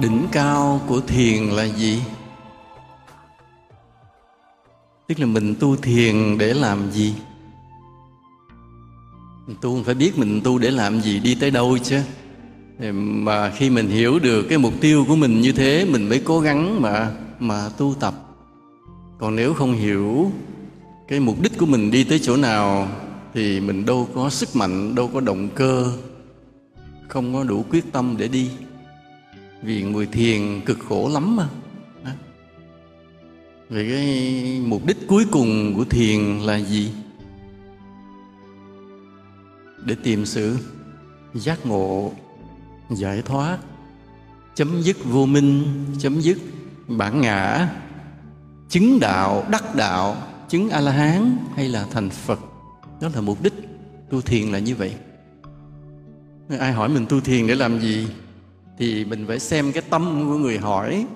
đỉnh 0.00 0.26
cao 0.32 0.80
của 0.86 1.00
thiền 1.00 1.42
là 1.42 1.64
gì? 1.64 2.02
Tức 5.08 5.20
là 5.20 5.26
mình 5.26 5.54
tu 5.60 5.76
thiền 5.76 6.38
để 6.38 6.54
làm 6.54 6.90
gì? 6.90 7.14
Mình 9.46 9.56
tu 9.60 9.82
phải 9.82 9.94
biết 9.94 10.18
mình 10.18 10.40
tu 10.44 10.58
để 10.58 10.70
làm 10.70 11.00
gì 11.00 11.20
đi 11.20 11.34
tới 11.34 11.50
đâu 11.50 11.78
chứ. 11.78 12.00
Mà 12.92 13.50
khi 13.50 13.70
mình 13.70 13.88
hiểu 13.88 14.18
được 14.18 14.42
cái 14.48 14.58
mục 14.58 14.72
tiêu 14.80 15.04
của 15.08 15.16
mình 15.16 15.40
như 15.40 15.52
thế, 15.52 15.86
mình 15.90 16.08
mới 16.08 16.22
cố 16.24 16.40
gắng 16.40 16.82
mà 16.82 17.12
mà 17.38 17.68
tu 17.76 17.94
tập. 18.00 18.14
Còn 19.18 19.36
nếu 19.36 19.54
không 19.54 19.72
hiểu 19.72 20.30
cái 21.08 21.20
mục 21.20 21.40
đích 21.40 21.58
của 21.58 21.66
mình 21.66 21.90
đi 21.90 22.04
tới 22.04 22.18
chỗ 22.18 22.36
nào, 22.36 22.88
thì 23.34 23.60
mình 23.60 23.86
đâu 23.86 24.08
có 24.14 24.30
sức 24.30 24.56
mạnh, 24.56 24.94
đâu 24.94 25.10
có 25.14 25.20
động 25.20 25.48
cơ, 25.54 25.92
không 27.08 27.34
có 27.34 27.44
đủ 27.44 27.64
quyết 27.70 27.92
tâm 27.92 28.14
để 28.18 28.28
đi 28.28 28.50
vì 29.66 29.82
người 29.82 30.06
thiền 30.06 30.60
cực 30.66 30.78
khổ 30.78 31.10
lắm 31.12 31.36
mà. 31.36 31.48
Vì 33.68 33.88
cái 33.88 34.60
mục 34.66 34.86
đích 34.86 34.96
cuối 35.08 35.24
cùng 35.30 35.74
của 35.76 35.84
thiền 35.84 36.20
là 36.38 36.56
gì? 36.56 36.92
Để 39.84 39.96
tìm 40.02 40.26
sự 40.26 40.58
giác 41.34 41.66
ngộ, 41.66 42.12
giải 42.90 43.22
thoát, 43.22 43.58
chấm 44.54 44.82
dứt 44.82 44.96
vô 45.04 45.26
minh, 45.26 45.64
chấm 45.98 46.20
dứt 46.20 46.38
bản 46.88 47.20
ngã, 47.20 47.68
chứng 48.68 49.00
đạo, 49.00 49.44
đắc 49.50 49.74
đạo, 49.74 50.16
chứng 50.48 50.70
a 50.70 50.80
la 50.80 50.92
hán 50.92 51.36
hay 51.56 51.68
là 51.68 51.86
thành 51.90 52.10
phật. 52.10 52.40
Đó 53.00 53.08
là 53.14 53.20
mục 53.20 53.42
đích 53.42 53.54
tu 54.10 54.20
thiền 54.20 54.52
là 54.52 54.58
như 54.58 54.74
vậy. 54.74 54.94
Ai 56.58 56.72
hỏi 56.72 56.88
mình 56.88 57.06
tu 57.08 57.20
thiền 57.20 57.46
để 57.46 57.54
làm 57.54 57.80
gì? 57.80 58.08
Thì 58.78 59.04
mình 59.04 59.24
phải 59.28 59.38
xem 59.38 59.72
cái 59.72 59.82
tâm 59.90 60.24
của 60.28 60.38
người 60.38 60.58
hỏi, 60.58 61.06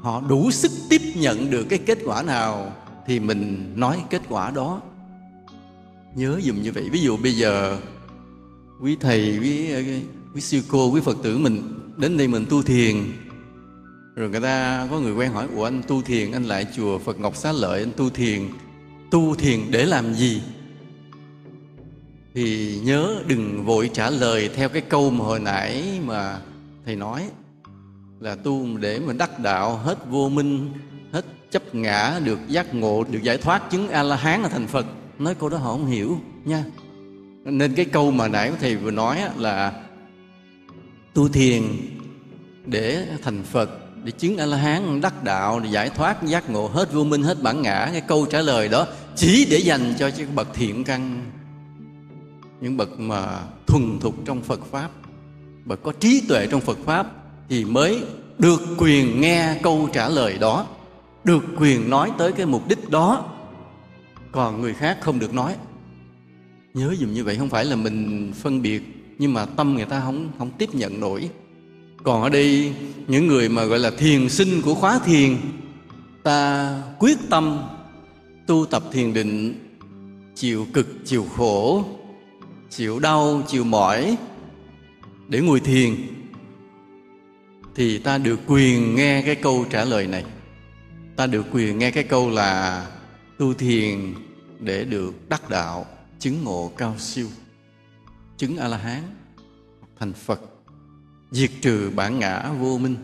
họ 0.00 0.20
đủ 0.20 0.50
sức 0.50 0.72
tiếp 0.90 1.00
nhận 1.14 1.50
được 1.50 1.64
cái 1.64 1.78
kết 1.78 1.98
quả 2.04 2.22
nào 2.22 2.72
thì 3.06 3.20
mình 3.20 3.72
nói 3.76 4.02
kết 4.10 4.22
quả 4.28 4.50
đó. 4.50 4.80
Nhớ 6.14 6.40
dùm 6.42 6.62
như 6.62 6.72
vậy. 6.72 6.84
Ví 6.92 7.00
dụ 7.00 7.16
bây 7.16 7.32
giờ 7.32 7.78
quý 8.82 8.96
thầy, 9.00 9.38
quý 9.42 9.74
quý 10.34 10.40
sư 10.40 10.62
cô, 10.68 10.90
quý 10.90 11.00
phật 11.04 11.16
tử 11.22 11.38
mình 11.38 11.62
đến 11.96 12.16
đây 12.16 12.28
mình 12.28 12.46
tu 12.50 12.62
thiền, 12.62 12.96
rồi 14.16 14.30
người 14.30 14.40
ta 14.40 14.88
có 14.90 15.00
người 15.00 15.12
quen 15.12 15.32
hỏi, 15.32 15.46
ủa, 15.56 15.64
anh 15.64 15.82
tu 15.88 16.02
thiền, 16.02 16.32
anh 16.32 16.44
lại 16.44 16.66
chùa 16.76 16.98
phật 16.98 17.20
ngọc 17.20 17.36
xá 17.36 17.52
lợi, 17.52 17.80
anh 17.80 17.92
tu 17.96 18.10
thiền 18.10 18.48
tu 19.10 19.34
thiền 19.34 19.60
để 19.70 19.84
làm 19.84 20.14
gì? 20.14 20.42
Thì 22.34 22.78
nhớ 22.84 23.22
đừng 23.26 23.64
vội 23.64 23.90
trả 23.92 24.10
lời 24.10 24.50
theo 24.54 24.68
cái 24.68 24.82
câu 24.82 25.10
mà 25.10 25.24
hồi 25.24 25.40
nãy 25.40 26.00
mà 26.04 26.40
thầy 26.86 26.96
nói 26.96 27.28
là 28.20 28.34
tu 28.34 28.78
để 28.78 28.98
mình 28.98 29.18
đắc 29.18 29.38
đạo 29.38 29.76
hết 29.76 29.98
vô 30.10 30.28
minh, 30.28 30.72
hết 31.12 31.24
chấp 31.50 31.74
ngã, 31.74 32.20
được 32.24 32.38
giác 32.48 32.74
ngộ, 32.74 33.04
được 33.10 33.22
giải 33.22 33.38
thoát 33.38 33.70
chứng 33.70 33.88
a 33.88 34.02
la 34.02 34.16
hán 34.16 34.42
là 34.42 34.48
thành 34.48 34.66
phật. 34.66 34.86
Nói 35.18 35.34
câu 35.34 35.48
đó 35.48 35.58
họ 35.58 35.72
không 35.72 35.86
hiểu 35.86 36.18
nha. 36.44 36.64
Nên 37.44 37.74
cái 37.74 37.84
câu 37.84 38.10
mà 38.10 38.28
nãy 38.28 38.52
thầy 38.60 38.76
vừa 38.76 38.90
nói 38.90 39.20
là 39.36 39.82
tu 41.14 41.28
thiền 41.28 41.62
để 42.66 43.06
thành 43.22 43.42
phật, 43.42 43.70
để 44.04 44.10
chứng 44.10 44.36
a 44.36 44.46
la 44.46 44.56
hán 44.56 45.00
đắc 45.00 45.24
đạo, 45.24 45.60
để 45.60 45.68
giải 45.70 45.90
thoát 45.90 46.22
giác 46.22 46.50
ngộ, 46.50 46.68
hết 46.68 46.92
vô 46.92 47.04
minh, 47.04 47.22
hết 47.22 47.42
bản 47.42 47.62
ngã. 47.62 47.88
Cái 47.92 48.00
câu 48.00 48.26
trả 48.26 48.40
lời 48.40 48.68
đó 48.68 48.86
chỉ 49.16 49.46
để 49.50 49.58
dành 49.58 49.94
cho 49.98 50.10
những 50.16 50.34
bậc 50.34 50.54
thiện 50.54 50.84
căn, 50.84 51.24
những 52.60 52.76
bậc 52.76 53.00
mà 53.00 53.40
thuần 53.66 53.98
thục 54.00 54.14
trong 54.24 54.42
phật 54.42 54.60
pháp 54.70 54.90
và 55.66 55.76
có 55.76 55.92
trí 56.00 56.22
tuệ 56.28 56.46
trong 56.46 56.60
phật 56.60 56.78
pháp 56.84 57.06
thì 57.48 57.64
mới 57.64 58.02
được 58.38 58.62
quyền 58.78 59.20
nghe 59.20 59.60
câu 59.62 59.88
trả 59.92 60.08
lời 60.08 60.38
đó, 60.38 60.66
được 61.24 61.44
quyền 61.58 61.90
nói 61.90 62.10
tới 62.18 62.32
cái 62.32 62.46
mục 62.46 62.68
đích 62.68 62.90
đó. 62.90 63.24
Còn 64.32 64.60
người 64.60 64.74
khác 64.74 64.98
không 65.00 65.18
được 65.18 65.34
nói. 65.34 65.54
Nhớ 66.74 66.94
dùm 67.00 67.12
như 67.12 67.24
vậy 67.24 67.36
không 67.36 67.48
phải 67.48 67.64
là 67.64 67.76
mình 67.76 68.32
phân 68.42 68.62
biệt, 68.62 68.82
nhưng 69.18 69.34
mà 69.34 69.46
tâm 69.46 69.74
người 69.74 69.84
ta 69.84 70.00
không 70.00 70.30
không 70.38 70.50
tiếp 70.58 70.74
nhận 70.74 71.00
nổi. 71.00 71.30
Còn 72.02 72.22
ở 72.22 72.28
đây, 72.28 72.74
những 73.06 73.26
người 73.26 73.48
mà 73.48 73.64
gọi 73.64 73.78
là 73.78 73.90
thiền 73.90 74.28
sinh 74.28 74.62
của 74.62 74.74
khóa 74.74 74.98
thiền, 75.04 75.36
ta 76.22 76.70
quyết 76.98 77.18
tâm 77.30 77.58
tu 78.46 78.66
tập 78.66 78.82
thiền 78.92 79.12
định, 79.12 79.54
chịu 80.34 80.66
cực, 80.72 80.86
chịu 81.04 81.26
khổ, 81.36 81.84
chịu 82.70 82.98
đau, 82.98 83.42
chịu 83.48 83.64
mỏi 83.64 84.16
để 85.28 85.40
ngồi 85.40 85.60
thiền, 85.60 85.96
thì 87.74 87.98
ta 87.98 88.18
được 88.18 88.40
quyền 88.46 88.94
nghe 88.94 89.22
cái 89.22 89.34
câu 89.34 89.66
trả 89.70 89.84
lời 89.84 90.06
này. 90.06 90.24
Ta 91.16 91.26
được 91.26 91.46
quyền 91.52 91.78
nghe 91.78 91.90
cái 91.90 92.04
câu 92.04 92.30
là 92.30 92.86
tu 93.38 93.54
thiền 93.54 94.14
để 94.60 94.84
được 94.84 95.28
đắc 95.28 95.50
đạo, 95.50 95.86
chứng 96.18 96.44
ngộ 96.44 96.72
cao 96.76 96.94
siêu. 96.98 97.26
Chứng 98.36 98.56
a 98.56 98.68
la 98.68 98.76
hán 98.76 99.02
thành 100.00 100.12
phật, 100.12 100.40
diệt 101.30 101.50
trừ 101.60 101.90
bản 101.94 102.18
ngã 102.18 102.50
vô 102.60 102.78
minh. 102.78 102.96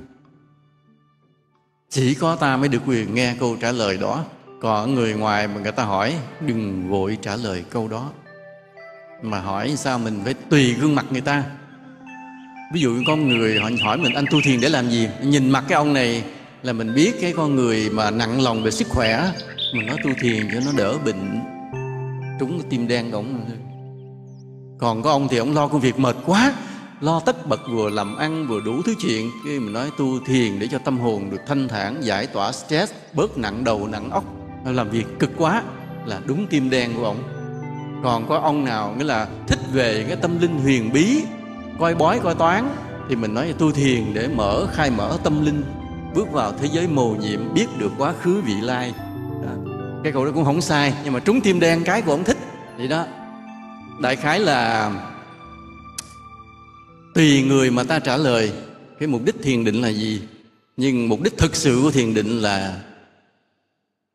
Chỉ 1.88 2.14
có 2.14 2.36
ta 2.36 2.56
mới 2.56 2.68
được 2.68 2.82
quyền 2.86 3.14
nghe 3.14 3.36
câu 3.40 3.56
trả 3.60 3.72
lời 3.72 3.98
đó. 3.98 4.24
Còn 4.60 4.94
người 4.94 5.14
ngoài 5.14 5.48
mà 5.48 5.60
người 5.60 5.72
ta 5.72 5.84
hỏi, 5.84 6.16
đừng 6.40 6.88
vội 6.88 7.18
trả 7.22 7.36
lời 7.36 7.64
câu 7.70 7.88
đó. 7.88 8.12
Mà 9.22 9.40
hỏi 9.40 9.74
sao 9.76 9.98
mình 9.98 10.20
phải 10.24 10.34
tùy 10.34 10.74
gương 10.74 10.94
mặt 10.94 11.06
người 11.10 11.20
ta? 11.20 11.44
Ví 12.72 12.80
dụ 12.80 13.02
con 13.06 13.28
người, 13.28 13.58
họ 13.58 13.70
hỏi 13.82 13.98
mình, 13.98 14.14
anh 14.14 14.24
tu 14.30 14.40
thiền 14.44 14.60
để 14.60 14.68
làm 14.68 14.90
gì? 14.90 15.08
Nhìn 15.22 15.50
mặt 15.50 15.64
cái 15.68 15.76
ông 15.76 15.92
này 15.92 16.24
là 16.62 16.72
mình 16.72 16.94
biết 16.94 17.12
cái 17.20 17.32
con 17.36 17.56
người 17.56 17.90
mà 17.90 18.10
nặng 18.10 18.40
lòng 18.40 18.62
về 18.62 18.70
sức 18.70 18.88
khỏe, 18.88 19.32
mình 19.74 19.86
nói 19.86 19.96
tu 20.04 20.10
thiền 20.20 20.48
cho 20.52 20.60
nó 20.64 20.72
đỡ 20.76 20.98
bệnh. 21.04 21.40
Trúng 22.40 22.62
tim 22.70 22.88
đen 22.88 23.10
của 23.10 23.16
ông 23.16 23.46
còn 24.78 25.02
có 25.02 25.10
ông 25.10 25.28
thì 25.28 25.36
ông 25.36 25.54
lo 25.54 25.68
công 25.68 25.80
việc 25.80 25.98
mệt 25.98 26.16
quá, 26.26 26.54
lo 27.00 27.20
tất 27.20 27.46
bật 27.46 27.60
vừa 27.70 27.90
làm 27.90 28.16
ăn 28.16 28.46
vừa 28.48 28.60
đủ 28.60 28.82
thứ 28.82 28.94
chuyện. 29.00 29.30
Cái 29.44 29.58
mình 29.58 29.72
nói 29.72 29.90
tu 29.98 30.20
thiền 30.26 30.58
để 30.58 30.68
cho 30.70 30.78
tâm 30.78 30.98
hồn 30.98 31.30
được 31.30 31.40
thanh 31.46 31.68
thản, 31.68 31.96
giải 32.00 32.26
tỏa 32.26 32.52
stress, 32.52 32.92
bớt 33.12 33.38
nặng 33.38 33.64
đầu, 33.64 33.88
nặng 33.88 34.10
óc. 34.10 34.24
Làm 34.66 34.90
việc 34.90 35.04
cực 35.18 35.30
quá 35.38 35.62
là 36.06 36.20
đúng 36.26 36.46
tim 36.46 36.70
đen 36.70 36.92
của 36.96 37.04
ông. 37.04 37.22
Còn 38.04 38.28
có 38.28 38.38
ông 38.38 38.64
nào 38.64 38.94
nghĩa 38.98 39.04
là 39.04 39.28
thích 39.46 39.58
về 39.72 40.04
cái 40.08 40.16
tâm 40.16 40.40
linh 40.40 40.58
huyền 40.58 40.92
bí 40.92 41.22
coi 41.82 41.94
bói, 41.94 42.20
coi 42.22 42.34
toán. 42.34 42.76
Thì 43.08 43.16
mình 43.16 43.34
nói 43.34 43.46
là 43.48 43.54
tu 43.58 43.72
thiền 43.72 44.14
để 44.14 44.28
mở, 44.28 44.66
khai 44.72 44.90
mở 44.90 45.18
tâm 45.24 45.44
linh, 45.44 45.62
bước 46.14 46.32
vào 46.32 46.52
thế 46.52 46.68
giới 46.72 46.86
mầu 46.86 47.16
nhiệm, 47.16 47.54
biết 47.54 47.66
được 47.78 47.92
quá 47.98 48.14
khứ, 48.22 48.40
vị 48.40 48.54
lai. 48.60 48.94
Đó. 49.42 49.72
cái 50.04 50.12
câu 50.12 50.24
đó 50.24 50.30
cũng 50.34 50.44
không 50.44 50.60
sai, 50.60 50.94
nhưng 51.04 51.12
mà 51.12 51.20
trúng 51.20 51.40
tim 51.40 51.60
đen 51.60 51.82
cái 51.84 52.02
của 52.02 52.12
ông 52.12 52.24
thích. 52.24 52.36
Vậy 52.76 52.88
đó. 52.88 53.06
Đại 54.00 54.16
khái 54.16 54.40
là, 54.40 54.90
tùy 57.14 57.42
người 57.42 57.70
mà 57.70 57.84
ta 57.84 57.98
trả 57.98 58.16
lời, 58.16 58.52
cái 58.98 59.08
mục 59.08 59.20
đích 59.24 59.42
thiền 59.42 59.64
định 59.64 59.82
là 59.82 59.88
gì? 59.88 60.22
Nhưng 60.76 61.08
mục 61.08 61.22
đích 61.22 61.38
thực 61.38 61.56
sự 61.56 61.80
của 61.82 61.90
thiền 61.90 62.14
định 62.14 62.38
là 62.38 62.80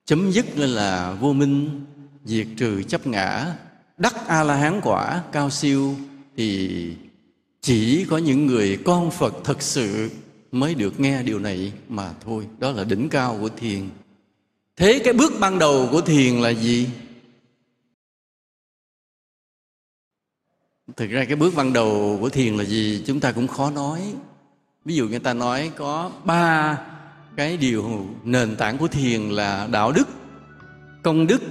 chấm 0.06 0.32
dứt 0.32 0.58
lên 0.58 0.70
là 0.70 1.16
vô 1.20 1.34
minh, 1.34 1.86
diệt 2.26 2.48
trừ 2.58 2.84
chấp 2.84 3.08
ngã, 3.08 3.46
đắc 3.98 4.28
a 4.28 4.44
la 4.44 4.56
hán 4.56 4.82
quả 4.84 5.22
cao 5.32 5.50
siêu, 5.50 5.96
thì 6.38 6.96
chỉ 7.62 8.06
có 8.10 8.18
những 8.18 8.46
người 8.46 8.78
con 8.86 9.12
phật 9.12 9.34
thật 9.44 9.62
sự 9.62 10.10
mới 10.52 10.76
được 10.76 11.00
nghe 11.00 11.24
điều 11.24 11.40
này 11.40 11.74
mà 11.90 12.14
thôi. 12.26 12.48
Đó 12.60 12.72
là 12.72 12.84
đỉnh 12.84 13.10
cao 13.10 13.38
của 13.42 13.50
thiền. 13.50 13.90
Thế 14.76 15.02
cái 15.04 15.14
bước 15.14 15.34
ban 15.40 15.60
đầu 15.60 15.88
của 15.92 16.02
thiền 16.02 16.42
là 16.42 16.50
gì? 16.50 16.90
Thực 20.96 21.10
ra 21.10 21.26
cái 21.26 21.36
bước 21.36 21.54
ban 21.56 21.74
đầu 21.74 22.18
của 22.22 22.30
thiền 22.30 22.58
là 22.58 22.64
gì 22.64 23.04
chúng 23.06 23.20
ta 23.20 23.32
cũng 23.32 23.48
khó 23.48 23.72
nói. 23.72 24.14
Ví 24.86 24.96
dụ 24.96 25.08
người 25.08 25.20
ta 25.20 25.34
nói 25.34 25.72
có 25.78 26.12
ba 26.26 26.78
cái 27.36 27.58
điều 27.58 28.08
nền 28.24 28.56
tảng 28.56 28.78
của 28.78 28.88
thiền 28.88 29.22
là 29.30 29.68
đạo 29.72 29.92
đức, 29.92 30.08
công 31.04 31.28
đức, 31.28 31.42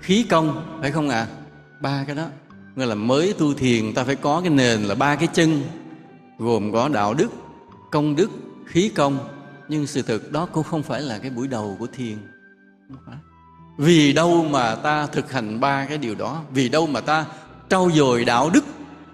khí 0.00 0.26
công, 0.28 0.78
phải 0.80 0.90
không 0.90 1.08
ạ? 1.08 1.20
À? 1.20 1.36
ba 1.80 2.04
cái 2.06 2.16
đó 2.16 2.28
nghĩa 2.76 2.86
là 2.86 2.94
mới 2.94 3.32
tu 3.32 3.54
thiền, 3.54 3.94
ta 3.94 4.04
phải 4.04 4.16
có 4.16 4.40
cái 4.40 4.50
nền 4.50 4.82
là 4.82 4.94
ba 4.94 5.16
cái 5.16 5.28
chân, 5.32 5.62
gồm 6.38 6.72
có 6.72 6.88
đạo 6.88 7.14
đức, 7.14 7.28
công 7.90 8.16
đức, 8.16 8.30
khí 8.66 8.88
công. 8.88 9.18
Nhưng 9.68 9.86
sự 9.86 10.02
thực 10.02 10.32
đó 10.32 10.46
cũng 10.46 10.64
không 10.64 10.82
phải 10.82 11.00
là 11.00 11.18
cái 11.18 11.30
buổi 11.30 11.48
đầu 11.48 11.76
của 11.78 11.86
thiền. 11.86 12.16
Vì 13.78 14.12
đâu 14.12 14.44
mà 14.44 14.74
ta 14.74 15.06
thực 15.06 15.32
hành 15.32 15.60
ba 15.60 15.84
cái 15.84 15.98
điều 15.98 16.14
đó? 16.14 16.42
Vì 16.52 16.68
đâu 16.68 16.86
mà 16.86 17.00
ta 17.00 17.26
trau 17.68 17.90
dồi 17.94 18.24
đạo 18.24 18.50
đức? 18.50 18.64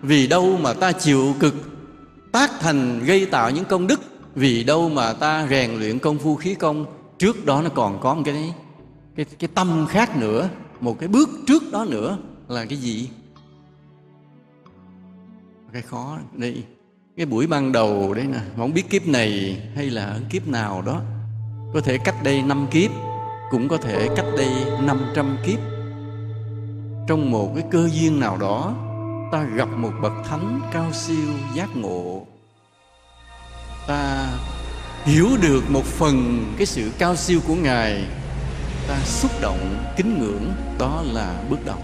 Vì 0.02 0.26
đâu 0.26 0.58
mà 0.60 0.72
ta 0.72 0.92
chịu 0.92 1.34
cực 1.40 1.54
tác 2.32 2.50
thành 2.60 3.04
gây 3.04 3.26
tạo 3.26 3.50
những 3.50 3.64
công 3.64 3.86
đức? 3.86 4.00
Vì 4.34 4.64
đâu 4.64 4.88
mà 4.88 5.12
ta 5.12 5.46
rèn 5.50 5.78
luyện 5.78 5.98
công 5.98 6.18
phu 6.18 6.36
khí 6.36 6.54
công? 6.54 6.86
Trước 7.18 7.46
đó 7.46 7.62
nó 7.62 7.68
còn 7.68 8.00
có 8.00 8.14
một 8.14 8.22
cái 8.24 8.54
cái 9.16 9.26
cái 9.38 9.48
tâm 9.54 9.86
khác 9.88 10.16
nữa. 10.16 10.48
Một 10.80 10.98
cái 10.98 11.08
bước 11.08 11.28
trước 11.46 11.62
đó 11.72 11.84
nữa 11.84 12.18
là 12.48 12.64
cái 12.64 12.78
gì? 12.78 13.08
Cái 15.72 15.82
khó 15.82 16.18
đây. 16.32 16.64
Cái 17.16 17.26
buổi 17.26 17.46
ban 17.46 17.72
đầu 17.72 18.14
đấy 18.14 18.26
nè 18.26 18.38
không 18.56 18.74
biết 18.74 18.90
kiếp 18.90 19.06
này 19.06 19.60
hay 19.74 19.90
là 19.90 20.18
kiếp 20.30 20.48
nào 20.48 20.82
đó, 20.82 21.00
có 21.74 21.80
thể 21.80 21.98
cách 21.98 22.14
đây 22.22 22.42
năm 22.42 22.66
kiếp, 22.70 22.90
cũng 23.50 23.68
có 23.68 23.76
thể 23.76 24.08
cách 24.16 24.26
đây 24.38 24.48
500 24.82 25.36
kiếp. 25.46 25.58
Trong 27.08 27.30
một 27.30 27.52
cái 27.54 27.64
cơ 27.70 27.88
duyên 27.92 28.20
nào 28.20 28.36
đó, 28.36 28.74
ta 29.32 29.42
gặp 29.42 29.68
một 29.76 29.92
bậc 30.02 30.12
thánh 30.24 30.60
cao 30.72 30.92
siêu 30.92 31.28
giác 31.54 31.76
ngộ. 31.76 32.26
Ta 33.86 34.28
hiểu 35.04 35.28
được 35.42 35.62
một 35.70 35.84
phần 35.84 36.44
cái 36.56 36.66
sự 36.66 36.90
cao 36.98 37.16
siêu 37.16 37.40
của 37.46 37.54
ngài, 37.54 38.04
ta 38.88 39.00
xúc 39.04 39.30
động, 39.40 39.76
kính 39.96 40.18
ngưỡng, 40.18 40.52
đó 40.78 41.02
là 41.12 41.44
bước 41.50 41.66
đầu 41.66 41.78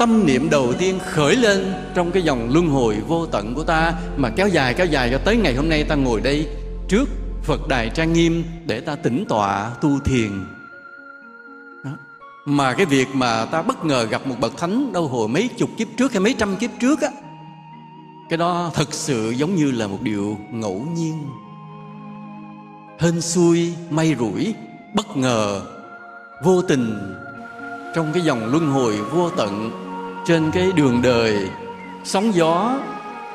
tâm 0.00 0.26
niệm 0.26 0.50
đầu 0.50 0.72
tiên 0.78 0.98
khởi 1.04 1.36
lên 1.36 1.72
trong 1.94 2.10
cái 2.10 2.22
dòng 2.22 2.48
luân 2.52 2.68
hồi 2.68 2.96
vô 3.08 3.26
tận 3.26 3.54
của 3.54 3.64
ta 3.64 3.92
mà 4.16 4.30
kéo 4.30 4.48
dài 4.48 4.74
kéo 4.74 4.86
dài 4.86 5.10
cho 5.10 5.18
tới 5.18 5.36
ngày 5.36 5.54
hôm 5.54 5.68
nay 5.68 5.84
ta 5.84 5.94
ngồi 5.94 6.20
đây 6.20 6.46
trước 6.88 7.08
Phật 7.42 7.68
đài 7.68 7.90
trang 7.90 8.12
nghiêm 8.12 8.44
để 8.66 8.80
ta 8.80 8.94
tĩnh 8.96 9.24
tọa, 9.28 9.70
tu 9.80 9.98
thiền 10.00 10.30
đó. 11.84 11.90
mà 12.44 12.72
cái 12.72 12.86
việc 12.86 13.08
mà 13.12 13.44
ta 13.44 13.62
bất 13.62 13.84
ngờ 13.84 14.06
gặp 14.10 14.26
một 14.26 14.34
bậc 14.40 14.56
thánh 14.58 14.92
đâu 14.92 15.08
hồi 15.08 15.28
mấy 15.28 15.48
chục 15.48 15.70
kiếp 15.76 15.88
trước 15.96 16.12
hay 16.12 16.20
mấy 16.20 16.34
trăm 16.38 16.56
kiếp 16.56 16.70
trước 16.80 17.00
á, 17.00 17.08
cái 18.30 18.36
đó 18.36 18.70
thật 18.74 18.94
sự 18.94 19.30
giống 19.30 19.54
như 19.54 19.70
là 19.70 19.86
một 19.86 19.98
điều 20.02 20.38
ngẫu 20.50 20.86
nhiên 20.94 21.26
hên 22.98 23.20
xui, 23.20 23.72
may 23.90 24.16
rủi, 24.18 24.54
bất 24.94 25.16
ngờ, 25.16 25.62
vô 26.44 26.62
tình 26.62 27.14
trong 27.94 28.10
cái 28.14 28.22
dòng 28.22 28.50
luân 28.50 28.70
hồi 28.70 28.96
vô 28.96 29.30
tận 29.30 29.70
trên 30.26 30.50
cái 30.50 30.72
đường 30.72 31.02
đời, 31.02 31.48
sóng 32.04 32.34
gió, 32.34 32.80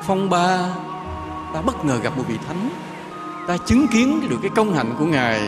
phong 0.02 0.30
ba. 0.30 0.74
Ta 1.54 1.62
bất 1.62 1.84
ngờ 1.84 2.00
gặp 2.02 2.16
một 2.16 2.24
vị 2.28 2.36
thánh. 2.48 2.70
Ta 3.46 3.56
chứng 3.66 3.86
kiến 3.92 4.20
được 4.28 4.38
cái 4.42 4.50
công 4.56 4.74
hạnh 4.74 4.94
của 4.98 5.06
ngài. 5.06 5.40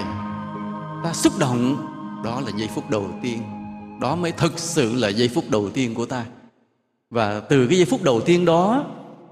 Ta 1.05 1.13
xúc 1.13 1.33
động. 1.39 1.77
Đó 2.25 2.41
là 2.41 2.51
giây 2.57 2.69
phút 2.75 2.91
đầu 2.91 3.11
tiên. 3.23 3.43
Đó 4.01 4.17
mới 4.17 4.33
thực 4.33 4.59
sự 4.59 4.95
là 4.95 5.09
giây 5.09 5.29
phút 5.29 5.45
đầu 5.51 5.71
tiên 5.71 5.95
của 5.95 6.07
ta. 6.07 6.25
Và 7.11 7.41
từ 7.41 7.67
cái 7.67 7.77
giây 7.77 7.87
phút 7.87 8.03
đầu 8.03 8.21
tiên 8.21 8.45
đó, 8.45 8.85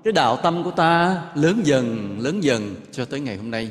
cái 0.05 0.13
đạo 0.13 0.39
tâm 0.43 0.65
của 0.65 0.71
ta 0.71 1.23
lớn 1.35 1.61
dần 1.65 2.17
lớn 2.21 2.41
dần 2.41 2.75
cho 2.93 3.05
tới 3.05 3.21
ngày 3.21 3.37
hôm 3.37 3.51
nay. 3.51 3.71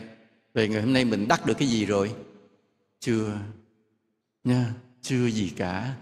Về 0.53 0.67
ngày 0.67 0.81
hôm 0.81 0.93
nay 0.93 1.05
mình 1.05 1.27
đắc 1.27 1.45
được 1.45 1.57
cái 1.57 1.67
gì 1.67 1.85
rồi? 1.85 2.11
Chưa 2.99 3.27
nha, 4.43 4.65
chưa 5.01 5.25
gì 5.25 5.51
cả 5.57 5.93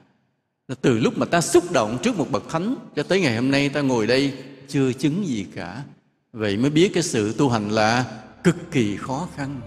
từ 0.82 1.00
lúc 1.00 1.18
mà 1.18 1.26
ta 1.26 1.42
xúc 1.42 1.72
động 1.72 1.98
trước 2.04 2.18
một 2.18 2.32
bậc 2.32 2.50
thánh, 2.50 2.76
cho 2.96 3.04
tới 3.04 3.22
ngày 3.22 3.36
hôm 3.36 3.52
nay 3.52 3.70
ta 3.70 3.82
ngồi 3.82 4.08
đây 4.08 4.34
chưa 4.68 4.94
chứng 4.94 5.28
gì 5.28 5.46
cả. 5.56 5.84
Vậy 6.34 6.58
mới 6.58 6.70
biết 6.70 6.92
cái 6.94 7.04
sự 7.04 7.34
tu 7.38 7.50
hành 7.50 7.70
là 7.70 8.06
cực 8.44 8.72
kỳ 8.72 8.96
khó 8.96 9.28
khăn. 9.36 9.62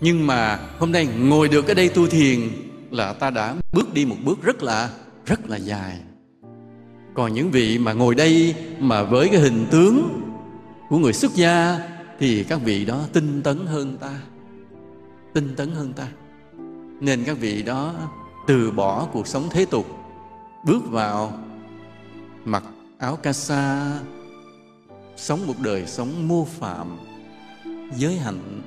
Nhưng 0.00 0.26
mà 0.26 0.60
hôm 0.78 0.92
nay 0.92 1.06
ngồi 1.06 1.48
được 1.48 1.68
ở 1.68 1.74
đây 1.74 1.88
tu 1.88 2.06
thiền 2.06 2.40
là 2.90 3.12
ta 3.12 3.30
đã 3.30 3.54
bước 3.72 3.94
đi 3.94 4.04
một 4.04 4.16
bước 4.24 4.42
rất 4.42 4.62
là 4.62 4.90
rất 5.26 5.48
là 5.48 5.56
dài. 5.56 5.98
Còn 7.14 7.34
những 7.34 7.50
vị 7.50 7.78
mà 7.78 7.92
ngồi 7.92 8.14
đây 8.14 8.54
mà 8.78 9.02
với 9.02 9.28
cái 9.28 9.40
hình 9.40 9.66
tướng 9.70 10.20
của 10.88 10.98
người 10.98 11.12
xuất 11.12 11.34
gia 11.34 11.78
thì 12.18 12.44
các 12.44 12.60
vị 12.64 12.84
đó 12.84 13.00
tinh 13.12 13.42
tấn 13.42 13.66
hơn 13.66 13.96
ta, 14.00 14.20
tinh 15.34 15.54
tấn 15.56 15.70
hơn 15.70 15.92
ta. 15.92 16.08
Nên 17.00 17.24
các 17.24 17.38
vị 17.38 17.62
đó 17.62 17.94
từ 18.46 18.70
bỏ 18.70 19.08
cuộc 19.12 19.26
sống 19.26 19.48
thế 19.50 19.64
tục 19.64 19.99
bước 20.64 20.82
vào 20.90 21.32
mặc 22.44 22.64
áo 22.98 23.18
ca 23.22 23.32
sa 23.32 23.92
sống 25.16 25.46
một 25.46 25.54
đời 25.58 25.86
sống 25.86 26.28
mô 26.28 26.44
phạm 26.44 26.98
giới 27.96 28.16
hạnh 28.16 28.62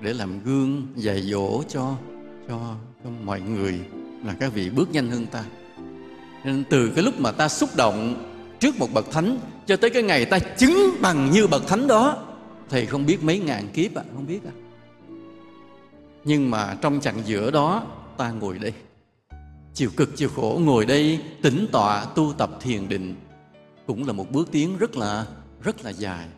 để 0.00 0.12
làm 0.12 0.40
gương 0.44 0.86
dạy 0.96 1.22
dỗ 1.22 1.62
cho 1.68 1.96
cho, 2.48 2.74
cho 3.04 3.10
mọi 3.24 3.40
người 3.40 3.80
là 4.24 4.34
các 4.40 4.52
vị 4.54 4.70
bước 4.70 4.90
nhanh 4.92 5.10
hơn 5.10 5.26
ta. 5.26 5.44
Nên 6.44 6.64
từ 6.70 6.90
cái 6.94 7.04
lúc 7.04 7.20
mà 7.20 7.32
ta 7.32 7.48
xúc 7.48 7.70
động 7.76 8.28
trước 8.60 8.78
một 8.78 8.88
bậc 8.94 9.10
thánh 9.10 9.38
cho 9.66 9.76
tới 9.76 9.90
cái 9.90 10.02
ngày 10.02 10.24
ta 10.24 10.38
chứng 10.38 10.96
bằng 11.00 11.30
như 11.30 11.46
bậc 11.46 11.66
thánh 11.66 11.86
đó 11.86 12.16
thầy 12.70 12.86
không 12.86 13.06
biết 13.06 13.22
mấy 13.22 13.38
ngàn 13.38 13.68
kiếp 13.72 13.94
à 13.94 14.02
không 14.14 14.26
biết 14.26 14.40
à. 14.44 14.54
Nhưng 16.24 16.50
mà 16.50 16.76
trong 16.80 17.00
chặng 17.00 17.22
giữa 17.24 17.50
đó 17.50 17.86
ta 18.16 18.30
ngồi 18.30 18.58
đây 18.58 18.72
chiều 19.74 19.90
cực 19.96 20.16
chịu 20.16 20.28
khổ 20.36 20.60
ngồi 20.64 20.86
đây, 20.86 21.20
tĩnh 21.42 21.66
tọa 21.72 22.04
tu 22.04 22.32
tập 22.38 22.50
thiền 22.60 22.88
định. 22.88 23.14
Cũng 23.86 24.06
là 24.06 24.12
một 24.12 24.30
bước 24.30 24.48
tiến 24.52 24.78
rất 24.78 24.96
là 24.96 25.26
rất 25.62 25.84
là 25.84 25.90
dài. 25.90 26.28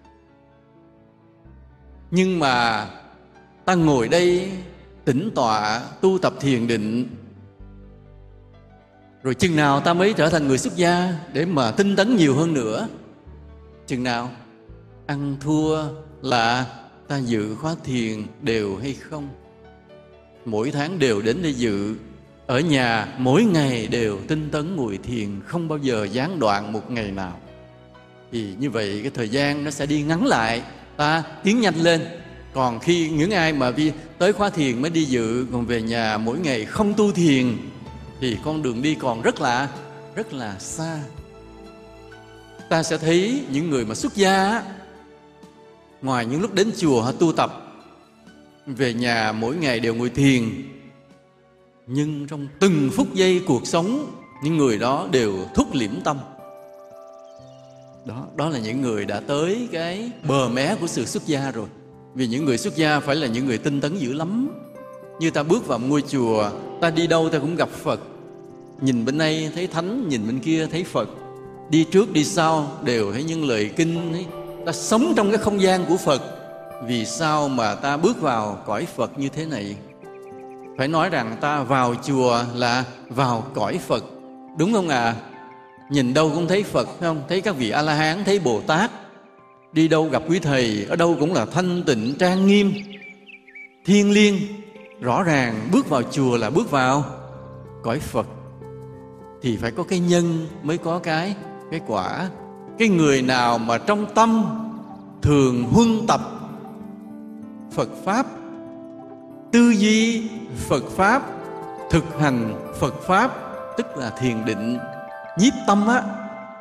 Nhưng 2.11 2.39
mà 2.39 2.87
ta 3.65 3.75
ngồi 3.75 4.09
đây, 4.09 4.53
tĩnh 5.05 5.31
tọa 5.35 5.83
tu 6.01 6.19
tập 6.23 6.35
thiền 6.41 6.67
định. 6.67 7.09
Rồi 9.23 9.35
chừng 9.35 9.57
nào 9.57 9.81
ta 9.81 9.95
mới 9.95 10.13
trở 10.13 10.29
thành 10.31 10.49
người 10.49 10.59
xuất 10.59 10.77
gia 10.77 11.19
để 11.33 11.45
mà 11.45 11.71
tinh 11.71 11.97
tấn 11.97 12.17
nhiều 12.17 12.35
hơn 12.35 12.55
nữa? 12.55 12.89
Chừng 13.87 14.03
nào? 14.03 14.31
Ăn 15.07 15.37
thua 15.41 15.85
là 16.23 16.67
ta 17.09 17.19
dự 17.19 17.55
khóa 17.55 17.75
thiền 17.85 18.27
đều 18.43 18.77
hay 18.77 18.95
không? 18.95 19.29
Mỗi 20.45 20.71
tháng 20.71 20.99
đều 20.99 21.23
đến 21.23 21.43
đây 21.43 21.55
dự 21.55 21.95
ở 22.47 22.61
nhà, 22.61 23.09
mỗi 23.19 23.45
ngày 23.45 23.87
đều 23.87 24.19
tinh 24.29 24.49
tấn 24.51 24.77
ngồi 24.77 24.99
thiền, 25.03 25.41
không 25.47 25.69
bao 25.69 25.79
giờ 25.79 26.09
gián 26.13 26.39
đoạn 26.39 26.73
một 26.73 26.91
ngày 26.91 27.11
nào. 27.11 27.41
Thì 28.33 28.55
như 28.59 28.71
vậy, 28.71 29.01
cái 29.03 29.11
thời 29.15 29.29
gian 29.29 29.65
nó 29.65 29.71
sẽ 29.71 29.87
đi 29.87 30.03
ngắn 30.03 30.27
lại, 30.27 30.63
ta 30.97 31.23
tiến 31.45 31.61
nhanh 31.61 31.77
lên. 31.77 32.01
Còn 32.55 32.81
khi 32.81 33.11
những 33.11 33.31
ai 33.31 33.53
mà 33.53 33.71
đi 33.71 33.93
tới 34.19 34.33
khóa 34.33 34.51
thiền 34.51 34.83
mới 34.83 34.91
đi 34.91 35.05
dự, 35.05 35.47
còn 35.53 35.67
về 35.67 35.83
nhà 35.83 36.19
mỗi 36.19 36.39
ngày 36.39 36.65
không 36.65 36.95
tu 36.95 37.13
thiền, 37.13 37.57
thì 38.21 38.37
con 38.45 38.63
đường 38.63 38.83
đi 38.83 38.95
còn 38.95 39.23
rất 39.23 39.41
là 39.41 39.69
rất 40.15 40.33
là 40.33 40.59
xa. 40.59 41.01
Ta 42.69 42.83
sẽ 42.83 42.99
thấy 42.99 43.45
những 43.51 43.71
người 43.71 43.85
mà 43.85 43.95
xuất 43.95 44.15
gia 44.15 44.63
ngoài 46.03 46.27
những 46.27 46.41
lúc 46.41 46.55
đến 46.55 46.71
chùa 46.77 47.03
họ 47.03 47.13
tu 47.13 47.33
tập, 47.33 47.75
về 48.67 48.95
nhà 48.95 49.33
mỗi 49.33 49.57
ngày 49.57 49.81
đều 49.81 49.95
ngồi 49.95 50.11
thiền 50.11 50.43
nhưng 51.87 52.27
trong 52.27 52.49
từng 52.61 52.91
phút 52.93 53.15
giây 53.15 53.43
cuộc 53.47 53.67
sống, 53.67 54.11
những 54.43 54.57
người 54.57 54.79
đó 54.79 55.09
đều 55.11 55.33
thúc 55.55 55.69
liễm 55.73 55.91
tâm. 56.05 56.19
Đó 58.05 58.27
đó 58.37 58.49
là 58.49 58.59
những 58.59 58.81
người 58.83 59.05
đã 59.05 59.21
tới 59.21 59.69
cái 59.73 60.11
bờ 60.29 60.49
mé 60.49 60.75
của 60.81 60.87
sự 60.87 61.07
xuất 61.07 61.27
gia 61.27 61.51
rồi. 61.51 61.67
Vì 62.15 62.27
những 62.27 62.45
người 62.45 62.59
xuất 62.59 62.77
gia 62.77 63.01
phải 63.01 63.17
là 63.17 63.27
những 63.27 63.47
người 63.47 63.59
tinh 63.59 63.81
tấn 63.81 63.97
dữ 63.97 64.13
lắm. 64.13 64.51
Như 65.21 65.31
ta 65.31 65.43
bước 65.43 65.67
vào 65.67 65.79
ngôi 65.79 66.03
chùa, 66.03 66.51
ta 66.81 66.91
đi 66.91 67.07
đâu 67.07 67.29
ta 67.29 67.39
cũng 67.39 67.57
gặp 67.57 67.69
phật. 67.69 68.01
Nhìn 68.81 69.05
bên 69.05 69.19
đây 69.19 69.51
thấy 69.55 69.67
thánh, 69.67 70.09
nhìn 70.09 70.27
bên 70.27 70.41
kia 70.41 70.67
thấy 70.67 70.85
phật. 70.85 71.09
Đi 71.71 71.85
trước 71.85 72.13
đi 72.13 72.25
sau 72.25 72.79
đều 72.85 73.13
thấy 73.13 73.25
những 73.25 73.45
lời 73.45 73.71
kinh 73.77 74.13
ấy. 74.13 74.27
ta 74.67 74.73
sống 74.73 75.13
trong 75.17 75.31
cái 75.31 75.39
không 75.39 75.61
gian 75.63 75.85
của 75.89 75.97
phật. 75.97 76.23
Vì 76.87 77.05
sao 77.05 77.49
mà 77.49 77.75
ta 77.75 77.97
bước 77.97 78.21
vào 78.21 78.63
cõi 78.67 78.87
phật 78.97 79.19
như 79.19 79.29
thế 79.29 79.47
này? 79.47 79.77
Phải 80.79 80.89
nói 80.89 81.09
rằng 81.09 81.37
ta 81.41 81.63
vào 81.63 81.95
chùa 81.95 82.45
là 82.55 82.85
vào 83.09 83.47
cõi 83.55 83.79
phật. 83.87 84.05
Đúng 84.59 84.73
không 84.73 84.89
ạ? 84.89 85.05
À? 85.05 85.15
nhìn 85.91 86.15
đâu 86.15 86.31
cũng 86.35 86.49
thấy 86.49 86.63
phật, 86.63 86.89
phải 86.89 87.09
không? 87.09 87.23
Thấy 87.29 87.41
các 87.41 87.57
vị 87.57 87.71
a 87.71 87.83
la 87.83 87.95
hán 87.95 88.25
thấy 88.25 88.39
bồ 88.39 88.61
tát 88.61 88.91
đi 89.73 89.89
đâu 89.89 90.09
gặp 90.09 90.23
quý 90.29 90.39
thầy, 90.39 90.87
ở 90.89 90.97
đâu 90.97 91.17
cũng 91.21 91.33
là 91.33 91.47
thanh 91.47 91.83
tịnh, 91.83 92.15
trang 92.19 92.47
nghiêm. 92.47 92.73
Thiên 93.85 94.11
liêng, 94.11 94.35
rõ 95.01 95.23
ràng 95.23 95.69
bước 95.73 95.89
vào 95.89 96.03
chùa 96.03 96.37
là 96.37 96.51
bước 96.51 96.71
vào 96.71 97.05
cõi 97.83 97.99
phật. 97.99 98.27
Thì 99.43 99.57
phải 99.57 99.71
có 99.71 99.83
cái 99.83 99.99
nhân 99.99 100.47
mới 100.63 100.79
có 100.79 100.99
cái 100.99 101.35
cái 101.71 101.81
quả. 101.87 102.29
Cái 102.79 102.89
người 102.89 103.23
nào 103.23 103.59
mà 103.59 103.79
trong 103.79 104.07
tâm 104.15 104.45
thường 105.23 105.65
huân 105.65 106.07
tập 106.07 106.21
phật 107.73 107.89
pháp 108.05 108.27
tư 109.55 109.71
duy 109.71 110.23
phật 110.69 110.85
pháp, 110.97 111.23
thực 111.91 112.05
hành 112.21 112.55
phật 112.81 112.95
pháp, 113.07 113.31
tức 113.77 113.97
là 113.97 114.11
thiền 114.11 114.45
định, 114.45 114.79
nhiếp 115.39 115.53
tâm 115.67 115.89
á, 115.89 116.03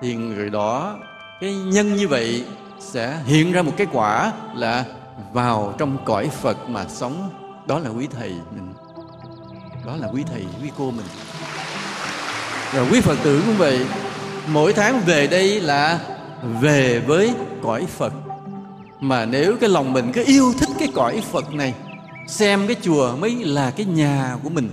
thì 0.01 0.15
người 0.15 0.49
đó, 0.49 0.95
cái 1.41 1.55
nhân 1.55 1.93
như 1.93 2.07
vậy 2.07 2.45
sẽ 2.79 3.19
hiện 3.25 3.51
ra 3.51 3.61
một 3.61 3.71
cái 3.77 3.87
quả 3.91 4.31
là 4.55 4.85
vào 5.31 5.73
trong 5.77 5.97
cõi 6.05 6.29
Phật 6.41 6.69
mà 6.69 6.85
sống. 6.87 7.29
Đó 7.65 7.79
là 7.79 7.89
quý 7.89 8.07
thầy 8.17 8.29
mình. 8.29 8.73
Đó 9.85 9.95
là 9.99 10.07
quý 10.13 10.23
thầy, 10.31 10.45
quý 10.61 10.71
cô 10.77 10.91
mình. 10.91 11.05
Rồi 12.73 12.87
quý 12.91 13.01
Phật 13.01 13.17
tử 13.23 13.43
cũng 13.45 13.57
vậy. 13.57 13.85
Mỗi 14.47 14.73
tháng 14.73 15.01
về 15.05 15.27
đây 15.27 15.61
là 15.61 15.99
về 16.61 16.99
với 16.99 17.33
cõi 17.63 17.85
Phật. 17.97 18.13
Mà 18.99 19.25
nếu 19.25 19.55
cái 19.61 19.69
lòng 19.69 19.93
mình 19.93 20.11
cứ 20.13 20.23
yêu 20.25 20.53
thích 20.59 20.69
cái 20.79 20.87
cõi 20.95 21.21
Phật 21.31 21.53
này 21.53 21.73
xem 22.27 22.67
cái 22.67 22.75
chùa 22.81 23.15
mới 23.15 23.35
là 23.43 23.71
cái 23.71 23.85
nhà 23.85 24.37
của 24.43 24.49
mình. 24.49 24.69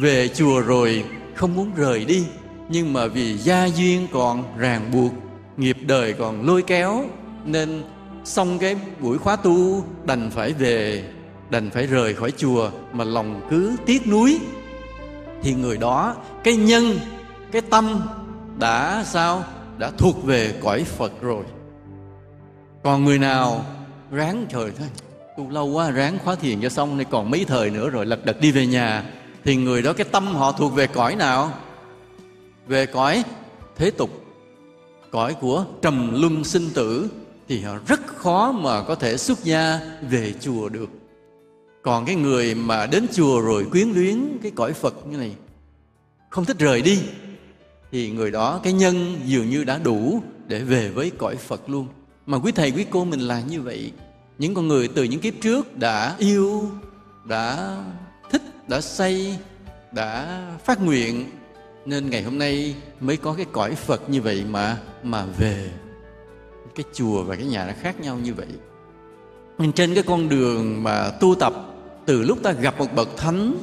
Về 0.00 0.28
chùa 0.28 0.60
rồi 0.60 1.04
không 1.34 1.54
muốn 1.54 1.70
rời 1.76 2.04
đi, 2.04 2.26
nhưng 2.68 2.92
mà 2.92 3.06
vì 3.06 3.38
gia 3.38 3.64
duyên 3.64 4.06
còn 4.12 4.44
ràng 4.58 4.90
buộc, 4.92 5.12
nghiệp 5.56 5.76
đời 5.80 6.12
còn 6.12 6.46
lôi 6.46 6.62
kéo, 6.62 7.04
nên 7.44 7.82
xong 8.24 8.58
cái 8.58 8.76
buổi 9.00 9.18
khóa 9.18 9.36
tu, 9.36 9.84
đành 10.04 10.30
phải 10.30 10.52
về, 10.52 11.04
đành 11.50 11.70
phải 11.70 11.86
rời 11.86 12.14
khỏi 12.14 12.30
chùa 12.30 12.70
mà 12.92 13.04
lòng 13.04 13.40
cứ 13.50 13.76
tiếc 13.86 14.06
nuối. 14.06 14.40
Thì 15.42 15.54
người 15.54 15.76
đó, 15.76 16.16
cái 16.44 16.56
nhân, 16.56 16.98
cái 17.52 17.62
tâm 17.62 18.00
đã 18.58 19.04
sao? 19.06 19.44
Đã 19.78 19.90
thuộc 19.98 20.24
về 20.24 20.54
cõi 20.62 20.84
phật 20.84 21.12
rồi. 21.22 21.44
Còn 22.82 23.04
người 23.04 23.18
nào 23.18 23.64
ráng 24.10 24.46
trời 24.48 24.70
thôi 24.78 24.88
tu 25.36 25.50
lâu 25.50 25.66
quá, 25.66 25.90
ráng 25.90 26.18
khóa 26.24 26.34
thiền 26.34 26.60
cho 26.60 26.68
xong 26.68 26.96
này 26.96 27.06
còn 27.10 27.30
mấy 27.30 27.44
thời 27.44 27.70
nữa 27.70 27.90
rồi, 27.90 28.06
lật 28.06 28.24
đật 28.24 28.40
đi 28.40 28.52
về 28.52 28.66
nhà. 28.66 29.04
Thì 29.44 29.56
người 29.56 29.82
đó, 29.82 29.92
cái 29.92 30.06
tâm 30.12 30.26
họ 30.26 30.52
thuộc 30.52 30.74
về 30.74 30.86
cõi 30.86 31.16
nào? 31.16 31.52
Về 32.66 32.86
cõi 32.86 33.24
thế 33.76 33.90
tục, 33.90 34.24
cõi 35.10 35.34
của 35.40 35.64
trầm 35.82 36.20
luân 36.20 36.44
sinh 36.44 36.70
tử, 36.74 37.08
thì 37.48 37.60
họ 37.60 37.78
rất 37.86 38.00
khó 38.06 38.52
mà 38.52 38.82
có 38.82 38.94
thể 38.94 39.16
xuất 39.16 39.44
gia 39.44 39.80
về 40.10 40.34
chùa 40.40 40.68
được. 40.68 40.88
Còn 41.82 42.04
cái 42.04 42.14
người 42.14 42.54
mà 42.54 42.86
đến 42.86 43.06
chùa 43.12 43.40
rồi 43.40 43.66
quyến 43.70 43.88
luyến 43.88 44.38
cái 44.42 44.52
cõi 44.54 44.72
phật 44.72 45.06
như 45.06 45.16
này, 45.16 45.34
không 46.30 46.44
thích 46.44 46.58
rời 46.58 46.82
đi, 46.82 46.98
thì 47.92 48.10
người 48.10 48.30
đó, 48.30 48.60
cái 48.62 48.72
nhân 48.72 49.16
dường 49.24 49.50
như 49.50 49.64
đã 49.64 49.78
đủ 49.78 50.22
để 50.46 50.58
về 50.58 50.88
với 50.88 51.10
cõi 51.18 51.36
phật 51.36 51.70
luôn. 51.70 51.86
Mà 52.26 52.38
quý 52.38 52.52
thầy, 52.52 52.70
quý 52.70 52.86
cô 52.90 53.04
mình 53.04 53.20
là 53.20 53.40
như 53.40 53.62
vậy 53.62 53.92
những 54.42 54.54
con 54.54 54.68
người 54.68 54.88
từ 54.88 55.02
những 55.02 55.20
kiếp 55.20 55.34
trước 55.40 55.78
đã 55.78 56.16
yêu, 56.18 56.70
đã 57.24 57.76
thích, 58.30 58.42
đã 58.68 58.80
say, 58.80 59.38
đã 59.92 60.42
phát 60.64 60.80
nguyện. 60.80 61.30
Nên 61.86 62.10
ngày 62.10 62.22
hôm 62.22 62.38
nay 62.38 62.74
mới 63.00 63.16
có 63.16 63.34
cái 63.34 63.46
cõi 63.52 63.74
phật 63.74 64.10
như 64.10 64.22
vậy 64.22 64.44
mà 64.50 64.78
mà 65.02 65.24
về. 65.38 65.70
Cái 66.74 66.84
chùa 66.94 67.22
và 67.22 67.36
cái 67.36 67.44
nhà 67.44 67.66
nó 67.66 67.72
khác 67.80 68.00
nhau 68.00 68.18
như 68.18 68.34
vậy. 68.34 68.46
Nên 69.58 69.72
trên 69.72 69.94
cái 69.94 70.02
con 70.02 70.28
đường 70.28 70.82
mà 70.82 71.10
tu 71.10 71.34
tập, 71.34 71.52
từ 72.06 72.22
lúc 72.22 72.38
ta 72.42 72.52
gặp 72.52 72.78
một 72.78 72.94
bậc 72.94 73.16
thánh 73.16 73.56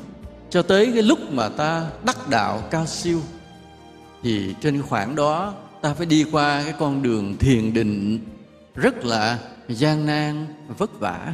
cho 0.50 0.62
tới 0.62 0.92
cái 0.94 1.04
lúc 1.04 1.20
mà 1.32 1.50
ta 1.50 1.90
đắc 2.06 2.30
đạo 2.30 2.64
cao 2.72 2.86
siêu, 2.86 3.22
thì 4.24 4.56
trên 4.62 4.82
khoảng 4.82 5.16
đó 5.16 5.54
ta 5.82 5.94
phải 5.94 6.06
đi 6.06 6.26
qua 6.32 6.62
cái 6.64 6.74
con 6.80 7.04
đường 7.04 7.38
thiền 7.38 7.74
định 7.74 8.20
rất 8.76 9.06
là 9.06 9.40
gian 9.76 10.06
nan, 10.06 10.48
vất 10.78 11.00
vả. 11.00 11.34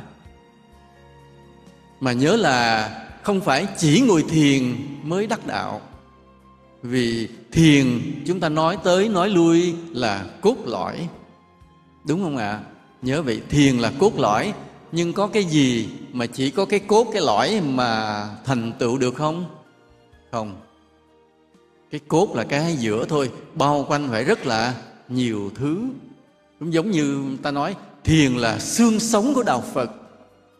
Mà 1.99 2.13
nhớ 2.13 2.35
là 2.35 2.89
không 3.23 3.41
phải 3.41 3.67
chỉ 3.77 4.01
ngồi 4.01 4.23
thiền 4.29 4.75
mới 5.03 5.27
đắc 5.27 5.47
đạo. 5.47 5.81
Vì 6.83 7.29
thiền 7.51 8.01
chúng 8.27 8.39
ta 8.39 8.49
nói 8.49 8.77
tới 8.83 9.09
nói 9.09 9.29
lui 9.29 9.75
là 9.91 10.25
cốt 10.41 10.55
lõi. 10.65 11.07
Đúng 12.07 12.23
không 12.23 12.37
ạ? 12.37 12.51
À? 12.51 12.59
nhớ 13.05 13.21
vậy, 13.21 13.41
thiền 13.49 13.77
là 13.77 13.91
cốt 13.99 14.19
lõi, 14.19 14.53
nhưng 14.91 15.13
có 15.13 15.27
cái 15.27 15.43
gì 15.43 15.89
mà 16.11 16.25
chỉ 16.25 16.49
có 16.49 16.65
cái 16.65 16.79
cốt, 16.79 17.07
cái 17.13 17.21
lõi 17.21 17.61
mà 17.61 18.23
thành 18.45 18.73
tựu 18.79 18.97
được 18.97 19.15
không? 19.15 19.45
Không. 20.31 20.55
Cái 21.91 22.01
cốt 22.07 22.35
là 22.35 22.43
cái 22.43 22.75
giữa 22.75 23.05
thôi, 23.05 23.31
bao 23.53 23.85
quanh 23.87 24.07
phải 24.09 24.23
rất 24.23 24.45
là 24.45 24.73
nhiều 25.09 25.51
thứ. 25.55 25.81
Cũng 26.59 26.73
giống 26.73 26.91
như 26.91 27.37
ta 27.43 27.51
nói 27.51 27.75
thiền 28.05 28.33
là 28.33 28.59
xương 28.59 28.99
sống 28.99 29.33
của 29.33 29.43
đạo 29.43 29.63
phật. 29.73 29.91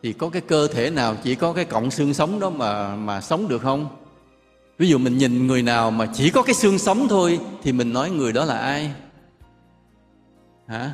Thì 0.02 0.12
có 0.12 0.28
cái 0.28 0.42
cơ 0.42 0.68
thể 0.68 0.90
nào 0.90 1.16
chỉ 1.22 1.34
có 1.34 1.52
cái 1.52 1.64
cọng 1.64 1.90
xương 1.90 2.14
sống 2.14 2.40
đó 2.40 2.50
mà 2.50 2.96
mà 2.96 3.20
sống 3.20 3.48
được 3.48 3.62
không? 3.62 3.88
Ví 4.78 4.88
dụ 4.88 4.98
mình 4.98 5.18
nhìn 5.18 5.46
người 5.46 5.62
nào 5.62 5.90
mà 5.90 6.06
chỉ 6.14 6.30
có 6.30 6.42
cái 6.42 6.54
xương 6.54 6.78
sống 6.78 7.08
thôi 7.08 7.40
thì 7.62 7.72
mình 7.72 7.92
nói 7.92 8.10
người 8.10 8.32
đó 8.32 8.44
là 8.44 8.58
ai? 8.58 8.92
Hả? 10.66 10.90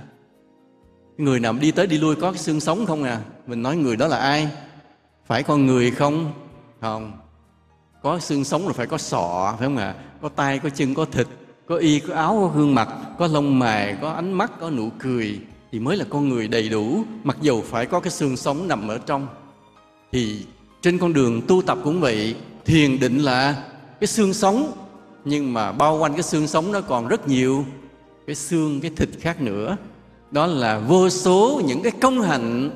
Người 1.18 1.40
nào 1.40 1.52
đi 1.52 1.70
tới 1.70 1.86
đi 1.86 1.98
lui 1.98 2.16
có 2.16 2.32
cái 2.32 2.38
xương 2.38 2.60
sống 2.60 2.86
không 2.86 3.02
à? 3.02 3.20
Mình 3.46 3.62
nói 3.62 3.76
người 3.76 3.96
đó 3.96 4.08
là 4.08 4.16
ai? 4.16 4.48
Phải 5.26 5.42
con 5.42 5.66
người 5.66 5.90
không? 5.90 6.32
Không. 6.80 7.12
Có 8.02 8.18
xương 8.18 8.44
sống 8.44 8.66
là 8.66 8.72
phải 8.72 8.86
có 8.86 8.98
sọ, 8.98 9.54
phải 9.58 9.68
không 9.68 9.76
ạ? 9.76 9.94
À? 9.98 10.04
có 10.22 10.28
tay, 10.28 10.58
có 10.58 10.68
chân, 10.68 10.94
có 10.94 11.04
thịt, 11.04 11.26
có 11.66 11.76
y, 11.76 12.00
có 12.00 12.14
áo, 12.14 12.38
có 12.40 12.58
gương 12.58 12.74
mặt, 12.74 12.88
có 13.18 13.26
lông 13.26 13.58
mày, 13.58 13.96
có 14.00 14.12
ánh 14.12 14.32
mắt, 14.32 14.52
có 14.60 14.70
nụ 14.70 14.90
cười 14.98 15.40
thì 15.72 15.78
mới 15.78 15.96
là 15.96 16.04
con 16.10 16.28
người 16.28 16.48
đầy 16.48 16.68
đủ, 16.68 17.04
mặc 17.24 17.36
dù 17.40 17.62
phải 17.62 17.86
có 17.86 18.00
cái 18.00 18.10
xương 18.10 18.36
sống 18.36 18.68
nằm 18.68 18.88
ở 18.88 18.98
trong. 18.98 19.26
Thì 20.12 20.44
trên 20.82 20.98
con 20.98 21.12
đường 21.12 21.42
tu 21.48 21.62
tập 21.62 21.78
cũng 21.84 22.00
vậy, 22.00 22.36
thiền 22.64 23.00
định 23.00 23.18
là 23.18 23.64
cái 24.00 24.06
xương 24.06 24.34
sống, 24.34 24.72
nhưng 25.24 25.52
mà 25.52 25.72
bao 25.72 25.98
quanh 25.98 26.12
cái 26.12 26.22
xương 26.22 26.48
sống 26.48 26.72
nó 26.72 26.80
còn 26.80 27.08
rất 27.08 27.28
nhiều 27.28 27.64
cái 28.26 28.36
xương, 28.36 28.80
cái 28.80 28.90
thịt 28.96 29.08
khác 29.20 29.40
nữa. 29.40 29.76
Đó 30.30 30.46
là 30.46 30.78
vô 30.78 31.08
số 31.08 31.62
những 31.66 31.82
cái 31.82 31.92
công 32.00 32.20
hạnh 32.20 32.70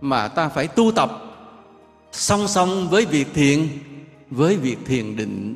mà 0.00 0.28
ta 0.28 0.48
phải 0.48 0.66
tu 0.66 0.92
tập 0.92 1.10
song 2.12 2.48
song 2.48 2.88
với 2.90 3.06
việc 3.06 3.26
thiền, 3.34 3.68
với 4.30 4.56
việc 4.56 4.78
thiền 4.84 5.16
định. 5.16 5.54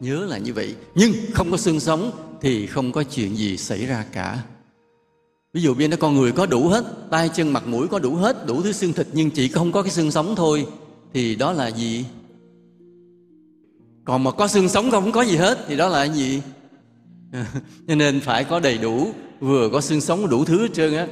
Nhớ 0.00 0.26
là 0.28 0.38
như 0.38 0.52
vậy. 0.52 0.74
Nhưng 0.94 1.12
không 1.34 1.50
có 1.50 1.56
xương 1.56 1.80
sống 1.80 2.10
thì 2.40 2.66
không 2.66 2.92
có 2.92 3.02
chuyện 3.02 3.36
gì 3.36 3.56
xảy 3.56 3.86
ra 3.86 4.04
cả 4.12 4.42
ví 5.52 5.62
dụ 5.62 5.74
bên 5.74 5.90
đó 5.90 5.96
con 6.00 6.14
người 6.14 6.32
có 6.32 6.46
đủ 6.46 6.68
hết 6.68 6.84
tay 7.10 7.30
chân 7.34 7.52
mặt 7.52 7.66
mũi 7.66 7.88
có 7.88 7.98
đủ 7.98 8.14
hết 8.14 8.46
đủ 8.46 8.62
thứ 8.62 8.72
xương 8.72 8.92
thịt 8.92 9.06
nhưng 9.12 9.30
chỉ 9.30 9.48
không 9.48 9.72
có 9.72 9.82
cái 9.82 9.90
xương 9.90 10.10
sống 10.10 10.34
thôi 10.36 10.66
thì 11.14 11.34
đó 11.34 11.52
là 11.52 11.68
gì? 11.68 12.04
Còn 14.04 14.24
mà 14.24 14.30
có 14.30 14.48
xương 14.48 14.68
sống 14.68 14.90
không 14.90 15.12
có 15.12 15.22
gì 15.22 15.36
hết 15.36 15.58
thì 15.68 15.76
đó 15.76 15.88
là 15.88 16.04
gì? 16.04 16.42
Cho 17.88 17.94
nên 17.94 18.20
phải 18.20 18.44
có 18.44 18.60
đầy 18.60 18.78
đủ 18.78 19.12
vừa 19.40 19.68
có 19.72 19.80
xương 19.80 20.00
sống 20.00 20.28
đủ 20.28 20.44
thứ 20.44 20.62
hết 20.62 20.74
trơn 20.74 20.96
á. 20.96 21.06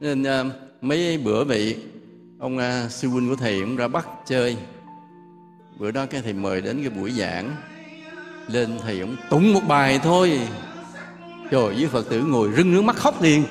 Nên 0.00 0.22
à, 0.22 0.44
mấy 0.80 1.18
bữa 1.18 1.44
vậy 1.44 1.76
ông 2.38 2.58
à, 2.58 2.88
sư 2.88 3.08
huynh 3.08 3.28
của 3.28 3.36
thầy 3.36 3.60
cũng 3.60 3.76
ra 3.76 3.88
bắt 3.88 4.08
chơi. 4.26 4.56
Bữa 5.78 5.90
đó 5.90 6.06
cái 6.06 6.22
thầy 6.22 6.32
mời 6.32 6.60
đến 6.60 6.80
cái 6.80 6.90
buổi 6.90 7.10
giảng. 7.10 7.56
Lên 8.48 8.78
thầy 8.82 9.00
cũng 9.00 9.16
tụng 9.30 9.52
một 9.52 9.62
bài 9.68 10.00
thôi. 10.02 10.40
Trời 11.50 11.74
với 11.74 11.86
phật 11.86 12.08
tử 12.08 12.20
ngồi 12.20 12.50
rưng 12.56 12.74
nước 12.74 12.82
mắt 12.82 12.96
khóc 12.96 13.22
liền 13.22 13.44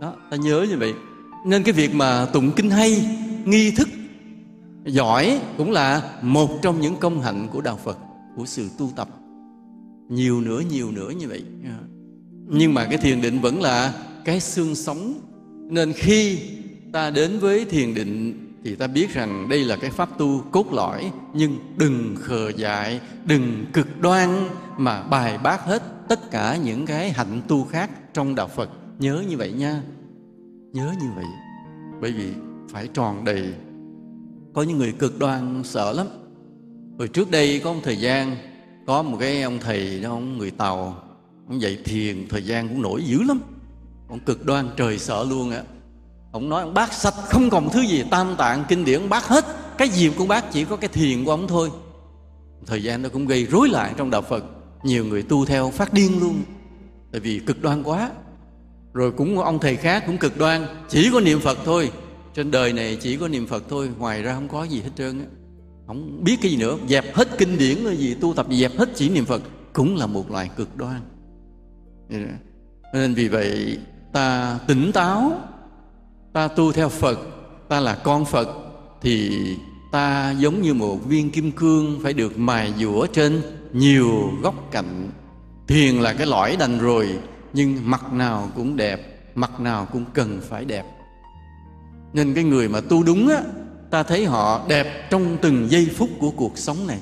đó, 0.00 0.14
ta 0.30 0.36
nhớ 0.36 0.66
như 0.70 0.78
vậy. 0.78 0.94
Nên 1.46 1.62
cái 1.62 1.72
việc 1.72 1.94
mà 1.94 2.26
tụng 2.32 2.52
kinh 2.52 2.70
hay, 2.70 3.18
nghi 3.44 3.70
thức, 3.70 3.88
giỏi 4.84 5.40
cũng 5.56 5.70
là 5.70 6.18
một 6.22 6.50
trong 6.62 6.80
những 6.80 6.96
công 6.96 7.20
hạnh 7.20 7.48
của 7.52 7.60
đạo 7.60 7.78
phật, 7.84 7.98
của 8.36 8.46
sự 8.46 8.68
tu 8.78 8.90
tập. 8.96 9.08
Nhiều 10.08 10.40
nữa 10.40 10.62
nhiều 10.70 10.90
nữa 10.90 11.10
như 11.10 11.28
vậy. 11.28 11.42
Nhưng 12.48 12.74
mà 12.74 12.84
cái 12.84 12.98
thiền 12.98 13.20
định 13.20 13.40
vẫn 13.40 13.62
là 13.62 13.94
cái 14.24 14.40
xương 14.40 14.74
sống. 14.74 15.14
Nên 15.70 15.92
khi 15.92 16.38
ta 16.92 17.10
đến 17.10 17.38
với 17.38 17.64
thiền 17.64 17.94
định 17.94 18.40
thì 18.64 18.74
ta 18.74 18.86
biết 18.86 19.14
rằng 19.14 19.48
đây 19.48 19.64
là 19.64 19.76
cái 19.76 19.90
pháp 19.90 20.18
tu 20.18 20.40
cốt 20.50 20.72
lõi. 20.72 21.12
Nhưng 21.34 21.58
đừng 21.76 22.16
khờ 22.20 22.52
dại, 22.56 23.00
đừng 23.24 23.64
cực 23.72 24.00
đoan 24.00 24.48
mà 24.78 25.02
bài 25.02 25.38
bác 25.38 25.64
hết 25.64 25.82
tất 26.08 26.30
cả 26.30 26.56
những 26.64 26.86
cái 26.86 27.12
hạnh 27.12 27.42
tu 27.48 27.64
khác 27.64 27.90
trong 28.14 28.34
đạo 28.34 28.48
phật 28.56 28.70
nhớ 28.98 29.24
như 29.28 29.36
vậy 29.36 29.52
nha. 29.52 29.82
Nhớ 30.72 30.94
như 31.00 31.06
vậy. 31.16 31.24
Bởi 32.00 32.12
vì 32.12 32.32
phải 32.68 32.88
tròn 32.94 33.24
đầy. 33.24 33.54
Có 34.54 34.62
những 34.62 34.78
người 34.78 34.92
cực 34.92 35.18
đoan 35.18 35.62
sợ 35.64 35.92
lắm. 35.92 36.06
Rồi 36.98 37.08
trước 37.08 37.30
đây 37.30 37.60
có 37.64 37.72
một 37.72 37.80
thời 37.84 37.96
gian, 37.96 38.36
có 38.86 39.02
một 39.02 39.16
cái 39.20 39.42
ông 39.42 39.58
thầy 39.60 40.00
đó 40.00 40.10
ông 40.10 40.38
người 40.38 40.50
tàu, 40.50 41.02
ông 41.48 41.60
dạy 41.60 41.78
thiền, 41.84 42.28
thời 42.28 42.42
gian 42.42 42.68
cũng 42.68 42.82
nổi 42.82 43.04
dữ 43.04 43.22
lắm. 43.22 43.40
Ông 44.08 44.20
cực 44.20 44.46
đoan 44.46 44.68
trời 44.76 44.98
sợ 44.98 45.24
luôn 45.24 45.50
ạ 45.50 45.62
ông 46.34 46.48
nói, 46.48 46.62
ông 46.62 46.74
bác 46.74 46.92
sạch 46.92 47.14
không 47.28 47.50
còn 47.50 47.68
thứ 47.72 47.80
gì, 47.80 48.04
tam 48.10 48.36
tạng 48.36 48.64
kinh 48.68 48.84
điển, 48.84 49.00
ông 49.00 49.08
bác 49.08 49.24
hết. 49.24 49.44
Cái 49.78 49.88
gì 49.88 50.10
cũng 50.18 50.28
bác, 50.28 50.52
chỉ 50.52 50.64
có 50.64 50.76
cái 50.76 50.88
thiền 50.88 51.24
của 51.24 51.30
ông 51.30 51.48
thôi. 51.48 51.70
Thời 52.66 52.82
gian 52.82 53.02
đó 53.02 53.08
cũng 53.12 53.26
gây 53.26 53.46
rối 53.46 53.68
loạn 53.68 53.94
trong 53.96 54.10
đạo 54.10 54.22
phật. 54.22 54.44
Nhiều 54.82 55.04
người 55.04 55.22
tu 55.22 55.44
theo 55.44 55.70
phát 55.70 55.92
điên 55.92 56.20
luôn. 56.20 56.42
Tại 57.12 57.20
vì 57.20 57.38
cực 57.38 57.62
đoan 57.62 57.82
quá 57.82 58.10
rồi 58.94 59.12
cũng 59.12 59.38
ông 59.38 59.58
thầy 59.58 59.76
khác 59.76 60.02
cũng 60.06 60.18
cực 60.18 60.38
đoan, 60.38 60.66
chỉ 60.88 61.10
có 61.12 61.20
niệm 61.20 61.40
phật 61.40 61.58
thôi. 61.64 61.90
Trên 62.34 62.50
đời 62.50 62.72
này 62.72 62.98
chỉ 63.00 63.16
có 63.16 63.28
niệm 63.28 63.46
phật 63.46 63.64
thôi, 63.68 63.90
ngoài 63.98 64.22
ra 64.22 64.34
không 64.34 64.48
có 64.48 64.64
gì 64.64 64.80
hết 64.80 64.90
trơn 64.96 65.18
á. 65.18 65.26
Không 65.86 66.24
biết 66.24 66.36
cái 66.42 66.50
gì 66.50 66.56
nữa, 66.56 66.76
dẹp 66.88 67.14
hết 67.14 67.38
kinh 67.38 67.58
điển 67.58 67.78
cái 67.84 67.96
gì, 67.96 68.14
tu 68.14 68.34
tập 68.34 68.46
gì 68.50 68.60
dẹp 68.60 68.78
hết 68.78 68.88
chỉ 68.94 69.08
niệm 69.08 69.24
phật 69.24 69.42
cũng 69.72 69.96
là 69.96 70.06
một 70.06 70.30
loại 70.30 70.50
cực 70.56 70.76
đoan. 70.76 71.00
Nên 72.94 73.14
vì 73.14 73.28
vậy, 73.28 73.78
ta 74.12 74.58
tỉnh 74.68 74.92
táo, 74.92 75.40
ta 76.32 76.48
tu 76.48 76.72
theo 76.72 76.88
phật, 76.88 77.18
ta 77.68 77.80
là 77.80 77.94
con 77.94 78.24
phật, 78.24 78.48
thì 79.02 79.40
ta 79.92 80.34
giống 80.38 80.62
như 80.62 80.74
một 80.74 80.96
viên 81.06 81.30
kim 81.30 81.52
cương 81.52 82.00
phải 82.02 82.12
được 82.12 82.38
mài 82.38 82.72
dũa 82.78 83.06
trên 83.06 83.42
nhiều 83.72 84.30
góc 84.42 84.54
cạnh. 84.70 85.10
Thiền 85.68 85.94
là 85.94 86.12
cái 86.12 86.26
lõi 86.26 86.56
đành 86.56 86.78
rồi 86.78 87.08
nhưng 87.54 87.90
mặt 87.90 88.12
nào 88.12 88.50
cũng 88.56 88.76
đẹp 88.76 89.00
mặt 89.34 89.60
nào 89.60 89.88
cũng 89.92 90.04
cần 90.14 90.40
phải 90.48 90.64
đẹp. 90.64 90.84
Nên 92.12 92.34
cái 92.34 92.44
người 92.44 92.68
mà 92.68 92.80
tu 92.80 93.02
đúng 93.02 93.28
á 93.28 93.42
ta 93.90 94.02
thấy 94.02 94.24
họ 94.24 94.66
đẹp 94.68 95.10
trong 95.10 95.36
từng 95.42 95.70
giây 95.70 95.90
phút 95.96 96.10
của 96.18 96.30
cuộc 96.30 96.58
sống 96.58 96.86
này. 96.86 96.98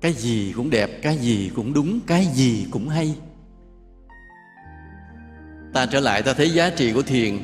Cái 0.00 0.12
gì 0.12 0.52
cũng 0.56 0.70
đẹp 0.70 1.02
cái 1.02 1.18
gì 1.18 1.50
cũng 1.54 1.72
đúng 1.72 2.00
cái 2.06 2.26
gì 2.34 2.66
cũng 2.70 2.88
hay. 2.88 3.14
Ta 5.72 5.86
trở 5.86 6.00
lại 6.00 6.22
ta 6.22 6.32
thấy 6.32 6.50
giá 6.50 6.70
trị 6.70 6.92
của 6.92 7.02
thiền. 7.02 7.38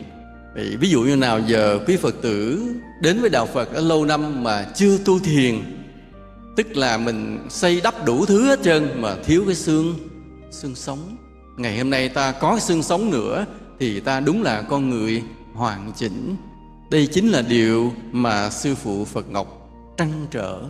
Ví 0.55 0.91
dụ 0.91 1.03
như 1.03 1.17
nào 1.17 1.41
giờ 1.41 1.79
quý 1.87 1.97
Phật 1.97 2.15
tử 2.23 2.67
đến 3.01 3.21
với 3.21 3.31
Đạo 3.31 3.47
Phật 3.47 3.73
ở 3.73 3.81
lâu 3.81 4.05
năm 4.05 4.45
mà 4.45 4.67
chưa 4.75 4.99
tu 4.99 5.19
thiền? 5.19 5.55
Tức 6.57 6.77
là 6.77 6.99
mình 6.99 7.47
xây 7.51 7.81
đắp 7.81 8.07
đủ 8.07 8.27
thứ 8.27 8.47
hết 8.47 8.59
trơn 8.63 9.01
mà 9.01 9.17
thiếu 9.25 9.43
cái 9.47 9.55
xương, 9.55 9.95
xương 10.51 10.75
sống. 10.75 11.17
Ngày 11.57 11.79
hôm 11.79 11.91
nay 11.91 12.09
ta 12.09 12.33
có 12.33 12.59
xương 12.59 12.83
sống 12.83 13.11
nữa 13.11 13.47
thì 13.79 14.01
ta 14.01 14.21
đúng 14.21 14.43
là 14.43 14.63
con 14.63 14.91
người 14.91 15.23
hoàn 15.55 15.93
chỉnh. 15.97 16.37
Đây 16.91 17.07
chính 17.07 17.29
là 17.29 17.43
điều 17.43 17.93
mà 18.13 18.51
Sư 18.51 18.75
Phụ 18.75 19.05
Phật 19.05 19.31
Ngọc 19.31 19.71
trăn 19.97 20.27
trở. 20.31 20.63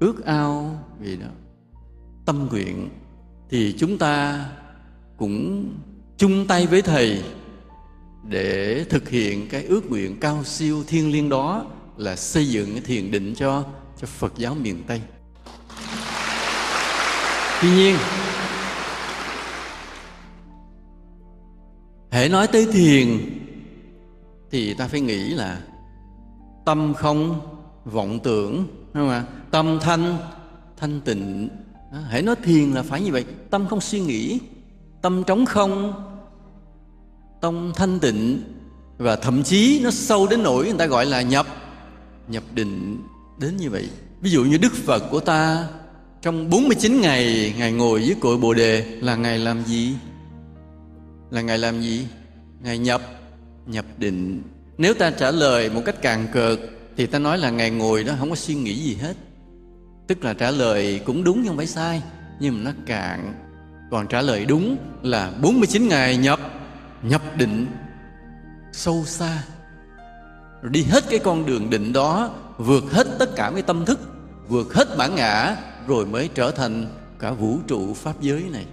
Ước 0.00 0.24
ao 0.24 0.78
vì 1.00 1.16
đó. 1.16 1.26
Tâm 2.26 2.48
nguyện 2.50 2.88
thì 3.50 3.74
chúng 3.78 3.98
ta 3.98 4.44
cũng 5.16 5.68
chung 6.18 6.46
tay 6.46 6.66
với 6.66 6.82
Thầy 6.82 7.22
để 8.28 8.84
thực 8.90 9.08
hiện 9.08 9.48
cái 9.48 9.64
ước 9.64 9.90
nguyện 9.90 10.20
cao 10.20 10.44
siêu 10.44 10.84
thiêng 10.86 11.12
liêng 11.12 11.28
đó 11.28 11.64
là 11.96 12.16
xây 12.16 12.48
dựng 12.48 12.72
cái 12.72 12.80
thiền 12.80 13.10
định 13.10 13.34
cho 13.34 13.64
cho 14.00 14.06
Phật 14.06 14.32
giáo 14.36 14.54
miền 14.54 14.82
Tây. 14.86 15.00
Tuy 17.62 17.70
nhiên, 17.70 17.96
hãy 22.12 22.28
nói 22.28 22.46
tới 22.46 22.66
thiền 22.72 23.18
thì 24.50 24.74
ta 24.74 24.88
phải 24.88 25.00
nghĩ 25.00 25.28
là 25.28 25.60
tâm 26.64 26.94
không 26.94 27.40
vọng 27.84 28.20
tưởng 28.22 28.56
đúng 28.56 28.92
không 28.94 29.08
ạ? 29.08 29.24
Tâm 29.50 29.78
thanh 29.80 30.16
thanh 30.76 31.00
tịnh. 31.00 31.48
Hãy 32.08 32.22
nói 32.22 32.36
thiền 32.44 32.70
là 32.70 32.82
phải 32.82 33.00
như 33.00 33.12
vậy, 33.12 33.24
tâm 33.50 33.66
không 33.66 33.80
suy 33.80 34.00
nghĩ, 34.00 34.38
tâm 35.02 35.24
trống 35.24 35.46
không 35.46 35.92
tâm 37.40 37.72
thanh 37.76 37.98
tịnh 37.98 38.42
và 38.98 39.16
thậm 39.16 39.42
chí 39.42 39.80
nó 39.84 39.90
sâu 39.90 40.26
đến 40.26 40.42
nỗi 40.42 40.64
người 40.64 40.78
ta 40.78 40.86
gọi 40.86 41.06
là 41.06 41.22
nhập 41.22 41.46
nhập 42.28 42.42
định 42.54 43.02
đến 43.38 43.56
như 43.56 43.70
vậy 43.70 43.88
ví 44.20 44.30
dụ 44.30 44.44
như 44.44 44.58
đức 44.58 44.72
phật 44.74 45.02
của 45.10 45.20
ta 45.20 45.68
trong 46.22 46.50
49 46.50 47.00
ngày 47.00 47.54
Ngài 47.58 47.72
ngồi 47.72 48.04
dưới 48.04 48.16
cội 48.20 48.38
Bồ 48.38 48.54
Đề 48.54 48.98
là 49.00 49.16
Ngài 49.16 49.38
làm 49.38 49.64
gì? 49.64 49.94
Là 51.32 51.40
Ngài 51.40 51.58
làm 51.58 51.80
gì? 51.80 52.06
Ngài 52.62 52.78
nhập, 52.78 53.02
nhập 53.66 53.84
định. 53.98 54.42
Nếu 54.78 54.94
ta 54.94 55.10
trả 55.10 55.30
lời 55.30 55.70
một 55.70 55.82
cách 55.84 56.02
càng 56.02 56.26
cợt 56.32 56.58
thì 56.96 57.06
ta 57.06 57.18
nói 57.18 57.38
là 57.38 57.50
Ngài 57.50 57.70
ngồi 57.70 58.04
đó 58.04 58.14
không 58.18 58.30
có 58.30 58.36
suy 58.36 58.54
nghĩ 58.54 58.74
gì 58.74 58.94
hết. 58.94 59.16
Tức 60.06 60.24
là 60.24 60.34
trả 60.34 60.50
lời 60.50 61.00
cũng 61.04 61.24
đúng 61.24 61.36
nhưng 61.36 61.48
không 61.48 61.56
phải 61.56 61.66
sai, 61.66 62.02
nhưng 62.40 62.54
mà 62.54 62.70
nó 62.70 62.76
cạn. 62.86 63.34
Còn 63.90 64.06
trả 64.06 64.22
lời 64.22 64.44
đúng 64.44 64.76
là 65.02 65.32
49 65.42 65.88
ngày 65.88 66.16
nhập 66.16 66.40
nhập 67.02 67.22
định 67.36 67.66
sâu 68.72 69.04
xa 69.06 69.42
rồi 70.62 70.70
đi 70.70 70.82
hết 70.82 71.04
cái 71.10 71.18
con 71.18 71.46
đường 71.46 71.70
định 71.70 71.92
đó 71.92 72.34
vượt 72.58 72.84
hết 72.92 73.06
tất 73.18 73.30
cả 73.36 73.50
cái 73.54 73.62
tâm 73.62 73.84
thức 73.84 74.00
vượt 74.48 74.74
hết 74.74 74.96
bản 74.98 75.14
ngã 75.14 75.56
rồi 75.86 76.06
mới 76.06 76.30
trở 76.34 76.50
thành 76.50 76.86
cả 77.18 77.30
vũ 77.30 77.58
trụ 77.66 77.94
pháp 77.94 78.20
giới 78.20 78.42
này 78.42 78.66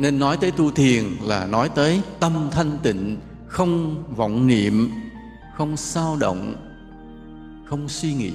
nên 0.00 0.18
nói 0.18 0.36
tới 0.36 0.50
tu 0.50 0.70
thiền 0.70 1.04
là 1.22 1.46
nói 1.46 1.68
tới 1.68 2.02
tâm 2.20 2.48
thanh 2.50 2.78
tịnh, 2.82 3.16
không 3.46 4.04
vọng 4.16 4.46
niệm, 4.46 4.90
không 5.56 5.76
sao 5.76 6.16
động, 6.20 6.54
không 7.66 7.88
suy 7.88 8.14
nghĩ. 8.14 8.32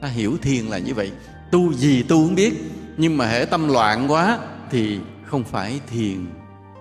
Ta 0.00 0.08
hiểu 0.08 0.36
thiền 0.42 0.64
là 0.64 0.78
như 0.78 0.94
vậy. 0.94 1.12
Tu 1.52 1.72
gì 1.72 2.02
tu 2.02 2.26
không 2.26 2.34
biết, 2.34 2.52
nhưng 2.96 3.16
mà 3.16 3.26
hệ 3.26 3.44
tâm 3.44 3.68
loạn 3.68 4.10
quá 4.10 4.38
thì 4.70 4.98
không 5.24 5.44
phải 5.44 5.80
thiền 5.86 6.24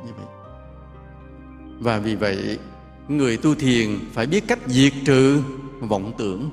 như 0.06 0.12
vậy. 0.18 0.26
Và 1.80 2.00
vì 2.00 2.16
vậy, 2.16 2.60
người 3.08 3.38
tu 3.38 3.56
thiền 3.56 4.00
phải 4.14 4.26
biết 4.26 4.48
cách 4.48 4.60
diệt 4.68 4.94
trừ 5.06 5.42
vọng 5.80 6.12
tưởng. 6.18 6.50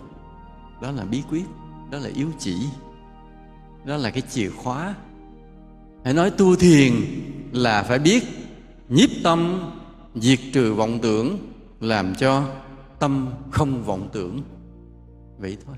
Đó 0.82 0.90
là 0.90 1.04
bí 1.04 1.22
quyết, 1.30 1.44
đó 1.90 1.98
là 1.98 2.08
yếu 2.14 2.28
chỉ, 2.38 2.56
đó 3.84 3.96
là 3.96 4.10
cái 4.10 4.22
chìa 4.30 4.50
khóa 4.50 4.94
hãy 6.04 6.14
nói 6.14 6.30
tu 6.30 6.56
thiền 6.56 6.92
là 7.52 7.82
phải 7.82 7.98
biết 7.98 8.24
nhiếp 8.88 9.10
tâm, 9.24 9.70
diệt 10.14 10.38
trừ 10.52 10.74
vọng 10.74 10.98
tưởng, 11.02 11.38
làm 11.80 12.14
cho 12.14 12.44
tâm 12.98 13.28
không 13.50 13.84
vọng 13.84 14.08
tưởng. 14.12 14.42
Vậy 15.38 15.56
thôi. 15.66 15.76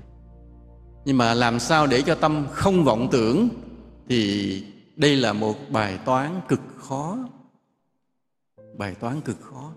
Nhưng 1.05 1.17
mà 1.17 1.33
làm 1.33 1.59
sao 1.59 1.87
để 1.87 2.01
cho 2.01 2.15
tâm 2.15 2.47
không 2.51 2.83
vọng 2.83 3.07
tưởng 3.11 3.49
thì 4.09 4.63
đây 4.95 5.15
là 5.15 5.33
một 5.33 5.55
bài 5.69 5.99
toán 6.05 6.41
cực 6.47 6.61
khó. 6.77 7.17
Bài 8.77 8.95
toán 8.99 9.21
cực 9.21 9.41
khó. 9.41 9.71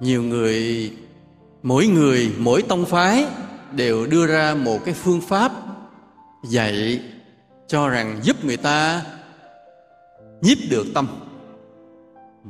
Nhiều 0.00 0.22
người, 0.22 0.90
mỗi 1.62 1.86
người, 1.86 2.34
mỗi 2.38 2.62
tông 2.62 2.84
phái 2.84 3.26
đều 3.72 4.06
đưa 4.06 4.26
ra 4.26 4.54
một 4.54 4.78
cái 4.84 4.94
phương 4.94 5.20
pháp 5.20 5.52
dạy 6.44 7.00
cho 7.70 7.88
rằng 7.88 8.20
giúp 8.22 8.44
người 8.44 8.56
ta 8.56 9.02
nhiếp 10.40 10.58
được 10.70 10.86
tâm. 10.94 11.06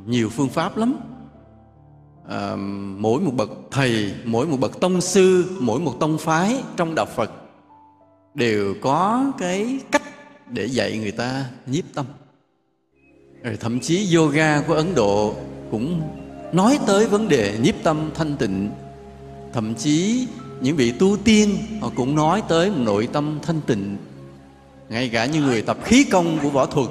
Nhiều 0.05 0.29
phương 0.29 0.49
pháp 0.49 0.77
lắm. 0.77 0.95
À, 2.29 2.55
mỗi 2.97 3.21
một 3.21 3.31
bậc 3.35 3.49
thầy 3.71 4.13
mỗi 4.25 4.47
một 4.47 4.57
bậc 4.59 4.79
tông 4.79 5.01
sư 5.01 5.57
mỗi 5.59 5.79
một 5.79 5.93
tông 5.99 6.17
phái 6.17 6.63
trong 6.77 6.95
đạo 6.95 7.05
phật 7.15 7.31
đều 8.33 8.75
có 8.81 9.31
cái 9.37 9.79
cách 9.91 10.01
để 10.49 10.65
dạy 10.65 10.97
người 10.97 11.11
ta 11.11 11.45
nhiếp 11.65 11.83
tâm. 11.93 12.05
Rồi 13.43 13.57
thậm 13.59 13.79
chí 13.79 14.15
yoga 14.15 14.61
của 14.61 14.73
ấn 14.73 14.95
độ 14.95 15.35
cũng 15.71 16.01
nói 16.51 16.79
tới 16.87 17.07
vấn 17.07 17.27
đề 17.27 17.59
nhiếp 17.61 17.75
tâm 17.83 18.11
thanh 18.15 18.37
tịnh. 18.37 18.71
Thậm 19.53 19.75
chí 19.75 20.27
những 20.61 20.75
vị 20.75 20.91
tu 20.91 21.17
tiên 21.17 21.57
họ 21.81 21.91
cũng 21.95 22.15
nói 22.15 22.43
tới 22.47 22.71
nội 22.77 23.07
tâm 23.13 23.39
thanh 23.41 23.61
tịnh 23.67 23.97
ngay 24.91 25.09
cả 25.09 25.25
như 25.25 25.41
người 25.41 25.61
tập 25.61 25.77
khí 25.83 26.03
công 26.03 26.39
của 26.43 26.49
võ 26.49 26.65
thuật, 26.65 26.89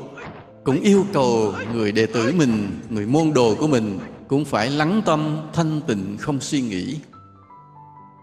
cũng 0.65 0.81
yêu 0.81 1.07
cầu 1.13 1.55
người 1.75 1.93
đệ 1.93 2.07
tử 2.07 2.33
mình, 2.37 2.81
người 2.91 3.07
môn 3.07 3.33
đồ 3.33 3.55
của 3.55 3.67
mình 3.67 3.99
cũng 4.29 4.45
phải 4.45 4.71
lắng 4.71 5.03
tâm 5.07 5.41
thanh 5.53 5.81
tịnh 5.87 6.17
không 6.21 6.41
suy 6.41 6.61
nghĩ. 6.61 6.97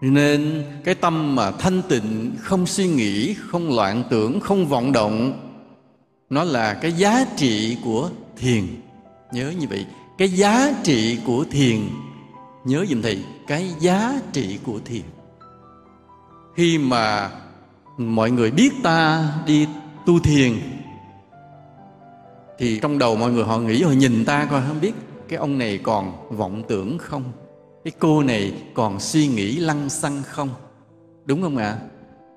Nên 0.00 0.64
cái 0.84 0.94
tâm 0.94 1.34
mà 1.34 1.50
thanh 1.50 1.82
tịnh, 1.88 2.36
không 2.40 2.66
suy 2.66 2.86
nghĩ, 2.86 3.34
không 3.34 3.76
loạn 3.76 4.02
tưởng, 4.10 4.40
không 4.40 4.66
vọng 4.66 4.92
động, 4.92 5.48
nó 6.30 6.44
là 6.44 6.74
cái 6.74 6.92
giá 6.92 7.24
trị 7.36 7.76
của 7.84 8.10
thiền. 8.36 8.66
Nhớ 9.32 9.52
như 9.58 9.66
vậy, 9.68 9.86
cái 10.18 10.28
giá 10.28 10.74
trị 10.82 11.18
của 11.26 11.44
thiền. 11.50 11.80
Nhớ 12.64 12.84
giùm 12.90 13.02
thầy, 13.02 13.18
cái 13.46 13.70
giá 13.80 14.20
trị 14.32 14.58
của 14.64 14.78
thiền. 14.84 15.02
Khi 16.56 16.78
mà 16.78 17.30
mọi 17.98 18.30
người 18.30 18.50
biết 18.50 18.72
ta 18.82 19.28
đi 19.46 19.66
tu 20.06 20.20
thiền. 20.20 20.52
Thì 22.58 22.78
trong 22.82 22.98
đầu 22.98 23.16
mọi 23.16 23.32
người 23.32 23.44
họ 23.44 23.58
nghĩ, 23.58 23.82
họ 23.82 23.90
nhìn 23.90 24.24
ta 24.24 24.44
coi, 24.50 24.62
không 24.68 24.80
biết 24.80 24.92
cái 25.28 25.38
ông 25.38 25.58
này 25.58 25.78
còn 25.82 26.36
vọng 26.36 26.62
tưởng 26.68 26.98
không? 26.98 27.24
Cái 27.84 27.92
cô 27.98 28.22
này 28.22 28.52
còn 28.74 29.00
suy 29.00 29.26
nghĩ 29.26 29.56
lăng 29.56 29.88
xăng 29.88 30.22
không? 30.26 30.48
Đúng 31.24 31.42
không 31.42 31.56
ạ? 31.56 31.64
À? 31.64 31.78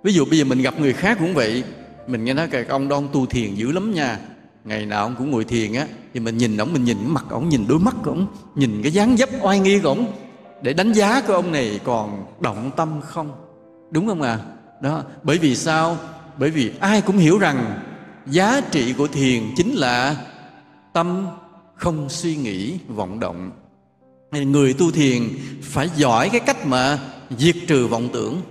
ví 0.03 0.13
dụ 0.13 0.25
bây 0.25 0.39
giờ 0.39 0.45
mình 0.45 0.61
gặp 0.61 0.79
người 0.79 0.93
khác 0.93 1.17
cũng 1.19 1.33
vậy. 1.33 1.63
Mình 2.07 2.25
nghe 2.25 2.33
nói 2.33 2.47
cái 2.47 2.65
ông 2.65 2.87
đó 2.87 2.95
ông 2.95 3.07
tu 3.13 3.25
thiền 3.25 3.55
dữ 3.55 3.71
lắm 3.71 3.93
nha. 3.93 4.19
Ngày 4.65 4.85
nào 4.85 5.03
ông 5.03 5.15
cũng 5.17 5.31
ngồi 5.31 5.43
thiền 5.43 5.73
á, 5.73 5.87
thì 6.13 6.19
mình 6.19 6.37
nhìn 6.37 6.57
ổng 6.57 6.73
mình 6.73 6.83
nhìn 6.83 6.97
mặt 7.07 7.25
ổng 7.29 7.49
nhìn 7.49 7.65
đôi 7.67 7.79
mắt 7.79 7.95
của 8.03 8.11
ổng 8.11 8.27
nhìn 8.55 8.79
cái 8.83 8.91
dáng 8.91 9.17
dấp 9.17 9.29
oai 9.41 9.59
nghi 9.59 9.79
của 9.79 9.89
ổng 9.89 10.05
để 10.61 10.73
đánh 10.73 10.93
giá 10.93 11.21
của 11.27 11.33
ông 11.33 11.51
này 11.51 11.79
còn 11.83 12.25
động 12.39 12.71
tâm 12.75 13.01
không? 13.01 13.31
Đúng 13.91 14.07
không 14.07 14.21
à 14.21 14.39
đó, 14.81 15.03
bởi 15.23 15.37
vì 15.37 15.55
sao? 15.55 15.97
Bởi 16.37 16.49
vì 16.49 16.71
ai 16.79 17.01
cũng 17.01 17.17
hiểu 17.17 17.39
rằng 17.39 17.79
giá 18.25 18.61
trị 18.71 18.93
của 18.93 19.07
thiền 19.07 19.43
chính 19.55 19.73
là 19.73 20.15
tâm 20.93 21.27
không 21.75 22.09
suy 22.09 22.35
nghĩ, 22.35 22.77
vọng 22.87 23.19
động. 23.19 23.51
Người 24.31 24.73
tu 24.73 24.91
thiền 24.91 25.23
phải 25.61 25.89
giỏi 25.95 26.29
cái 26.29 26.39
cách 26.39 26.65
mà 26.65 26.99
diệt 27.37 27.55
trừ 27.67 27.87
vọng 27.87 28.09
tưởng. 28.13 28.41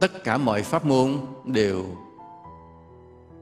Tất 0.00 0.24
cả 0.24 0.36
mọi 0.38 0.62
pháp 0.62 0.86
môn 0.86 1.16
đều 1.44 1.84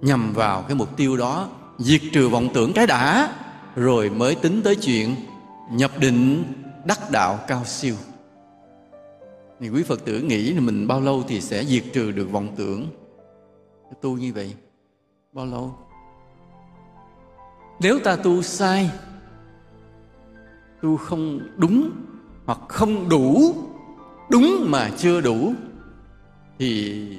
nhằm 0.01 0.33
vào 0.33 0.63
cái 0.63 0.75
mục 0.75 0.97
tiêu 0.97 1.17
đó, 1.17 1.49
diệt 1.79 2.01
trừ 2.13 2.29
vọng 2.29 2.49
tưởng 2.55 2.73
cái 2.73 2.87
đã, 2.87 3.35
rồi 3.77 4.11
mới 4.11 4.35
tính 4.35 4.61
tới 4.65 4.77
chuyện 4.77 5.15
nhập 5.71 5.91
định 5.99 6.45
đắc 6.85 7.11
đạo 7.11 7.39
cao 7.47 7.65
siêu 7.65 7.95
thì 9.63 9.69
quý 9.69 9.83
phật 9.83 10.05
tử 10.05 10.21
nghĩ 10.21 10.53
là 10.53 10.61
mình 10.61 10.87
bao 10.87 11.01
lâu 11.01 11.25
thì 11.29 11.41
sẽ 11.41 11.65
diệt 11.65 11.85
trừ 11.93 12.13
được 12.13 12.31
vọng 12.31 12.55
tưởng? 12.57 12.87
Tu 14.01 14.17
như 14.17 14.33
vậy, 14.33 14.55
bao 15.33 15.47
lâu? 15.47 15.75
Nếu 17.81 17.99
ta 17.99 18.17
tu 18.17 18.43
sai, 18.43 18.91
tu 20.83 20.97
không 20.97 21.41
đúng 21.57 21.91
hoặc 22.45 22.59
không 22.69 23.09
đủ, 23.09 23.55
đúng 24.31 24.67
mà 24.69 24.91
chưa 24.99 25.21
đủ, 25.21 25.53
thì 26.59 27.19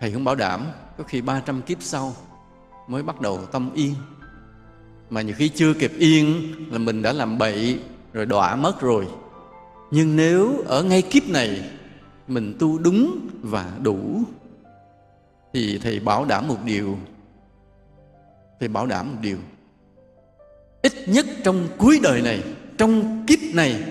thầy 0.00 0.12
không 0.12 0.24
bảo 0.24 0.34
đảm. 0.34 0.66
Có 0.98 1.04
khi 1.04 1.20
300 1.20 1.62
kiếp 1.62 1.82
sau 1.82 2.14
mới 2.88 3.02
bắt 3.02 3.20
đầu 3.20 3.46
tâm 3.52 3.70
yên. 3.74 3.94
Mà 5.10 5.22
nhiều 5.22 5.34
khi 5.38 5.48
chưa 5.48 5.74
kịp 5.74 5.92
yên 5.98 6.52
là 6.70 6.78
mình 6.78 7.02
đã 7.02 7.12
làm 7.12 7.38
bậy, 7.38 7.80
rồi 8.12 8.26
đọa 8.26 8.56
mất 8.56 8.80
rồi 8.80 9.08
nhưng 9.94 10.16
nếu 10.16 10.62
ở 10.66 10.82
ngay 10.82 11.02
kiếp 11.02 11.28
này, 11.28 11.70
mình 12.28 12.56
tu 12.58 12.78
đúng 12.78 13.28
và 13.42 13.78
đủ, 13.82 14.22
thì 15.52 15.78
thầy 15.78 16.00
bảo 16.00 16.24
đảm 16.24 16.48
một 16.48 16.58
điều. 16.64 16.98
Thầy 18.60 18.68
bảo 18.68 18.86
đảm 18.86 19.12
một 19.12 19.18
điều. 19.22 19.36
Ít 20.82 20.92
nhất 21.06 21.26
trong 21.44 21.68
cuối 21.78 22.00
đời 22.02 22.22
này, 22.22 22.42
trong 22.78 23.24
kiếp 23.26 23.38
này, 23.54 23.84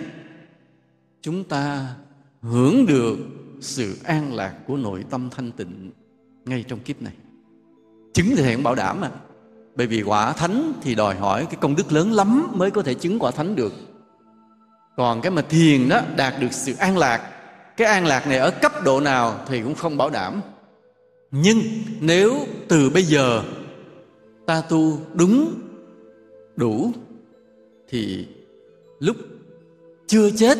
chúng 1.22 1.44
ta 1.44 1.96
hưởng 2.42 2.86
được 2.86 3.18
sự 3.60 3.98
an 4.04 4.34
lạc 4.34 4.56
của 4.68 4.78
nội 4.78 5.06
tâm 5.10 5.30
thanh 5.30 5.52
tịnh 5.52 5.92
ngay 6.46 6.64
trong 6.68 6.80
kiếp 6.80 7.02
này. 7.02 7.14
Chứng 8.14 8.28
thì 8.30 8.44
thầy 8.44 8.56
cũng 8.56 8.64
bảo 8.64 8.76
đảm 8.76 9.02
mà 9.02 9.12
bởi 9.76 9.88
vì 9.88 10.02
quả 10.02 10.34
thánh 10.34 10.74
thì 10.82 10.96
đòi 10.96 11.16
hỏi 11.16 11.46
cái 11.46 11.56
công 11.62 11.76
đức 11.76 11.92
lớn 11.92 12.12
lắm 12.12 12.48
mới 12.54 12.72
có 12.72 12.82
thể 12.82 12.94
chứng 12.94 13.20
quả 13.20 13.32
thánh 13.32 13.56
được 13.56 13.74
còn 14.98 15.22
cái 15.22 15.32
mà 15.32 15.42
thiền 15.42 15.90
đó, 15.90 16.02
đạt 16.16 16.34
được 16.40 16.54
sự 16.54 16.74
an 16.80 16.98
lạc, 16.98 17.32
cái 17.78 17.88
an 17.88 18.06
lạc 18.06 18.28
này 18.28 18.38
ở 18.38 18.52
cấp 18.52 18.72
độ 18.84 19.00
nào 19.00 19.40
thì 19.48 19.62
cũng 19.62 19.76
không 19.76 19.98
bảo 19.98 20.10
đảm. 20.10 20.42
Nhưng 21.32 21.62
nếu 22.00 22.36
từ 22.68 22.90
bây 22.90 23.04
giờ 23.04 23.44
ta 24.46 24.62
tu 24.62 25.00
đúng, 25.14 25.54
đủ, 26.56 26.92
thì 27.90 28.28
lúc 29.00 29.16
chưa 30.08 30.30
chết, 30.32 30.58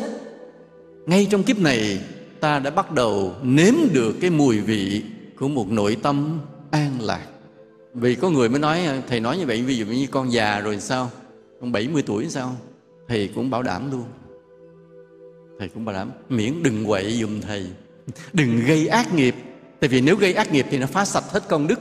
ngay 1.06 1.26
trong 1.30 1.42
kiếp 1.42 1.58
này 1.58 2.00
ta 2.40 2.58
đã 2.58 2.70
bắt 2.70 2.90
đầu 2.90 3.34
nếm 3.42 3.74
được 3.92 4.14
cái 4.20 4.30
mùi 4.30 4.60
vị 4.60 5.02
của 5.38 5.48
một 5.48 5.70
nội 5.70 5.96
tâm 6.02 6.40
an 6.70 7.00
lạc. 7.00 7.26
Vì 7.94 8.14
có 8.14 8.30
người 8.30 8.48
mới 8.48 8.60
nói, 8.60 9.02
thầy 9.08 9.20
nói 9.20 9.38
như 9.38 9.46
vậy, 9.46 9.62
ví 9.62 9.76
dụ 9.76 9.86
như 9.86 10.06
con 10.10 10.32
già 10.32 10.60
rồi 10.60 10.80
sao? 10.80 11.10
Con 11.60 11.72
70 11.72 12.02
tuổi 12.06 12.28
sao? 12.28 12.56
Thầy 13.08 13.30
cũng 13.34 13.50
bảo 13.50 13.62
đảm 13.62 13.90
luôn 13.90 14.04
thầy 15.58 15.68
cũng 15.68 15.84
bảo 15.84 15.94
đảm, 15.94 16.10
miễn 16.28 16.62
đừng 16.62 16.84
quậy 16.84 17.12
dùm 17.12 17.40
thầy, 17.40 17.66
đừng 18.32 18.60
gây 18.66 18.86
ác 18.86 19.14
nghiệp. 19.14 19.34
Tại 19.80 19.88
vì 19.88 20.00
nếu 20.00 20.16
gây 20.16 20.34
ác 20.34 20.52
nghiệp 20.52 20.66
thì 20.70 20.78
nó 20.78 20.86
phá 20.86 21.04
sạch 21.04 21.24
hết 21.30 21.48
công 21.48 21.66
đức, 21.66 21.80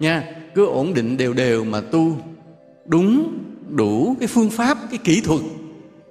nha. 0.00 0.36
Cứ 0.54 0.66
ổn 0.66 0.94
định 0.94 1.16
đều 1.16 1.32
đều 1.32 1.64
mà 1.64 1.80
tu 1.80 2.16
đúng, 2.86 3.38
đủ 3.68 4.16
cái 4.18 4.28
phương 4.28 4.50
pháp, 4.50 4.78
cái 4.90 4.98
kỹ 5.04 5.20
thuật 5.20 5.40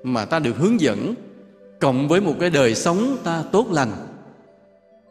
mà 0.03 0.25
ta 0.25 0.39
được 0.39 0.57
hướng 0.57 0.81
dẫn. 0.81 1.15
Cộng 1.79 2.07
với 2.07 2.21
một 2.21 2.35
cái 2.39 2.49
đời 2.49 2.75
sống 2.75 3.17
ta 3.23 3.43
tốt 3.51 3.67
lành. 3.71 3.91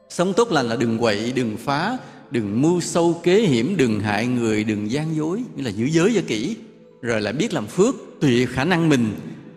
Sống 0.08 0.32
tốt 0.36 0.52
lành 0.52 0.68
là 0.68 0.76
đừng 0.76 0.98
quậy, 0.98 1.32
đừng 1.32 1.56
phá, 1.56 1.98
đừng 2.30 2.62
mưu 2.62 2.80
sâu 2.80 3.20
kế 3.22 3.40
hiểm, 3.40 3.76
đừng 3.76 4.00
hại 4.00 4.26
người, 4.26 4.64
đừng 4.64 4.90
gian 4.90 5.16
dối, 5.16 5.42
nghĩa 5.56 5.62
là 5.62 5.70
giữ 5.70 5.86
giới 5.86 6.12
cho 6.14 6.20
kỹ. 6.26 6.56
Rồi 7.00 7.20
lại 7.20 7.32
biết 7.32 7.54
làm 7.54 7.66
phước, 7.66 7.94
tùy 8.20 8.46
khả 8.46 8.64
năng 8.64 8.88
mình 8.88 9.06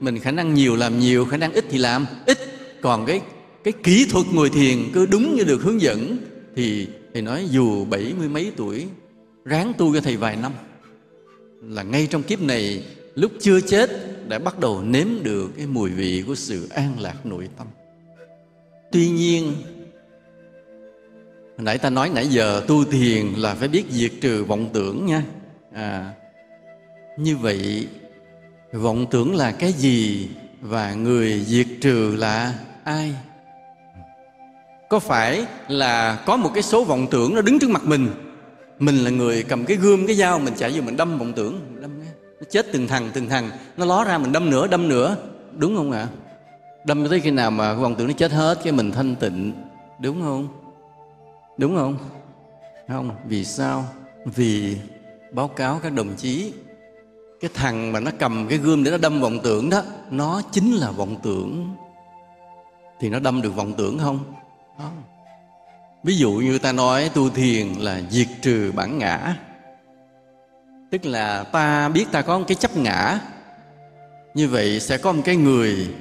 mình 0.01 0.19
khả 0.19 0.31
năng 0.31 0.53
nhiều 0.53 0.75
làm 0.75 0.99
nhiều 0.99 1.25
khả 1.25 1.37
năng 1.37 1.53
ít 1.53 1.65
thì 1.69 1.77
làm 1.77 2.05
ít. 2.25 2.37
Còn 2.81 3.05
cái 3.05 3.21
cái 3.63 3.73
kỹ 3.83 4.07
thuật 4.11 4.25
ngồi 4.33 4.49
thiền 4.49 4.77
cứ 4.93 5.05
đúng 5.05 5.35
như 5.35 5.43
được 5.43 5.61
hướng 5.61 5.81
dẫn 5.81 6.17
thì 6.55 6.87
thầy 7.13 7.21
nói 7.21 7.47
dù 7.49 7.85
bảy 7.85 8.13
mươi 8.17 8.29
mấy 8.29 8.51
tuổi 8.55 8.87
ráng 9.45 9.73
tu 9.77 9.93
cho 9.93 10.01
thầy 10.01 10.17
vài 10.17 10.35
năm. 10.35 10.51
Là 11.61 11.83
ngay 11.83 12.07
trong 12.07 12.23
kiếp 12.23 12.41
này 12.41 12.83
lúc 13.15 13.31
chưa 13.39 13.61
chết 13.61 13.89
đã 14.27 14.39
bắt 14.39 14.59
đầu 14.59 14.81
nếm 14.81 15.07
được 15.23 15.49
cái 15.57 15.65
mùi 15.67 15.89
vị 15.89 16.23
của 16.27 16.35
sự 16.35 16.67
an 16.69 16.99
lạc 16.99 17.25
nội 17.25 17.49
tâm. 17.57 17.67
Tuy 18.91 19.09
nhiên 19.09 19.53
hồi 21.57 21.65
nãy 21.65 21.77
ta 21.77 21.89
nói 21.89 22.09
nãy 22.09 22.27
giờ 22.27 22.63
tu 22.67 22.85
thiền 22.85 23.27
là 23.37 23.55
phải 23.55 23.67
biết 23.67 23.83
diệt 23.89 24.11
trừ 24.21 24.43
vọng 24.43 24.69
tưởng 24.73 25.05
nha. 25.05 25.23
À, 25.73 26.13
như 27.17 27.37
vậy 27.37 27.87
vọng 28.73 29.05
tưởng 29.11 29.35
là 29.35 29.51
cái 29.51 29.73
gì 29.73 30.29
và 30.61 30.93
người 30.93 31.43
diệt 31.45 31.67
trừ 31.81 32.15
là 32.17 32.53
ai? 32.83 33.15
Có 34.89 34.99
phải 34.99 35.45
là 35.67 36.23
có 36.25 36.37
một 36.37 36.51
cái 36.53 36.63
số 36.63 36.83
vọng 36.83 37.07
tưởng 37.11 37.35
nó 37.35 37.41
đứng 37.41 37.59
trước 37.59 37.69
mặt 37.69 37.85
mình? 37.85 38.09
Mình 38.79 38.95
là 38.95 39.09
người 39.09 39.43
cầm 39.43 39.65
cái 39.65 39.77
gươm, 39.77 40.07
cái 40.07 40.15
dao, 40.15 40.39
mình 40.39 40.53
chạy 40.57 40.71
vô 40.71 40.81
mình 40.81 40.97
đâm 40.97 41.17
vọng 41.17 41.33
tưởng 41.33 41.81
đâm 41.81 41.99
nó 42.39 42.47
chết 42.49 42.65
từng 42.73 42.87
thằng 42.87 43.09
từng 43.13 43.29
thằng. 43.29 43.49
Nó 43.77 43.85
ló 43.85 44.03
ra 44.03 44.17
mình 44.17 44.31
đâm 44.31 44.49
nữa 44.49 44.67
đâm 44.67 44.87
nữa. 44.87 45.15
Đúng 45.57 45.75
không 45.75 45.91
ạ? 45.91 45.99
À? 45.99 46.21
đâm 46.83 47.09
tới 47.09 47.19
khi 47.19 47.31
nào 47.31 47.51
mà 47.51 47.73
vọng 47.73 47.95
tưởng 47.95 48.07
nó 48.07 48.13
chết 48.13 48.31
hết 48.31 48.59
cái 48.63 48.73
mình 48.73 48.91
thanh 48.91 49.15
tịnh? 49.15 49.53
Đúng 49.99 50.21
không? 50.21 50.47
Đúng 51.57 51.75
không? 51.75 51.97
Không, 52.87 53.11
vì 53.25 53.45
sao? 53.45 53.85
Vì 54.25 54.77
báo 55.31 55.47
cáo 55.47 55.79
các 55.83 55.93
đồng 55.93 56.15
chí 56.17 56.53
cái 57.41 57.51
thằng 57.53 57.91
mà 57.91 57.99
nó 57.99 58.11
cầm 58.19 58.47
cái 58.49 58.57
gươm 58.57 58.83
để 58.83 58.91
nó 58.91 58.97
đâm 58.97 59.21
vọng 59.21 59.39
tưởng 59.43 59.69
đó 59.69 59.83
nó 60.09 60.41
chính 60.51 60.73
là 60.73 60.91
vọng 60.91 61.15
tưởng. 61.23 61.75
Thì 62.99 63.09
nó 63.09 63.19
đâm 63.19 63.41
được 63.41 63.55
vọng 63.55 63.73
tưởng 63.77 63.99
không? 63.99 64.33
Không. 64.77 65.03
Ví 66.03 66.17
dụ 66.17 66.31
như 66.31 66.59
ta 66.59 66.71
nói 66.71 67.09
tu 67.13 67.29
thiền 67.29 67.67
là 67.73 68.01
diệt 68.09 68.27
trừ 68.41 68.71
bản 68.75 68.97
ngã. 68.97 69.35
Tức 70.91 71.05
là 71.05 71.43
ta 71.43 71.89
biết 71.89 72.05
ta 72.11 72.21
có 72.21 72.39
một 72.39 72.45
cái 72.47 72.55
chấp 72.55 72.77
ngã. 72.77 73.19
Như 74.33 74.47
vậy 74.47 74.79
sẽ 74.79 74.97
có 74.97 75.11
một 75.11 75.21
cái 75.25 75.35
người 75.35 75.95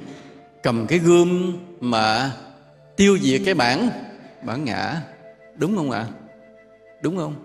cầm 0.63 0.87
cái 0.87 0.99
gươm 0.99 1.57
mà 1.79 2.31
tiêu 2.95 3.17
diệt 3.21 3.41
cái 3.45 3.53
bản 3.53 3.89
bản 4.43 4.65
ngã. 4.65 5.01
Đúng 5.55 5.77
không 5.77 5.91
ạ? 5.91 6.05
Đúng 7.01 7.17
không? 7.17 7.35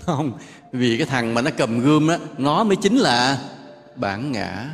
Không 0.00 0.32
vì 0.74 0.96
cái 0.96 1.06
thằng 1.06 1.34
mà 1.34 1.42
nó 1.42 1.50
cầm 1.56 1.80
gươm 1.80 2.08
đó 2.08 2.16
nó 2.38 2.64
mới 2.64 2.76
chính 2.76 2.96
là 2.96 3.38
bản 3.96 4.32
ngã. 4.32 4.70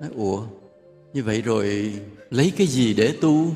Nói, 0.00 0.10
ủa 0.16 0.42
như 1.12 1.22
vậy 1.22 1.42
rồi 1.42 1.92
lấy 2.30 2.52
cái 2.56 2.66
gì 2.66 2.94
để 2.94 3.16
tu? 3.20 3.52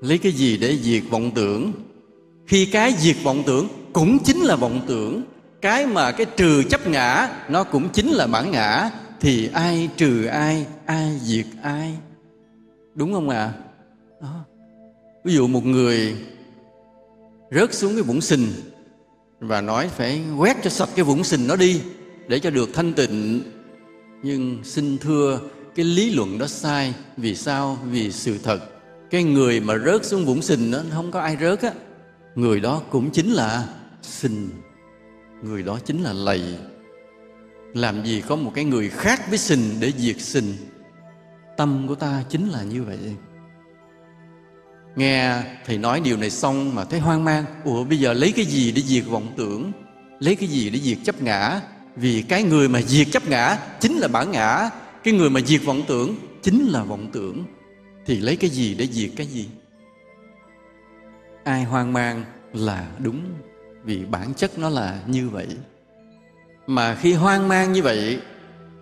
Lấy 0.00 0.18
cái 0.18 0.32
gì 0.32 0.56
để 0.56 0.76
diệt 0.76 1.02
vọng 1.10 1.30
tưởng? 1.34 1.72
Khi 2.46 2.66
cái 2.66 2.94
diệt 2.98 3.16
vọng 3.22 3.42
tưởng 3.46 3.68
cũng 3.92 4.18
chính 4.24 4.40
là 4.40 4.56
vọng 4.56 4.80
tưởng 4.86 5.22
cái 5.60 5.86
mà 5.86 6.12
cái 6.12 6.26
trừ 6.36 6.62
chấp 6.62 6.86
ngã 6.86 7.28
nó 7.48 7.64
cũng 7.64 7.88
chính 7.88 8.08
là 8.08 8.26
bản 8.26 8.50
ngã. 8.50 8.90
Thì 9.20 9.48
ai 9.52 9.88
trừ 9.96 10.24
ai 10.24 10.66
ai 10.86 11.18
diệt 11.22 11.46
ai? 11.62 11.94
Đúng 12.94 13.12
không 13.12 13.28
ạ 13.28 13.52
à? 14.20 14.30
ví 15.24 15.34
dụ 15.34 15.46
một 15.46 15.64
người 15.64 16.16
rớt 17.50 17.74
xuống 17.74 17.94
cái 17.94 18.02
vũng 18.02 18.20
sình 18.20 18.48
và 19.40 19.60
nói 19.60 19.88
phải 19.88 20.22
quét 20.38 20.56
cho 20.62 20.70
sạch 20.70 20.88
cái 20.96 21.04
vũng 21.04 21.24
sình 21.24 21.46
nó 21.46 21.56
đi, 21.56 21.80
để 22.28 22.38
cho 22.38 22.50
được 22.50 22.70
thanh 22.74 22.92
tịnh. 22.92 23.42
Nhưng 24.22 24.58
xin 24.64 24.98
thưa, 24.98 25.40
cái 25.74 25.84
lý 25.84 26.10
luận 26.14 26.38
đó 26.38 26.46
sai. 26.46 26.94
Vì 27.16 27.34
sao? 27.34 27.78
Vì 27.84 28.12
sự 28.12 28.38
thật. 28.42 28.60
Cái 29.10 29.22
người 29.22 29.60
mà 29.60 29.78
rớt 29.78 30.04
xuống 30.04 30.26
vũng 30.26 30.42
sình 30.42 30.70
đó 30.70 30.82
không 30.92 31.10
có 31.10 31.20
ai 31.20 31.36
rớt 31.40 31.62
á. 31.62 31.72
Người 32.34 32.60
đó 32.60 32.82
cũng 32.90 33.10
chính 33.10 33.30
là 33.30 33.68
sình. 34.02 34.50
Người 35.42 35.62
đó 35.62 35.78
chính 35.84 36.02
là 36.02 36.12
lầy. 36.12 36.42
Làm 37.74 38.04
gì 38.04 38.22
có 38.28 38.36
một 38.36 38.52
cái 38.54 38.64
người 38.64 38.88
khác 38.88 39.28
với 39.28 39.38
sình 39.38 39.62
để 39.80 39.92
diệt 39.96 40.20
sình? 40.20 40.54
Tâm 41.56 41.84
của 41.88 41.94
ta 41.94 42.24
chính 42.28 42.48
là 42.48 42.62
như 42.62 42.82
vậy 42.82 42.98
nghe 44.96 45.42
thầy 45.66 45.78
nói 45.78 46.00
điều 46.04 46.16
này 46.16 46.30
xong 46.30 46.74
mà 46.74 46.84
thấy 46.84 47.00
hoang 47.00 47.24
mang. 47.24 47.44
Ủa, 47.64 47.84
bây 47.84 47.98
giờ 47.98 48.12
lấy 48.12 48.32
cái 48.32 48.44
gì 48.44 48.72
để 48.72 48.82
diệt 48.82 49.04
vọng 49.06 49.32
tưởng? 49.36 49.72
Lấy 50.20 50.36
cái 50.36 50.48
gì 50.48 50.70
để 50.70 50.78
diệt 50.78 50.98
chấp 51.04 51.22
ngã? 51.22 51.60
Vì 51.96 52.22
cái 52.22 52.42
người 52.42 52.68
mà 52.68 52.82
diệt 52.82 53.06
chấp 53.10 53.28
ngã 53.28 53.58
chính 53.80 53.96
là 53.96 54.08
bản 54.08 54.30
ngã. 54.30 54.70
Cái 55.04 55.14
người 55.14 55.30
mà 55.30 55.40
diệt 55.40 55.60
vọng 55.64 55.82
tưởng 55.88 56.14
chính 56.42 56.68
là 56.68 56.82
vọng 56.82 57.06
tưởng. 57.12 57.44
Thì 58.06 58.16
lấy 58.16 58.36
cái 58.36 58.50
gì 58.50 58.74
để 58.74 58.86
diệt 58.86 59.10
cái 59.16 59.26
gì? 59.26 59.48
Ai 61.44 61.64
hoang 61.64 61.92
mang 61.92 62.24
là 62.52 62.86
đúng, 62.98 63.20
vì 63.84 64.04
bản 64.04 64.34
chất 64.34 64.58
nó 64.58 64.68
là 64.68 64.98
như 65.06 65.28
vậy. 65.28 65.46
Mà 66.66 66.94
khi 66.94 67.12
hoang 67.12 67.48
mang 67.48 67.72
như 67.72 67.82
vậy, 67.82 68.20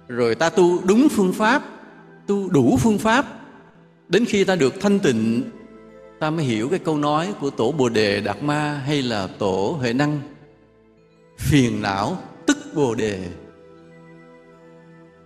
rồi 0.08 0.34
ta 0.34 0.50
tu 0.50 0.84
đúng 0.84 1.08
phương 1.08 1.32
pháp, 1.32 1.62
tu 2.26 2.48
đủ 2.48 2.76
phương 2.76 2.98
pháp, 2.98 3.26
đến 4.08 4.24
khi 4.24 4.44
ta 4.44 4.56
được 4.56 4.74
thanh 4.80 4.98
tịnh 4.98 5.42
ta 6.20 6.30
mới 6.30 6.44
hiểu 6.44 6.68
cái 6.68 6.78
câu 6.78 6.96
nói 6.96 7.34
của 7.40 7.50
tổ 7.50 7.72
bồ 7.72 7.88
đề 7.88 8.20
đạt 8.20 8.42
ma 8.42 8.82
hay 8.86 9.02
là 9.02 9.28
tổ 9.38 9.76
huệ 9.80 9.92
năng. 9.92 10.20
Phiền 11.38 11.82
não 11.82 12.16
tức 12.46 12.58
bồ 12.74 12.94
đề. 12.94 13.20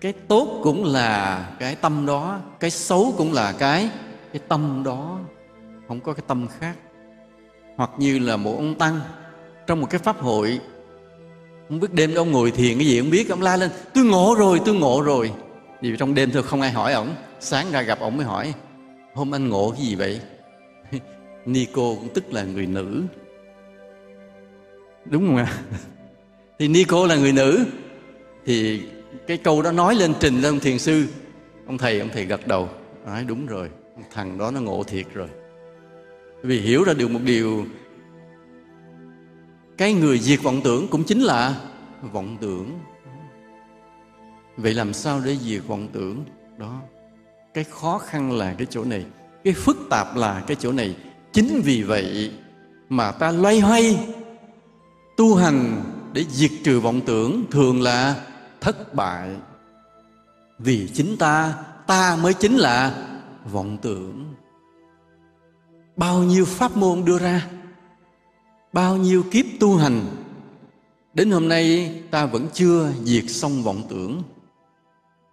Cái 0.00 0.12
tốt 0.12 0.60
cũng 0.62 0.84
là 0.84 1.46
cái 1.58 1.74
tâm 1.74 2.06
đó, 2.06 2.40
cái 2.60 2.70
xấu 2.70 3.14
cũng 3.16 3.32
là 3.32 3.52
cái 3.52 3.88
cái 4.32 4.42
tâm 4.48 4.82
đó. 4.84 5.18
Không 5.88 6.00
có 6.00 6.12
cái 6.12 6.24
tâm 6.26 6.46
khác. 6.58 6.76
Hoặc 7.76 7.90
như 7.98 8.18
là 8.18 8.36
một 8.36 8.54
ông 8.56 8.74
tăng 8.74 9.00
trong 9.66 9.80
một 9.80 9.86
cái 9.90 9.98
pháp 9.98 10.20
hội. 10.20 10.60
Không 11.68 11.80
biết 11.80 11.92
đêm 11.92 12.14
đó 12.14 12.20
ông 12.20 12.30
ngồi 12.30 12.50
thiền 12.50 12.78
cái 12.78 12.86
gì 12.86 13.00
không 13.00 13.10
biết, 13.10 13.28
ông 13.28 13.42
la 13.42 13.56
lên, 13.56 13.70
tôi 13.94 14.04
ngộ 14.04 14.34
rồi, 14.38 14.60
tôi 14.64 14.74
ngộ 14.74 15.02
rồi. 15.02 15.32
Vì 15.80 15.96
trong 15.98 16.14
đêm 16.14 16.30
thôi 16.30 16.42
không 16.42 16.60
ai 16.60 16.70
hỏi 16.70 16.92
ổng. 16.92 17.08
Sáng 17.40 17.66
ra 17.72 17.82
gặp 17.82 18.00
ổng 18.00 18.16
mới 18.16 18.26
hỏi, 18.26 18.54
hôm 19.14 19.34
anh 19.34 19.48
ngộ 19.48 19.70
cái 19.70 19.86
gì 19.86 19.94
vậy? 19.94 20.20
Nico 21.46 21.82
cũng 21.82 22.08
tức 22.14 22.32
là 22.32 22.44
người 22.44 22.66
nữ. 22.66 23.02
Đúng 25.04 25.26
không 25.26 25.36
ạ? 25.36 25.58
Thì 26.58 26.68
Nico 26.68 27.06
là 27.06 27.16
người 27.16 27.32
nữ. 27.32 27.64
Thì 28.46 28.82
cái 29.26 29.36
câu 29.36 29.62
đó 29.62 29.72
nói 29.72 29.94
lên 29.94 30.14
trình 30.20 30.40
lên 30.40 30.60
thiền 30.60 30.78
sư. 30.78 31.04
Ông 31.66 31.78
thầy 31.78 32.00
ông 32.00 32.08
thầy 32.12 32.24
gật 32.24 32.46
đầu. 32.46 32.68
Nói 33.06 33.24
đúng 33.24 33.46
rồi 33.46 33.70
thằng 34.12 34.38
đó 34.38 34.50
nó 34.50 34.60
ngộ 34.60 34.82
thiệt 34.82 35.06
rồi. 35.14 35.28
Vì 36.42 36.60
hiểu 36.60 36.84
ra 36.84 36.92
được 36.92 37.08
một 37.08 37.20
điều 37.24 37.66
cái 39.78 39.92
người 39.92 40.18
diệt 40.18 40.42
vọng 40.42 40.60
tưởng 40.64 40.88
cũng 40.88 41.04
chính 41.04 41.20
là 41.20 41.60
vọng 42.12 42.36
tưởng. 42.40 42.78
Vậy 44.56 44.74
làm 44.74 44.92
sao 44.92 45.20
để 45.24 45.36
diệt 45.36 45.62
vọng 45.66 45.88
tưởng? 45.92 46.24
Đó 46.58 46.80
cái 47.54 47.64
khó 47.64 47.98
khăn 47.98 48.32
là 48.32 48.54
cái 48.58 48.66
chỗ 48.70 48.84
này 48.84 49.04
cái 49.44 49.54
phức 49.54 49.76
tạp 49.90 50.16
là 50.16 50.44
cái 50.46 50.56
chỗ 50.60 50.72
này 50.72 50.96
chính 51.32 51.60
vì 51.64 51.82
vậy 51.82 52.30
mà 52.88 53.12
ta 53.12 53.30
loay 53.30 53.60
hoay, 53.60 54.08
tu 55.16 55.34
hành 55.34 55.84
để 56.12 56.24
diệt 56.30 56.50
trừ 56.64 56.80
vọng 56.80 57.00
tưởng 57.06 57.44
thường 57.50 57.82
là 57.82 58.26
thất 58.60 58.94
bại. 58.94 59.30
Vì 60.58 60.88
chính 60.94 61.16
ta 61.16 61.54
ta 61.86 62.16
mới 62.22 62.34
chính 62.34 62.56
là 62.56 63.08
vọng 63.52 63.78
tưởng. 63.82 64.34
Bao 65.96 66.22
nhiêu 66.22 66.44
pháp 66.44 66.76
môn 66.76 67.04
đưa 67.04 67.18
ra, 67.18 67.48
bao 68.72 68.96
nhiêu 68.96 69.24
kiếp 69.30 69.44
tu 69.60 69.76
hành, 69.76 70.06
đến 71.14 71.30
hôm 71.30 71.48
nay 71.48 71.94
ta 72.10 72.26
vẫn 72.26 72.48
chưa 72.52 72.92
diệt 73.04 73.24
xong 73.28 73.62
vọng 73.62 73.82
tưởng. 73.88 74.22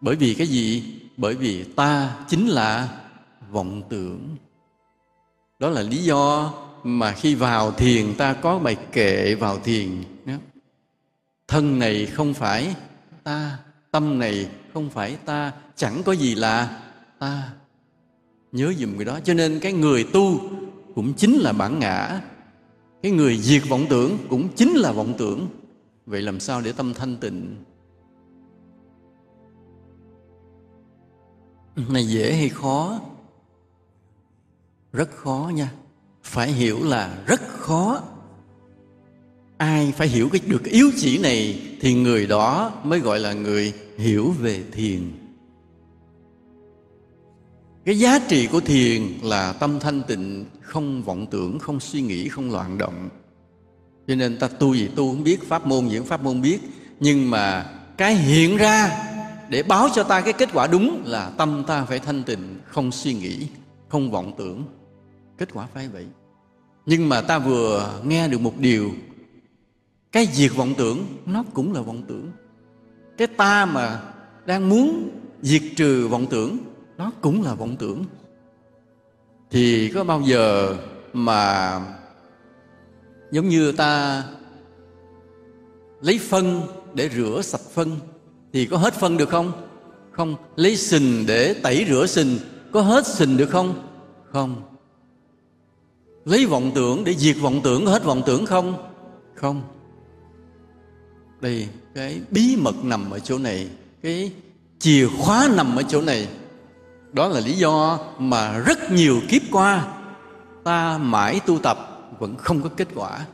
Bởi 0.01 0.15
vì 0.15 0.33
cái 0.33 0.47
gì? 0.47 0.83
Bởi 1.17 1.35
vì 1.35 1.63
ta 1.63 2.15
chính 2.27 2.47
là 2.47 3.01
vọng 3.51 3.81
tưởng 3.89 4.35
đó 5.59 5.69
là 5.69 5.81
lý 5.81 5.97
do 5.97 6.53
mà 6.83 7.11
khi 7.11 7.35
vào 7.35 7.71
thiền 7.71 8.13
ta 8.17 8.33
có 8.33 8.59
bài 8.59 8.77
kệ 8.91 9.35
vào 9.35 9.59
thiền 9.59 10.03
thân 11.49 11.79
này 11.79 12.05
không 12.05 12.33
phải 12.33 12.75
ta, 13.23 13.59
tâm 13.91 14.19
này 14.19 14.49
không 14.73 14.89
phải 14.89 15.17
ta, 15.25 15.53
chẳng 15.75 16.01
có 16.05 16.11
gì 16.11 16.35
là 16.35 16.81
ta. 17.19 17.53
Nhớ 18.51 18.73
dùm 18.77 18.95
cái 18.97 19.05
đó. 19.05 19.19
Cho 19.23 19.33
nên 19.33 19.59
cái 19.59 19.73
người 19.73 20.03
tu 20.13 20.39
cũng 20.95 21.13
chính 21.13 21.35
là 21.35 21.53
bản 21.53 21.79
ngã. 21.79 22.21
Cái 23.03 23.11
người 23.11 23.37
diệt 23.37 23.61
vọng 23.69 23.85
tưởng 23.89 24.17
cũng 24.29 24.49
chính 24.55 24.73
là 24.75 24.91
vọng 24.91 25.13
tưởng. 25.17 25.47
Vậy 26.05 26.21
làm 26.21 26.39
sao 26.39 26.61
để 26.61 26.71
tâm 26.71 26.93
thanh 26.93 27.17
tịnh? 27.17 27.63
Này 31.75 32.07
dễ 32.07 32.33
hay 32.33 32.49
khó? 32.49 32.99
Rất 34.93 35.11
khó 35.11 35.51
nha. 35.55 35.71
Phải 36.23 36.51
hiểu 36.51 36.83
là 36.83 37.17
rất 37.25 37.41
khó. 37.47 38.01
Ai 39.57 39.93
phải 39.97 40.07
hiểu 40.07 40.29
cái 40.29 40.41
được 40.45 40.61
cái 40.63 40.73
yếu 40.73 40.91
chỉ 40.97 41.17
này 41.17 41.61
thì 41.81 41.93
người 41.93 42.27
đó 42.27 42.71
mới 42.83 42.99
gọi 42.99 43.19
là 43.19 43.33
người 43.33 43.73
hiểu 43.97 44.31
về 44.39 44.63
thiền. 44.71 45.11
Cái 47.85 47.99
giá 47.99 48.19
trị 48.19 48.47
của 48.47 48.59
thiền 48.59 49.01
là 49.23 49.53
tâm 49.53 49.79
thanh 49.79 50.03
tịnh, 50.03 50.45
không 50.61 51.03
vọng 51.03 51.25
tưởng, 51.31 51.59
không 51.59 51.79
suy 51.79 52.01
nghĩ, 52.01 52.27
không 52.27 52.51
loạn 52.51 52.77
động. 52.77 53.09
Cho 54.07 54.15
nên 54.15 54.39
ta 54.39 54.47
tu 54.47 54.73
gì 54.73 54.87
tu 54.95 55.11
không 55.11 55.23
biết, 55.23 55.49
pháp 55.49 55.67
môn 55.67 55.87
diễn 55.87 56.05
pháp 56.05 56.23
môn 56.23 56.41
biết. 56.41 56.59
Nhưng 56.99 57.29
mà 57.29 57.71
cái 57.97 58.15
hiện 58.15 58.57
ra 58.57 59.05
để 59.49 59.63
báo 59.63 59.87
cho 59.95 60.03
ta 60.03 60.21
cái 60.21 60.33
kết 60.33 60.49
quả 60.53 60.67
đúng 60.67 61.01
là 61.05 61.29
tâm 61.29 61.63
ta 61.67 61.85
phải 61.85 61.99
thanh 61.99 62.23
tịnh, 62.23 62.59
không 62.65 62.91
suy 62.91 63.13
nghĩ, 63.13 63.47
không 63.87 64.11
vọng 64.11 64.33
tưởng 64.37 64.63
kết 65.39 65.53
quả 65.53 65.67
phải 65.73 65.87
vậy. 65.87 66.07
Nhưng 66.85 67.09
mà 67.09 67.21
ta 67.21 67.39
vừa 67.39 68.01
nghe 68.03 68.27
được 68.27 68.41
một 68.41 68.53
điều. 68.57 68.91
Cái 70.11 70.27
diệt 70.33 70.51
vọng 70.55 70.73
tưởng, 70.77 71.05
nó 71.25 71.43
cũng 71.53 71.73
là 71.73 71.81
vọng 71.81 72.03
tưởng. 72.07 72.31
Cái 73.17 73.27
ta 73.27 73.65
mà 73.65 74.01
đang 74.45 74.69
muốn 74.69 75.09
diệt 75.41 75.61
trừ 75.75 76.07
vọng 76.07 76.25
tưởng, 76.29 76.57
nó 76.97 77.11
cũng 77.21 77.43
là 77.43 77.53
vọng 77.53 77.75
tưởng. 77.79 78.05
Thì 79.49 79.91
có 79.93 80.03
bao 80.03 80.21
giờ 80.21 80.75
mà 81.13 81.79
giống 83.31 83.49
như 83.49 83.71
ta 83.71 84.23
lấy 86.01 86.19
phân 86.19 86.61
để 86.93 87.09
rửa 87.09 87.41
sạch 87.43 87.61
phân, 87.73 87.99
thì 88.53 88.65
có 88.65 88.77
hết 88.77 88.93
phân 88.93 89.17
được 89.17 89.29
không? 89.29 89.51
Không. 90.11 90.35
Lấy 90.55 90.75
sình 90.75 91.25
để 91.27 91.53
tẩy 91.53 91.85
rửa 91.89 92.05
sình, 92.05 92.39
có 92.71 92.81
hết 92.81 93.07
sình 93.07 93.37
được 93.37 93.49
không? 93.49 93.87
Không 94.31 94.68
lấy 96.29 96.45
vọng 96.45 96.71
tưởng 96.75 97.03
để 97.03 97.15
diệt 97.15 97.37
vọng 97.41 97.61
tưởng, 97.63 97.85
hết 97.85 98.03
vọng 98.03 98.21
tưởng 98.25 98.45
không? 98.45 98.89
Không. 99.35 99.61
Đây, 101.41 101.67
cái 101.95 102.21
bí 102.31 102.55
mật 102.55 102.75
nằm 102.83 103.11
ở 103.11 103.19
chỗ 103.19 103.37
này, 103.37 103.67
cái 104.03 104.31
chìa 104.79 105.07
khóa 105.07 105.49
nằm 105.55 105.75
ở 105.75 105.83
chỗ 105.83 106.01
này. 106.01 106.27
Đó 107.13 107.27
là 107.27 107.39
lý 107.39 107.53
do 107.53 107.99
mà 108.19 108.59
rất 108.59 108.91
nhiều 108.91 109.21
kiếp 109.29 109.41
qua, 109.51 109.87
ta 110.63 110.97
mãi 110.97 111.39
tu 111.45 111.59
tập 111.59 112.09
vẫn 112.19 112.35
không 112.35 112.61
có 112.61 112.69
kết 112.77 112.87
quả. 112.95 113.25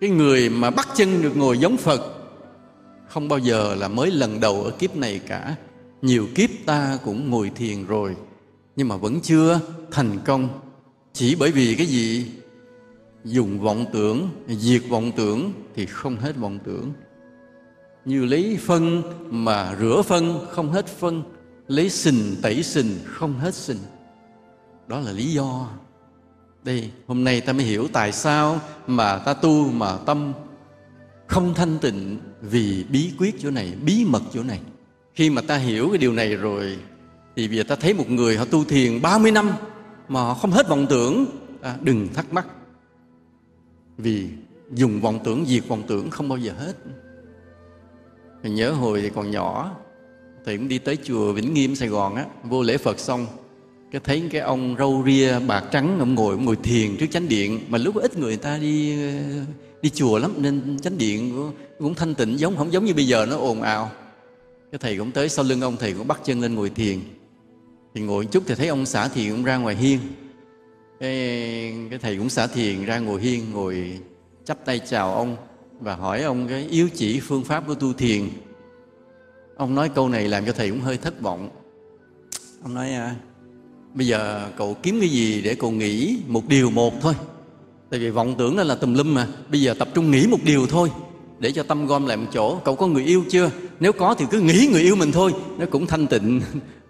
Cái 0.00 0.10
người 0.10 0.48
mà 0.48 0.70
bắt 0.70 0.88
chân 0.94 1.22
được 1.22 1.36
ngồi 1.36 1.58
giống 1.58 1.76
phật, 1.76 2.00
không 3.08 3.28
bao 3.28 3.38
giờ 3.38 3.74
là 3.74 3.88
mới 3.88 4.10
lần 4.10 4.40
đầu 4.40 4.62
ở 4.62 4.70
kiếp 4.70 4.96
này 4.96 5.20
cả. 5.28 5.56
Nhiều 6.02 6.28
kiếp 6.34 6.50
ta 6.66 6.98
cũng 7.04 7.30
ngồi 7.30 7.50
thiền 7.54 7.86
rồi, 7.86 8.16
nhưng 8.76 8.88
mà 8.88 8.96
vẫn 8.96 9.20
chưa 9.20 9.60
thành 9.90 10.18
công 10.24 10.48
chỉ 11.12 11.34
bởi 11.34 11.50
vì 11.50 11.74
cái 11.74 11.86
gì? 11.86 12.26
Dùng 13.24 13.60
vọng 13.60 13.86
tưởng, 13.92 14.28
diệt 14.48 14.82
vọng 14.88 15.12
tưởng 15.16 15.52
thì 15.74 15.86
không 15.86 16.16
hết 16.16 16.36
vọng 16.36 16.58
tưởng. 16.64 16.92
Như 18.04 18.24
lấy 18.24 18.58
phân 18.60 19.02
mà 19.30 19.76
rửa 19.80 20.02
phân, 20.02 20.46
không 20.50 20.72
hết 20.72 20.86
phân. 20.86 21.22
Lấy 21.68 21.90
sình, 21.90 22.36
tẩy 22.42 22.62
sình, 22.62 22.98
không 23.04 23.38
hết 23.38 23.54
sình. 23.54 23.78
Đó 24.88 25.00
là 25.00 25.12
lý 25.12 25.32
do. 25.32 25.68
Đây, 26.64 26.90
hôm 27.06 27.24
nay 27.24 27.40
ta 27.40 27.52
mới 27.52 27.64
hiểu 27.64 27.88
tại 27.92 28.12
sao 28.12 28.60
mà 28.86 29.18
ta 29.18 29.34
tu 29.34 29.70
mà 29.72 29.96
tâm 30.06 30.32
không 31.26 31.54
thanh 31.54 31.78
tịnh 31.78 32.18
vì 32.40 32.84
bí 32.90 33.12
quyết 33.18 33.34
chỗ 33.40 33.50
này, 33.50 33.72
bí 33.84 34.04
mật 34.04 34.22
chỗ 34.34 34.42
này. 34.42 34.60
Khi 35.14 35.30
mà 35.30 35.42
ta 35.42 35.56
hiểu 35.56 35.88
cái 35.88 35.98
điều 35.98 36.12
này 36.12 36.36
rồi, 36.36 36.78
thì 37.36 37.48
bây 37.48 37.56
giờ 37.56 37.62
ta 37.62 37.76
thấy 37.76 37.94
một 37.94 38.10
người 38.10 38.36
họ 38.36 38.44
tu 38.44 38.64
thiền 38.64 39.02
30 39.02 39.30
năm 39.30 39.50
mà 40.10 40.20
họ 40.20 40.34
không 40.34 40.50
hết 40.50 40.68
vọng 40.68 40.86
tưởng 40.90 41.26
à, 41.60 41.76
đừng 41.80 42.08
thắc 42.14 42.32
mắc. 42.32 42.46
Vì 43.98 44.28
dùng 44.74 45.00
vọng 45.00 45.18
tưởng 45.24 45.44
diệt 45.46 45.68
vọng 45.68 45.82
tưởng 45.86 46.10
không 46.10 46.28
bao 46.28 46.38
giờ 46.38 46.52
hết. 46.58 46.72
Mình 48.42 48.54
nhớ 48.54 48.70
hồi 48.72 49.02
thì 49.02 49.10
còn 49.14 49.30
nhỏ 49.30 49.76
thì 50.46 50.56
cũng 50.56 50.68
đi 50.68 50.78
tới 50.78 50.98
chùa 51.04 51.32
Vĩnh 51.32 51.54
Nghiêm 51.54 51.74
Sài 51.74 51.88
Gòn 51.88 52.14
á 52.14 52.24
vô 52.44 52.62
lễ 52.62 52.76
Phật 52.76 52.98
xong 52.98 53.26
cái 53.90 54.00
thấy 54.04 54.28
cái 54.30 54.40
ông 54.40 54.74
râu 54.78 55.02
ria 55.06 55.38
bạc 55.38 55.64
trắng 55.72 55.96
ông 55.98 56.14
ngồi 56.14 56.34
ông 56.34 56.44
ngồi 56.44 56.56
thiền 56.56 56.96
trước 56.96 57.06
chánh 57.10 57.28
điện. 57.28 57.60
Mà 57.68 57.78
lúc 57.78 57.94
ít 57.94 58.18
người 58.18 58.36
ta 58.36 58.58
đi 58.58 58.98
đi 59.82 59.90
chùa 59.90 60.18
lắm 60.18 60.32
nên 60.36 60.78
chánh 60.82 60.98
điện 60.98 61.50
cũng 61.78 61.94
thanh 61.94 62.14
tịnh 62.14 62.38
giống 62.38 62.56
không 62.56 62.72
giống 62.72 62.84
như 62.84 62.94
bây 62.94 63.06
giờ 63.06 63.26
nó 63.26 63.36
ồn 63.36 63.62
ào. 63.62 63.90
Cái 64.72 64.78
thầy 64.78 64.98
cũng 64.98 65.12
tới 65.12 65.28
sau 65.28 65.44
lưng 65.44 65.60
ông 65.60 65.76
thầy 65.76 65.92
cũng 65.92 66.08
bắt 66.08 66.20
chân 66.24 66.40
lên 66.40 66.54
ngồi 66.54 66.70
thiền 66.70 67.00
thì 67.94 68.00
ngồi 68.00 68.26
chút 68.26 68.42
thì 68.46 68.54
thấy 68.54 68.68
ông 68.68 68.86
xả 68.86 69.08
thiền 69.08 69.30
cũng 69.30 69.44
ra 69.44 69.56
ngoài 69.56 69.74
hiên. 69.74 69.98
Cái, 71.00 71.74
cái 71.90 71.98
thầy 71.98 72.16
cũng 72.16 72.28
xả 72.28 72.46
thiền 72.46 72.84
ra 72.84 72.98
ngồi 72.98 73.20
hiên 73.20 73.52
ngồi 73.52 73.98
chắp 74.44 74.64
tay 74.64 74.78
chào 74.78 75.14
ông 75.14 75.36
và 75.80 75.94
hỏi 75.96 76.22
ông 76.22 76.48
cái 76.48 76.66
yếu 76.70 76.88
chỉ 76.94 77.20
phương 77.20 77.44
pháp 77.44 77.66
của 77.66 77.74
tu 77.74 77.92
thiền. 77.92 78.28
Ông 79.56 79.74
nói 79.74 79.88
câu 79.88 80.08
này 80.08 80.28
làm 80.28 80.46
cho 80.46 80.52
thầy 80.52 80.70
cũng 80.70 80.80
hơi 80.80 80.96
thất 80.96 81.20
vọng. 81.20 81.48
Ông 82.62 82.74
nói 82.74 82.92
à, 82.92 83.14
bây 83.94 84.06
giờ 84.06 84.48
cậu 84.56 84.76
kiếm 84.82 85.00
cái 85.00 85.08
gì 85.08 85.42
để 85.42 85.54
cậu 85.54 85.70
nghĩ 85.70 86.18
một 86.26 86.48
điều 86.48 86.70
một 86.70 86.94
thôi. 87.00 87.14
Tại 87.90 88.00
vì 88.00 88.10
vọng 88.10 88.34
tưởng 88.38 88.56
đó 88.56 88.62
là 88.62 88.74
tùm 88.74 88.94
lum 88.94 89.14
mà. 89.14 89.26
Bây 89.50 89.60
giờ 89.60 89.74
tập 89.78 89.88
trung 89.94 90.10
nghĩ 90.10 90.26
một 90.26 90.38
điều 90.44 90.66
thôi 90.66 90.90
để 91.38 91.52
cho 91.52 91.62
tâm 91.62 91.86
gom 91.86 92.06
lại 92.06 92.16
một 92.16 92.26
chỗ. 92.32 92.60
Cậu 92.64 92.76
có 92.76 92.86
người 92.86 93.04
yêu 93.04 93.24
chưa? 93.30 93.50
Nếu 93.80 93.92
có 93.92 94.14
thì 94.14 94.24
cứ 94.30 94.40
nghĩ 94.40 94.68
người 94.72 94.82
yêu 94.82 94.96
mình 94.96 95.12
thôi. 95.12 95.34
Nó 95.58 95.66
cũng 95.70 95.86
thanh 95.86 96.06
tịnh 96.06 96.40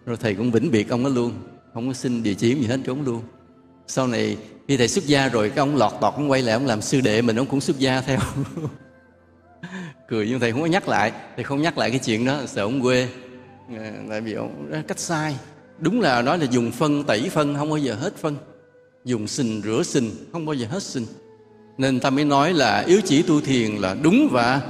rồi 0.06 0.16
thầy 0.16 0.34
cũng 0.34 0.50
vĩnh 0.50 0.70
biệt 0.70 0.88
ông 0.88 1.04
đó 1.04 1.10
luôn 1.10 1.32
không 1.74 1.88
có 1.88 1.94
xin 1.94 2.22
địa 2.22 2.34
chỉ 2.34 2.54
gì 2.54 2.66
hết 2.66 2.78
trốn 2.84 3.02
luôn. 3.02 3.22
Sau 3.86 4.06
này 4.06 4.36
khi 4.68 4.76
thầy 4.76 4.88
xuất 4.88 5.06
gia 5.06 5.28
rồi 5.28 5.48
cái 5.48 5.58
ông 5.58 5.76
lọt 5.76 5.92
tọt 6.00 6.14
ông 6.14 6.30
quay 6.30 6.42
lại 6.42 6.54
ông 6.54 6.66
làm 6.66 6.82
sư 6.82 7.00
đệ 7.00 7.22
mình 7.22 7.36
ông 7.36 7.46
cũng 7.46 7.60
xuất 7.60 7.78
gia 7.78 8.00
theo. 8.00 8.18
Cười 10.08 10.28
nhưng 10.28 10.40
thầy 10.40 10.52
không 10.52 10.60
có 10.60 10.66
nhắc 10.66 10.88
lại 10.88 11.12
thầy 11.36 11.44
không 11.44 11.62
nhắc 11.62 11.78
lại 11.78 11.90
cái 11.90 11.98
chuyện 11.98 12.24
đó 12.24 12.40
sợ 12.46 12.62
ông 12.62 12.82
quê. 12.82 13.08
Ờ, 13.76 13.84
tại 14.10 14.20
vì 14.20 14.32
ông 14.32 14.72
cách 14.88 14.98
sai. 14.98 15.36
Đúng 15.78 16.00
là 16.00 16.22
nói 16.22 16.38
là 16.38 16.44
dùng 16.44 16.70
phân 16.70 17.04
tẩy 17.04 17.28
phân 17.28 17.56
không 17.56 17.68
bao 17.70 17.78
giờ 17.78 17.94
hết 17.94 18.16
phân. 18.16 18.36
Dùng 19.04 19.26
sình 19.26 19.62
rửa 19.64 19.82
sình 19.82 20.10
không 20.32 20.46
bao 20.46 20.54
giờ 20.54 20.66
hết 20.70 20.82
sình. 20.82 21.06
Nên 21.78 22.00
ta 22.00 22.10
mới 22.10 22.24
nói 22.24 22.54
là 22.54 22.80
yếu 22.80 23.00
chỉ 23.04 23.22
tu 23.22 23.40
thiền 23.40 23.70
là 23.70 23.96
đúng 24.02 24.28
và 24.32 24.62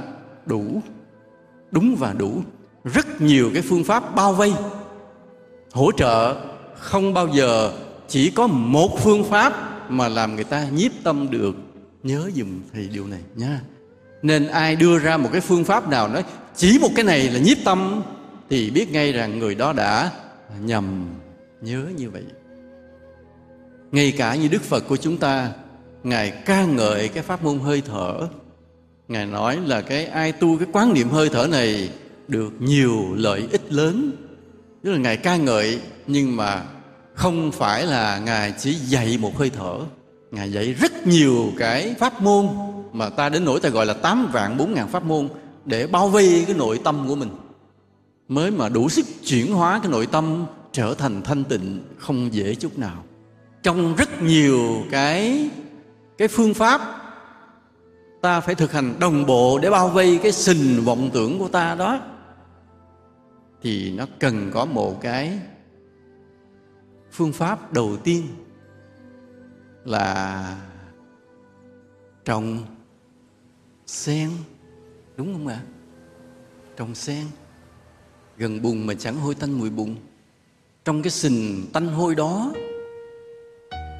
đủ. 0.45 0.81
Đúng 1.71 1.95
và 1.95 2.13
đủ. 2.13 2.43
Rất 2.83 3.21
nhiều 3.21 3.51
cái 3.53 3.61
phương 3.61 3.83
pháp 3.83 4.15
bao 4.15 4.33
vây 4.33 4.53
hỗ 5.71 5.91
trợ 5.91 6.35
không 6.77 7.13
bao 7.13 7.27
giờ 7.27 7.71
chỉ 8.07 8.29
có 8.29 8.47
một 8.47 8.99
phương 8.99 9.23
pháp 9.23 9.53
mà 9.89 10.07
làm 10.07 10.35
người 10.35 10.43
ta 10.43 10.67
nhiếp 10.69 10.91
tâm 11.03 11.27
được. 11.31 11.55
Nhớ 12.03 12.29
dùm 12.35 12.61
thầy 12.73 12.87
điều 12.87 13.07
này 13.07 13.19
nha. 13.35 13.61
Nên 14.21 14.47
ai 14.47 14.75
đưa 14.75 14.99
ra 14.99 15.17
một 15.17 15.29
cái 15.31 15.41
phương 15.41 15.63
pháp 15.63 15.89
nào 15.89 16.07
nói 16.07 16.23
chỉ 16.55 16.79
một 16.81 16.89
cái 16.95 17.05
này 17.05 17.29
là 17.29 17.39
nhiếp 17.39 17.57
tâm, 17.65 18.03
thì 18.49 18.69
biết 18.69 18.91
ngay 18.91 19.11
rằng 19.11 19.39
người 19.39 19.55
đó 19.55 19.73
đã 19.73 20.11
nhầm. 20.61 21.07
Nhớ 21.61 21.85
như 21.97 22.09
vậy. 22.09 22.23
Ngay 23.91 24.11
cả 24.11 24.35
như 24.35 24.47
đức 24.47 24.61
phật 24.61 24.83
của 24.87 24.97
chúng 24.97 25.17
ta, 25.17 25.49
ngài 26.03 26.31
ca 26.31 26.65
ngợi 26.65 27.07
cái 27.07 27.23
pháp 27.23 27.43
môn 27.43 27.59
hơi 27.59 27.81
thở. 27.85 28.27
Ngài 29.07 29.25
nói 29.25 29.59
là 29.65 29.81
cái 29.81 30.05
ai 30.05 30.31
tu 30.31 30.57
cái 30.57 30.67
quán 30.71 30.93
niệm 30.93 31.09
hơi 31.09 31.29
thở 31.29 31.47
này 31.47 31.89
được 32.27 32.53
nhiều 32.59 33.13
lợi 33.15 33.47
ích 33.51 33.73
lớn 33.73 34.11
tức 34.83 34.91
là 34.91 34.97
ngài 34.97 35.17
ca 35.17 35.35
ngợi, 35.35 35.79
nhưng 36.07 36.35
mà 36.35 36.63
không 37.13 37.51
phải 37.51 37.85
là 37.85 38.19
ngài 38.19 38.53
chỉ 38.59 38.73
dạy 38.73 39.17
một 39.21 39.37
hơi 39.37 39.49
thở. 39.49 39.79
Ngài 40.31 40.51
dạy 40.51 40.73
rất 40.73 41.07
nhiều 41.07 41.51
cái 41.57 41.95
pháp 41.99 42.21
môn 42.21 42.47
mà 42.93 43.09
ta 43.09 43.29
đến 43.29 43.45
nỗi 43.45 43.59
ta 43.59 43.69
gọi 43.69 43.85
là 43.85 43.93
tám 43.93 44.29
vạn 44.33 44.57
bốn 44.57 44.73
ngàn 44.73 44.87
pháp 44.87 45.03
môn 45.03 45.29
để 45.65 45.87
bao 45.87 46.09
vây 46.09 46.43
cái 46.47 46.55
nội 46.55 46.79
tâm 46.83 47.05
của 47.07 47.15
mình. 47.15 47.29
Mới 48.27 48.51
mà 48.51 48.69
đủ 48.69 48.89
sức 48.89 49.05
chuyển 49.25 49.53
hóa 49.53 49.79
cái 49.83 49.91
nội 49.91 50.07
tâm 50.07 50.45
trở 50.71 50.93
thành 50.93 51.21
thanh 51.21 51.43
tịnh 51.43 51.83
không 51.97 52.33
dễ 52.33 52.55
chút 52.55 52.77
nào. 52.77 53.03
Trong 53.63 53.95
rất 53.95 54.21
nhiều 54.21 54.83
cái 54.91 55.49
cái 56.17 56.27
phương 56.27 56.53
pháp, 56.53 56.81
ta 58.21 58.41
phải 58.41 58.55
thực 58.55 58.71
hành 58.71 58.99
đồng 58.99 59.25
bộ 59.25 59.59
để 59.59 59.69
bao 59.69 59.89
vây 59.89 60.19
cái 60.23 60.31
sình 60.31 60.83
vọng 60.83 61.09
tưởng 61.13 61.39
của 61.39 61.47
ta 61.47 61.75
đó 61.75 61.99
thì 63.61 63.91
nó 63.91 64.05
cần 64.19 64.51
có 64.53 64.65
một 64.65 65.01
cái 65.01 65.39
phương 67.11 67.33
pháp 67.33 67.73
đầu 67.73 67.97
tiên 68.03 68.23
là 69.85 70.57
trồng 72.25 72.57
sen, 73.85 74.29
đúng 75.17 75.33
không 75.33 75.47
ạ? 75.47 75.61
Trồng 76.77 76.95
sen 76.95 77.25
gần 78.37 78.61
bùn 78.61 78.87
mà 78.87 78.93
chẳng 78.93 79.15
hôi 79.15 79.35
tanh 79.35 79.51
mùi 79.51 79.69
bùn. 79.69 79.95
Trong 80.85 81.01
cái 81.01 81.11
sình 81.11 81.65
tanh 81.73 81.87
hôi 81.87 82.15
đó, 82.15 82.53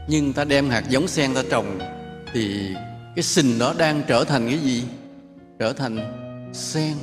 nhưng 0.10 0.34
ta 0.34 0.46
đem 0.46 0.70
hạt 0.70 0.84
giống 0.90 1.08
sen 1.08 1.34
ta 1.34 1.44
trồng, 1.50 1.80
thì 2.34 2.74
cái 3.16 3.24
sình 3.24 3.60
đó 3.60 3.76
đang 3.78 4.02
trở 4.08 4.24
thành 4.24 4.48
cái 4.48 4.60
gì? 4.60 4.84
Trở 5.60 5.74
thành 5.74 5.98
sen 6.54 6.98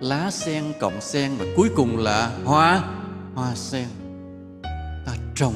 lá 0.00 0.30
sen, 0.30 0.64
cọng 0.80 1.00
sen 1.00 1.32
và 1.38 1.44
cuối 1.56 1.68
cùng 1.76 1.98
là 1.98 2.38
hoa 2.44 2.84
hoa 3.34 3.54
sen. 3.54 3.88
Ta 5.06 5.12
trồng 5.34 5.54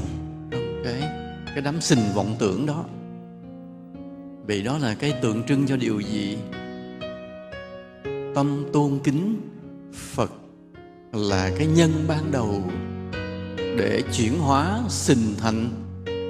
trong 0.51 0.83
cái 0.85 1.03
cái 1.47 1.61
đám 1.61 1.81
sình 1.81 1.99
vọng 2.15 2.37
tưởng 2.39 2.67
đó. 2.67 2.85
Vì 4.47 4.63
đó 4.63 4.79
là 4.79 4.95
cái 4.95 5.13
tượng 5.13 5.43
trưng 5.43 5.67
cho 5.67 5.77
điều 5.77 6.01
gì? 6.01 6.39
Tâm 8.35 8.67
tôn 8.73 8.99
kính 9.05 9.41
phật 9.95 10.33
là 11.13 11.51
cái 11.59 11.67
nhân 11.67 12.05
ban 12.09 12.31
đầu 12.31 12.63
để 13.57 14.03
chuyển 14.13 14.39
hóa 14.39 14.81
sình 14.89 15.35
thành 15.39 15.71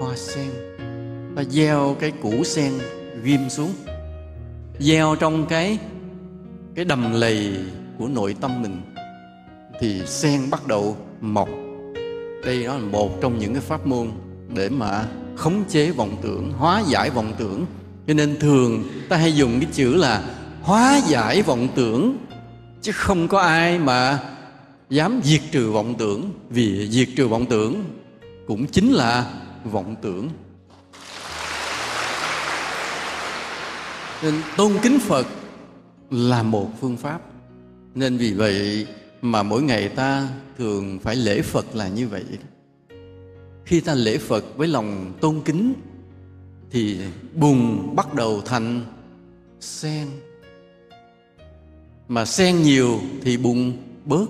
hoa 0.01 0.17
sen. 0.17 0.51
Ta 1.37 1.45
gieo 1.45 1.97
cái 2.01 2.11
củ 2.11 2.45
sen 2.45 2.73
ghim 3.23 3.51
xuống. 3.51 3.73
Gieo 4.79 5.17
trong 5.21 5.47
cái 5.47 5.79
cái 6.75 6.85
đầm 6.85 7.13
lầy 7.13 7.57
của 7.99 8.09
nội 8.09 8.37
tâm 8.41 8.63
mình, 8.63 8.83
thì 9.81 10.03
sen 10.07 10.51
bắt 10.51 10.67
đầu 10.67 10.97
mọc. 11.21 11.49
Đây 12.45 12.65
đó 12.65 12.75
là 12.75 12.85
một 12.85 13.21
trong 13.21 13.39
những 13.39 13.53
cái 13.53 13.63
pháp 13.63 13.87
môn 13.87 14.11
để 14.55 14.69
mà 14.69 15.05
khống 15.37 15.65
chế 15.69 15.91
vọng 15.91 16.17
tưởng, 16.23 16.53
hóa 16.53 16.83
giải 16.87 17.11
vọng 17.11 17.33
tưởng. 17.39 17.67
Cho 18.07 18.15
nên 18.15 18.39
thường 18.41 18.85
ta 19.09 19.17
hay 19.17 19.33
dùng 19.33 19.61
cái 19.61 19.69
chữ 19.73 19.95
là 19.95 20.25
hóa 20.63 21.01
giải 21.07 21.43
vọng 21.43 21.69
tưởng, 21.75 22.17
chứ 22.83 22.93
không 22.93 23.29
có 23.29 23.41
ai 23.41 23.79
mà 23.79 24.19
dám 24.91 25.21
diệt 25.25 25.41
trừ 25.51 25.71
vọng 25.71 25.95
tưởng. 25.99 26.31
Vì 26.51 26.89
diệt 26.91 27.09
trừ 27.17 27.29
vọng 27.29 27.47
tưởng 27.47 27.85
cũng 28.47 28.67
chính 28.67 28.93
là 28.93 29.27
vọng 29.65 29.97
tưởng. 30.03 30.29
Nên 34.23 34.35
tôn 34.57 34.73
kính 34.83 34.99
phật 35.01 35.27
là 36.11 36.43
một 36.43 36.71
phương 36.81 36.97
pháp 36.97 37.21
nên 37.95 38.17
vì 38.17 38.33
vậy 38.33 38.87
mà 39.23 39.43
mỗi 39.43 39.63
ngày 39.63 39.89
ta 39.89 40.29
thường 40.59 40.99
phải 40.99 41.17
lễ 41.17 41.43
phật 41.43 41.77
là 41.77 41.89
như 41.89 42.09
vậy. 42.09 42.25
Khi 43.65 43.81
ta 43.81 43.95
lễ 43.95 44.19
phật 44.19 44.45
với 44.57 44.69
lòng 44.69 45.13
tôn 45.21 45.41
kính, 45.45 45.73
thì 46.71 46.99
bùn 47.35 47.89
bắt 47.97 48.15
đầu 48.15 48.41
thành 48.41 48.85
sen. 49.61 50.09
Mà 52.09 52.25
sen 52.25 52.63
nhiều 52.63 53.01
thì 53.23 53.37
bùn 53.37 53.73
bớt, 54.05 54.27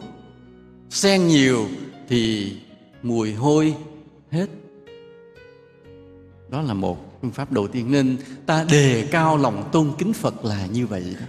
sen 0.90 1.28
nhiều 1.28 1.68
thì 2.08 2.52
mùi 3.02 3.34
hôi 3.34 3.74
hết. 4.30 4.46
Đó 6.50 6.62
là 6.62 6.74
một 6.74 7.20
phương 7.22 7.30
pháp 7.30 7.52
đầu 7.52 7.68
tiên. 7.68 7.92
Nên 7.92 8.16
ta 8.46 8.64
đề 8.70 9.08
cao 9.10 9.36
lòng 9.36 9.68
tôn 9.72 9.92
kính 9.98 10.12
phật 10.12 10.44
là 10.44 10.66
như 10.66 10.86
vậy 10.86 11.16
đó 11.20 11.26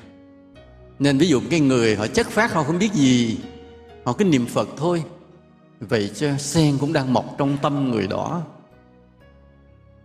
nên 0.99 1.17
ví 1.17 1.27
dụ 1.27 1.41
cái 1.49 1.59
người 1.59 1.95
họ 1.95 2.07
chất 2.07 2.27
phát, 2.27 2.53
họ 2.53 2.63
không 2.63 2.79
biết 2.79 2.93
gì, 2.93 3.37
họ 4.05 4.13
cứ 4.13 4.25
niệm 4.25 4.45
phật 4.45 4.69
thôi. 4.77 5.03
Vậy 5.79 6.11
cho 6.15 6.37
sen 6.37 6.77
cũng 6.79 6.93
đang 6.93 7.13
mọc 7.13 7.35
trong 7.37 7.57
tâm 7.61 7.91
người 7.91 8.07
đó. 8.07 8.41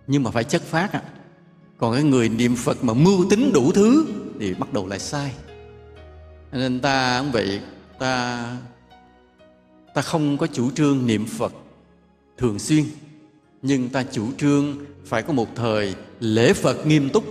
Nhưng 0.06 0.22
mà 0.22 0.30
phải 0.30 0.44
chất 0.44 0.62
phát 0.62 0.92
à. 0.92 1.02
còn 1.78 1.94
cái 1.94 2.02
người 2.02 2.28
niệm 2.28 2.56
phật 2.56 2.84
mà 2.84 2.94
mưu 2.94 3.30
tính 3.30 3.50
đủ 3.54 3.72
thứ 3.72 4.06
thì 4.40 4.54
bắt 4.54 4.72
đầu 4.72 4.86
lại 4.86 4.98
sai. 4.98 5.32
Nên 6.52 6.80
ta 6.80 7.20
cũng 7.20 7.32
vậy, 7.32 7.60
ta 7.98 8.44
ta 9.94 10.02
không 10.02 10.38
có 10.38 10.46
chủ 10.46 10.70
trương 10.70 11.06
niệm 11.06 11.26
phật 11.26 11.52
thường 12.36 12.58
xuyên. 12.58 12.84
Nhưng 13.62 13.88
ta 13.88 14.02
chủ 14.02 14.32
trương 14.38 14.76
phải 15.04 15.22
có 15.22 15.32
một 15.32 15.48
thời 15.56 15.94
lễ 16.20 16.52
phật 16.52 16.86
nghiêm 16.86 17.10
túc 17.10 17.24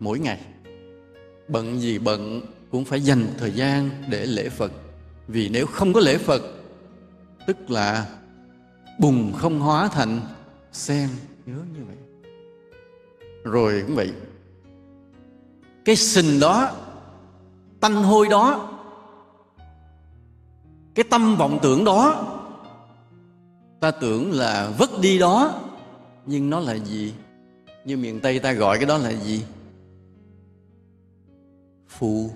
mỗi 0.00 0.18
ngày. 0.18 0.40
Bận 1.48 1.80
gì 1.80 1.98
bận 1.98 2.40
cũng 2.72 2.84
phải 2.84 3.00
dành 3.00 3.26
thời 3.38 3.52
gian 3.52 3.90
để 4.08 4.26
lễ 4.26 4.48
phật. 4.48 4.72
Vì 5.28 5.48
nếu 5.48 5.66
không 5.66 5.92
có 5.92 6.00
lễ 6.00 6.18
phật 6.18 6.42
tức 7.46 7.70
là 7.70 8.06
bùn 8.98 9.32
không 9.36 9.60
hóa 9.60 9.88
thành 9.88 10.20
sen. 10.72 11.08
Nhớ 11.46 11.58
như 11.74 11.84
vậy. 11.86 11.96
Rồi 13.44 13.82
cũng 13.86 13.96
vậy. 13.96 14.12
Cái 15.84 15.96
sình 15.96 16.40
đó 16.40 16.72
tanh 17.80 17.94
hôi 17.94 18.28
đó 18.28 18.68
cái 20.94 21.04
tâm 21.10 21.36
vọng 21.36 21.58
tưởng 21.62 21.84
đó 21.84 22.28
ta 23.80 23.90
tưởng 23.90 24.32
là 24.32 24.72
vứt 24.78 24.90
đi 25.00 25.18
đó 25.18 25.60
nhưng 26.26 26.50
nó 26.50 26.60
là 26.60 26.74
gì? 26.74 27.14
Như 27.84 27.96
miền 27.96 28.20
tây 28.20 28.38
ta 28.38 28.52
gọi 28.52 28.78
cái 28.78 28.86
đó 28.86 28.98
là 28.98 29.12
gì? 29.12 29.44
Phù 31.88 32.30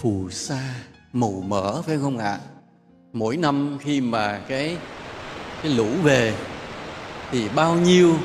phù 0.00 0.30
sa 0.30 0.74
màu 1.12 1.44
mỡ 1.46 1.82
phải 1.82 1.98
không 2.02 2.18
ạ? 2.18 2.24
À? 2.24 2.40
mỗi 3.12 3.36
năm 3.36 3.78
khi 3.80 4.00
mà 4.00 4.40
cái 4.48 4.76
cái 5.62 5.72
lũ 5.72 5.86
về 6.02 6.34
thì 7.30 7.48
bao 7.48 7.74
nhiêu 7.74 8.16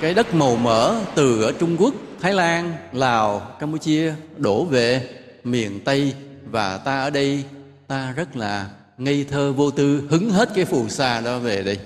cái 0.00 0.14
đất 0.14 0.34
màu 0.34 0.56
mỡ 0.56 0.94
từ 1.14 1.42
ở 1.42 1.52
Trung 1.52 1.76
Quốc, 1.78 1.94
Thái 2.20 2.34
Lan, 2.34 2.74
Lào, 2.92 3.56
Campuchia 3.60 4.14
đổ 4.36 4.64
về 4.64 5.08
miền 5.44 5.80
Tây. 5.84 6.14
Và 6.50 6.78
ta 6.78 7.00
ở 7.00 7.10
đây 7.10 7.44
ta 7.86 8.12
rất 8.12 8.36
là 8.36 8.70
ngây 8.98 9.26
thơ 9.30 9.52
vô 9.52 9.70
tư 9.70 10.02
hứng 10.10 10.30
hết 10.30 10.48
cái 10.54 10.64
phù 10.64 10.88
sa 10.88 11.20
đó 11.20 11.38
về 11.38 11.62
đây. 11.62 11.78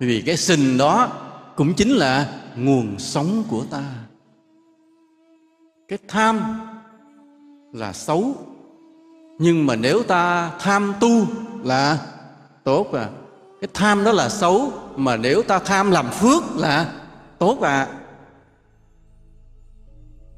Vì 0.00 0.22
cái 0.26 0.36
sình 0.36 0.78
đó 0.78 1.12
cũng 1.56 1.74
chính 1.74 1.90
là 1.90 2.40
nguồn 2.56 2.98
sống 2.98 3.44
của 3.50 3.64
ta. 3.70 3.84
Cái 5.88 5.98
tham 6.08 6.60
là 7.72 7.92
xấu 7.92 8.34
nhưng 9.38 9.66
mà 9.66 9.76
nếu 9.76 10.02
ta 10.02 10.50
tham 10.58 10.94
tu 11.00 11.26
là 11.62 11.98
tốt 12.64 12.92
à. 12.92 13.08
Cái 13.60 13.68
tham 13.74 14.04
đó 14.04 14.12
là 14.12 14.28
xấu, 14.28 14.72
mà 14.96 15.16
nếu 15.16 15.42
ta 15.42 15.58
tham 15.58 15.90
làm 15.90 16.10
phước 16.10 16.42
là 16.56 16.92
tốt 17.38 17.60
à. 17.60 17.88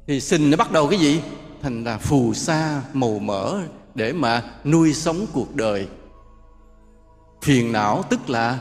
Thì 0.07 0.21
sinh 0.21 0.49
nó 0.49 0.57
bắt 0.57 0.71
đầu 0.71 0.87
cái 0.87 0.99
gì? 0.99 1.21
Thành 1.61 1.83
là 1.83 1.97
phù 1.97 2.33
sa 2.33 2.81
màu 2.93 3.19
mỡ 3.19 3.59
để 3.95 4.13
mà 4.13 4.43
nuôi 4.63 4.93
sống 4.93 5.25
cuộc 5.33 5.55
đời. 5.55 5.87
Phiền 7.41 7.71
não 7.71 8.03
tức 8.09 8.29
là 8.29 8.59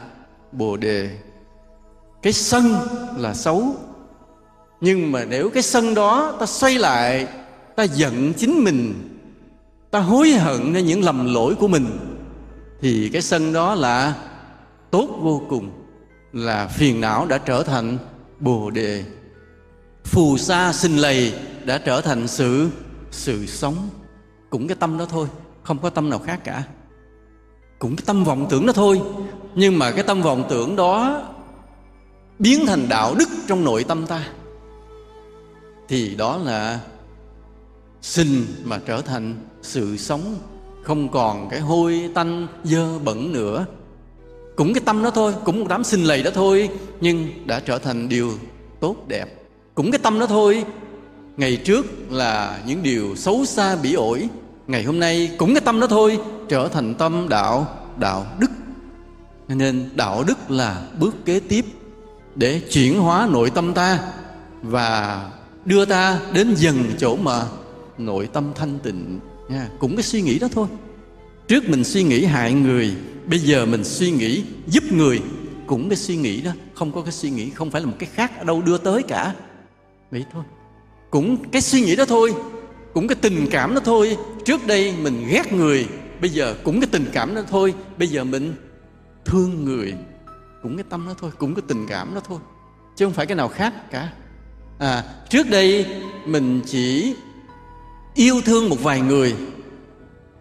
bồ 0.53 0.77
đề. 0.77 1.19
Cái 2.23 2.33
sân 2.33 2.75
là 3.17 3.35
xấu. 3.35 3.75
Nhưng 4.81 5.13
mà 5.13 5.25
nếu 5.25 5.51
cái 5.51 5.63
sân 5.63 5.95
đó 5.95 6.37
ta 6.41 6.47
xoay 6.47 6.79
lại, 6.79 7.27
ta 7.77 7.83
giận 7.83 8.33
chính 8.37 8.65
mình 8.65 9.18
ta 9.91 10.01
hối 10.01 10.31
hận 10.31 10.73
nên 10.73 10.87
những 10.87 11.05
lầm 11.05 11.35
lỗi 11.35 11.55
của 11.55 11.69
mình. 11.69 11.87
Thì 12.81 13.09
cái 13.13 13.23
sân 13.23 13.53
đó 13.53 13.75
là 13.75 14.15
tốt 14.91 15.09
vô 15.21 15.43
cùng, 15.49 15.71
là 16.33 16.67
phiền 16.67 17.01
não 17.01 17.27
đã 17.27 17.39
trở 17.39 17.63
thành 17.63 17.99
bồ 18.41 18.71
đề. 18.71 19.05
Phù 20.05 20.37
sa 20.39 20.73
sinh 20.73 20.97
lầy 20.97 21.35
đã 21.65 21.79
trở 21.79 22.01
thành 22.01 22.29
sự 22.29 22.71
sự 23.11 23.47
sống. 23.47 23.89
Cũng 24.51 24.69
cái 24.69 24.77
tâm 24.81 24.99
đó 24.99 25.07
thôi, 25.11 25.29
không 25.63 25.79
có 25.79 25.91
tâm 25.91 26.11
nào 26.11 26.19
khác 26.19 26.41
cả. 26.45 26.63
Cũng 27.79 27.97
cái 27.97 28.03
tâm 28.07 28.25
vọng 28.25 28.47
tưởng 28.51 28.67
đó 28.67 28.73
thôi. 28.73 29.01
Nhưng 29.55 29.79
mà 29.79 29.91
cái 29.91 30.03
tâm 30.03 30.23
vọng 30.23 30.47
tưởng 30.49 30.77
đó 30.77 31.23
biến 32.39 32.67
thành 32.67 32.89
đạo 32.89 33.15
đức 33.19 33.29
trong 33.47 33.65
nội 33.65 33.85
tâm 33.85 34.07
ta. 34.07 34.29
Thì 35.89 36.15
đó 36.15 36.37
là 36.37 36.81
sinh 38.03 38.47
mà 38.65 38.81
trở 38.87 39.03
thành 39.03 39.48
sự 39.69 39.97
sống. 39.97 40.37
Không 40.83 41.09
còn 41.09 41.49
cái 41.51 41.61
hôi 41.61 42.11
tanh, 42.15 42.47
dơ 42.65 42.99
bẩn 42.99 43.33
nữa. 43.33 43.67
Cũng 44.57 44.75
cái 44.75 44.83
tâm 44.85 45.03
đó 45.03 45.11
thôi, 45.11 45.35
cũng 45.45 45.61
một 45.61 45.67
đám 45.69 45.85
sinh 45.85 46.05
lầy 46.05 46.23
đó 46.23 46.31
thôi, 46.35 46.69
nhưng 47.01 47.47
đã 47.47 47.61
trở 47.61 47.79
thành 47.79 48.09
điều 48.09 48.33
tốt 48.81 48.97
đẹp. 49.09 49.43
Cũng 49.75 49.91
cái 49.91 49.99
tâm 49.99 50.19
đó 50.19 50.27
thôi. 50.27 50.65
Ngày 51.37 51.57
trước 51.57 51.87
là 52.11 52.59
những 52.67 52.83
điều 52.83 53.17
xấu 53.17 53.45
xa 53.45 53.77
bỉ 53.77 53.95
ổi. 53.95 54.29
Ngày 54.67 54.85
hôm 54.85 55.01
nay 55.01 55.31
cũng 55.39 55.55
cái 55.55 55.61
tâm 55.61 55.81
đó 55.81 55.87
thôi, 55.87 56.19
trở 56.49 56.69
thành 56.69 56.95
tâm 56.95 57.27
đạo 57.29 57.67
đạo 57.97 58.27
đức. 58.39 58.51
Nên 59.49 59.91
đạo 59.95 60.25
đức 60.27 60.51
là 60.51 60.83
bước 61.01 61.25
kế 61.25 61.41
tiếp 61.41 61.65
để 62.35 62.61
chuyển 62.71 63.01
hóa 63.01 63.29
nội 63.31 63.51
tâm 63.51 63.75
ta 63.75 63.99
và 64.63 65.23
đưa 65.65 65.85
ta 65.85 66.21
đến 66.33 66.55
dần 66.55 66.85
chỗ 66.99 67.17
mà 67.17 67.45
nội 67.99 68.29
tâm 68.33 68.53
thanh 68.55 68.79
tịnh 68.79 69.21
nha 69.49 69.69
cũng 69.79 69.97
cái 69.97 70.03
suy 70.03 70.23
nghĩ 70.23 70.39
đó 70.39 70.49
thôi. 70.53 70.69
Trước 71.49 71.69
mình 71.69 71.85
suy 71.85 72.03
nghĩ 72.03 72.25
hại 72.25 72.53
người, 72.53 72.95
bây 73.27 73.39
giờ 73.39 73.67
mình 73.67 73.85
suy 73.85 74.11
nghĩ 74.11 74.45
giúp 74.67 74.85
người, 74.93 75.23
cũng 75.67 75.89
cái 75.89 75.97
suy 75.97 76.17
nghĩ 76.17 76.41
đó, 76.41 76.51
không 76.75 76.93
có 76.93 77.03
cái 77.03 77.13
suy 77.13 77.31
nghĩ, 77.31 77.51
không 77.51 77.71
phải 77.71 77.81
là 77.81 77.87
một 77.87 77.97
cái 77.99 78.09
khác 78.15 78.39
ở 78.39 78.45
đâu 78.45 78.63
đưa 78.63 78.79
tới 78.79 79.03
cả. 79.03 79.35
Vậy 80.11 80.25
thôi. 80.33 80.45
Cũng 81.11 81.51
cái 81.51 81.63
suy 81.63 81.81
nghĩ 81.81 81.97
đó 81.97 82.05
thôi, 82.05 82.35
cũng 82.95 83.09
cái 83.09 83.17
tình 83.21 83.47
cảm 83.51 83.75
đó 83.75 83.81
thôi. 83.85 84.17
Trước 84.45 84.67
đây 84.67 84.95
mình 85.03 85.27
ghét 85.29 85.53
người, 85.53 85.87
bây 86.21 86.31
giờ 86.31 86.55
cũng 86.65 86.81
cái 86.81 86.89
tình 86.93 87.07
cảm 87.13 87.35
đó 87.35 87.43
thôi. 87.51 87.75
Bây 87.99 88.09
giờ 88.09 88.25
mình 88.25 88.55
thương 89.25 89.65
người, 89.65 89.95
cũng 90.63 90.77
cái 90.77 90.85
tâm 90.91 91.07
đó 91.07 91.15
thôi, 91.21 91.31
cũng 91.39 91.55
cái 91.55 91.63
tình 91.69 91.87
cảm 91.89 92.15
đó 92.15 92.21
thôi, 92.29 92.39
chứ 92.97 93.05
không 93.05 93.15
phải 93.15 93.27
cái 93.27 93.37
nào 93.37 93.49
khác 93.49 93.91
cả. 93.91 94.13
À 94.79 95.05
trước 95.29 95.51
đây 95.51 95.87
mình 96.27 96.61
chỉ 96.67 97.15
yêu 98.19 98.41
thương 98.45 98.69
một 98.69 98.83
vài 98.83 99.01
người. 99.01 99.35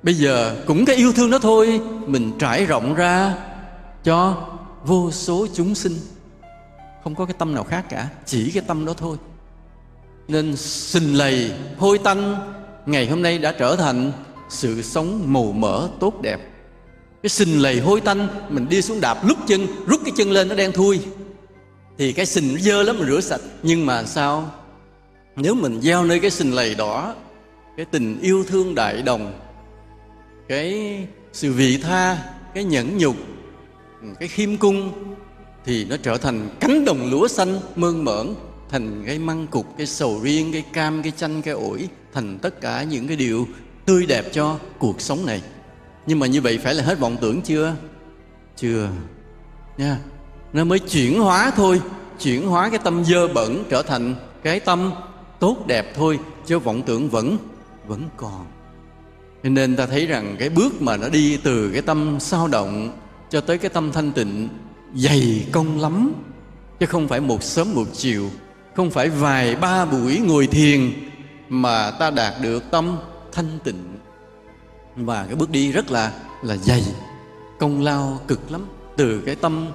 Bây 0.04 0.14
giờ 0.14 0.56
cũng 0.66 0.86
cái 0.86 0.96
yêu 0.96 1.14
thương 1.14 1.30
đó 1.30 1.40
thôi, 1.40 1.82
mình 2.06 2.32
trải 2.40 2.66
rộng 2.66 2.96
ra 2.96 3.34
cho 4.04 4.48
vô 4.86 5.12
số 5.12 5.48
chúng 5.54 5.76
sinh. 5.76 5.98
Không 7.04 7.16
có 7.16 7.26
cái 7.26 7.36
tâm 7.38 7.56
nào 7.56 7.64
khác 7.64 7.86
cả, 7.90 8.08
chỉ 8.26 8.52
cái 8.52 8.64
tâm 8.68 8.86
đó 8.86 8.94
thôi. 8.98 9.18
Nên 10.28 10.56
sinh 10.58 11.14
lầy 11.14 11.52
hôi 11.78 11.98
tanh, 11.98 12.36
ngày 12.86 13.08
hôm 13.08 13.22
nay 13.22 13.38
đã 13.38 13.52
trở 13.52 13.76
thành 13.76 14.12
sự 14.50 14.82
sống 14.82 15.34
màu 15.34 15.52
mỡ 15.52 15.88
tốt 16.00 16.22
đẹp. 16.22 16.40
Cái 17.24 17.30
sình 17.30 17.62
lầy 17.62 17.80
hôi 17.80 18.02
tanh, 18.02 18.28
mình 18.50 18.70
đi 18.70 18.82
xuống 18.82 19.02
đạp 19.02 19.28
lúc 19.28 19.38
chân, 19.48 19.68
rút 19.88 20.02
cái 20.06 20.14
chân 20.18 20.32
lên 20.32 20.48
nó 20.48 20.56
đen 20.56 20.72
thui. 20.72 21.00
Thì 21.98 22.14
cái 22.14 22.26
sình 22.26 22.54
nó 22.54 22.60
dơ 22.60 22.84
lắm 22.84 23.00
mình 23.00 23.08
rửa 23.08 23.22
sạch. 23.22 23.42
Nhưng 23.64 23.86
mà 23.86 24.04
sao? 24.04 24.52
Nếu 25.36 25.56
mình 25.56 25.82
gieo 25.82 26.04
nơi 26.04 26.20
cái 26.20 26.32
sình 26.32 26.54
lầy 26.54 26.76
đỏ 26.76 27.16
cái 27.78 27.86
tình 27.86 28.20
yêu 28.22 28.44
thương 28.48 28.76
đại 28.76 29.02
đồng, 29.02 29.34
cái 30.48 30.98
sự 31.34 31.54
vị 31.54 31.80
tha, 31.84 32.18
cái 32.54 32.64
nhẫn 32.64 32.98
nhục, 32.98 33.16
cái 34.20 34.28
khiêm 34.28 34.58
cung 34.58 34.92
thì 35.66 35.86
nó 35.86 35.96
trở 36.04 36.18
thành 36.18 36.50
cánh 36.60 36.86
đồng 36.86 37.12
lúa 37.12 37.28
xanh 37.28 37.60
mơn 37.76 38.06
mởn, 38.06 38.28
thành 38.70 39.04
cái 39.06 39.20
măng 39.20 39.48
cục, 39.48 39.78
cái 39.78 39.88
sầu 39.88 40.20
riêng, 40.24 40.52
cái 40.54 40.64
cam, 40.74 41.02
cái 41.02 41.12
chanh, 41.18 41.42
cái 41.42 41.54
ổi, 41.54 41.90
thành 42.14 42.40
tất 42.42 42.62
cả 42.62 42.84
những 42.84 43.08
cái 43.08 43.18
điều 43.18 43.48
tươi 43.86 44.06
đẹp 44.06 44.26
cho 44.34 44.60
cuộc 44.80 45.02
sống 45.02 45.26
này. 45.26 45.42
Nhưng 46.06 46.20
mà 46.20 46.28
như 46.28 46.42
vậy 46.42 46.58
phải 46.58 46.76
là 46.76 46.84
hết 46.84 47.00
vọng 47.00 47.18
tưởng 47.22 47.42
chưa? 47.42 47.76
Chưa. 48.56 48.90
Nha. 49.78 49.98
Nó 50.54 50.64
mới 50.64 50.80
chuyển 50.80 51.20
hóa 51.20 51.52
thôi, 51.56 51.82
chuyển 52.20 52.48
hóa 52.48 52.70
cái 52.70 52.80
tâm 52.84 53.06
dơ 53.06 53.28
bẩn 53.28 53.64
trở 53.70 53.82
thành 53.82 54.16
cái 54.44 54.60
tâm 54.60 54.92
tốt 55.40 55.68
đẹp 55.68 55.94
thôi, 55.96 56.20
chứ 56.46 56.60
vọng 56.60 56.82
tưởng 56.86 57.10
vẫn 57.10 57.38
vẫn 57.88 58.10
còn. 58.18 58.46
Cho 59.44 59.50
nên 59.50 59.76
ta 59.76 59.86
thấy 59.86 60.06
rằng 60.06 60.36
cái 60.40 60.50
bước 60.50 60.82
mà 60.82 60.98
nó 60.98 61.10
đi 61.10 61.38
từ 61.38 61.72
cái 61.72 61.82
tâm 61.82 62.18
sao 62.20 62.48
động 62.48 62.98
cho 63.30 63.42
tới 63.42 63.58
cái 63.58 63.70
tâm 63.70 63.92
thanh 63.92 64.12
tịnh 64.12 64.50
dày 64.96 65.48
công 65.52 65.82
lắm. 65.82 66.14
Chứ 66.80 66.86
không 66.86 67.08
phải 67.08 67.20
một 67.20 67.44
sớm 67.44 67.74
một 67.74 67.88
chiều, 67.94 68.30
không 68.76 68.92
phải 68.92 69.10
vài 69.10 69.56
ba 69.56 69.86
buổi 69.86 70.20
ngồi 70.20 70.48
thiền 70.48 70.94
mà 71.50 71.92
ta 71.92 72.10
đạt 72.10 72.34
được 72.42 72.64
tâm 72.72 72.98
thanh 73.32 73.60
tịnh. 73.64 73.98
Và 74.96 75.26
cái 75.26 75.36
bước 75.36 75.50
đi 75.50 75.72
rất 75.72 75.92
là 75.92 76.14
là 76.44 76.58
dày, 76.58 76.84
công 77.60 77.84
lao 77.84 78.22
cực 78.28 78.52
lắm. 78.52 78.62
Từ 78.98 79.22
cái 79.26 79.36
tâm, 79.36 79.68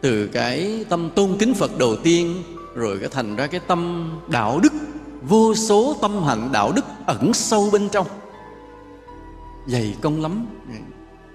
từ 0.00 0.26
cái 0.26 0.84
tâm 0.88 1.10
tôn 1.10 1.36
kính 1.38 1.54
Phật 1.54 1.78
đầu 1.78 1.96
tiên, 1.96 2.42
rồi 2.74 2.98
cái 2.98 3.08
thành 3.08 3.36
ra 3.36 3.46
cái 3.46 3.60
tâm 3.66 4.10
đạo 4.28 4.60
đức 4.62 4.72
vô 5.22 5.54
số 5.54 5.96
tâm 6.00 6.22
hạnh 6.24 6.48
đạo 6.52 6.72
đức 6.72 6.84
ẩn 7.06 7.34
sâu 7.34 7.68
bên 7.72 7.88
trong. 7.88 8.06
Dày 9.66 9.96
công 10.00 10.22
lắm. 10.22 10.46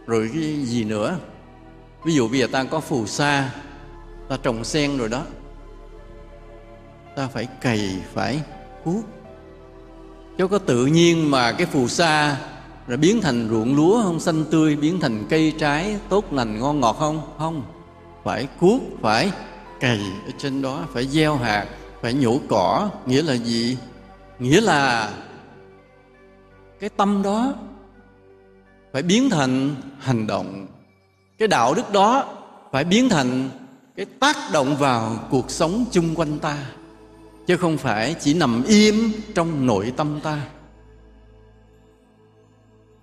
Rồi 0.07 0.29
cái 0.34 0.63
gì 0.65 0.84
nữa? 0.84 1.17
Ví 2.03 2.13
dụ 2.13 2.27
bây 2.27 2.39
giờ 2.39 2.47
ta 2.51 2.63
có 2.63 2.79
phù 2.79 3.05
sa, 3.05 3.51
ta 4.29 4.38
trồng 4.43 4.63
sen 4.63 4.97
rồi 4.97 5.09
đó. 5.09 5.23
Ta 7.15 7.27
phải 7.27 7.45
cày, 7.61 8.01
phải 8.13 8.41
cuốc. 8.84 9.03
Chứ 10.38 10.47
có 10.47 10.57
tự 10.57 10.86
nhiên 10.86 11.31
mà 11.31 11.51
cái 11.51 11.67
phù 11.67 11.88
sa 11.88 12.38
rồi 12.88 12.97
biến 12.97 13.21
thành 13.21 13.49
ruộng 13.49 13.75
lúa 13.75 14.03
không? 14.03 14.19
Xanh 14.19 14.45
tươi 14.51 14.75
biến 14.75 14.99
thành 14.99 15.23
cây 15.29 15.53
trái, 15.59 15.97
tốt 16.09 16.34
lành, 16.34 16.59
ngon 16.59 16.79
ngọt 16.79 16.95
không? 16.99 17.21
Không. 17.38 17.63
Phải 18.23 18.47
cuốc, 18.59 18.81
phải 19.01 19.31
cày 19.79 19.99
ở 20.25 20.31
trên 20.38 20.61
đó, 20.61 20.86
phải 20.93 21.07
gieo 21.07 21.36
hạt 21.36 21.65
phải 22.04 22.14
nhổ 22.14 22.39
cỏ, 22.49 22.89
nghĩa 23.06 23.22
là 23.22 23.34
gì? 23.34 23.78
Nghĩa 24.39 24.62
là 24.62 25.12
cái 26.80 26.89
tâm 26.97 27.22
đó 27.24 27.54
phải 28.93 29.04
biến 29.04 29.30
thành 29.30 29.76
hành 29.99 30.28
động. 30.28 30.68
Cái 31.38 31.47
đạo 31.47 31.74
đức 31.74 31.91
đó 31.91 32.36
phải 32.72 32.84
biến 32.84 33.10
thành 33.10 33.49
cái 33.95 34.06
tác 34.20 34.36
động 34.54 34.76
vào 34.78 35.28
cuộc 35.30 35.51
sống 35.51 35.86
chung 35.91 36.16
quanh 36.16 36.39
ta, 36.39 36.58
chứ 37.47 37.58
không 37.58 37.78
phải 37.78 38.16
chỉ 38.20 38.34
nằm 38.34 38.64
im 38.68 39.12
trong 39.36 39.66
nội 39.66 39.93
tâm 39.97 40.20
ta. 40.24 40.41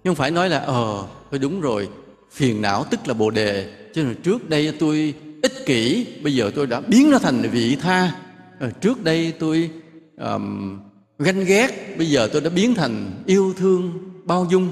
Nhưng 0.04 0.14
phải 0.14 0.30
nói 0.30 0.48
là 0.48 0.58
ờ 0.58 1.06
tôi 1.30 1.38
đúng 1.38 1.60
rồi, 1.60 1.88
phiền 2.30 2.62
não 2.62 2.84
tức 2.84 3.00
là 3.08 3.14
bồ 3.14 3.30
đề 3.30 3.72
cho 3.94 4.02
nên 4.02 4.22
trước 4.22 4.48
đây 4.48 4.76
tôi 4.80 5.14
ích 5.42 5.66
kỷ, 5.66 6.06
bây 6.22 6.34
giờ 6.34 6.50
tôi 6.54 6.66
đã 6.66 6.80
biến 6.80 7.10
nó 7.10 7.18
thành 7.18 7.42
vị 7.52 7.76
tha. 7.76 8.12
Ờ, 8.60 8.70
trước 8.70 9.04
đây 9.04 9.32
tôi 9.38 9.70
um, 10.18 10.78
ganh 11.18 11.44
ghét 11.44 11.94
bây 11.98 12.10
giờ 12.10 12.28
tôi 12.32 12.40
đã 12.40 12.50
biến 12.50 12.74
thành 12.74 13.22
yêu 13.26 13.54
thương 13.56 13.92
bao 14.24 14.46
dung. 14.50 14.68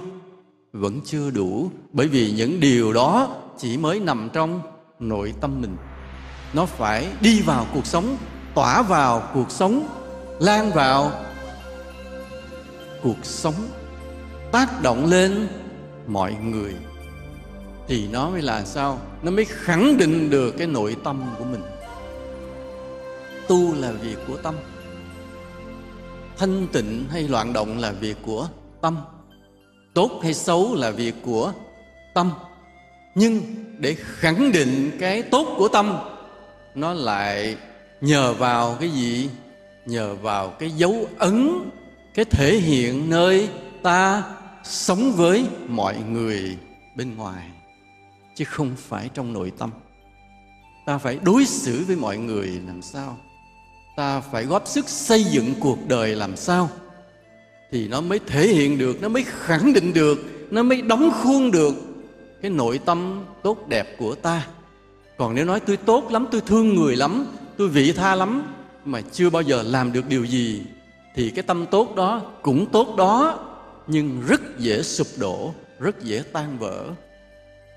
Vẫn 0.72 1.00
chưa 1.04 1.30
đủ 1.30 1.70
bởi 1.92 2.08
vì 2.08 2.30
những 2.30 2.60
điều 2.60 2.92
đó 2.92 3.36
chỉ 3.58 3.76
mới 3.76 4.00
nằm 4.00 4.28
trong 4.32 4.60
nội 4.98 5.34
tâm 5.40 5.60
mình. 5.60 5.76
Nó 6.52 6.66
phải 6.66 7.08
đi 7.20 7.40
vào 7.40 7.66
cuộc 7.74 7.86
sống 7.86 8.16
tỏa 8.54 8.82
vào 8.82 9.30
cuộc 9.34 9.50
sống 9.50 9.88
lan 10.40 10.70
vào 10.70 11.12
cuộc 13.02 13.18
sống 13.22 13.54
tác 14.52 14.82
động 14.82 15.06
lên 15.06 15.48
mọi 16.06 16.34
người. 16.34 16.74
Thì 17.88 18.08
nó 18.08 18.30
mới 18.30 18.42
là 18.42 18.64
sao? 18.64 19.00
Nó 19.22 19.30
mới 19.30 19.44
khẳng 19.44 19.96
định 19.98 20.30
được 20.30 20.54
cái 20.58 20.66
nội 20.66 20.96
tâm 21.04 21.22
của 21.38 21.44
mình 21.44 21.60
tu 23.48 23.74
là 23.74 23.92
việc 23.92 24.16
của 24.26 24.36
tâm. 24.36 24.54
Thanh 26.36 26.66
tịnh 26.72 27.06
hay 27.10 27.28
loạn 27.28 27.52
động 27.52 27.78
là 27.78 27.92
việc 27.92 28.16
của 28.22 28.48
tâm. 28.80 28.96
Tốt 29.94 30.20
hay 30.22 30.34
xấu 30.34 30.74
là 30.74 30.90
việc 30.90 31.14
của 31.22 31.52
tâm. 32.14 32.30
Nhưng 33.14 33.40
để 33.78 33.96
khẳng 33.98 34.52
định 34.52 34.90
cái 35.00 35.22
tốt 35.22 35.54
của 35.58 35.68
tâm, 35.68 35.98
nó 36.74 36.92
lại 36.94 37.56
nhờ 38.00 38.32
vào 38.32 38.76
cái 38.80 38.88
gì? 38.88 39.30
Nhờ 39.86 40.14
vào 40.14 40.48
cái 40.48 40.70
dấu 40.70 41.08
ấn, 41.18 41.50
cái 42.14 42.24
thể 42.24 42.58
hiện 42.58 43.10
nơi 43.10 43.48
ta 43.82 44.22
sống 44.64 45.12
với 45.12 45.44
mọi 45.68 45.98
người 45.98 46.56
bên 46.96 47.16
ngoài. 47.16 47.50
Chứ 48.34 48.44
không 48.44 48.70
phải 48.76 49.10
trong 49.14 49.32
nội 49.32 49.52
tâm. 49.58 49.70
Ta 50.86 50.98
phải 50.98 51.18
đối 51.22 51.44
xử 51.44 51.84
với 51.86 51.96
mọi 51.96 52.18
người 52.18 52.60
làm 52.66 52.82
sao? 52.82 53.18
Ta 53.98 54.20
phải 54.20 54.44
góp 54.44 54.68
sức 54.68 54.88
xây 54.88 55.24
dựng 55.24 55.54
cuộc 55.60 55.88
đời 55.88 56.16
làm 56.16 56.36
sao 56.36 56.70
thì 57.70 57.88
nó 57.88 58.00
mới 58.00 58.20
thể 58.26 58.46
hiện 58.46 58.78
được, 58.78 59.02
nó 59.02 59.08
mới 59.08 59.24
khẳng 59.28 59.72
định 59.72 59.92
được, 59.92 60.18
nó 60.50 60.62
mới 60.62 60.82
đóng 60.82 61.10
khuôn 61.22 61.50
được 61.50 61.74
cái 62.42 62.50
nội 62.50 62.80
tâm 62.84 63.24
tốt 63.42 63.68
đẹp 63.68 63.98
của 63.98 64.14
ta. 64.14 64.46
Còn 65.16 65.34
nếu 65.34 65.44
nói 65.44 65.60
tôi 65.60 65.76
tốt 65.76 66.10
lắm, 66.10 66.26
tôi 66.30 66.40
thương 66.40 66.74
người 66.74 66.96
lắm, 66.96 67.26
tôi 67.56 67.68
vị 67.68 67.92
tha 67.92 68.14
lắm 68.14 68.54
mà 68.84 69.00
chưa 69.12 69.30
bao 69.30 69.42
giờ 69.42 69.62
làm 69.62 69.92
được 69.92 70.08
điều 70.08 70.24
gì 70.24 70.62
thì 71.14 71.30
cái 71.30 71.42
tâm 71.42 71.66
tốt 71.70 71.96
đó 71.96 72.22
cũng 72.42 72.66
tốt 72.72 72.96
đó, 72.96 73.44
nhưng 73.86 74.22
rất 74.28 74.58
dễ 74.58 74.82
sụp 74.82 75.06
đổ, 75.16 75.54
rất 75.78 76.02
dễ 76.02 76.22
tan 76.32 76.58
vỡ. 76.58 76.84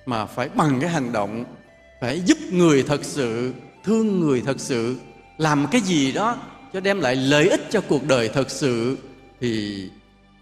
Mà 0.06 0.26
phải 0.26 0.50
bằng 0.50 0.80
cái 0.82 0.90
hành 0.90 1.12
động, 1.12 1.46
phải 2.02 2.22
giúp 2.26 2.38
người 2.52 2.84
thật 2.84 3.06
sự, 3.06 3.54
thương 3.84 4.20
người 4.20 4.42
thật 4.46 4.60
sự 4.60 4.96
làm 5.42 5.68
cái 5.72 5.82
gì 5.82 6.12
đó 6.12 6.38
cho 6.74 6.80
đem 6.80 7.00
lại 7.00 7.16
lợi 7.16 7.50
ích 7.50 7.68
cho 7.72 7.82
cuộc 7.82 8.08
đời 8.08 8.30
thật 8.30 8.52
sự 8.52 8.98
thì 9.40 9.84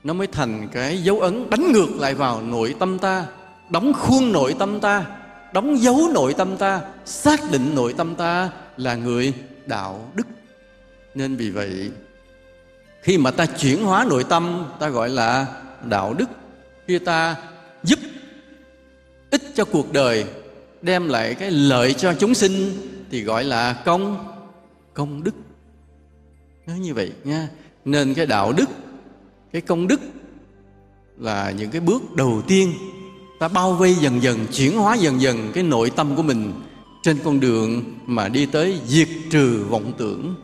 nó 0.04 0.14
mới 0.14 0.28
thành 0.28 0.68
cái 0.72 1.04
dấu 1.04 1.20
ấn 1.20 1.50
đánh 1.50 1.72
ngược 1.72 1.89
lại 2.00 2.16
vào 2.16 2.41
nội 2.41 2.76
tâm 2.80 3.00
ta, 3.00 3.26
đóng 3.70 3.93
khuôn 3.93 4.32
nội 4.32 4.56
tâm 4.60 4.80
ta, 4.80 5.06
đóng 5.54 5.82
dấu 5.82 6.10
nội 6.14 6.34
tâm 6.34 6.58
ta, 6.58 6.82
xác 7.06 7.52
định 7.52 7.76
nội 7.76 7.93
tâm 7.97 8.16
ta 8.16 8.50
là 8.78 8.95
người 8.95 9.34
đạo 9.66 10.12
đức. 10.16 10.28
Nên 11.16 11.36
vì 11.36 11.50
vậy, 11.50 11.91
khi 13.02 13.18
mà 13.18 13.32
ta 13.32 13.45
chuyển 13.45 13.84
hóa 13.84 14.06
nội 14.10 14.24
tâm, 14.24 14.66
ta 14.80 14.89
gọi 14.89 15.10
là 15.10 15.45
đạo 15.84 16.14
đức, 16.14 16.30
khi 16.88 17.00
ta 17.00 17.36
giúp 17.84 18.00
ích 19.30 19.41
cho 19.56 19.66
cuộc 19.66 19.93
đời, 19.93 20.26
đem 20.82 21.10
lại 21.10 21.36
cái 21.36 21.52
lợi 21.52 21.93
cho 21.93 22.14
chúng 22.14 22.34
sinh 22.34 22.72
thì 23.12 23.24
gọi 23.24 23.43
là 23.43 23.74
công 23.86 24.36
công 24.93 25.23
đức. 25.23 25.35
Nói 26.67 26.79
như 26.79 26.93
vậy 26.93 27.11
nha. 27.23 27.49
Nên 27.85 28.13
cái 28.13 28.25
đạo 28.25 28.53
đức, 28.53 28.69
cái 29.51 29.61
công 29.61 29.87
đức 29.87 30.01
là 31.17 31.51
những 31.51 31.71
cái 31.71 31.81
bước 31.81 32.15
đầu 32.15 32.41
tiên 32.47 32.73
ta 33.39 33.47
bao 33.47 33.73
vây 33.73 33.95
dần 33.95 34.23
dần, 34.23 34.47
chuyển 34.53 34.77
hóa 34.77 34.95
dần 34.95 35.21
dần 35.21 35.51
cái 35.53 35.63
nội 35.63 35.89
tâm 35.89 36.15
của 36.15 36.23
mình 36.23 36.53
trên 37.03 37.17
con 37.23 37.39
đường 37.39 37.83
mà 38.05 38.29
đi 38.29 38.45
tới 38.45 38.79
diệt 38.85 39.07
trừ 39.29 39.65
vọng 39.69 39.93
tưởng. 39.97 40.35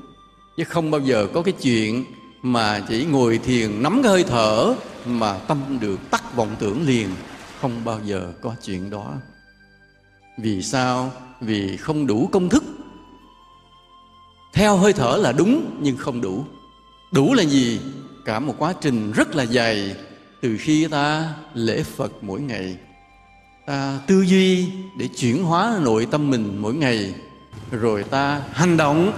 Chứ 0.58 0.64
không 0.64 0.92
bao 0.92 1.02
giờ 1.02 1.28
có 1.34 1.42
cái 1.42 1.54
chuyện 1.62 2.06
mà 2.42 2.86
chỉ 2.90 3.06
ngồi 3.06 3.38
thiền 3.38 3.84
nắm 3.84 4.00
cái 4.04 4.12
hơi 4.12 4.24
thở 4.24 4.76
mà 5.06 5.38
tâm 5.38 5.78
được 5.82 6.00
tắt 6.10 6.36
vọng 6.36 6.56
tưởng 6.60 6.88
liền. 6.88 7.10
Không 7.62 7.86
bao 7.86 8.00
giờ 8.06 8.34
có 8.42 8.56
chuyện 8.64 8.90
đó. 8.90 9.14
Vì 10.38 10.62
sao? 10.62 11.12
Vì 11.42 11.78
không 11.78 12.08
đủ 12.08 12.30
công 12.32 12.50
thức 12.50 12.64
theo 14.56 14.78
hơi 14.78 14.94
thở 14.94 15.18
là 15.22 15.32
đúng, 15.32 15.78
nhưng 15.82 15.98
không 15.98 16.22
đủ. 16.22 16.46
Đủ 17.12 17.34
là 17.34 17.44
gì? 17.44 17.80
Cả 18.26 18.40
một 18.40 18.56
quá 18.58 18.74
trình 18.82 19.12
rất 19.12 19.36
là 19.36 19.44
dài, 19.44 19.96
từ 20.42 20.58
khi 20.60 20.88
ta 20.88 21.34
lễ 21.54 21.84
phật 21.84 22.12
mỗi 22.22 22.42
ngày. 22.42 22.78
Ta 23.66 24.00
tư 24.08 24.22
duy 24.22 24.66
để 25.00 25.08
chuyển 25.18 25.44
hóa 25.44 25.80
nội 25.82 26.08
tâm 26.12 26.30
mình 26.30 26.58
mỗi 26.62 26.74
ngày, 26.74 27.14
rồi 27.72 28.04
ta 28.04 28.42
hành 28.52 28.78
động, 28.78 29.12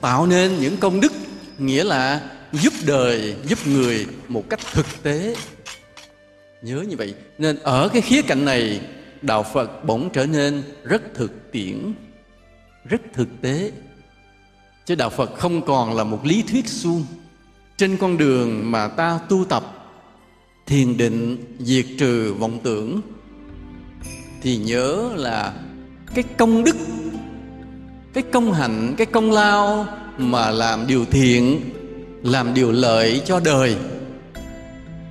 tạo 0.00 0.26
nên 0.26 0.56
những 0.60 0.76
công 0.76 1.00
đức, 1.00 1.12
nghĩa 1.58 1.84
là 1.84 2.20
giúp 2.52 2.72
đời, 2.86 3.36
giúp 3.44 3.58
người 3.66 4.06
một 4.28 4.44
cách 4.50 4.60
thực 4.72 4.86
tế. 5.02 5.36
Nhớ 6.62 6.84
như 6.88 6.96
vậy, 6.96 7.14
nên 7.38 7.58
ở 7.58 7.88
cái 7.88 8.02
khía 8.02 8.22
cạnh 8.22 8.44
này, 8.44 8.80
đạo 9.22 9.42
phật 9.42 9.84
bỗng 9.84 10.10
trở 10.12 10.26
nên 10.26 10.62
rất 10.84 11.02
thực 11.14 11.52
tiễn 11.52 11.94
rất 12.84 13.00
thực 13.12 13.28
tế. 13.40 13.72
Chứ 14.86 14.94
đạo 14.94 15.10
phật 15.10 15.34
không 15.38 15.66
còn 15.66 15.94
là 15.94 16.04
một 16.04 16.26
lý 16.26 16.42
thuyết 16.42 16.68
suông. 16.68 17.04
Trên 17.76 17.96
con 17.96 18.18
đường 18.18 18.70
mà 18.70 18.88
ta 18.88 19.18
tu 19.28 19.44
tập, 19.44 19.64
thiền 20.66 20.96
định, 20.96 21.36
diệt 21.58 21.86
trừ 21.98 22.34
vọng 22.34 22.58
tưởng, 22.62 23.00
thì 24.42 24.56
nhớ 24.56 25.10
là 25.14 25.54
cái 26.14 26.24
công 26.36 26.64
đức, 26.64 26.76
cái 28.12 28.24
công 28.32 28.52
hạnh, 28.52 28.94
cái 28.98 29.06
công 29.06 29.30
lao 29.30 29.86
mà 30.18 30.50
làm 30.50 30.86
điều 30.86 31.04
thiện, 31.04 31.60
làm 32.22 32.54
điều 32.54 32.72
lợi 32.72 33.22
cho 33.24 33.40
đời 33.40 33.76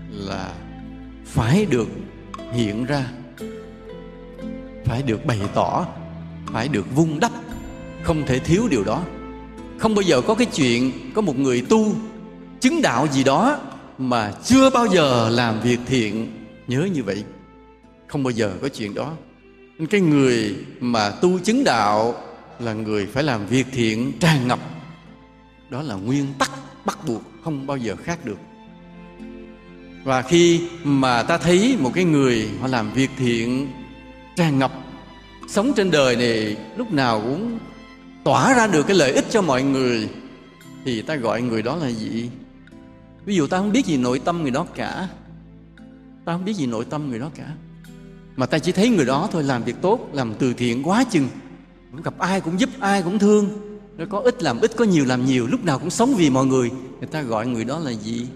là 0.09 0.53
phải 1.25 1.65
được 1.65 1.87
hiện 2.53 2.85
ra, 2.85 3.05
phải 4.85 5.03
được 5.03 5.25
bày 5.25 5.39
tỏ, 5.53 5.87
phải 6.53 6.67
được 6.67 6.95
vung 6.95 7.19
đắp 7.19 7.31
không 8.03 8.25
thể 8.25 8.39
thiếu 8.39 8.67
điều 8.67 8.83
đó. 8.83 9.03
Không 9.77 9.95
bao 9.95 10.01
giờ 10.01 10.21
có 10.21 10.35
cái 10.35 10.47
chuyện 10.53 10.91
có 11.13 11.21
một 11.21 11.39
người 11.39 11.61
tu 11.69 11.95
chứng 12.59 12.81
đạo 12.81 13.07
gì 13.11 13.23
đó 13.23 13.59
mà 13.97 14.33
chưa 14.43 14.69
bao 14.69 14.85
giờ 14.85 15.29
làm 15.29 15.61
việc 15.61 15.79
thiện. 15.85 16.31
Nhớ 16.67 16.87
như 16.93 17.03
vậy. 17.03 17.23
Không 18.07 18.23
bao 18.23 18.31
giờ 18.31 18.53
có 18.61 18.69
chuyện 18.69 18.93
đó. 18.93 19.13
Nên 19.77 19.87
cái 19.87 20.01
người 20.01 20.55
mà 20.79 21.09
tu 21.09 21.39
chứng 21.39 21.63
đạo 21.63 22.15
là 22.59 22.73
người 22.73 23.05
phải 23.05 23.23
làm 23.23 23.47
việc 23.47 23.65
thiện, 23.71 24.11
tràn 24.19 24.47
ngập. 24.47 24.59
Đó 25.69 25.81
là 25.81 25.95
nguyên 25.95 26.25
tắc 26.39 26.51
bắt 26.85 26.97
buộc, 27.07 27.21
không 27.43 27.67
bao 27.67 27.77
giờ 27.77 27.95
khác 28.03 28.25
được. 28.25 28.37
Và 30.03 30.21
khi 30.21 30.61
mà 30.83 31.23
ta 31.23 31.37
thấy 31.37 31.77
một 31.79 31.91
cái 31.93 32.03
người 32.03 32.49
họ 32.61 32.67
làm 32.67 32.93
việc 32.93 33.09
thiện, 33.17 33.67
tràn 34.35 34.59
ngập, 34.59 34.71
sống 35.47 35.71
trên 35.75 35.91
đời 35.91 36.15
này 36.15 36.57
lúc 36.77 36.91
nào 36.91 37.21
cũng 37.21 37.59
tỏa 38.23 38.53
ra 38.53 38.67
được 38.67 38.87
cái 38.87 38.97
lợi 38.97 39.11
ích 39.11 39.25
cho 39.29 39.41
mọi 39.41 39.63
người, 39.63 40.09
thì 40.85 41.01
ta 41.01 41.15
gọi 41.15 41.41
người 41.41 41.61
đó 41.61 41.75
là 41.75 41.87
gì? 41.87 42.29
Ví 43.25 43.35
dụ 43.35 43.47
ta 43.47 43.57
không 43.57 43.71
biết 43.71 43.85
gì 43.85 43.97
nội 43.97 44.19
tâm 44.19 44.41
người 44.41 44.51
đó 44.51 44.65
cả. 44.75 45.07
Ta 46.25 46.33
không 46.33 46.45
biết 46.45 46.53
gì 46.53 46.65
nội 46.65 46.85
tâm 46.85 47.09
người 47.09 47.19
đó 47.19 47.31
cả. 47.35 47.55
Mà 48.35 48.45
ta 48.45 48.59
chỉ 48.59 48.71
thấy 48.71 48.89
người 48.89 49.05
đó 49.05 49.29
thôi, 49.31 49.43
làm 49.43 49.63
việc 49.63 49.75
tốt, 49.81 50.09
làm 50.13 50.33
từ 50.39 50.53
thiện 50.53 50.83
quá 50.83 51.03
chừng. 51.03 51.27
Gặp 52.03 52.19
ai 52.19 52.41
cũng 52.41 52.59
giúp, 52.59 52.69
ai 52.79 53.01
cũng 53.01 53.19
thương. 53.19 53.49
Nó 53.97 54.05
có 54.09 54.19
ít 54.19 54.43
làm 54.43 54.59
ít, 54.59 54.71
có 54.77 54.85
nhiều 54.85 55.05
làm 55.05 55.25
nhiều, 55.25 55.47
lúc 55.47 55.65
nào 55.65 55.79
cũng 55.79 55.89
sống 55.89 56.15
vì 56.17 56.29
mọi 56.29 56.45
người. 56.45 56.71
Người 56.99 57.07
ta 57.07 57.21
gọi 57.21 57.47
người 57.47 57.65
đó 57.65 57.79
là 57.79 57.91
gì? 57.91 58.27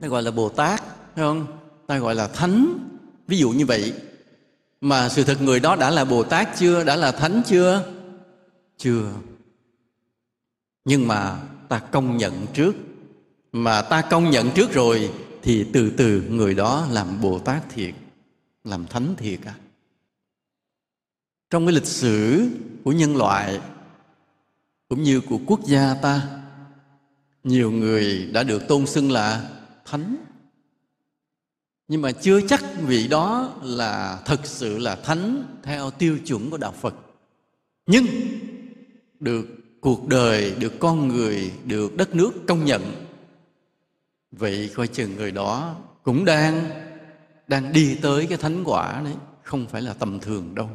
Ta 0.00 0.08
gọi 0.08 0.22
là 0.22 0.30
bồ 0.30 0.48
tát, 0.48 0.80
phải 1.14 1.24
không? 1.24 1.46
Ta 1.86 1.98
gọi 1.98 2.14
là 2.14 2.28
thánh. 2.28 2.78
Ví 3.28 3.38
dụ 3.38 3.50
như 3.50 3.66
vậy 3.66 3.92
mà 4.88 5.08
sự 5.08 5.24
thật 5.24 5.42
người 5.42 5.60
đó 5.60 5.76
đã 5.76 5.90
là 5.90 6.04
bồ 6.04 6.22
tát 6.22 6.48
chưa? 6.58 6.84
Đã 6.84 6.96
là 6.96 7.12
thánh 7.12 7.42
chưa? 7.46 7.92
Chưa. 8.78 9.12
Nhưng 10.84 11.08
mà 11.08 11.40
ta 11.68 11.78
công 11.78 12.16
nhận 12.16 12.46
trước. 12.54 12.74
Mà 13.52 13.82
ta 13.82 14.02
công 14.02 14.30
nhận 14.30 14.50
trước 14.50 14.72
rồi, 14.72 15.12
thì 15.42 15.66
từ 15.72 15.90
từ 15.90 16.22
người 16.28 16.54
đó 16.54 16.86
làm 16.90 17.20
bồ 17.20 17.38
tát 17.38 17.70
thiệt, 17.70 17.94
làm 18.64 18.86
thánh 18.86 19.14
thiệt 19.16 19.40
à. 19.44 19.54
Trong 21.50 21.66
cái 21.66 21.74
lịch 21.74 21.86
sử 21.86 22.48
của 22.84 22.92
nhân 22.92 23.16
loại, 23.16 23.60
cũng 24.88 25.02
như 25.02 25.20
của 25.20 25.38
quốc 25.46 25.60
gia 25.66 25.94
ta, 25.94 26.22
nhiều 27.44 27.70
người 27.70 28.30
đã 28.32 28.42
được 28.42 28.68
tôn 28.68 28.86
xưng 28.86 29.12
là 29.12 29.50
thánh 29.84 30.16
nhưng 31.88 32.02
mà 32.02 32.12
chưa 32.12 32.40
chắc 32.40 32.64
vị 32.86 33.08
đó 33.08 33.52
là 33.62 34.22
thật 34.24 34.40
sự 34.44 34.78
là 34.78 34.96
thánh 34.96 35.44
theo 35.62 35.90
tiêu 35.90 36.18
chuẩn 36.26 36.50
của 36.50 36.56
đạo 36.56 36.74
phật. 36.80 36.94
Nhưng 37.86 38.06
được 39.20 39.46
cuộc 39.80 40.08
đời, 40.08 40.54
được 40.60 40.72
con 40.78 41.08
người, 41.08 41.52
được 41.64 41.96
đất 41.96 42.14
nước 42.14 42.32
công 42.46 42.64
nhận, 42.64 42.82
vậy 44.32 44.70
coi 44.74 44.86
chừng 44.86 45.16
người 45.16 45.30
đó 45.30 45.76
cũng 46.02 46.24
đang 46.24 46.70
đang 47.48 47.72
đi 47.72 47.98
tới 48.02 48.26
cái 48.26 48.38
thánh 48.38 48.64
quả 48.64 49.00
đấy, 49.04 49.14
không 49.42 49.66
phải 49.66 49.82
là 49.82 49.92
tầm 49.92 50.20
thường 50.20 50.54
đâu. 50.54 50.70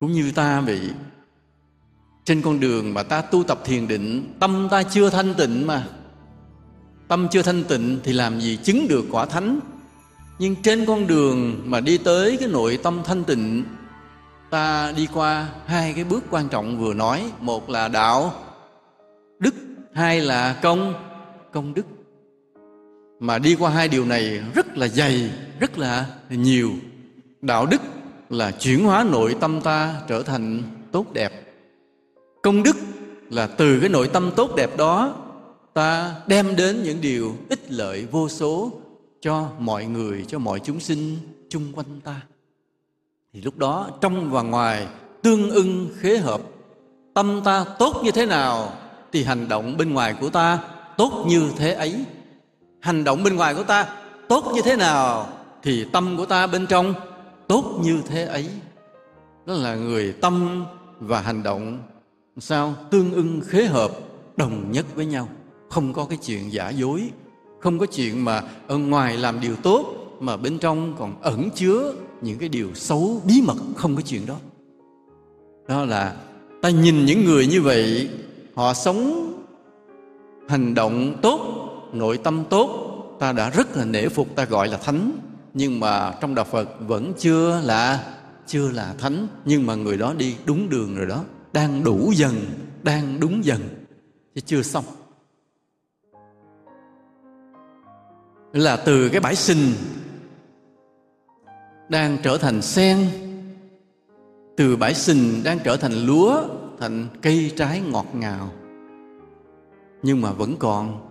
Cũng 0.00 0.12
như 0.12 0.32
ta 0.32 0.60
bị 0.60 0.80
trên 2.24 2.42
con 2.42 2.60
đường 2.60 2.94
mà 2.94 3.02
ta 3.02 3.22
tu 3.22 3.44
tập 3.44 3.60
thiền 3.64 3.88
định, 3.88 4.34
tâm 4.40 4.68
ta 4.70 4.82
chưa 4.82 5.10
thanh 5.10 5.34
tịnh 5.34 5.66
mà. 5.66 5.88
Tâm 7.08 7.28
chưa 7.30 7.42
thanh 7.42 7.64
tịnh 7.64 8.00
thì 8.04 8.12
làm 8.12 8.40
gì 8.40 8.56
chứng 8.56 8.88
được 8.88 9.04
quả 9.10 9.26
thánh? 9.26 9.60
Nhưng 10.40 10.56
trên 10.56 10.86
con 10.86 11.06
đường 11.06 11.62
mà 11.64 11.80
đi 11.80 11.98
tới 11.98 12.36
cái 12.40 12.48
nội 12.48 12.78
tâm 12.82 13.00
thanh 13.04 13.24
tịnh, 13.24 13.64
ta 14.50 14.92
đi 14.96 15.08
qua 15.14 15.48
hai 15.66 15.92
cái 15.92 16.04
bước 16.04 16.24
quan 16.30 16.48
trọng 16.48 16.78
vừa 16.78 16.94
nói. 16.94 17.32
Một 17.40 17.70
là 17.70 17.88
đạo 17.88 18.32
đức, 19.38 19.54
hai 19.94 20.20
là 20.20 20.58
công 20.62 20.94
công 21.52 21.74
đức. 21.74 21.86
Mà 23.20 23.38
đi 23.38 23.56
qua 23.58 23.70
hai 23.70 23.88
điều 23.88 24.04
này 24.04 24.40
rất 24.54 24.78
là 24.78 24.88
dày, 24.88 25.30
rất 25.60 25.78
là 25.78 26.06
nhiều. 26.30 26.70
Đạo 27.42 27.66
đức 27.66 27.80
là 28.30 28.50
chuyển 28.50 28.84
hóa 28.84 29.04
nội 29.10 29.36
tâm 29.40 29.60
ta 29.60 29.94
trở 30.08 30.22
thành 30.22 30.62
tốt 30.92 31.06
đẹp. 31.12 31.32
Công 32.42 32.62
đức 32.62 32.76
là 33.30 33.46
từ 33.46 33.80
cái 33.80 33.88
nội 33.88 34.08
tâm 34.12 34.30
tốt 34.36 34.56
đẹp 34.56 34.76
đó, 34.76 35.14
ta 35.74 36.14
đem 36.26 36.56
đến 36.56 36.82
những 36.82 37.00
điều 37.00 37.36
ích 37.48 37.72
lợi 37.72 38.06
vô 38.10 38.28
số 38.28 38.72
cho 39.20 39.48
mọi 39.58 39.84
người, 39.84 40.24
cho 40.28 40.38
mọi 40.38 40.60
chúng 40.60 40.80
sinh 40.80 41.16
chung 41.48 41.72
quanh 41.74 42.00
ta. 42.04 42.20
Thì 43.32 43.40
lúc 43.40 43.58
đó, 43.58 43.90
trong 44.00 44.30
và 44.30 44.42
ngoài 44.42 44.86
tương 45.22 45.50
ưng 45.50 45.88
khế 45.96 46.18
hợp, 46.18 46.40
tâm 47.14 47.40
ta 47.44 47.64
tốt 47.78 48.00
như 48.04 48.10
thế 48.10 48.26
nào 48.26 48.72
thì 49.12 49.24
hành 49.24 49.48
động 49.48 49.76
bên 49.76 49.94
ngoài 49.94 50.14
của 50.20 50.30
ta 50.30 50.58
tốt 50.96 51.24
như 51.28 51.50
thế 51.56 51.72
ấy. 51.72 52.04
Hành 52.80 53.04
động 53.04 53.22
bên 53.24 53.36
ngoài 53.36 53.54
của 53.54 53.62
ta 53.62 53.96
tốt 54.28 54.52
như 54.54 54.62
thế 54.62 54.76
nào 54.76 55.28
thì 55.62 55.86
tâm 55.92 56.16
của 56.16 56.26
ta 56.26 56.46
bên 56.46 56.66
trong 56.66 56.94
tốt 57.48 57.80
như 57.82 58.02
thế 58.06 58.24
ấy. 58.24 58.48
Đó 59.46 59.54
là 59.54 59.74
người 59.74 60.14
tâm 60.20 60.64
và 61.00 61.20
hành 61.20 61.42
động. 61.42 61.82
Sao? 62.38 62.74
Tương 62.90 63.12
ưng 63.12 63.40
khế 63.46 63.64
hợp, 63.64 63.90
đồng 64.36 64.72
nhất 64.72 64.86
với 64.94 65.06
nhau. 65.06 65.28
Không 65.70 65.92
có 65.92 66.04
cái 66.04 66.18
chuyện 66.26 66.52
giả 66.52 66.70
dối 66.70 67.10
không 67.60 67.78
có 67.78 67.86
chuyện 67.86 68.24
mà 68.24 68.42
ở 68.66 68.78
ngoài 68.78 69.16
làm 69.16 69.40
điều 69.40 69.56
tốt, 69.56 69.94
mà 70.20 70.36
bên 70.36 70.58
trong 70.58 70.94
còn 70.98 71.22
ẩn 71.22 71.50
chứa 71.54 71.94
những 72.22 72.38
cái 72.38 72.48
điều 72.48 72.74
xấu, 72.74 73.22
bí 73.24 73.42
mật, 73.42 73.56
không 73.76 73.96
có 73.96 74.02
chuyện 74.02 74.26
đó. 74.26 74.36
Đó 75.68 75.84
là 75.84 76.16
ta 76.62 76.70
nhìn 76.70 77.04
những 77.04 77.24
người 77.24 77.46
như 77.46 77.62
vậy, 77.62 78.08
họ 78.54 78.74
sống 78.74 79.26
hành 80.48 80.74
động 80.74 81.16
tốt, 81.22 81.40
nội 81.92 82.18
tâm 82.18 82.44
tốt, 82.50 82.90
ta 83.20 83.32
đã 83.32 83.50
rất 83.50 83.76
là 83.76 83.84
nể 83.84 84.08
phục, 84.08 84.36
ta 84.36 84.44
gọi 84.44 84.68
là 84.68 84.76
thánh. 84.76 85.12
Nhưng 85.54 85.80
mà 85.80 86.14
trong 86.20 86.34
đạo 86.34 86.46
phật 86.50 86.68
vẫn 86.80 87.12
chưa 87.18 87.60
là 87.64 88.14
chưa 88.46 88.70
là 88.70 88.94
thánh. 88.98 89.26
Nhưng 89.44 89.66
mà 89.66 89.74
người 89.74 89.96
đó 89.96 90.14
đi 90.18 90.34
đúng 90.44 90.68
đường 90.68 90.96
rồi 90.96 91.06
đó. 91.06 91.24
Đang 91.52 91.84
đủ 91.84 92.12
dần, 92.14 92.34
đang 92.82 93.20
đúng 93.20 93.44
dần. 93.44 93.60
Chứ 94.34 94.40
chưa 94.40 94.62
xong. 94.62 94.84
Là 98.52 98.76
từ 98.86 99.08
cái 99.08 99.20
bãi 99.20 99.36
sình 99.36 99.72
đang 101.88 102.18
trở 102.22 102.38
thành 102.38 102.62
sen. 102.62 103.08
Từ 104.56 104.76
bãi 104.76 104.94
sình 104.94 105.42
đang 105.44 105.58
trở 105.64 105.76
thành 105.76 105.92
lúa, 105.92 106.42
thành 106.78 107.06
cây 107.22 107.52
trái 107.56 107.80
ngọt 107.80 108.06
ngào. 108.14 108.50
Nhưng 110.02 110.20
mà 110.20 110.32
vẫn 110.32 110.56
còn 110.58 111.10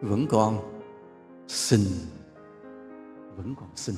vẫn 0.00 0.26
còn 0.26 0.80
sình, 1.48 1.86
vẫn 3.36 3.54
còn 3.60 3.68
sình. 3.74 3.96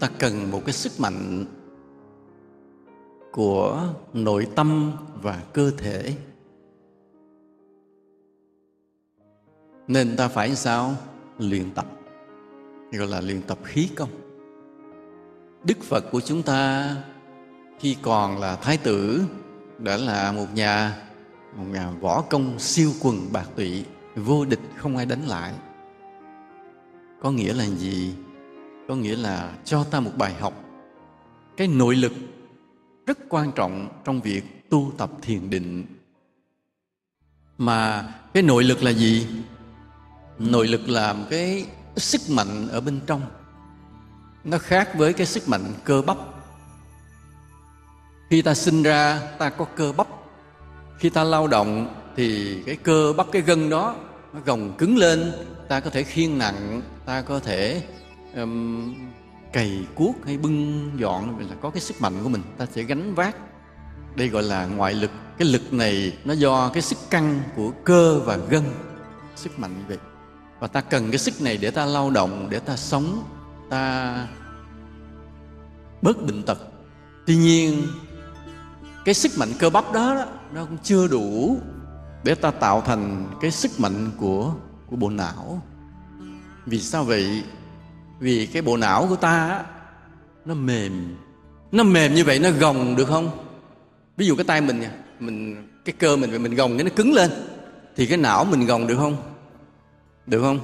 Ta 0.00 0.10
cần 0.18 0.50
một 0.50 0.60
cái 0.66 0.72
sức 0.72 0.92
mạnh 1.00 1.44
của 3.32 3.88
nội 4.12 4.46
tâm 4.54 4.92
và 5.22 5.42
cơ 5.52 5.70
thể. 5.78 6.14
Nên 9.88 10.16
ta 10.16 10.28
phải 10.28 10.54
sao? 10.56 10.94
Luyện 11.38 11.70
tập. 11.70 11.86
Gọi 12.92 13.06
là 13.06 13.20
luyện 13.20 13.42
tập 13.42 13.58
khí 13.64 13.88
công. 13.96 14.10
Đức 15.64 15.78
phật 15.82 16.04
của 16.10 16.20
chúng 16.20 16.42
ta 16.42 16.96
khi 17.80 17.96
còn 18.02 18.38
là 18.38 18.56
thái 18.56 18.76
tử 18.76 19.22
đã 19.78 19.96
là 19.96 20.32
một 20.32 20.46
nhà 20.54 21.02
một 21.56 21.64
nhà 21.72 21.90
võ 21.90 22.22
công 22.22 22.58
siêu 22.58 22.92
quần 23.00 23.32
bạc 23.32 23.48
tụy, 23.56 23.84
vô 24.16 24.44
địch 24.44 24.60
không 24.76 24.96
ai 24.96 25.06
đánh 25.06 25.26
lại. 25.26 25.52
Có 27.22 27.30
nghĩa 27.30 27.54
là 27.54 27.66
gì? 27.66 28.14
Có 28.88 28.94
nghĩa 28.96 29.16
là 29.16 29.52
cho 29.64 29.84
ta 29.84 30.00
một 30.00 30.10
bài 30.16 30.34
học. 30.34 30.64
Cái 31.56 31.68
nội 31.68 31.96
lực 31.96 32.12
rất 33.06 33.18
quan 33.28 33.52
trọng 33.52 33.88
trong 34.04 34.20
việc 34.20 34.70
tu 34.70 34.92
tập 34.98 35.10
thiền 35.22 35.50
định. 35.50 35.86
Mà 37.58 38.08
cái 38.34 38.42
nội 38.42 38.64
lực 38.64 38.82
là 38.82 38.90
gì? 38.90 39.26
Nội 40.50 40.68
lực 40.68 40.88
là 40.88 41.12
một 41.12 41.24
cái 41.30 41.66
sức 41.96 42.20
mạnh 42.30 42.68
ở 42.68 42.80
bên 42.80 43.00
trong. 43.06 43.22
Nó 44.44 44.58
khác 44.58 44.88
với 44.94 45.12
cái 45.12 45.26
sức 45.26 45.48
mạnh 45.48 45.64
cơ 45.84 46.02
bắp. 46.02 46.16
Khi 48.30 48.42
ta 48.42 48.54
sinh 48.54 48.82
ra 48.82 49.20
ta 49.38 49.50
có 49.50 49.64
cơ 49.64 49.92
bắp. 49.92 50.06
Khi 50.98 51.10
ta 51.10 51.24
lao 51.24 51.46
động 51.46 51.94
thì 52.16 52.58
cái 52.66 52.76
cơ 52.76 53.12
bắp 53.16 53.26
cái 53.32 53.42
gân 53.42 53.70
đó 53.70 53.96
nó 54.32 54.40
gồng 54.44 54.72
cứng 54.78 54.96
lên. 54.96 55.32
Ta 55.68 55.80
có 55.80 55.90
thể 55.90 56.02
khiêng 56.02 56.38
nặng 56.38 56.82
ta 57.06 57.22
có 57.22 57.38
thể 57.38 57.82
um, 58.34 58.94
cày 59.52 59.86
cuốc 59.94 60.16
hay 60.26 60.38
bưng 60.38 60.90
dọn. 60.96 61.38
Là 61.38 61.54
có 61.60 61.70
cái 61.70 61.80
sức 61.80 62.00
mạnh 62.00 62.14
của 62.22 62.28
mình 62.28 62.42
ta 62.58 62.66
sẽ 62.74 62.82
gánh 62.82 63.14
vác. 63.14 63.36
Đây 64.16 64.28
gọi 64.28 64.42
là 64.42 64.66
ngoại 64.66 64.94
lực. 64.94 65.10
Cái 65.38 65.48
lực 65.48 65.72
này 65.72 66.16
nó 66.24 66.34
do 66.34 66.68
cái 66.68 66.82
sức 66.82 66.98
căng 67.10 67.40
của 67.56 67.70
cơ 67.84 68.20
và 68.24 68.36
gân 68.36 68.62
sức 69.36 69.58
mạnh 69.58 69.74
như 69.78 69.84
vậy 69.88 69.98
và 70.62 70.68
ta 70.68 70.80
cần 70.80 71.10
cái 71.10 71.18
sức 71.18 71.40
này 71.40 71.56
để 71.56 71.70
ta 71.70 71.86
lao 71.86 72.10
động 72.10 72.46
để 72.50 72.58
ta 72.58 72.76
sống 72.76 73.24
ta 73.70 74.14
bớt 76.02 76.22
bệnh 76.26 76.42
tật. 76.42 76.58
Tuy 77.26 77.36
nhiên 77.36 77.86
cái 79.04 79.14
sức 79.14 79.32
mạnh 79.38 79.48
cơ 79.58 79.70
bắp 79.70 79.92
đó, 79.92 80.14
đó 80.14 80.24
nó 80.54 80.64
cũng 80.64 80.78
chưa 80.82 81.08
đủ 81.08 81.56
để 82.24 82.34
ta 82.34 82.50
tạo 82.50 82.80
thành 82.80 83.26
cái 83.40 83.50
sức 83.50 83.80
mạnh 83.80 84.10
của 84.16 84.54
của 84.86 84.96
bộ 84.96 85.10
não. 85.10 85.62
Vì 86.66 86.80
sao 86.80 87.04
vậy? 87.04 87.42
Vì 88.20 88.46
cái 88.46 88.62
bộ 88.62 88.76
não 88.76 89.06
của 89.08 89.16
ta 89.16 89.64
nó 90.44 90.54
mềm. 90.54 91.16
Nó 91.72 91.84
mềm 91.84 92.14
như 92.14 92.24
vậy 92.24 92.38
nó 92.38 92.50
gồng 92.50 92.96
được 92.96 93.08
không? 93.08 93.30
Ví 94.16 94.26
dụ 94.26 94.36
cái 94.36 94.44
tay 94.44 94.60
mình 94.60 94.82
mình 95.20 95.68
cái 95.84 95.94
cơ 95.98 96.16
mình 96.16 96.42
mình 96.42 96.54
gồng 96.54 96.76
cái 96.76 96.84
nó 96.84 96.90
cứng 96.96 97.12
lên 97.12 97.30
thì 97.96 98.06
cái 98.06 98.18
não 98.18 98.44
mình 98.44 98.66
gồng 98.66 98.86
được 98.86 98.96
không? 98.96 99.31
Được 100.26 100.40
không? 100.40 100.60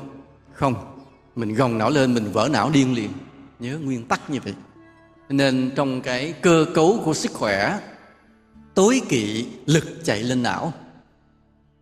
Không. 0.53 0.75
Mình 1.37 1.55
gồng 1.55 1.79
não 1.79 1.91
lên, 1.91 2.15
mình 2.15 2.33
vỡ 2.33 2.49
não 2.53 2.71
điên 2.71 2.95
liền. 2.95 3.11
Nhớ 3.59 3.79
nguyên 3.79 4.05
tắc 4.05 4.31
như 4.31 4.39
vậy. 4.45 4.55
Nên 5.29 5.71
trong 5.77 6.01
cái 6.01 6.33
cơ 6.33 6.67
cấu 6.75 7.01
của 7.05 7.15
sức 7.15 7.33
khỏe, 7.33 7.81
tối 8.75 9.01
kỵ 9.09 9.47
lực 9.67 10.05
chạy 10.05 10.23
lên 10.23 10.43
não. 10.43 10.73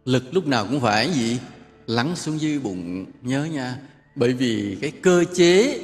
Lực 0.05 0.25
lúc 0.33 0.47
nào 0.47 0.67
cũng 0.71 0.81
phải 0.81 1.11
gì? 1.11 1.39
Lắng 1.87 2.17
xuống 2.17 2.41
dưới 2.41 2.59
bụng, 2.59 3.07
nhớ 3.23 3.45
nha. 3.45 3.79
Bởi 4.15 4.33
vì 4.33 4.79
cái 4.81 4.91
cơ 4.91 5.25
chế, 5.35 5.81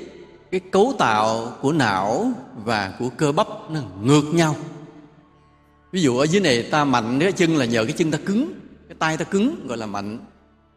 cái 0.51 0.61
cấu 0.61 0.95
tạo 0.99 1.57
của 1.61 1.73
não 1.73 2.33
và 2.65 2.95
của 2.99 3.09
cơ 3.09 3.33
bắp 3.33 3.47
nó 3.71 3.81
ngược 4.03 4.25
nhau. 4.35 4.57
Ví 5.93 6.03
dụ 6.03 6.19
ở 6.19 6.25
dưới 6.25 6.41
này 6.41 6.63
ta 6.63 6.85
mạnh, 6.85 7.19
cái 7.21 7.33
chân 7.33 7.57
là 7.57 7.65
nhờ 7.65 7.85
cái 7.85 7.93
chân 7.93 8.11
ta 8.11 8.19
cứng, 8.27 8.53
cái 8.89 8.97
tay 8.99 9.17
ta 9.17 9.25
cứng, 9.25 9.67
gọi 9.67 9.79
là 9.79 9.87
mạnh 9.87 10.19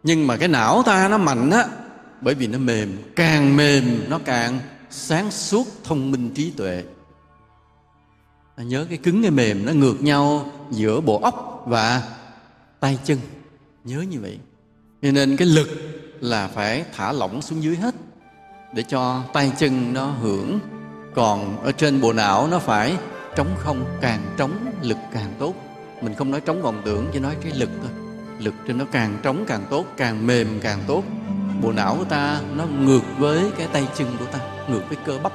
nhưng 0.05 0.27
mà 0.27 0.37
cái 0.37 0.47
não 0.47 0.83
ta 0.85 1.07
nó 1.07 1.17
mạnh 1.17 1.49
á, 1.49 1.65
bởi 2.21 2.35
vì 2.35 2.47
nó 2.47 2.57
mềm, 2.57 2.97
càng 3.15 3.57
mềm 3.57 4.09
nó 4.09 4.19
càng 4.25 4.59
sáng 4.89 5.31
suốt 5.31 5.67
thông 5.83 6.11
minh 6.11 6.31
trí 6.35 6.51
tuệ. 6.51 6.83
Ta 8.57 8.63
nhớ 8.63 8.85
cái 8.89 8.97
cứng, 8.97 9.21
cái 9.21 9.31
mềm 9.31 9.65
nó 9.65 9.71
ngược 9.71 10.03
nhau 10.03 10.51
giữa 10.71 11.01
bộ 11.01 11.19
óc 11.19 11.63
và 11.67 12.03
tay 12.79 12.99
chân. 13.03 13.17
Nhớ 13.83 14.01
như 14.01 14.19
vậy. 14.19 14.39
Cho 15.01 15.11
nên 15.11 15.37
cái 15.37 15.47
lực 15.47 15.67
là 16.19 16.47
phải 16.47 16.85
thả 16.95 17.11
lỏng 17.11 17.41
xuống 17.41 17.63
dưới 17.63 17.75
hết 17.75 17.95
để 18.73 18.83
cho 18.83 19.23
tay 19.33 19.51
chân 19.57 19.93
nó 19.93 20.05
hưởng. 20.05 20.59
Còn 21.15 21.63
ở 21.63 21.71
trên 21.71 22.01
bộ 22.01 22.13
não 22.13 22.47
nó 22.47 22.59
phải 22.59 22.97
trống 23.35 23.55
không, 23.57 23.85
càng 24.01 24.21
trống 24.37 24.51
lực 24.81 24.97
càng 25.13 25.33
tốt. 25.39 25.53
Mình 26.01 26.13
không 26.13 26.31
nói 26.31 26.41
trống 26.41 26.61
vọng 26.61 26.81
tưởng, 26.85 27.09
chỉ 27.13 27.19
nói 27.19 27.35
cái 27.41 27.51
lực 27.55 27.69
thôi 27.81 28.04
lực 28.45 28.53
trên 28.67 28.77
nó 28.77 28.85
càng 28.91 29.17
trống 29.23 29.45
càng 29.47 29.65
tốt, 29.69 29.85
càng 29.97 30.27
mềm 30.27 30.59
càng 30.61 30.79
tốt. 30.87 31.03
Bộ 31.61 31.71
não 31.71 31.95
của 31.99 32.03
ta 32.03 32.41
nó 32.55 32.65
ngược 32.65 33.01
với 33.17 33.51
cái 33.57 33.67
tay 33.73 33.87
chân 33.97 34.07
của 34.19 34.25
ta, 34.25 34.39
ngược 34.69 34.81
với 34.87 34.97
cơ 35.05 35.19
bắp. 35.23 35.33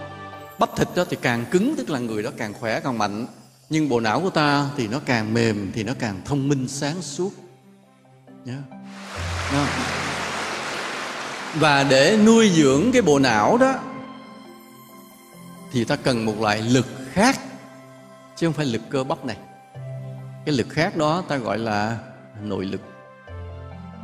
Bắp 0.58 0.76
thịt 0.76 0.88
đó 0.96 1.04
thì 1.11 1.16
càng 1.22 1.44
cứng, 1.50 1.74
tức 1.76 1.90
là 1.90 1.98
người 1.98 2.22
đó 2.22 2.30
càng 2.36 2.54
khỏe 2.54 2.80
càng 2.80 2.98
mạnh. 2.98 3.26
Nhưng 3.70 3.88
bộ 3.88 4.00
não 4.00 4.20
của 4.20 4.30
ta 4.30 4.66
thì 4.76 4.88
nó 4.88 5.00
càng 5.06 5.34
mềm, 5.34 5.70
thì 5.74 5.84
nó 5.84 5.92
càng 5.98 6.20
thông 6.24 6.48
minh, 6.48 6.68
sáng 6.68 7.02
suốt. 7.02 7.30
Nhớ. 8.44 8.56
Yeah. 9.52 9.68
và 11.54 11.84
để 11.84 12.18
nuôi 12.26 12.50
dưỡng 12.50 12.92
cái 12.92 13.02
bộ 13.02 13.18
não 13.18 13.58
đó, 13.58 13.74
thì 15.72 15.84
ta 15.84 15.96
cần 15.96 16.24
một 16.24 16.40
loại 16.40 16.62
lực 16.62 16.86
khác, 17.12 17.40
chứ 18.36 18.46
không 18.46 18.54
phải 18.54 18.66
lực 18.66 18.82
cơ 18.90 19.04
bắp 19.04 19.24
này. 19.24 19.36
Cái 20.46 20.54
lực 20.54 20.68
khác 20.70 20.96
đó 20.96 21.24
ta 21.28 21.36
gọi 21.36 21.58
là 21.58 21.98
nội 22.42 22.64
lực 22.64 22.80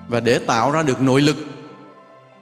và 0.08 0.20
để 0.20 0.38
tạo 0.38 0.70
ra 0.70 0.82
được 0.82 1.00
nội 1.00 1.20
lực, 1.20 1.36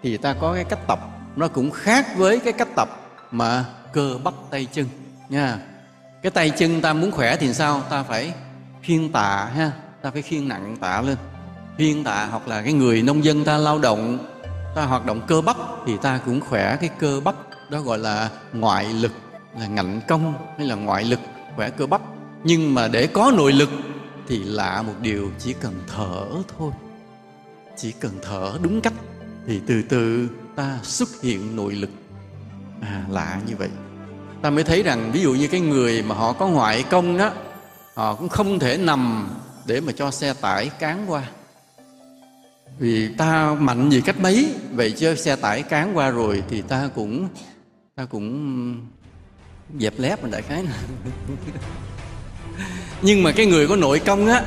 thì 0.03 0.17
ta 0.17 0.35
có 0.41 0.55
cái 0.55 0.65
cách 0.65 0.87
tập. 0.87 0.99
Nó 1.37 1.49
cũng 1.49 1.71
khác 1.71 2.07
với 2.17 2.39
cái 2.39 2.53
cách 2.53 2.69
tập 2.77 2.89
mà 3.31 3.65
cơ 3.93 4.19
bắp 4.25 4.35
tay 4.51 4.67
chân, 4.73 4.87
nha. 5.29 5.59
Cái 6.23 6.31
tay 6.31 6.51
chân 6.51 6.81
ta 6.81 6.93
muốn 6.93 7.11
khỏe 7.11 7.37
thì 7.37 7.55
sao? 7.55 7.83
Ta 7.91 8.03
phải 8.03 8.33
khiêng 8.83 9.13
tạ 9.13 9.51
ha, 9.57 9.73
ta 10.03 10.11
phải 10.11 10.23
khiêng 10.23 10.49
nặng 10.49 10.77
tạ 10.81 11.01
lên. 11.01 11.17
Khiêng 11.79 12.05
tạ 12.05 12.27
hoặc 12.31 12.49
là 12.49 12.63
cái 12.63 12.73
người 12.73 13.03
nông 13.03 13.25
dân 13.25 13.45
ta 13.45 13.59
lao 13.59 13.79
động, 13.79 14.19
ta 14.75 14.85
hoạt 14.85 15.07
động 15.07 15.21
cơ 15.27 15.41
bắp 15.41 15.57
thì 15.87 15.97
ta 16.03 16.21
cũng 16.27 16.41
khỏe. 16.41 16.77
Cái 16.81 16.91
cơ 16.99 17.21
bắp 17.25 17.35
đó 17.71 17.81
gọi 17.81 17.99
là 17.99 18.31
ngoại 18.53 18.85
lực, 18.85 19.13
là 19.59 19.67
ngạnh 19.67 20.01
công 20.09 20.35
hay 20.59 20.67
là 20.67 20.75
ngoại 20.75 21.05
lực, 21.05 21.21
khỏe 21.57 21.71
cơ 21.71 21.87
bắp. 21.87 22.01
Nhưng 22.45 22.75
mà 22.75 22.89
để 22.89 23.07
có 23.07 23.33
nội 23.37 23.53
lực 23.53 23.71
thì 24.29 24.43
lạ 24.43 24.83
một 24.83 24.95
điều, 25.01 25.31
chỉ 25.39 25.53
cần 25.53 25.81
thở 25.97 26.25
thôi 26.59 26.73
chỉ 27.77 27.93
cần 28.01 28.13
thở 28.23 28.59
đúng 28.63 28.81
cách 28.81 28.93
thì 29.47 29.61
từ 29.67 29.83
từ 29.83 30.29
ta 30.57 30.79
xuất 30.83 31.09
hiện 31.23 31.57
nội 31.57 31.75
lực. 31.75 31.91
À 32.81 33.05
lạ 33.11 33.41
như 33.47 33.57
vậy. 33.57 33.69
Ta 34.43 34.51
mới 34.51 34.65
thấy 34.65 34.83
rằng 34.83 35.11
ví 35.13 35.21
dụ 35.21 35.35
như 35.35 35.49
cái 35.49 35.61
người 35.61 36.03
mà 36.03 36.15
họ 36.15 36.33
có 36.33 36.49
ngoại 36.49 36.85
công 36.91 37.19
đó, 37.19 37.33
họ 37.95 38.15
cũng 38.15 38.29
không 38.29 38.59
thể 38.59 38.77
nằm 38.77 39.29
để 39.67 39.81
mà 39.81 39.93
cho 39.93 40.11
xe 40.11 40.35
tải 40.35 40.71
cán 40.79 41.05
qua. 41.09 41.23
Vì 42.79 43.09
ta 43.09 43.55
mạnh 43.55 43.91
gì 43.91 44.01
cách 44.01 44.21
mấy, 44.21 44.55
vậy 44.73 44.93
chứ 44.93 45.15
xe 45.15 45.37
tải 45.37 45.63
cán 45.63 45.97
qua 45.97 46.11
rồi 46.11 46.43
thì 46.49 46.63
ta 46.63 46.89
cũng 46.95 47.29
ta 47.95 48.05
cũng 48.05 48.87
dẹp 49.81 49.95
lép 49.99 50.23
mà 50.23 50.29
đại 50.33 50.43
khái 50.43 50.63
này. 50.63 50.73
nhưng 53.03 53.23
mà 53.23 53.33
cái 53.33 53.47
người 53.47 53.69
có 53.69 53.77
nội 53.77 53.99
công 53.99 54.27
á 54.27 54.45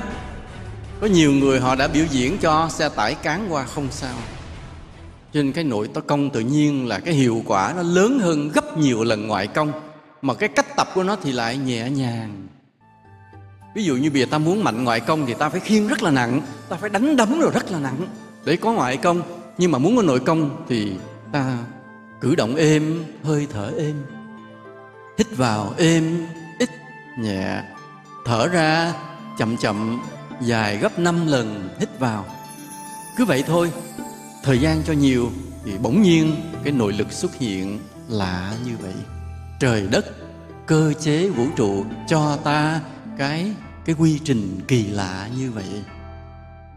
có 1.02 1.08
nhiều 1.08 1.32
người 1.32 1.60
họ 1.60 1.76
đã 1.76 1.88
biểu 1.88 2.06
diễn 2.06 2.38
cho 2.38 2.70
xe 2.70 2.90
tải 2.90 3.16
cán 3.16 3.48
qua 3.50 3.66
không 3.66 3.88
sao. 3.92 4.16
Trên 5.34 5.46
nên 5.46 5.54
cái 5.54 5.64
nội 5.64 5.90
công 6.08 6.30
tự 6.30 6.40
nhiên 6.40 6.88
là 6.88 7.00
cái 7.00 7.14
hiệu 7.14 7.44
quả 7.46 7.74
nó 7.76 7.82
lớn 7.82 8.20
hơn 8.20 8.50
gấp 8.54 8.78
nhiều 8.78 9.04
lần 9.04 9.28
ngoại 9.28 9.48
công, 9.48 9.72
mà 10.22 10.34
cái 10.34 10.50
cách 10.50 10.76
tập 10.76 10.88
của 10.94 11.04
nó 11.04 11.16
thì 11.24 11.32
lại 11.32 11.58
nhẹ 11.58 11.90
nhàng. 11.90 12.48
Ví 13.76 13.84
dụ 13.84 13.96
như 13.96 14.12
bây 14.12 14.22
giờ 14.22 14.28
ta 14.32 14.38
muốn 14.38 14.64
mạnh 14.64 14.84
ngoại 14.84 15.00
công 15.00 15.26
thì 15.26 15.34
ta 15.34 15.50
phải 15.50 15.60
khiêng 15.60 15.88
rất 15.88 16.04
là 16.04 16.12
nặng, 16.12 16.42
ta 16.70 16.76
phải 16.76 16.90
đánh 16.90 17.16
đấm 17.16 17.40
rồi 17.40 17.52
rất 17.54 17.72
là 17.72 17.80
nặng 17.80 18.08
để 18.46 18.56
có 18.56 18.72
ngoại 18.72 18.98
công. 18.98 19.22
Nhưng 19.58 19.72
mà 19.72 19.78
muốn 19.78 19.96
có 19.96 20.02
nội 20.02 20.20
công 20.20 20.66
thì 20.70 20.94
ta 21.32 21.58
cử 22.22 22.36
động 22.36 22.56
êm, 22.56 23.04
hơi 23.24 23.48
thở 23.54 23.72
êm, 23.78 23.96
hít 25.18 25.38
vào 25.38 25.74
êm, 25.78 26.28
ít 26.60 26.70
nhẹ, 27.20 27.62
thở 28.26 28.48
ra 28.48 28.94
chậm 29.38 29.58
chậm 29.58 30.02
dài 30.42 30.78
gấp 30.78 31.00
5 31.00 31.28
lần 31.28 31.70
hít 31.80 32.00
vào. 32.00 32.26
Cứ 33.18 33.26
vậy 33.26 33.44
thôi, 33.48 33.72
thời 34.44 34.60
gian 34.60 34.84
cho 34.86 34.94
nhiều 34.94 35.32
thì 35.66 35.72
bỗng 35.78 36.02
nhiên 36.02 36.36
cái 36.64 36.74
nội 36.74 36.94
lực 36.94 37.12
xuất 37.12 37.36
hiện 37.36 37.80
lạ 38.10 38.54
như 38.66 38.78
vậy. 38.82 38.94
Trời 39.60 39.88
đất, 39.92 40.06
cơ 40.66 40.94
chế 40.94 41.30
vũ 41.30 41.46
trụ 41.56 41.86
cho 42.08 42.38
ta 42.44 42.82
cái 43.18 43.52
cái 43.86 43.96
quy 44.00 44.20
trình 44.24 44.60
kỳ 44.68 44.88
lạ 44.88 45.30
như 45.38 45.52
vậy. 45.52 45.84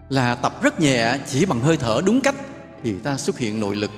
Là 0.09 0.35
tập 0.35 0.63
rất 0.63 0.81
nhẹ, 0.81 1.19
chỉ 1.27 1.47
bằng 1.47 1.61
hơi 1.61 1.77
thở 1.77 2.01
đúng 2.07 2.21
cách 2.21 2.35
thì 2.83 2.99
ta 2.99 3.17
xuất 3.17 3.39
hiện 3.39 3.61
nội 3.61 3.77
lực. 3.77 3.91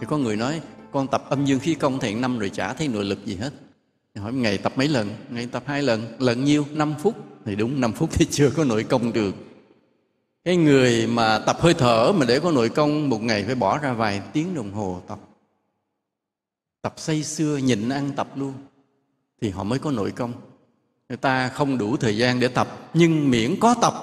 Thì 0.00 0.06
có 0.10 0.18
người 0.18 0.36
nói, 0.36 0.60
con 0.92 1.08
tập 1.08 1.24
âm 1.28 1.44
dương 1.44 1.60
khí 1.60 1.74
công 1.74 1.98
thiện 1.98 2.20
năm 2.20 2.38
rồi 2.38 2.50
chả 2.50 2.72
thấy 2.72 2.88
nội 2.88 3.04
lực 3.04 3.26
gì 3.26 3.36
hết. 3.36 3.50
Hỏi, 4.16 4.32
ngày 4.32 4.58
tập 4.58 4.72
mấy 4.76 4.88
lần? 4.88 5.10
Ngày 5.30 5.46
tập 5.52 5.62
hai 5.66 5.82
lần 5.82 6.16
lần 6.18 6.44
nhiêu 6.44 6.66
5 6.72 6.94
phút 7.02 7.16
thì 7.46 7.56
đúng 7.56 7.80
5 7.80 7.92
phút 7.92 8.10
thì 8.12 8.26
chưa 8.30 8.50
có 8.50 8.64
nội 8.64 8.84
công 8.84 9.12
được. 9.12 9.34
Cái 10.44 10.56
người 10.56 11.06
mà 11.06 11.38
tập 11.38 11.56
hơi 11.60 11.74
thở 11.74 12.12
mà 12.12 12.26
để 12.26 12.40
có 12.40 12.50
nội 12.50 12.68
công, 12.68 13.08
một 13.08 13.22
ngày 13.22 13.44
phải 13.44 13.54
bỏ 13.54 13.78
ra 13.78 13.92
vài 13.92 14.22
tiếng 14.32 14.54
đồng 14.54 14.72
hồ 14.72 15.02
tập. 15.08 15.18
Tập 16.82 16.94
say 16.96 17.22
xưa 17.22 17.56
nhịn 17.56 17.88
ăn 17.88 18.10
tập 18.16 18.28
luôn, 18.36 18.52
thì 19.40 19.50
họ 19.50 19.64
mới 19.64 19.78
có 19.78 19.90
nội 19.90 20.10
công. 20.10 20.32
Người 21.08 21.16
ta 21.16 21.48
không 21.48 21.78
đủ 21.78 21.96
thời 21.96 22.16
gian 22.16 22.40
để 22.40 22.48
tập, 22.48 22.90
nhưng 22.94 23.30
miễn 23.30 23.54
có 23.60 23.74
tập 23.82 23.94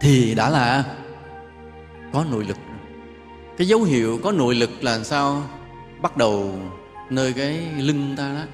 thì 0.00 0.34
đã 0.34 0.50
là 0.50 0.96
có 2.12 2.24
nội 2.30 2.44
lực 2.44 2.56
cái 3.56 3.68
dấu 3.68 3.82
hiệu 3.82 4.20
có 4.22 4.32
nội 4.32 4.54
lực 4.54 4.70
là 4.80 5.04
sao? 5.04 5.42
Bắt 6.02 6.16
đầu 6.16 6.58
nơi 7.10 7.32
cái 7.32 7.68
lưng 7.78 8.14
ta 8.16 8.34
đó, 8.34 8.44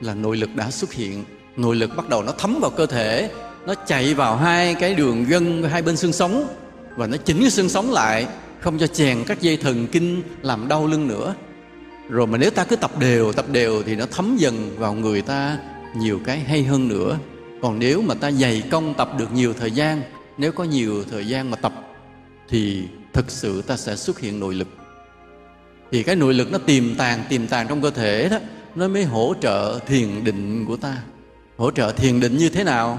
là 0.00 0.14
nội 0.14 0.36
lực 0.36 0.50
đã 0.56 0.70
xuất 0.70 0.92
hiện 0.92 1.24
nội 1.56 1.76
lực 1.76 1.96
bắt 1.96 2.08
đầu 2.08 2.22
nó 2.22 2.32
thấm 2.32 2.58
vào 2.60 2.70
cơ 2.70 2.86
thể, 2.86 3.30
nó 3.66 3.74
chạy 3.86 4.14
vào 4.14 4.36
hai 4.36 4.74
cái 4.74 4.94
đường 4.94 5.24
gân, 5.24 5.62
hai 5.62 5.82
bên 5.82 5.96
xương 5.96 6.12
sống, 6.12 6.48
và 6.96 7.06
nó 7.06 7.16
chỉnh 7.16 7.40
cái 7.40 7.50
xương 7.50 7.68
sống 7.68 7.90
lại, 7.90 8.26
không 8.60 8.78
cho 8.78 8.86
chèn 8.86 9.24
các 9.26 9.40
dây 9.40 9.56
thần 9.56 9.86
kinh 9.86 10.22
làm 10.42 10.68
đau 10.68 10.86
lưng 10.86 11.08
nữa. 11.08 11.34
Rồi 12.08 12.26
mà 12.26 12.38
nếu 12.38 12.50
ta 12.50 12.64
cứ 12.64 12.76
tập 12.76 12.98
đều 12.98 13.32
tập 13.32 13.46
đều 13.52 13.82
thì 13.82 13.96
nó 13.96 14.06
thấm 14.10 14.36
dần 14.36 14.70
vào 14.78 14.94
người 14.94 15.22
ta 15.22 15.58
nhiều 15.96 16.20
cái 16.24 16.38
hay 16.38 16.62
hơn 16.62 16.88
nữa. 16.88 17.18
Còn 17.62 17.78
nếu 17.78 18.02
mà 18.02 18.14
ta 18.14 18.30
dày 18.30 18.62
công 18.70 18.94
tập 18.94 19.10
được 19.18 19.32
nhiều 19.32 19.54
thời 19.60 19.70
gian, 19.70 20.02
nếu 20.38 20.52
có 20.52 20.64
nhiều 20.64 21.04
thời 21.10 21.28
gian 21.28 21.50
mà 21.50 21.56
tập, 21.56 21.72
thì 22.48 22.82
thực 23.12 23.30
sự 23.30 23.62
ta 23.62 23.76
sẽ 23.76 23.96
xuất 23.96 24.20
hiện 24.20 24.40
nội 24.40 24.54
lực. 24.54 24.68
Thì 25.90 26.02
cái 26.02 26.16
nội 26.16 26.34
lực 26.34 26.52
nó 26.52 26.58
tiềm 26.58 26.94
tàng 26.94 27.24
tiềm 27.28 27.46
tàng 27.46 27.68
trong 27.68 27.82
cơ 27.82 27.90
thể 27.90 28.28
đó, 28.28 28.38
nó 28.74 28.88
mới 28.88 29.04
hỗ 29.04 29.34
trợ 29.40 29.78
thiền 29.86 30.24
định 30.24 30.64
của 30.66 30.76
ta 30.76 30.96
hỗ 31.60 31.70
trợ 31.70 31.92
thiền 31.92 32.20
định 32.20 32.36
như 32.36 32.48
thế 32.48 32.64
nào? 32.64 32.98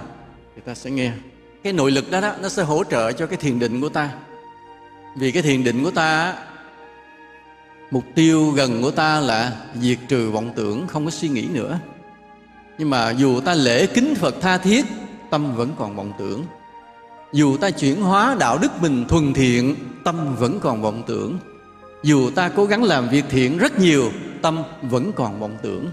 Thì 0.56 0.62
ta 0.66 0.74
sẽ 0.76 0.92
nghe. 0.92 1.12
Cái 1.64 1.74
nội 1.74 1.92
lực 1.92 2.12
đó 2.12 2.22
đó, 2.22 2.34
nó 2.42 2.50
sẽ 2.50 2.64
hỗ 2.64 2.84
trợ 2.84 3.12
cho 3.12 3.26
cái 3.26 3.38
thiền 3.38 3.60
định 3.60 3.82
của 3.82 3.90
ta. 3.90 4.10
Vì 5.18 5.32
cái 5.32 5.44
thiền 5.44 5.64
định 5.64 5.84
của 5.84 5.92
ta, 5.92 6.36
mục 7.92 8.04
tiêu 8.16 8.52
gần 8.52 8.82
của 8.82 8.92
ta 8.92 9.20
là 9.20 9.58
diệt 9.82 9.98
trừ 10.08 10.32
vọng 10.32 10.54
tưởng, 10.56 10.88
không 10.88 11.06
có 11.06 11.12
suy 11.12 11.30
nghĩ 11.30 11.48
nữa. 11.54 11.80
Nhưng 12.78 12.90
mà 12.90 13.12
dù 13.12 13.40
ta 13.42 13.54
lễ 13.54 13.86
kính 13.86 14.16
phật 14.16 14.36
tha 14.42 14.58
thiết, 14.58 14.86
tâm 15.30 15.56
vẫn 15.56 15.72
còn 15.80 15.96
vọng 15.96 16.14
tưởng. 16.20 16.46
Dù 17.34 17.58
ta 17.58 17.72
chuyển 17.72 18.02
hóa 18.02 18.36
đạo 18.40 18.58
đức 18.58 18.82
mình 18.82 19.06
thuần 19.08 19.34
thiện, 19.34 19.76
tâm 20.04 20.36
vẫn 20.36 20.60
còn 20.60 20.82
vọng 20.82 21.04
tưởng. 21.08 21.38
Dù 22.04 22.30
ta 22.36 22.50
cố 22.50 22.66
gắng 22.66 22.84
làm 22.84 23.10
việc 23.10 23.26
thiện 23.30 23.58
rất 23.58 23.80
nhiều, 23.80 24.12
tâm 24.42 24.64
vẫn 24.82 25.12
còn 25.12 25.40
vọng 25.40 25.58
tưởng 25.62 25.92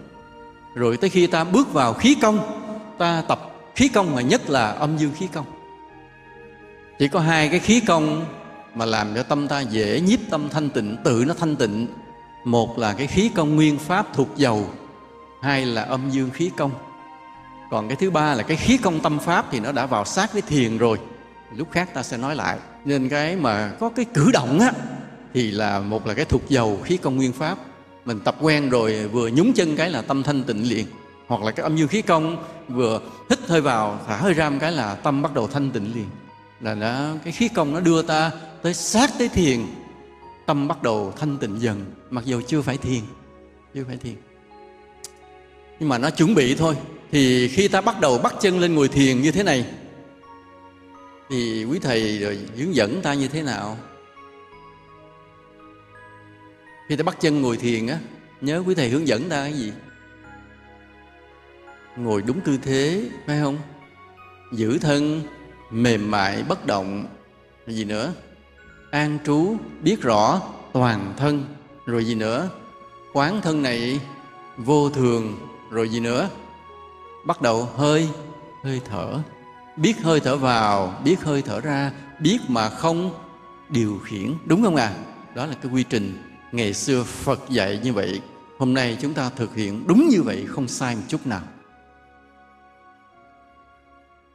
rồi 0.79 0.97
tới 0.97 1.11
khi 1.11 1.27
ta 1.27 1.45
bước 1.45 1.73
vào 1.73 1.95
khí 1.95 2.17
công, 2.23 2.61
ta 2.99 3.23
tập 3.29 3.51
khí 3.75 3.89
công 3.89 4.15
mà 4.15 4.23
nhất 4.23 4.51
là 4.51 4.71
âm 4.71 4.97
dương 4.97 5.13
khí 5.17 5.29
công. 5.33 5.47
Chỉ 6.99 7.09
có 7.09 7.21
hai 7.21 7.49
cái 7.49 7.59
khí 7.59 7.81
công 7.81 8.25
mà 8.75 8.85
làm 8.85 9.15
cho 9.15 9.23
tâm 9.23 9.49
ta 9.49 9.61
dễ 9.61 10.01
nhiếp 10.01 10.19
tâm 10.31 10.49
thanh 10.49 10.71
tịnh, 10.71 10.97
tự 11.05 11.25
nó 11.27 11.35
thanh 11.35 11.57
tịnh. 11.57 11.87
Một 12.45 12.79
là 12.79 12.93
cái 12.93 13.07
khí 13.07 13.31
công 13.35 13.57
nguyên 13.57 13.79
pháp 13.79 14.07
thuộc 14.15 14.29
dầu, 14.37 14.71
hai 15.43 15.67
là 15.67 15.83
âm 15.83 16.11
dương 16.11 16.31
khí 16.31 16.51
công. 16.57 16.71
Còn 17.71 17.89
cái 17.89 17.97
thứ 17.97 18.11
ba 18.11 18.35
là 18.35 18.43
cái 18.43 18.57
khí 18.57 18.79
công 18.79 19.01
tâm 19.01 19.19
pháp 19.19 19.47
thì 19.51 19.61
nó 19.61 19.73
đã 19.73 19.87
vào 19.87 20.05
sát 20.05 20.33
với 20.33 20.43
thiền 20.43 20.79
rồi. 20.79 20.99
Lúc 21.57 21.69
khác 21.71 21.95
ta 21.95 22.03
sẽ 22.03 22.17
nói 22.17 22.37
lại. 22.37 22.59
Nên 22.85 23.09
cái 23.09 23.37
mà 23.37 23.73
có 23.81 23.89
cái 23.89 24.05
cử 24.05 24.31
động 24.33 24.61
á, 24.61 24.73
thì 25.35 25.51
là 25.51 25.81
một 25.81 26.07
là 26.07 26.15
cái 26.15 26.25
thuộc 26.25 26.43
dầu, 26.49 26.79
khí 26.85 26.97
công 26.97 27.17
nguyên 27.17 27.33
pháp 27.33 27.59
mình 28.09 28.21
tập 28.21 28.37
quen 28.41 28.71
rồi, 28.71 29.09
vừa 29.09 29.29
nhúng 29.29 29.53
chân 29.53 29.77
cái 29.77 29.91
là 29.91 30.03
tâm 30.03 30.23
thanh 30.23 30.43
tịnh 30.43 30.69
liền. 30.69 30.87
Hoặc 31.27 31.43
là 31.43 31.51
cái 31.51 31.63
âm 31.63 31.77
dương 31.77 31.89
khí 31.89 32.03
công, 32.03 32.45
vừa 32.69 33.01
hít 33.31 33.39
hơi 33.47 33.61
vào, 33.61 34.01
thả 34.07 34.17
hơi 34.17 34.35
ra 34.35 34.51
một 34.51 34.59
cái 34.61 34.73
là 34.73 34.95
tâm 34.95 35.23
bắt 35.23 35.35
đầu 35.35 35.49
thanh 35.49 35.71
tịnh 35.71 35.95
liền. 35.95 36.07
Là 36.61 36.75
nó 36.75 37.15
cái 37.25 37.33
khí 37.33 37.49
công 37.49 37.75
nó 37.75 37.81
đưa 37.81 38.03
ta 38.03 38.31
tới 38.63 38.75
sát 38.75 39.11
tới 39.19 39.29
thiền, 39.29 39.61
tâm 40.47 40.69
bắt 40.69 40.83
đầu 40.83 41.13
thanh 41.17 41.39
tịnh 41.39 41.61
dần, 41.61 41.85
mặc 42.11 42.25
dù 42.25 42.41
chưa 42.47 42.63
phải 42.63 42.77
thiền, 42.77 43.01
chưa 43.75 43.85
phải 43.89 43.97
thiền. 43.97 44.15
Nhưng 45.81 45.89
mà 45.89 45.99
nó 45.99 46.11
chuẩn 46.11 46.35
bị 46.35 46.55
thôi. 46.55 46.77
Thì 47.13 47.49
khi 47.49 47.69
ta 47.69 47.81
bắt 47.81 48.01
đầu 48.01 48.19
bắt 48.19 48.35
chân 48.41 48.61
lên 48.61 48.75
ngồi 48.75 48.89
thiền 48.89 49.23
như 49.23 49.33
thế 49.33 49.43
này, 49.43 49.65
thì 51.31 51.65
quý 51.65 51.79
thầy 51.79 52.19
rồi 52.19 52.39
hướng 52.57 52.75
dẫn 52.75 53.03
ta 53.03 53.15
như 53.15 53.29
thế 53.29 53.43
nào? 53.43 53.79
Khi 56.89 56.97
ta 56.97 57.03
bắt 57.03 57.17
chân 57.21 57.43
ngồi 57.43 57.57
thiền 57.57 57.87
á, 57.87 57.99
nhớ 58.41 58.63
quý 58.67 58.75
thầy 58.75 58.89
hướng 58.89 59.09
dẫn 59.09 59.29
ta 59.29 59.43
cái 59.43 59.53
gì? 59.53 59.73
Ngồi 61.97 62.23
đúng 62.23 62.41
tư 62.41 62.59
thế, 62.63 63.03
phải 63.27 63.41
không? 63.41 63.59
Giữ 64.53 64.79
thân, 64.79 65.23
mềm 65.71 66.11
mại, 66.11 66.43
bất 66.43 66.67
động. 66.67 67.07
Rồi 67.67 67.77
gì 67.77 67.85
nữa? 67.85 68.13
An 68.91 69.19
trú, 69.25 69.57
biết 69.83 70.03
rõ 70.03 70.43
toàn 70.73 71.15
thân. 71.17 71.45
Rồi 71.87 72.05
gì 72.05 72.15
nữa? 72.15 72.49
Quán 73.13 73.41
thân 73.41 73.63
này 73.63 74.01
vô 74.57 74.91
thường. 74.91 75.39
Rồi 75.71 75.89
gì 75.89 76.01
nữa? 76.01 76.29
Bắt 77.27 77.43
đầu 77.43 77.65
hơi 77.65 78.09
hơi 78.65 78.81
thở. 78.85 79.19
Biết 79.77 79.95
hơi 80.03 80.21
thở 80.21 80.37
vào, 80.37 81.01
biết 81.05 81.21
hơi 81.21 81.43
thở 81.43 81.61
ra, 81.61 81.93
biết 82.21 82.39
mà 82.49 82.69
không, 82.69 83.11
điều 83.69 83.99
khiển. 84.05 84.35
Đúng 84.45 84.63
không 84.63 84.77
à? 84.77 84.93
Đó 85.35 85.47
là 85.47 85.55
cái 85.63 85.73
quy 85.73 85.83
trình 85.83 86.28
ngày 86.53 86.75
xưa 86.75 87.03
phật 87.03 87.41
dạy 87.49 87.81
như 87.83 87.93
vậy, 87.93 88.21
hôm 88.59 88.75
nay 88.75 88.97
chúng 89.01 89.15
ta 89.15 89.31
thực 89.37 89.55
hiện 89.55 89.85
đúng 89.87 90.09
như 90.09 90.23
vậy 90.23 90.45
không 90.49 90.69
sai 90.69 90.95
một 90.95 91.03
chút 91.09 91.27
nào. 91.27 91.43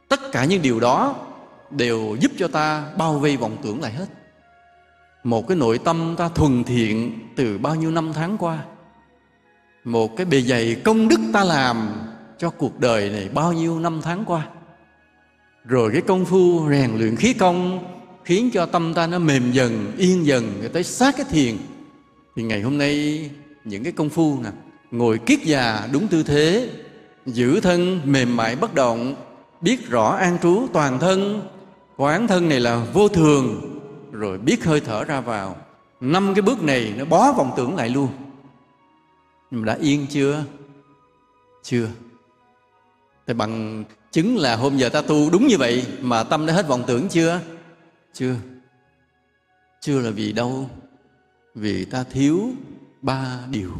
Tất 0.08 0.20
cả 0.32 0.44
những 0.44 0.62
điều 0.62 0.80
đó 0.80 1.16
đều 1.70 2.16
giúp 2.20 2.32
cho 2.38 2.48
ta 2.48 2.84
bao 2.98 3.18
vây 3.18 3.36
vọng 3.36 3.56
tưởng 3.62 3.82
lại 3.82 3.92
hết. 3.92 4.06
Một 5.24 5.48
cái 5.48 5.56
nội 5.56 5.78
tâm 5.78 6.14
ta 6.18 6.28
thuần 6.28 6.64
thiện 6.64 7.18
từ 7.36 7.58
bao 7.58 7.74
nhiêu 7.74 7.90
năm 7.90 8.12
tháng 8.12 8.38
qua. 8.38 8.58
Một 9.84 10.16
cái 10.16 10.26
bề 10.26 10.40
dày 10.40 10.74
công 10.84 11.08
đức 11.08 11.20
ta 11.32 11.44
làm 11.44 11.92
cho 12.38 12.50
cuộc 12.50 12.80
đời 12.80 13.10
này 13.10 13.28
bao 13.34 13.52
nhiêu 13.52 13.78
năm 13.78 14.00
tháng 14.02 14.24
qua. 14.24 14.48
Rồi 15.64 15.90
cái 15.92 16.02
công 16.02 16.24
phu 16.24 16.68
rèn 16.70 16.98
luyện 16.98 17.16
khí 17.16 17.32
công 17.32 17.84
khiến 18.24 18.50
cho 18.52 18.66
tâm 18.66 18.94
ta 18.94 19.06
nó 19.06 19.18
mềm 19.18 19.52
dần, 19.52 19.92
yên 19.98 20.26
dần, 20.26 20.58
rồi 20.60 20.68
tới 20.68 20.84
sát 20.84 21.14
cái 21.16 21.26
thiền 21.30 21.56
thì 22.36 22.42
ngày 22.42 22.62
hôm 22.62 22.78
nay, 22.78 23.30
những 23.64 23.82
cái 23.84 23.92
công 23.92 24.08
phu 24.08 24.38
nè, 24.42 24.50
ngồi 24.90 25.18
kiết 25.18 25.42
già 25.42 25.88
đúng 25.92 26.08
tư 26.08 26.22
thế, 26.22 26.70
giữ 27.26 27.60
thân 27.60 28.00
mềm 28.04 28.36
mại 28.36 28.56
bất 28.56 28.74
động, 28.74 29.14
biết 29.60 29.88
rõ 29.88 30.08
an 30.08 30.38
trú 30.42 30.66
toàn 30.72 30.98
thân, 30.98 31.42
quán 31.96 32.26
thân 32.26 32.48
này 32.48 32.60
là 32.60 32.86
vô 32.92 33.08
thường, 33.08 33.60
rồi 34.12 34.38
biết 34.38 34.64
hơi 34.64 34.80
thở 34.80 35.04
ra 35.04 35.20
vào. 35.20 35.56
Năm 36.00 36.34
cái 36.34 36.42
bước 36.42 36.62
này 36.62 36.92
nó 36.96 37.04
bó 37.04 37.32
vọng 37.32 37.52
tưởng 37.56 37.76
lại 37.76 37.88
luôn. 37.88 38.08
Nhưng 39.50 39.60
mà 39.60 39.66
đã 39.66 39.78
yên 39.80 40.06
chưa? 40.10 40.44
Chưa. 41.62 41.88
Thì 43.26 43.34
bằng 43.34 43.84
chứng 44.12 44.36
là 44.36 44.56
hôm 44.56 44.76
giờ 44.76 44.88
ta 44.88 45.02
tu 45.02 45.30
đúng 45.30 45.46
như 45.46 45.58
vậy 45.58 45.86
mà 46.00 46.22
tâm 46.22 46.46
đã 46.46 46.52
hết 46.52 46.68
vọng 46.68 46.84
tưởng 46.86 47.08
chưa? 47.08 47.40
Chưa. 48.12 48.34
Chưa 49.80 50.00
là 50.00 50.10
vì 50.10 50.32
đâu? 50.32 50.70
Vì 51.54 51.84
ta 51.84 52.04
thiếu 52.04 52.50
ba 53.02 53.38
điều. 53.50 53.72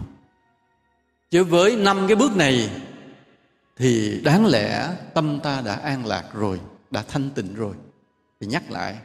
Chứ 1.31 1.45
với 1.45 1.77
năm 1.77 2.05
cái 2.09 2.17
bước 2.17 2.37
này, 2.37 2.71
thì 3.77 4.21
đáng 4.25 4.47
lẽ 4.47 4.97
tâm 5.15 5.41
ta 5.43 5.61
đã 5.61 5.75
an 5.75 6.07
lạc 6.07 6.25
rồi, 6.33 6.61
đã 6.91 7.03
thanh 7.09 7.31
tịnh 7.31 7.55
rồi. 7.55 7.75
Thì 8.41 8.47
nhắc 8.47 8.71
lại, 8.71 8.97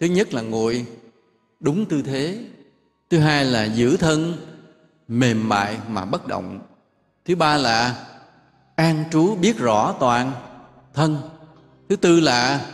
thứ 0.00 0.06
nhất 0.06 0.34
là 0.34 0.42
ngồi 0.42 0.86
đúng 1.60 1.86
tư 1.86 2.02
thế, 2.02 2.44
thứ 3.10 3.18
hai 3.18 3.44
là 3.44 3.64
giữ 3.64 3.96
thân 3.96 4.36
mềm 5.08 5.48
mại 5.48 5.78
mà 5.88 6.04
bất 6.04 6.26
động, 6.26 6.60
thứ 7.24 7.36
ba 7.36 7.56
là 7.56 8.06
an 8.76 9.04
trú 9.12 9.36
biết 9.36 9.58
rõ 9.58 9.94
toàn 10.00 10.32
thân, 10.94 11.18
thứ 11.88 11.96
tư 11.96 12.20
là 12.20 12.66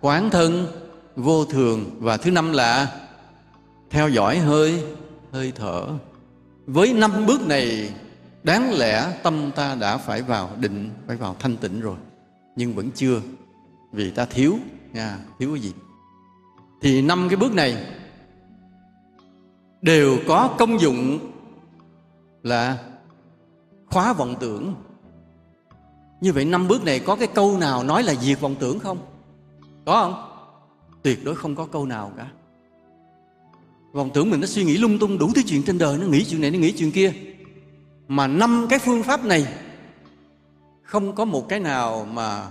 quán 0.00 0.30
thân 0.30 0.66
vô 1.16 1.44
thường, 1.44 1.90
và 1.98 2.16
thứ 2.16 2.30
năm 2.30 2.52
là 2.52 3.00
theo 3.90 4.08
dõi 4.08 4.38
hơi 4.38 4.84
hơi 5.32 5.52
thở. 5.56 5.86
Với 6.66 6.92
năm 6.92 7.26
bước 7.26 7.46
này, 7.48 7.94
đáng 8.42 8.72
lẽ 8.72 9.20
tâm 9.22 9.50
ta 9.56 9.74
đã 9.74 9.96
phải 9.96 10.22
vào 10.22 10.50
định, 10.60 10.90
phải 11.06 11.16
vào 11.16 11.36
thanh 11.38 11.56
tịnh 11.56 11.80
rồi. 11.80 11.96
Nhưng 12.56 12.74
vẫn 12.74 12.90
chưa, 12.94 13.20
vì 13.92 14.10
ta 14.10 14.24
thiếu, 14.24 14.58
nha, 14.92 15.18
thiếu 15.38 15.54
cái 15.54 15.62
gì? 15.62 15.72
Thì 16.82 17.02
năm 17.02 17.26
cái 17.28 17.36
bước 17.36 17.54
này 17.54 17.86
đều 19.82 20.18
có 20.28 20.54
công 20.58 20.80
dụng 20.80 21.18
là 22.42 22.78
khóa 23.86 24.12
vọng 24.12 24.34
tưởng. 24.40 24.74
Như 26.20 26.32
vậy 26.32 26.44
năm 26.44 26.68
bước 26.68 26.84
này 26.84 27.00
có 27.00 27.16
cái 27.16 27.28
câu 27.28 27.58
nào 27.58 27.84
nói 27.84 28.02
là 28.02 28.14
diệt 28.14 28.40
vọng 28.40 28.54
tưởng 28.58 28.78
không? 28.78 28.98
Có 29.86 30.00
không? 30.02 30.32
Tuyệt 31.02 31.24
đối 31.24 31.34
không 31.34 31.56
có 31.56 31.66
câu 31.66 31.86
nào 31.86 32.12
cả 32.16 32.26
vọng 33.96 34.10
tưởng 34.14 34.30
mình 34.30 34.40
nó 34.40 34.46
suy 34.46 34.64
nghĩ 34.64 34.78
lung 34.78 34.98
tung 34.98 35.18
đủ 35.18 35.30
thứ 35.34 35.42
chuyện 35.46 35.62
trên 35.62 35.78
đời 35.78 35.98
nó 35.98 36.06
nghĩ 36.06 36.24
chuyện 36.24 36.40
này 36.40 36.50
nó 36.50 36.58
nghĩ 36.58 36.72
chuyện 36.72 36.92
kia. 36.92 37.12
Mà 38.08 38.26
năm 38.26 38.66
cái 38.70 38.78
phương 38.78 39.02
pháp 39.02 39.24
này 39.24 39.46
không 40.82 41.14
có 41.14 41.24
một 41.24 41.48
cái 41.48 41.60
nào 41.60 42.08
mà 42.12 42.46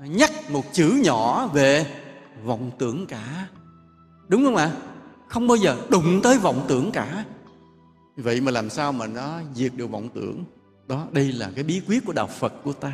nhắc 0.00 0.50
một 0.50 0.64
chữ 0.72 1.00
nhỏ 1.04 1.46
về 1.54 1.86
vọng 2.44 2.70
tưởng 2.78 3.06
cả. 3.06 3.46
Đúng 4.28 4.44
không 4.44 4.56
ạ? 4.56 4.70
Không 5.28 5.48
bao 5.48 5.56
giờ 5.56 5.76
đụng 5.88 6.20
tới 6.22 6.38
vọng 6.38 6.64
tưởng 6.68 6.90
cả. 6.92 7.24
Vậy 8.16 8.40
mà 8.40 8.50
làm 8.52 8.70
sao 8.70 8.92
mà 8.92 9.06
nó 9.06 9.40
diệt 9.54 9.72
được 9.76 9.90
vọng 9.90 10.08
tưởng? 10.14 10.44
Đó 10.86 11.06
đây 11.12 11.32
là 11.32 11.50
cái 11.54 11.64
bí 11.64 11.80
quyết 11.88 12.04
của 12.06 12.12
đạo 12.12 12.28
phật 12.38 12.52
của 12.64 12.72
ta. 12.72 12.92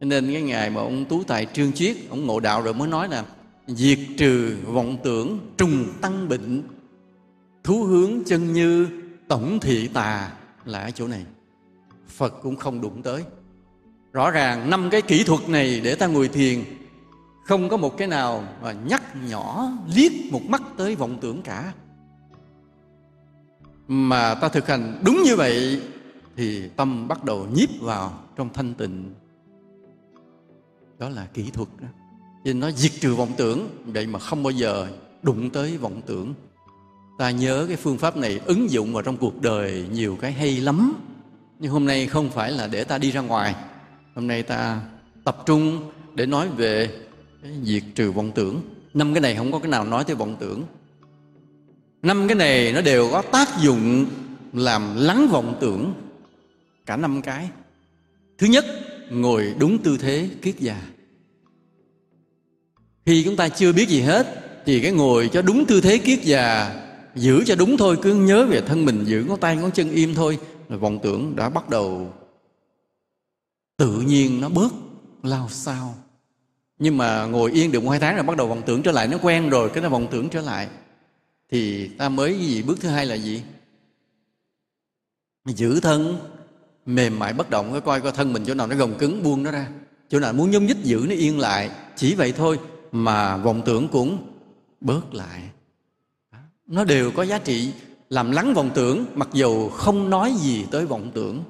Nên 0.00 0.32
cái 0.32 0.42
ngày 0.42 0.70
mà 0.70 0.80
ông 0.80 1.04
tú 1.04 1.22
tài 1.22 1.46
trương 1.52 1.72
chiết 1.72 1.96
ông 2.10 2.26
ngộ 2.26 2.40
đạo 2.40 2.62
rồi 2.62 2.74
mới 2.74 2.88
nói 2.88 3.08
là 3.08 3.24
diệt 3.66 3.98
trừ 4.18 4.56
vọng 4.64 4.96
tưởng 5.04 5.38
trùng 5.56 5.84
tăng 6.00 6.28
bệnh 6.28 6.62
thú 7.64 7.84
hướng 7.84 8.24
chân 8.26 8.52
như 8.52 8.88
tổng 9.28 9.58
thị 9.60 9.88
tà 9.88 10.32
là 10.64 10.80
ở 10.80 10.90
chỗ 10.90 11.08
này. 11.08 11.26
Phật 12.08 12.34
cũng 12.42 12.56
không 12.56 12.80
đụng 12.80 13.02
tới. 13.02 13.24
Rõ 14.12 14.30
ràng 14.30 14.70
năm 14.70 14.88
cái 14.90 15.02
kỹ 15.02 15.24
thuật 15.24 15.48
này 15.48 15.80
để 15.80 15.94
ta 15.94 16.06
ngồi 16.06 16.28
thiền, 16.28 16.64
không 17.44 17.68
có 17.68 17.76
một 17.76 17.96
cái 17.96 18.08
nào 18.08 18.48
mà 18.62 18.72
nhắc 18.72 19.02
nhỏ 19.28 19.72
liếc 19.94 20.12
một 20.30 20.42
mắt 20.48 20.62
tới 20.76 20.94
vọng 20.94 21.18
tưởng 21.20 21.42
cả. 21.42 21.72
Mà 23.88 24.34
ta 24.34 24.48
thực 24.48 24.68
hành 24.68 25.02
đúng 25.04 25.22
như 25.24 25.36
vậy 25.36 25.82
thì 26.36 26.68
tâm 26.76 27.08
bắt 27.08 27.24
đầu 27.24 27.46
nhiếp 27.54 27.68
vào 27.80 28.22
trong 28.36 28.48
thanh 28.52 28.74
tịnh. 28.74 29.14
Đó 30.98 31.08
là 31.08 31.26
kỹ 31.26 31.50
thuật 31.50 31.68
đó. 31.80 31.88
Nên 32.44 32.60
nó 32.60 32.70
diệt 32.70 32.92
trừ 33.00 33.14
vọng 33.14 33.32
tưởng, 33.36 33.68
vậy 33.86 34.06
mà 34.06 34.18
không 34.18 34.42
bao 34.42 34.50
giờ 34.50 34.88
đụng 35.22 35.50
tới 35.50 35.78
vọng 35.78 36.00
tưởng 36.06 36.34
ta 37.18 37.30
nhớ 37.30 37.64
cái 37.68 37.76
phương 37.76 37.98
pháp 37.98 38.16
này 38.16 38.40
ứng 38.44 38.70
dụng 38.70 38.92
vào 38.92 39.02
trong 39.02 39.16
cuộc 39.16 39.42
đời 39.42 39.84
nhiều 39.92 40.18
cái 40.20 40.32
hay 40.32 40.60
lắm. 40.60 40.94
Nhưng 41.58 41.72
hôm 41.72 41.86
nay 41.86 42.06
không 42.06 42.30
phải 42.30 42.52
là 42.52 42.66
để 42.66 42.84
ta 42.84 42.98
đi 42.98 43.10
ra 43.10 43.20
ngoài. 43.20 43.54
Hôm 44.14 44.26
nay 44.26 44.42
ta 44.42 44.80
tập 45.24 45.42
trung 45.46 45.90
để 46.14 46.26
nói 46.26 46.48
về 46.48 46.90
cái 47.42 47.52
diệt 47.64 47.82
trừ 47.94 48.12
vọng 48.12 48.32
tưởng. 48.34 48.60
Năm 48.94 49.14
cái 49.14 49.20
này 49.20 49.36
không 49.36 49.52
có 49.52 49.58
cái 49.58 49.68
nào 49.68 49.84
nói 49.84 50.04
tới 50.04 50.16
vọng 50.16 50.36
tưởng. 50.40 50.64
Năm 52.02 52.28
cái 52.28 52.34
này 52.34 52.72
nó 52.72 52.80
đều 52.80 53.10
có 53.10 53.22
tác 53.22 53.48
dụng 53.60 54.06
làm 54.52 54.96
lắng 54.96 55.28
vọng 55.30 55.56
tưởng. 55.60 55.94
Cả 56.86 56.96
năm 56.96 57.22
cái. 57.22 57.48
Thứ 58.38 58.46
nhất, 58.46 58.64
ngồi 59.10 59.54
đúng 59.58 59.78
tư 59.78 59.98
thế, 60.00 60.28
kiết 60.42 60.58
già. 60.58 60.82
Khi 63.06 63.24
chúng 63.24 63.36
ta 63.36 63.48
chưa 63.48 63.72
biết 63.72 63.88
gì 63.88 64.00
hết, 64.00 64.26
thì 64.66 64.80
cái 64.80 64.92
ngồi 64.92 65.30
cho 65.32 65.42
đúng 65.42 65.64
tư 65.66 65.80
thế, 65.80 65.98
kiết 65.98 66.22
già 66.22 66.74
giữ 67.14 67.44
cho 67.44 67.54
đúng 67.54 67.76
thôi, 67.76 67.98
cứ 68.02 68.14
nhớ 68.14 68.46
về 68.46 68.60
thân 68.60 68.84
mình, 68.84 69.04
giữ 69.04 69.24
ngón 69.24 69.40
tay, 69.40 69.56
ngón 69.56 69.70
chân 69.72 69.90
im 69.90 70.14
thôi. 70.14 70.38
Là 70.68 70.76
vọng 70.76 70.98
tưởng 71.02 71.36
đã 71.36 71.48
bắt 71.48 71.68
đầu 71.68 72.12
tự 73.76 74.00
nhiên 74.00 74.40
nó 74.40 74.48
bớt 74.48 74.72
lao 75.22 75.48
sao 75.48 75.94
nhưng 76.82 76.98
mà 76.98 77.26
ngồi 77.26 77.52
yên 77.52 77.72
được 77.72 77.84
một 77.84 77.90
hai 77.90 78.00
tháng 78.00 78.14
rồi 78.14 78.24
bắt 78.24 78.36
đầu 78.36 78.46
vọng 78.46 78.62
tưởng 78.66 78.82
trở 78.82 78.92
lại, 78.92 79.08
nó 79.08 79.18
quen 79.22 79.50
rồi, 79.50 79.70
cái 79.70 79.82
nó 79.82 79.88
vọng 79.88 80.06
tưởng 80.10 80.28
trở 80.28 80.40
lại. 80.40 80.68
Thì 81.50 81.88
ta 81.88 82.08
mới 82.08 82.38
gì? 82.38 82.62
Bước 82.62 82.80
thứ 82.80 82.88
hai 82.88 83.06
là 83.06 83.14
gì? 83.14 83.42
Giữ 85.44 85.80
thân, 85.80 86.16
mềm 86.86 87.18
mại 87.18 87.32
bất 87.32 87.50
động, 87.50 87.80
coi 87.84 88.00
coi 88.00 88.12
thân 88.12 88.32
mình 88.32 88.44
chỗ 88.46 88.54
nào 88.54 88.66
nó 88.66 88.76
gồng 88.76 88.98
cứng, 88.98 89.22
buông 89.22 89.42
nó 89.42 89.50
ra. 89.50 89.68
Chỗ 90.08 90.18
nào 90.20 90.32
muốn 90.32 90.50
nhúc 90.50 90.62
nhích 90.62 90.76
giữ 90.82 91.06
nó 91.08 91.14
yên 91.14 91.38
lại, 91.38 91.70
chỉ 91.96 92.14
vậy 92.14 92.32
thôi 92.32 92.58
mà 92.92 93.36
vọng 93.36 93.62
tưởng 93.64 93.88
cũng 93.88 94.18
bớt 94.80 95.14
lại 95.14 95.42
nó 96.66 96.84
đều 96.84 97.10
có 97.10 97.22
giá 97.22 97.38
trị. 97.38 97.72
Làm 98.08 98.30
lắng 98.30 98.54
vọng 98.54 98.70
tưởng, 98.74 99.06
mặc 99.14 99.28
dù 99.32 99.68
không 99.68 100.10
nói 100.10 100.34
gì 100.38 100.66
tới 100.70 100.86
vọng 100.86 101.10
tưởng. 101.14 101.44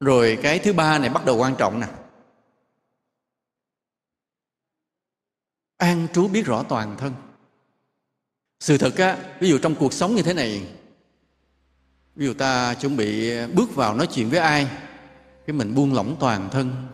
Rồi 0.00 0.38
cái 0.42 0.58
thứ 0.58 0.72
ba 0.72 0.98
này 0.98 1.08
bắt 1.08 1.24
đầu 1.24 1.36
quan 1.36 1.54
trọng 1.58 1.80
nè. 1.80 1.86
An 5.76 6.06
trú 6.12 6.28
biết 6.28 6.46
rõ 6.46 6.62
toàn 6.62 6.96
thân. 6.98 7.12
Sự 8.60 8.78
thật 8.78 8.96
á, 8.96 9.16
ví 9.40 9.48
dụ 9.48 9.58
trong 9.58 9.74
cuộc 9.74 9.92
sống 9.92 10.14
như 10.14 10.22
thế 10.22 10.34
này, 10.34 10.66
ví 12.16 12.26
dụ 12.26 12.34
ta 12.34 12.74
chuẩn 12.74 12.96
bị 12.96 13.30
bước 13.46 13.74
vào 13.74 13.94
nói 13.94 14.06
chuyện 14.06 14.30
với 14.30 14.38
ai, 14.38 14.66
cái 15.46 15.54
mình 15.56 15.74
buông 15.74 15.94
lỏng 15.94 16.16
toàn 16.20 16.48
thân, 16.50 16.86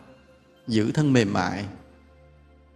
giữ 0.67 0.93
thân 0.93 1.13
mềm 1.13 1.33
mại, 1.33 1.65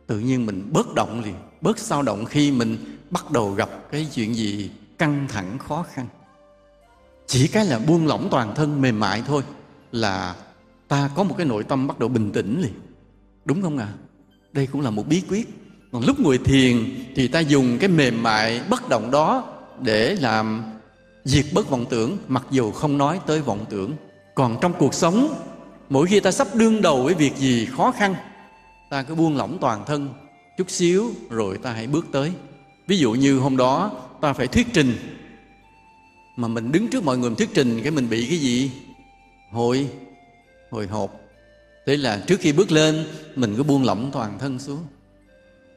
tự 0.06 0.18
nhiên 0.18 0.46
mình 0.46 0.68
bớt 0.72 0.94
động 0.94 1.22
liền, 1.24 1.34
bớt 1.60 1.78
sao 1.78 2.02
động 2.02 2.24
khi 2.24 2.50
mình 2.50 2.98
bắt 3.10 3.30
đầu 3.30 3.50
gặp 3.52 3.70
cái 3.90 4.08
chuyện 4.14 4.34
gì 4.34 4.70
căng 4.98 5.26
thẳng 5.28 5.58
khó 5.58 5.84
khăn. 5.92 6.06
Chỉ 7.26 7.48
cái 7.48 7.64
là 7.64 7.78
buông 7.78 8.06
lỏng 8.06 8.28
toàn 8.30 8.54
thân 8.54 8.80
mềm 8.80 9.00
mại 9.00 9.22
thôi 9.26 9.42
là 9.92 10.34
ta 10.88 11.10
có 11.16 11.22
một 11.22 11.34
cái 11.38 11.46
nội 11.46 11.64
tâm 11.64 11.86
bắt 11.86 11.98
đầu 11.98 12.08
bình 12.08 12.32
tĩnh 12.32 12.60
liền. 12.62 12.72
Đúng 13.44 13.62
không 13.62 13.78
ạ? 13.78 13.88
À? 13.90 14.10
đây 14.52 14.66
cũng 14.66 14.80
là 14.80 14.90
một 14.90 15.08
bí 15.08 15.22
quyết. 15.28 15.48
Còn 15.92 16.04
lúc 16.06 16.20
ngồi 16.20 16.38
thiền 16.38 17.04
thì 17.16 17.28
ta 17.28 17.40
dùng 17.40 17.78
cái 17.78 17.88
mềm 17.88 18.22
mại 18.22 18.60
bất 18.70 18.88
động 18.88 19.10
đó 19.10 19.44
để 19.80 20.14
làm 20.20 20.62
diệt 21.24 21.44
bất 21.52 21.70
vọng 21.70 21.84
tưởng, 21.90 22.18
mặc 22.28 22.46
dù 22.50 22.70
không 22.70 22.98
nói 22.98 23.20
tới 23.26 23.40
vọng 23.40 23.64
tưởng. 23.70 23.92
Còn 24.34 24.58
trong 24.60 24.72
cuộc 24.78 24.94
sống, 24.94 25.34
mỗi 25.88 26.06
khi 26.06 26.20
ta 26.20 26.30
sắp 26.30 26.48
đương 26.54 26.82
đầu 26.82 27.02
với 27.02 27.14
việc 27.14 27.36
gì 27.36 27.68
khó 27.76 27.92
khăn, 27.92 28.14
ta 28.90 29.02
cứ 29.02 29.14
buông 29.14 29.36
lỏng 29.36 29.58
toàn 29.60 29.84
thân 29.86 30.08
chút 30.58 30.70
xíu 30.70 31.10
rồi 31.30 31.58
ta 31.58 31.72
hãy 31.72 31.86
bước 31.86 32.06
tới 32.12 32.32
ví 32.90 32.98
dụ 32.98 33.12
như 33.12 33.38
hôm 33.38 33.56
đó 33.56 33.92
ta 34.20 34.32
phải 34.32 34.46
thuyết 34.46 34.66
trình, 34.72 34.94
mà 36.36 36.48
mình 36.48 36.72
đứng 36.72 36.88
trước 36.88 37.04
mọi 37.04 37.18
người 37.18 37.30
thuyết 37.38 37.48
trình 37.54 37.80
cái 37.82 37.90
mình 37.90 38.10
bị 38.10 38.26
cái 38.28 38.38
gì? 38.38 38.70
Hồi 39.52 39.90
hồi 40.70 40.86
hộp. 40.86 41.20
Thế 41.86 41.96
là 41.96 42.22
trước 42.26 42.40
khi 42.40 42.52
bước 42.52 42.72
lên, 42.72 43.04
mình 43.36 43.54
cứ 43.56 43.62
buông 43.62 43.84
lỏng 43.84 44.10
toàn 44.12 44.38
thân 44.38 44.58
xuống. 44.58 44.78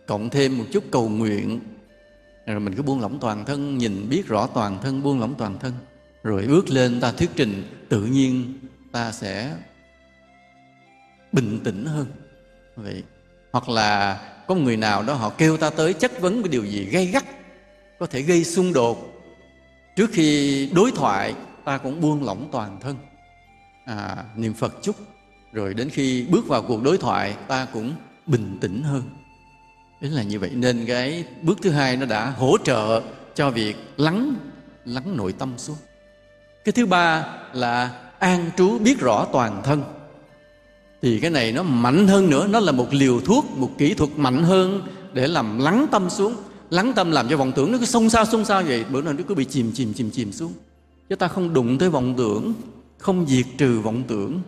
Cộng 0.07 0.29
thêm 0.29 0.57
một 0.57 0.63
chút 0.71 0.83
cầu 0.91 1.09
nguyện. 1.09 1.59
Rồi 2.45 2.59
mình 2.59 2.75
cứ 2.75 2.81
buông 2.83 3.01
lỏng 3.01 3.19
toàn 3.19 3.45
thân, 3.45 3.77
nhìn 3.77 4.09
biết 4.09 4.27
rõ 4.27 4.47
toàn 4.47 4.79
thân, 4.81 5.03
buông 5.03 5.19
lỏng 5.19 5.35
toàn 5.37 5.59
thân. 5.59 5.73
Rồi 6.23 6.47
bước 6.47 6.69
lên 6.69 7.01
ta 7.01 7.11
thuyết 7.11 7.29
trình, 7.35 7.63
tự 7.89 8.05
nhiên 8.05 8.53
ta 8.91 9.11
sẽ 9.11 9.55
bình 11.31 11.59
tĩnh 11.63 11.85
hơn. 11.85 12.05
Vậy, 12.75 13.03
hoặc 13.51 13.69
là 13.69 14.19
có 14.47 14.55
người 14.55 14.77
nào 14.77 15.03
đó 15.03 15.13
họ 15.13 15.29
kêu 15.29 15.57
ta 15.57 15.69
tới 15.69 15.93
chất 15.93 16.21
vấn 16.21 16.43
cái 16.43 16.49
điều 16.49 16.65
gì 16.65 16.85
gây 16.85 17.05
gắt 17.05 17.25
có 17.99 18.05
thể 18.05 18.21
gây 18.21 18.43
xung 18.43 18.73
đột. 18.73 19.13
Trước 19.95 20.09
khi 20.13 20.69
đối 20.75 20.91
thoại 20.91 21.35
ta 21.65 21.77
cũng 21.77 22.01
buông 22.01 22.23
lỏng 22.23 22.49
toàn 22.51 22.77
thân. 22.81 22.95
À, 23.85 24.23
niệm 24.35 24.53
phật 24.53 24.73
chút 24.81 24.95
rồi 25.51 25.73
đến 25.73 25.89
khi 25.89 26.25
bước 26.29 26.47
vào 26.47 26.61
cuộc 26.61 26.83
đối 26.83 26.97
thoại 26.97 27.35
ta 27.47 27.67
cũng 27.73 27.93
bình 28.25 28.57
tĩnh 28.61 28.83
hơn. 28.83 29.03
Đấy 30.01 30.11
là 30.11 30.23
như 30.23 30.39
vậy 30.39 30.51
nên 30.53 30.85
cái 30.85 31.25
bước 31.41 31.59
thứ 31.61 31.69
hai 31.69 31.97
nó 31.97 32.05
đã 32.05 32.29
hỗ 32.29 32.57
trợ 32.63 33.01
cho 33.35 33.49
việc 33.49 33.75
lắng 33.97 34.35
lắng 34.85 35.17
nội 35.17 35.33
tâm 35.39 35.53
xuống. 35.57 35.77
Cái 36.65 36.73
thứ 36.73 36.85
ba 36.85 37.25
là 37.53 38.01
an 38.19 38.49
trú 38.57 38.79
biết 38.79 38.99
rõ 38.99 39.27
toàn 39.31 39.61
thân 39.63 39.83
thì 41.03 41.19
cái 41.19 41.31
này 41.31 41.51
nó 41.51 41.63
mạnh 41.63 42.07
hơn 42.07 42.29
nữa 42.29 42.47
nó 42.47 42.59
là 42.59 42.71
một 42.71 42.93
liều 42.93 43.21
thuốc 43.21 43.45
một 43.57 43.69
kỹ 43.77 43.93
thuật 43.93 44.09
mạnh 44.17 44.43
hơn 44.43 44.81
để 45.13 45.27
làm 45.27 45.59
lắng 45.59 45.85
tâm 45.91 46.09
xuống. 46.09 46.35
Lắng 46.69 46.93
tâm 46.95 47.11
làm 47.11 47.29
cho 47.29 47.37
vọng 47.37 47.51
tưởng 47.55 47.71
nó 47.71 47.77
cứ 47.77 47.85
xông 47.85 48.09
xao 48.09 48.25
xông 48.25 48.45
xao 48.45 48.63
vậy 48.63 48.85
bữa 48.91 49.01
nào 49.01 49.13
nó 49.13 49.23
cứ 49.27 49.35
bị 49.35 49.45
chìm 49.45 49.71
chìm 49.73 49.93
chìm 49.93 50.11
chìm 50.11 50.31
xuống. 50.31 50.53
Chứ 51.09 51.15
ta 51.15 51.27
không 51.27 51.53
đụng 51.53 51.77
tới 51.77 51.89
vọng 51.89 52.13
tưởng 52.17 52.53
không 52.97 53.25
diệt 53.27 53.45
trừ 53.57 53.79
vọng 53.79 54.03
tưởng 54.07 54.41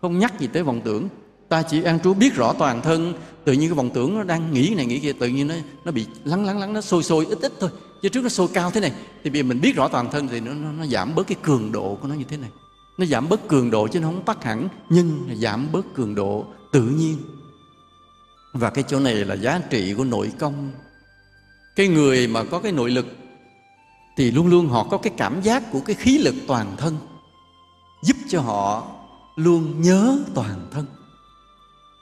không 0.00 0.18
nhắc 0.18 0.40
gì 0.40 0.46
tới 0.46 0.62
vọng 0.62 0.80
tưởng. 0.84 1.08
Ta 1.48 1.62
chỉ 1.62 1.82
an 1.82 1.98
trú 2.04 2.14
biết 2.14 2.34
rõ 2.34 2.52
toàn 2.58 2.82
thân 2.82 3.14
tự 3.44 3.52
nhiên 3.52 3.68
cái 3.68 3.76
vọng 3.76 3.90
tưởng 3.94 4.14
nó 4.14 4.22
đang 4.22 4.52
nghĩ 4.52 4.74
này 4.76 4.86
nghĩ 4.86 4.98
kia 4.98 5.12
tự 5.12 5.28
nhiên 5.28 5.48
nó 5.48 5.54
nó 5.84 5.92
bị 5.92 6.06
lắng 6.24 6.44
lắng 6.44 6.58
lắng 6.58 6.72
nó 6.72 6.80
sôi 6.80 7.02
sôi 7.02 7.26
ít 7.26 7.38
ít 7.40 7.52
thôi. 7.60 7.70
Chứ 8.02 8.08
trước 8.08 8.22
nó 8.22 8.28
sôi 8.28 8.48
cao 8.54 8.70
thế 8.70 8.80
này 8.80 8.92
thì 9.24 9.30
bây 9.30 9.42
giờ 9.42 9.48
mình 9.48 9.60
biết 9.60 9.76
rõ 9.76 9.88
toàn 9.88 10.10
thân 10.10 10.28
thì 10.28 10.40
nó, 10.40 10.52
nó, 10.54 10.72
nó 10.72 10.86
giảm 10.86 11.14
bớt 11.14 11.26
cái 11.26 11.36
cường 11.42 11.72
độ 11.72 11.98
của 12.02 12.08
nó 12.08 12.14
như 12.14 12.24
thế 12.28 12.36
này 12.36 12.50
nó 12.98 13.06
giảm 13.06 13.28
bớt 13.28 13.48
cường 13.48 13.70
độ 13.70 13.88
chứ 13.88 14.00
nó 14.00 14.08
không 14.08 14.24
tắt 14.24 14.44
hẳn, 14.44 14.68
nhưng 14.88 15.36
giảm 15.36 15.68
bớt 15.72 15.94
cường 15.94 16.14
độ 16.14 16.46
tự 16.72 16.82
nhiên. 16.82 17.16
Và 18.52 18.70
cái 18.70 18.84
chỗ 18.88 19.00
này 19.00 19.14
là 19.14 19.34
giá 19.34 19.60
trị 19.70 19.94
của 19.94 20.04
nội 20.04 20.32
công. 20.38 20.70
Cái 21.76 21.88
người 21.88 22.26
mà 22.26 22.44
có 22.44 22.58
cái 22.58 22.72
nội 22.72 22.90
lực 22.90 23.06
thì 24.16 24.30
luôn 24.30 24.46
luôn 24.46 24.68
họ 24.68 24.84
có 24.90 24.98
cái 24.98 25.12
cảm 25.16 25.42
giác 25.42 25.62
của 25.72 25.80
cái 25.80 25.96
khí 25.96 26.18
lực 26.18 26.34
toàn 26.46 26.76
thân, 26.76 26.96
giúp 28.02 28.16
cho 28.28 28.40
họ 28.40 28.86
luôn 29.36 29.82
nhớ 29.82 30.18
toàn 30.34 30.68
thân. 30.70 30.86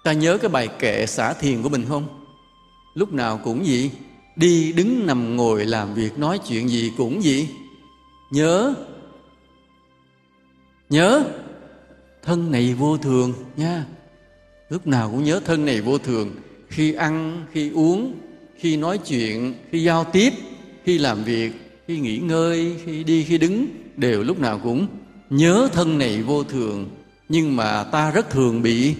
Ta 0.04 0.12
nhớ 0.12 0.38
cái 0.38 0.48
bài 0.48 0.68
kệ 0.78 1.06
xả 1.06 1.32
thiền 1.32 1.62
của 1.62 1.68
mình 1.68 1.84
không? 1.88 2.06
Lúc 2.94 3.12
nào 3.12 3.40
cũng 3.44 3.66
gì 3.66 3.90
đi 4.36 4.72
đứng 4.72 5.06
nằm 5.06 5.36
ngồi 5.36 5.66
làm 5.66 5.94
việc, 5.94 6.18
nói 6.18 6.38
chuyện 6.48 6.68
gì 6.68 6.92
cũng 6.96 7.22
gì 7.22 7.48
nhớ 8.30 8.74
nhớ 10.90 11.24
thân 12.22 12.50
này 12.50 12.74
vô 12.74 12.96
thường 12.96 13.32
nha. 13.56 13.84
Lúc 14.68 14.86
nào 14.86 15.10
cũng 15.10 15.24
nhớ 15.24 15.40
thân 15.44 15.66
này 15.66 15.80
vô 15.80 15.98
thường. 15.98 16.30
Khi 16.68 16.92
ăn, 16.92 17.46
khi 17.52 17.70
uống, 17.70 18.14
khi 18.56 18.76
nói 18.76 18.98
chuyện, 18.98 19.54
khi 19.70 19.82
giao 19.82 20.04
tiếp, 20.04 20.32
khi 20.84 20.98
làm 20.98 21.24
việc, 21.24 21.52
khi 21.88 21.98
nghỉ 21.98 22.18
ngơi, 22.18 22.76
khi 22.84 23.04
đi, 23.04 23.24
khi 23.24 23.38
đứng 23.38 23.66
đều 23.96 24.22
lúc 24.22 24.38
nào 24.40 24.60
cũng 24.62 24.86
nhớ 25.30 25.68
thân 25.72 25.98
này 25.98 26.22
vô 26.22 26.44
thường. 26.44 26.90
Nhưng 27.28 27.56
mà 27.56 27.84
ta 27.84 28.10
rất 28.10 28.30
thường 28.30 28.62
bị 28.62 28.94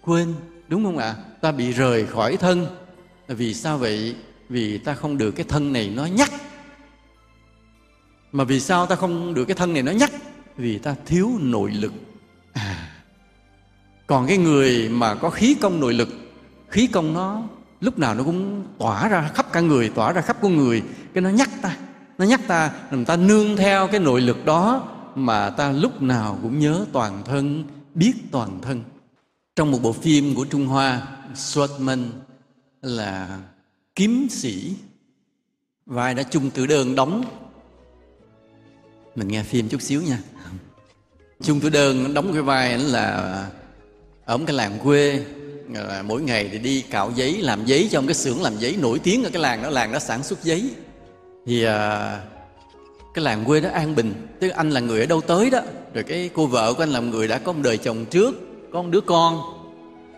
quên, 0.00 0.34
đúng 0.68 0.84
không 0.84 0.98
ạ? 0.98 1.14
Ta 1.40 1.52
bị 1.52 1.72
rời 1.72 2.06
khỏi 2.06 2.36
thân. 2.36 2.66
Vì 3.28 3.54
sao 3.54 3.78
vậy? 3.78 4.14
Vì 4.48 4.78
ta 4.78 4.94
không 4.94 5.18
được 5.18 5.30
cái 5.30 5.46
thân 5.48 5.72
này 5.72 5.92
nó 5.94 6.06
nhắc. 6.06 6.32
Mà 8.32 8.44
vì 8.44 8.60
sao 8.60 8.86
ta 8.86 8.96
không 8.96 9.34
được 9.34 9.44
cái 9.44 9.54
thân 9.54 9.72
này 9.72 9.82
nó 9.82 9.92
nhắc? 9.92 10.10
Vì 10.60 10.78
ta 10.78 10.94
thiếu 11.06 11.30
nội 11.40 11.70
lực. 11.70 11.92
À 12.52 12.90
còn 14.10 14.26
cái 14.26 14.38
người 14.38 14.88
mà 14.88 15.14
có 15.14 15.30
khí 15.30 15.56
công 15.60 15.80
nội 15.80 15.94
lực, 15.94 16.08
khí 16.68 16.86
công 16.86 17.14
nó 17.14 17.42
lúc 17.80 17.98
nào 17.98 18.14
nó 18.14 18.24
cũng 18.24 18.64
tỏa 18.78 19.08
ra 19.08 19.30
khắp 19.34 19.52
cả 19.52 19.60
người, 19.60 19.88
tỏa 19.88 20.12
ra 20.12 20.20
khắp 20.20 20.36
con 20.42 20.56
người, 20.56 20.82
cái 21.14 21.22
nó 21.22 21.30
nhắc 21.30 21.50
ta, 21.62 21.76
nó 22.18 22.24
nhắc 22.24 22.40
ta 22.46 22.72
làm 22.90 23.04
ta 23.04 23.16
nương 23.16 23.56
theo 23.56 23.88
cái 23.88 24.00
nội 24.00 24.20
lực 24.20 24.44
đó 24.44 24.88
mà 25.14 25.50
ta 25.50 25.72
lúc 25.72 26.02
nào 26.02 26.38
cũng 26.42 26.58
nhớ 26.58 26.86
toàn 26.92 27.22
thân, 27.24 27.64
biết 27.94 28.12
toàn 28.30 28.58
thân. 28.62 28.82
Trong 29.56 29.70
một 29.70 29.78
bộ 29.82 29.92
phim 29.92 30.34
của 30.34 30.44
trung 30.44 30.66
hoa, 30.66 31.06
Swatman 31.34 32.04
là 32.82 33.38
kiếm 33.94 34.26
sĩ, 34.30 34.74
vai 35.86 36.14
đã 36.14 36.22
chung 36.22 36.50
tử 36.50 36.66
đơn 36.66 36.94
đóng. 36.94 37.24
Mình 39.14 39.28
nghe 39.28 39.42
phim 39.42 39.68
chút 39.68 39.82
xíu 39.82 40.02
nha 40.02 40.18
chung 41.42 41.60
tử 41.60 41.68
đơn 41.68 42.14
đóng 42.14 42.32
cái 42.32 42.42
vai 42.42 42.78
là 42.78 43.34
ở 44.24 44.36
một 44.36 44.44
cái 44.46 44.56
làng 44.56 44.78
quê. 44.84 45.20
Là 45.72 46.02
mỗi 46.02 46.22
ngày 46.22 46.48
thì 46.52 46.58
đi 46.58 46.80
cạo 46.80 47.12
giấy 47.14 47.38
làm 47.42 47.64
giấy 47.64 47.88
trong 47.90 48.06
cái 48.06 48.14
xưởng 48.14 48.42
làm 48.42 48.58
giấy 48.58 48.76
nổi 48.80 48.98
tiếng 48.98 49.24
ở 49.24 49.30
cái 49.32 49.42
làng 49.42 49.62
đó 49.62 49.70
làng 49.70 49.92
đó 49.92 49.98
sản 49.98 50.22
xuất 50.22 50.44
giấy. 50.44 50.70
Thì 51.46 51.64
à, 51.64 52.20
cái 53.14 53.24
làng 53.24 53.44
quê 53.44 53.60
đó 53.60 53.68
an 53.72 53.94
bình 53.94 54.26
tức 54.40 54.48
anh 54.48 54.70
là 54.70 54.80
người 54.80 55.00
ở 55.00 55.06
đâu 55.06 55.20
tới 55.20 55.50
đó. 55.50 55.60
Rồi 55.94 56.04
cái 56.04 56.30
cô 56.34 56.46
vợ 56.46 56.74
của 56.74 56.82
anh 56.82 56.90
là 56.90 57.00
người 57.00 57.28
đã 57.28 57.38
có 57.38 57.52
một 57.52 57.60
đời 57.62 57.78
chồng 57.78 58.04
trước 58.04 58.34
có 58.72 58.82
một 58.82 58.88
đứa 58.90 59.00
con. 59.00 59.42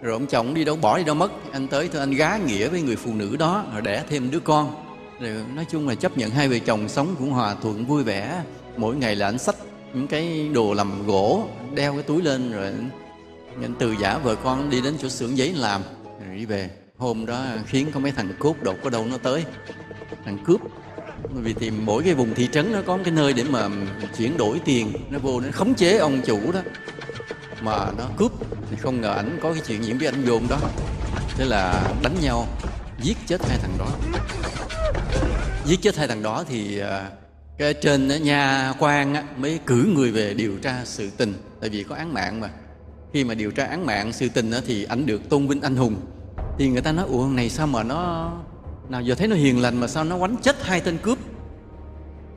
Rồi 0.03 0.13
ông 0.13 0.27
chồng 0.27 0.55
đi 0.55 0.65
đâu 0.65 0.77
bỏ 0.77 0.99
đi 0.99 1.05
đâu 1.05 1.15
mất 1.15 1.33
anh 1.53 1.69
tới 1.69 1.89
thôi 1.93 2.01
anh 2.01 2.11
gá 2.11 2.39
nghĩa 2.47 2.69
với 2.69 2.83
người 2.83 2.97
phụ 2.97 3.15
nữ 3.15 3.37
đó 3.37 3.65
rồi 3.73 3.83
đẻ 3.83 4.03
thêm 4.09 4.31
đứa 4.31 4.41
con. 4.41 4.75
Rồi 5.21 5.31
nói 5.55 5.67
chung 5.71 5.89
là 5.89 5.95
chấp 5.95 6.19
nhận 6.19 6.31
hai 6.31 6.49
vợ 6.49 6.59
chồng 6.67 6.89
sống 6.89 7.15
cũng 7.19 7.31
hòa 7.31 7.55
thuận 7.63 7.87
vui 7.87 8.03
vẻ. 8.03 8.43
Mỗi 8.77 8.97
ngày 8.97 9.17
là 9.17 9.29
anh 9.29 9.39
sách 9.39 9.57
những 9.95 10.07
cái 10.07 10.49
đồ 10.55 10.75
làm 10.75 11.07
gỗ, 11.07 11.49
đeo 11.75 11.93
cái 11.93 12.03
túi 12.03 12.23
lên 12.23 12.53
rồi 12.53 12.73
anh 13.63 13.75
từ 13.79 13.95
giả 14.01 14.19
vợ 14.19 14.35
con 14.35 14.71
đi 14.71 14.81
đến 14.81 14.95
chỗ 15.03 15.09
xưởng 15.09 15.39
giấy 15.39 15.53
làm. 15.53 15.83
Rồi 16.27 16.37
đi 16.37 16.45
về. 16.45 16.71
Hôm 16.99 17.27
đó 17.27 17.45
khiến 17.67 17.91
có 17.95 18.01
mấy 18.01 18.13
thằng 18.13 18.33
cướp 18.41 18.63
đột 18.63 18.77
có 18.85 18.91
đâu 18.91 19.05
nó 19.05 19.17
tới. 19.19 19.45
Thằng 20.25 20.39
cướp, 20.45 20.61
vì 21.35 21.53
thì 21.53 21.71
mỗi 21.71 22.03
cái 22.03 22.15
vùng 22.15 22.35
thị 22.35 22.49
trấn 22.53 22.73
nó 22.73 22.79
có 22.87 22.97
một 22.97 23.03
cái 23.05 23.15
nơi 23.15 23.33
để 23.33 23.45
mà 23.45 23.69
chuyển 24.19 24.37
đổi 24.37 24.61
tiền. 24.65 24.93
Nó 25.11 25.19
vô 25.19 25.41
nó 25.41 25.49
khống 25.53 25.75
chế 25.75 25.97
ông 25.97 26.21
chủ 26.27 26.53
đó. 26.53 26.61
Mà 27.63 27.91
nó 27.99 28.05
cướp 28.17 28.33
thì 28.71 28.77
không 28.77 29.01
ngờ 29.01 29.13
ảnh 29.13 29.39
có 29.43 29.53
cái 29.53 29.63
chuyện 29.67 29.85
diễn 29.85 29.99
với 29.99 30.07
anh 30.07 30.25
dồn 30.27 30.47
đó. 30.49 30.59
Thế 31.37 31.45
là 31.45 31.93
đánh 32.03 32.15
nhau, 32.23 32.47
giết 33.03 33.17
chết 33.27 33.41
hai 33.49 33.59
thằng 33.59 33.79
đó. 33.79 33.89
Giết 35.65 35.83
chết 35.83 35.97
hai 35.97 36.09
thằng 36.09 36.23
đó 36.23 36.45
thì 36.49 36.79
à, 36.79 37.11
cái 37.59 37.75
trên 37.75 38.09
nhà 38.23 38.75
quan 38.79 39.15
á, 39.15 39.25
mới 39.37 39.61
cử 39.67 39.93
người 39.95 40.13
về 40.13 40.35
điều 40.35 40.59
tra 40.63 40.81
sự 40.85 41.11
tình. 41.17 41.35
Tại 41.61 41.71
vì 41.71 41.83
có 41.83 41.95
án 41.95 42.15
mạng 42.15 42.41
mà. 42.41 42.51
Khi 43.13 43.25
mà 43.25 43.35
điều 43.35 43.51
tra 43.51 43.65
án 43.65 43.87
mạng 43.87 44.13
sự 44.13 44.29
tình 44.29 44.51
á, 44.51 44.61
thì 44.67 44.85
ảnh 44.85 45.07
được 45.07 45.29
tôn 45.29 45.49
vinh 45.49 45.61
anh 45.61 45.77
hùng. 45.77 45.97
Thì 46.59 46.69
người 46.69 46.83
ta 46.83 46.93
nói 46.93 47.07
ủa 47.07 47.27
này 47.27 47.51
sao 47.51 47.67
mà 47.67 47.83
nó 47.83 48.33
nào 48.89 49.03
giờ 49.03 49.15
thấy 49.15 49.29
nó 49.29 49.37
hiền 49.37 49.61
lành 49.61 49.81
mà 49.81 49.89
sao 49.89 50.05
nó 50.05 50.19
quánh 50.19 50.37
chết 50.43 50.57
hai 50.63 50.81
tên 50.81 50.99
cướp? 50.99 51.19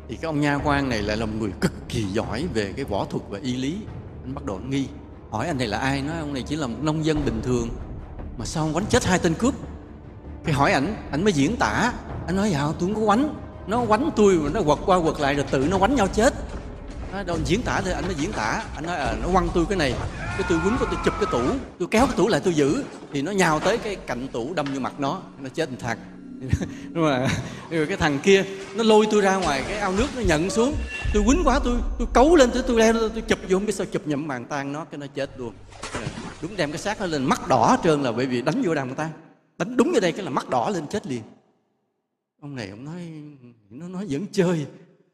Thì 0.09 0.15
cái 0.15 0.27
ông 0.27 0.41
nha 0.41 0.59
quan 0.63 0.89
này 0.89 1.01
lại 1.01 1.17
là 1.17 1.25
một 1.25 1.33
người 1.39 1.51
cực 1.61 1.71
kỳ 1.89 2.03
giỏi 2.03 2.45
về 2.53 2.73
cái 2.75 2.85
võ 2.85 3.05
thuật 3.05 3.23
và 3.29 3.39
y 3.43 3.55
lý. 3.55 3.77
Anh 4.23 4.35
bắt 4.35 4.45
đầu 4.45 4.59
nghi 4.69 4.87
hỏi 5.31 5.47
anh 5.47 5.57
này 5.57 5.67
là 5.67 5.77
ai? 5.77 6.01
Nói 6.01 6.19
ông 6.19 6.33
này 6.33 6.43
chỉ 6.47 6.55
là 6.55 6.67
một 6.67 6.77
nông 6.81 7.05
dân 7.05 7.25
bình 7.25 7.41
thường 7.43 7.69
mà 8.37 8.45
sao 8.45 8.63
ông 8.63 8.73
quánh 8.73 8.85
chết 8.85 9.05
hai 9.05 9.19
tên 9.19 9.33
cướp? 9.33 9.53
Cái 10.43 10.53
hỏi 10.53 10.71
ảnh 10.71 10.95
ảnh 11.11 11.23
mới 11.23 11.33
diễn 11.33 11.55
tả. 11.55 11.93
Anh 12.27 12.35
nói 12.35 12.51
dạ 12.51 12.59
tôi 12.59 12.73
không 12.79 12.95
có 12.95 13.05
quánh 13.05 13.35
nó 13.67 13.85
quánh 13.87 14.09
tôi 14.15 14.35
mà 14.35 14.49
nó 14.53 14.61
quật 14.61 14.79
qua 14.85 15.01
quật 15.01 15.19
lại 15.19 15.35
rồi 15.35 15.45
tự 15.51 15.67
nó 15.71 15.77
quánh 15.77 15.95
nhau 15.95 16.07
chết. 16.07 16.33
Đâu 17.25 17.37
diễn 17.45 17.61
tả 17.61 17.81
thì 17.85 17.91
anh 17.91 18.05
mới 18.05 18.15
diễn 18.15 18.31
tả. 18.31 18.63
Anh 18.75 18.85
nói 18.85 18.95
à, 18.95 19.13
nó 19.21 19.27
quăng 19.33 19.49
tôi 19.53 19.65
cái 19.69 19.77
này 19.77 19.93
cái 20.15 20.43
tôi 20.49 20.59
quýnh 20.63 20.77
của 20.79 20.85
tôi 20.85 20.99
chụp 21.05 21.13
cái 21.19 21.29
tủ. 21.31 21.41
Tôi 21.79 21.87
kéo 21.91 22.05
cái 22.05 22.15
tủ 22.17 22.27
lại 22.27 22.41
tôi 22.43 22.53
giữ. 22.53 22.83
Thì 23.13 23.21
nó 23.21 23.31
nhào 23.31 23.59
tới 23.59 23.77
cái 23.77 23.95
cạnh 23.95 24.27
tủ 24.27 24.53
đâm 24.53 24.65
vô 24.73 24.79
mặt 24.79 24.99
nó 24.99 25.21
nó 25.39 25.49
chết 25.49 25.71
một 25.71 25.77
thằng. 25.79 25.97
Nhưng 26.93 27.05
mà 27.05 27.27
rồi 27.69 27.85
cái 27.85 27.97
thằng 27.97 28.19
kia 28.19 28.43
nó 28.75 28.83
lôi 28.83 29.07
tôi 29.11 29.21
ra 29.21 29.35
ngoài 29.35 29.63
cái 29.67 29.77
ao 29.77 29.91
nước 29.91 30.07
nó 30.15 30.21
nhận 30.21 30.49
xuống. 30.49 30.73
Tôi 31.13 31.23
quýnh 31.27 31.41
quá 31.45 31.59
tôi 31.63 31.73
tôi 31.99 32.07
cấu 32.13 32.35
lên 32.35 32.49
tôi 32.53 32.63
tôi 32.67 32.79
leo 32.79 32.93
tôi 32.93 33.21
chụp 33.27 33.39
vô 33.49 33.57
không 33.57 33.65
biết 33.65 33.75
sao 33.75 33.85
chụp 33.91 34.07
nhậm 34.07 34.27
bàn 34.27 34.45
tan 34.45 34.73
nó 34.73 34.85
cái 34.85 34.97
nó 34.97 35.07
chết 35.15 35.29
luôn. 35.37 35.53
Đúng 36.41 36.55
đem 36.55 36.71
cái 36.71 36.79
xác 36.79 37.01
nó 37.01 37.05
lên 37.05 37.25
mắt 37.25 37.47
đỏ 37.47 37.77
trơn 37.83 38.03
là 38.03 38.11
bởi 38.11 38.25
vì 38.25 38.41
đánh 38.41 38.61
vô 38.65 38.75
đàn 38.75 38.95
tan 38.95 39.09
đánh 39.57 39.77
đúng 39.77 39.91
vô 39.93 39.99
đây 39.99 40.11
cái 40.11 40.25
là 40.25 40.31
mắt 40.31 40.49
đỏ 40.49 40.69
lên 40.69 40.87
chết 40.87 41.07
liền 41.07 41.21
ông 42.45 42.55
này, 42.55 42.69
ông 42.69 42.85
nói, 42.85 43.01
nó 43.69 43.87
nói 43.87 44.05
vẫn 44.09 44.25
chơi. 44.31 44.65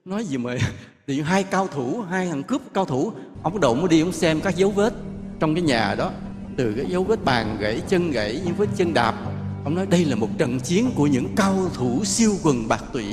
Nói 0.05 0.25
gì 0.25 0.37
mà 0.37 0.55
thì 1.07 1.21
hai 1.21 1.43
cao 1.43 1.67
thủ, 1.67 2.01
hai 2.01 2.27
thằng 2.27 2.43
cướp 2.43 2.61
cao 2.73 2.85
thủ. 2.85 3.11
Ông 3.43 3.59
độ 3.59 3.75
mới 3.75 3.87
đi, 3.87 4.01
ông 4.01 4.11
xem 4.11 4.41
các 4.41 4.55
dấu 4.55 4.71
vết 4.71 4.93
trong 5.39 5.55
cái 5.55 5.61
nhà 5.61 5.95
đó. 5.97 6.11
Từ 6.57 6.73
cái 6.77 6.85
dấu 6.85 7.03
vết 7.03 7.25
bàn 7.25 7.57
gãy, 7.59 7.81
chân 7.87 8.11
gãy 8.11 8.41
những 8.45 8.55
vết 8.55 8.65
chân 8.75 8.93
đạp. 8.93 9.15
Ông 9.63 9.75
nói 9.75 9.85
đây 9.85 10.05
là 10.05 10.15
một 10.15 10.27
trận 10.37 10.59
chiến 10.59 10.91
của 10.95 11.07
những 11.07 11.27
cao 11.35 11.69
thủ 11.73 12.05
siêu 12.05 12.35
quần 12.43 12.67
bạc 12.67 12.83
tụy. 12.93 13.05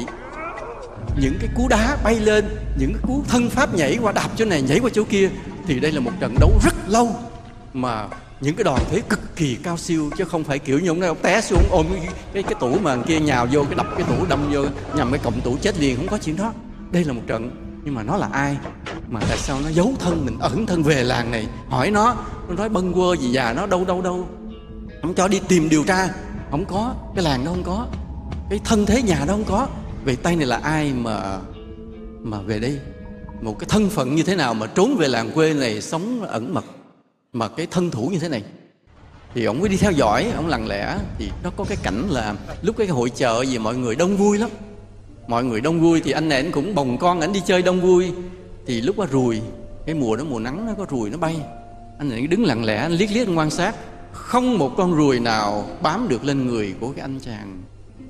Những 1.20 1.34
cái 1.40 1.50
cú 1.56 1.68
đá 1.68 1.98
bay 2.04 2.20
lên, 2.20 2.44
những 2.78 2.92
cái 2.92 3.02
cú 3.06 3.22
thân 3.28 3.50
pháp 3.50 3.74
nhảy 3.74 3.98
qua 4.02 4.12
đạp 4.12 4.28
chỗ 4.36 4.44
này, 4.44 4.62
nhảy 4.62 4.78
qua 4.80 4.90
chỗ 4.94 5.04
kia, 5.04 5.30
thì 5.66 5.80
đây 5.80 5.92
là 5.92 6.00
một 6.00 6.12
trận 6.20 6.34
đấu 6.40 6.50
rất 6.64 6.74
lâu 6.88 7.16
mà 7.72 8.08
những 8.40 8.56
cái 8.56 8.64
đòn 8.64 8.80
thế 8.90 9.00
cực 9.08 9.36
kỳ 9.36 9.56
cao 9.62 9.76
siêu 9.76 10.10
chứ 10.16 10.24
không 10.24 10.44
phải 10.44 10.58
kiểu 10.58 10.78
như 10.78 10.88
ông, 10.88 11.00
ông 11.00 11.18
té 11.22 11.40
xuống 11.40 11.62
ôm 11.70 11.86
cái, 11.90 12.08
cái 12.32 12.42
cái 12.42 12.54
tủ 12.60 12.78
mà 12.78 12.96
kia 13.06 13.20
nhào 13.20 13.46
vô 13.52 13.64
cái 13.64 13.74
đập 13.74 13.86
cái 13.96 14.06
tủ 14.08 14.26
đâm 14.28 14.50
vô 14.52 14.64
nhằm 14.94 15.10
cái 15.10 15.20
cọng 15.24 15.40
tủ 15.40 15.56
chết 15.62 15.80
liền 15.80 15.96
không 15.96 16.08
có 16.08 16.18
chuyện 16.18 16.36
đó. 16.36 16.52
Đây 16.92 17.04
là 17.04 17.12
một 17.12 17.22
trận 17.26 17.50
nhưng 17.84 17.94
mà 17.94 18.02
nó 18.02 18.16
là 18.16 18.28
ai? 18.32 18.56
Mà 19.08 19.20
tại 19.28 19.38
sao 19.38 19.60
nó 19.64 19.68
giấu 19.68 19.94
thân 19.98 20.24
mình 20.26 20.38
ẩn 20.40 20.66
thân 20.66 20.82
về 20.82 21.04
làng 21.04 21.30
này? 21.30 21.46
Hỏi 21.68 21.90
nó 21.90 22.16
nó 22.48 22.54
nói 22.54 22.68
bâng 22.68 22.92
quơ 22.92 23.16
gì 23.16 23.28
già 23.28 23.52
nó 23.52 23.66
đâu 23.66 23.84
đâu 23.84 24.02
đâu? 24.02 24.28
Không 25.02 25.14
cho 25.14 25.28
đi 25.28 25.40
tìm 25.48 25.68
điều 25.68 25.84
tra. 25.84 26.08
Không 26.50 26.64
có 26.64 26.94
cái 27.14 27.24
làng 27.24 27.44
đó 27.44 27.50
không 27.50 27.62
có. 27.64 27.86
Cái 28.50 28.60
thân 28.64 28.86
thế 28.86 29.02
nhà 29.02 29.24
đó 29.26 29.32
không 29.32 29.44
có. 29.44 29.68
Vậy 30.04 30.16
tay 30.16 30.36
này 30.36 30.46
là 30.46 30.56
ai 30.56 30.92
mà 30.92 31.38
mà 32.22 32.40
về 32.40 32.58
đây? 32.58 32.78
Một 33.42 33.58
cái 33.58 33.66
thân 33.68 33.90
phận 33.90 34.14
như 34.14 34.22
thế 34.22 34.36
nào 34.36 34.54
mà 34.54 34.66
trốn 34.66 34.96
về 34.96 35.08
làng 35.08 35.30
quê 35.30 35.54
này 35.54 35.82
sống 35.82 36.22
ẩn 36.28 36.54
mật? 36.54 36.64
Mà 37.32 37.48
cái 37.48 37.66
thân 37.70 37.90
thủ 37.90 38.08
như 38.12 38.18
thế 38.18 38.28
này, 38.28 38.42
thì 39.34 39.44
ông 39.44 39.60
mới 39.60 39.68
đi 39.68 39.76
theo 39.76 39.92
dõi, 39.92 40.32
ông 40.36 40.46
lặng 40.46 40.66
lẽ, 40.66 40.98
thì 41.18 41.30
nó 41.44 41.50
có 41.56 41.64
cái 41.64 41.78
cảnh 41.82 42.08
là 42.10 42.34
lúc 42.62 42.76
cái 42.76 42.86
hội 42.86 43.10
chợ 43.10 43.44
gì 43.48 43.58
mọi 43.58 43.76
người 43.76 43.96
đông 43.96 44.16
vui 44.16 44.38
lắm. 44.38 44.50
Mọi 45.28 45.44
người 45.44 45.60
đông 45.60 45.80
vui 45.80 46.00
thì 46.00 46.10
anh 46.10 46.28
này 46.28 46.38
anh 46.38 46.52
cũng 46.52 46.74
bồng 46.74 46.98
con 46.98 47.20
ảnh 47.20 47.32
đi 47.32 47.42
chơi 47.46 47.62
đông 47.62 47.80
vui. 47.80 48.12
Thì 48.66 48.80
lúc 48.80 48.98
đó 48.98 49.06
rùi, 49.12 49.40
cái 49.86 49.94
mùa 49.94 50.16
đó, 50.16 50.24
mùa 50.24 50.38
nắng 50.38 50.66
nó 50.66 50.72
có 50.78 50.86
rùi, 50.90 51.10
nó 51.10 51.18
bay. 51.18 51.36
Anh 51.98 52.08
này 52.08 52.26
đứng 52.26 52.44
lặng 52.44 52.64
lẽ, 52.64 52.76
anh 52.76 52.92
liếc 52.92 53.10
liếc 53.10 53.28
anh 53.28 53.38
quan 53.38 53.50
sát. 53.50 53.74
Không 54.12 54.58
một 54.58 54.74
con 54.76 54.96
ruồi 54.96 55.20
nào 55.20 55.70
bám 55.82 56.08
được 56.08 56.24
lên 56.24 56.46
người 56.46 56.74
của 56.80 56.92
cái 56.92 57.00
anh 57.00 57.20
chàng 57.20 57.62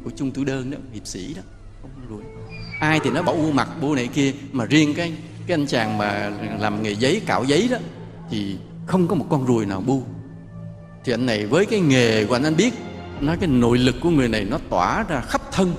của 0.05 0.11
chung 0.17 0.31
tử 0.31 0.45
đơn 0.45 0.71
đó, 0.71 0.79
hiệp 0.93 1.07
sĩ 1.07 1.35
đó. 1.35 1.43
Không 1.83 1.91
con 1.97 2.09
ruồi 2.09 2.23
ai 2.81 3.01
thì 3.05 3.11
nó 3.11 3.23
bảo 3.23 3.35
u 3.35 3.53
mặt 3.53 3.69
bu 3.81 3.95
này 3.95 4.07
kia, 4.07 4.33
mà 4.53 4.65
riêng 4.65 4.95
cái 4.95 5.13
cái 5.47 5.55
anh 5.55 5.67
chàng 5.67 5.99
mà 5.99 6.33
làm 6.59 6.83
nghề 6.83 6.95
giấy, 6.95 7.21
cạo 7.27 7.45
giấy 7.45 7.69
đó, 7.71 7.79
thì 8.31 8.57
không 8.89 9.09
có 9.09 9.15
một 9.15 9.27
con 9.31 9.47
ruồi 9.47 9.67
nào 9.67 9.81
bu. 9.81 10.03
Thì 11.05 11.13
anh 11.13 11.27
này 11.27 11.47
với 11.47 11.67
cái 11.67 11.81
nghề 11.81 12.25
của 12.25 12.37
anh 12.37 12.43
anh 12.43 12.57
biết 12.57 12.75
nói 13.21 13.37
cái 13.41 13.49
nội 13.49 13.79
lực 13.79 13.95
của 14.03 14.11
người 14.11 14.29
này 14.29 14.45
nó 14.45 14.59
tỏa 14.71 15.05
ra 15.09 15.21
khắp 15.21 15.43
thân, 15.53 15.73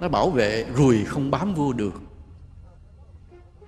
nó 0.00 0.08
bảo 0.08 0.30
vệ 0.30 0.66
ruồi 0.76 1.04
không 1.04 1.30
bám 1.30 1.54
vô 1.54 1.72
được. 1.72 1.94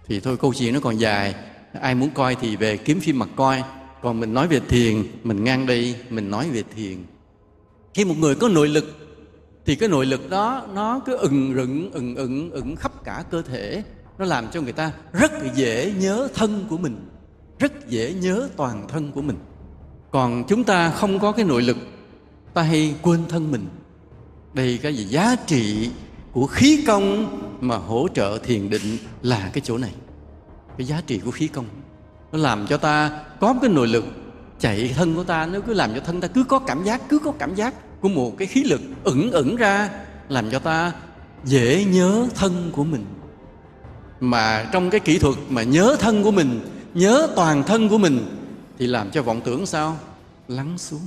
Thì 0.06 0.20
thôi, 0.20 0.36
câu 0.36 0.54
chuyện 0.54 0.74
nó 0.74 0.80
còn 0.80 1.00
dài. 1.00 1.34
Ai 1.80 1.94
muốn 1.94 2.10
coi 2.14 2.34
thì 2.34 2.56
về 2.56 2.76
kiếm 2.76 3.00
phim 3.00 3.18
mặt 3.18 3.28
coi. 3.36 3.62
Còn 4.02 4.20
mình 4.20 4.34
nói 4.34 4.48
về 4.48 4.60
thiền, 4.68 5.02
mình 5.22 5.44
ngang 5.44 5.66
đây, 5.66 5.96
mình 6.10 6.30
nói 6.30 6.50
về 6.50 6.62
thiền. 6.76 7.04
Khi 7.94 8.04
một 8.04 8.14
người 8.18 8.34
có 8.34 8.48
nội 8.48 8.68
lực, 8.68 8.84
thì 9.66 9.74
cái 9.74 9.88
nội 9.88 10.06
lực 10.06 10.30
đó 10.30 10.66
nó 10.74 11.00
cứ 11.06 11.16
ừng 11.16 11.54
rựng 11.54 11.90
ừng 11.92 12.14
ừng 12.16 12.50
ừng 12.50 12.76
khắp 12.76 13.04
cả 13.04 13.24
cơ 13.30 13.42
thể. 13.42 13.82
Nó 14.18 14.24
làm 14.24 14.46
cho 14.52 14.60
người 14.60 14.72
ta 14.72 14.92
rất 15.12 15.32
dễ 15.54 15.92
nhớ 15.98 16.28
thân 16.34 16.66
của 16.70 16.78
mình 16.78 16.96
rất 17.58 17.88
dễ 17.88 18.12
nhớ 18.12 18.48
toàn 18.56 18.88
thân 18.88 19.12
của 19.12 19.22
mình. 19.22 19.36
Còn 20.10 20.44
chúng 20.48 20.64
ta 20.64 20.90
không 20.90 21.18
có 21.18 21.32
cái 21.32 21.44
nội 21.44 21.62
lực, 21.62 21.76
ta 22.54 22.62
hay 22.62 22.94
quên 23.02 23.20
thân 23.28 23.52
mình. 23.52 23.66
Đây 24.54 24.78
cái 24.82 24.96
gì? 24.96 25.04
Giá 25.04 25.36
trị 25.46 25.90
của 26.32 26.46
khí 26.46 26.84
công 26.86 27.26
mà 27.60 27.76
hỗ 27.76 28.08
trợ 28.14 28.38
thiền 28.38 28.70
định 28.70 28.98
là 29.22 29.50
cái 29.52 29.60
chỗ 29.64 29.78
này. 29.78 29.92
Cái 30.78 30.86
giá 30.86 31.02
trị 31.06 31.20
của 31.24 31.30
khí 31.30 31.48
công. 31.48 31.64
Nó 32.32 32.38
làm 32.38 32.66
cho 32.66 32.76
ta 32.76 33.24
có 33.40 33.54
cái 33.62 33.70
nội 33.70 33.88
lực, 33.88 34.04
chạy 34.58 34.94
thân 34.96 35.14
của 35.14 35.24
ta 35.24 35.46
nó 35.46 35.60
cứ 35.66 35.74
làm 35.74 35.94
cho 35.94 36.00
thân 36.00 36.20
ta 36.20 36.28
cứ 36.28 36.44
có 36.44 36.58
cảm 36.58 36.84
giác, 36.84 37.08
cứ 37.08 37.18
có 37.18 37.32
cảm 37.38 37.54
giác 37.54 38.00
của 38.00 38.08
một 38.08 38.38
cái 38.38 38.48
khí 38.48 38.64
lực 38.64 38.80
ẩn 39.04 39.30
ẩn 39.32 39.56
ra, 39.56 39.90
làm 40.28 40.50
cho 40.50 40.58
ta 40.58 40.92
dễ 41.44 41.84
nhớ 41.84 42.26
thân 42.34 42.70
của 42.72 42.84
mình. 42.84 43.04
Mà 44.20 44.68
trong 44.72 44.90
cái 44.90 45.00
kỹ 45.00 45.18
thuật 45.18 45.36
mà 45.48 45.62
nhớ 45.62 45.96
thân 46.00 46.22
của 46.22 46.30
mình 46.30 46.60
nhớ 46.96 47.28
toàn 47.36 47.64
thân 47.64 47.88
của 47.88 47.98
mình 47.98 48.26
thì 48.78 48.86
làm 48.86 49.10
cho 49.10 49.22
vọng 49.22 49.40
tưởng 49.44 49.66
sao? 49.66 49.96
Lắng 50.48 50.78
xuống. 50.78 51.00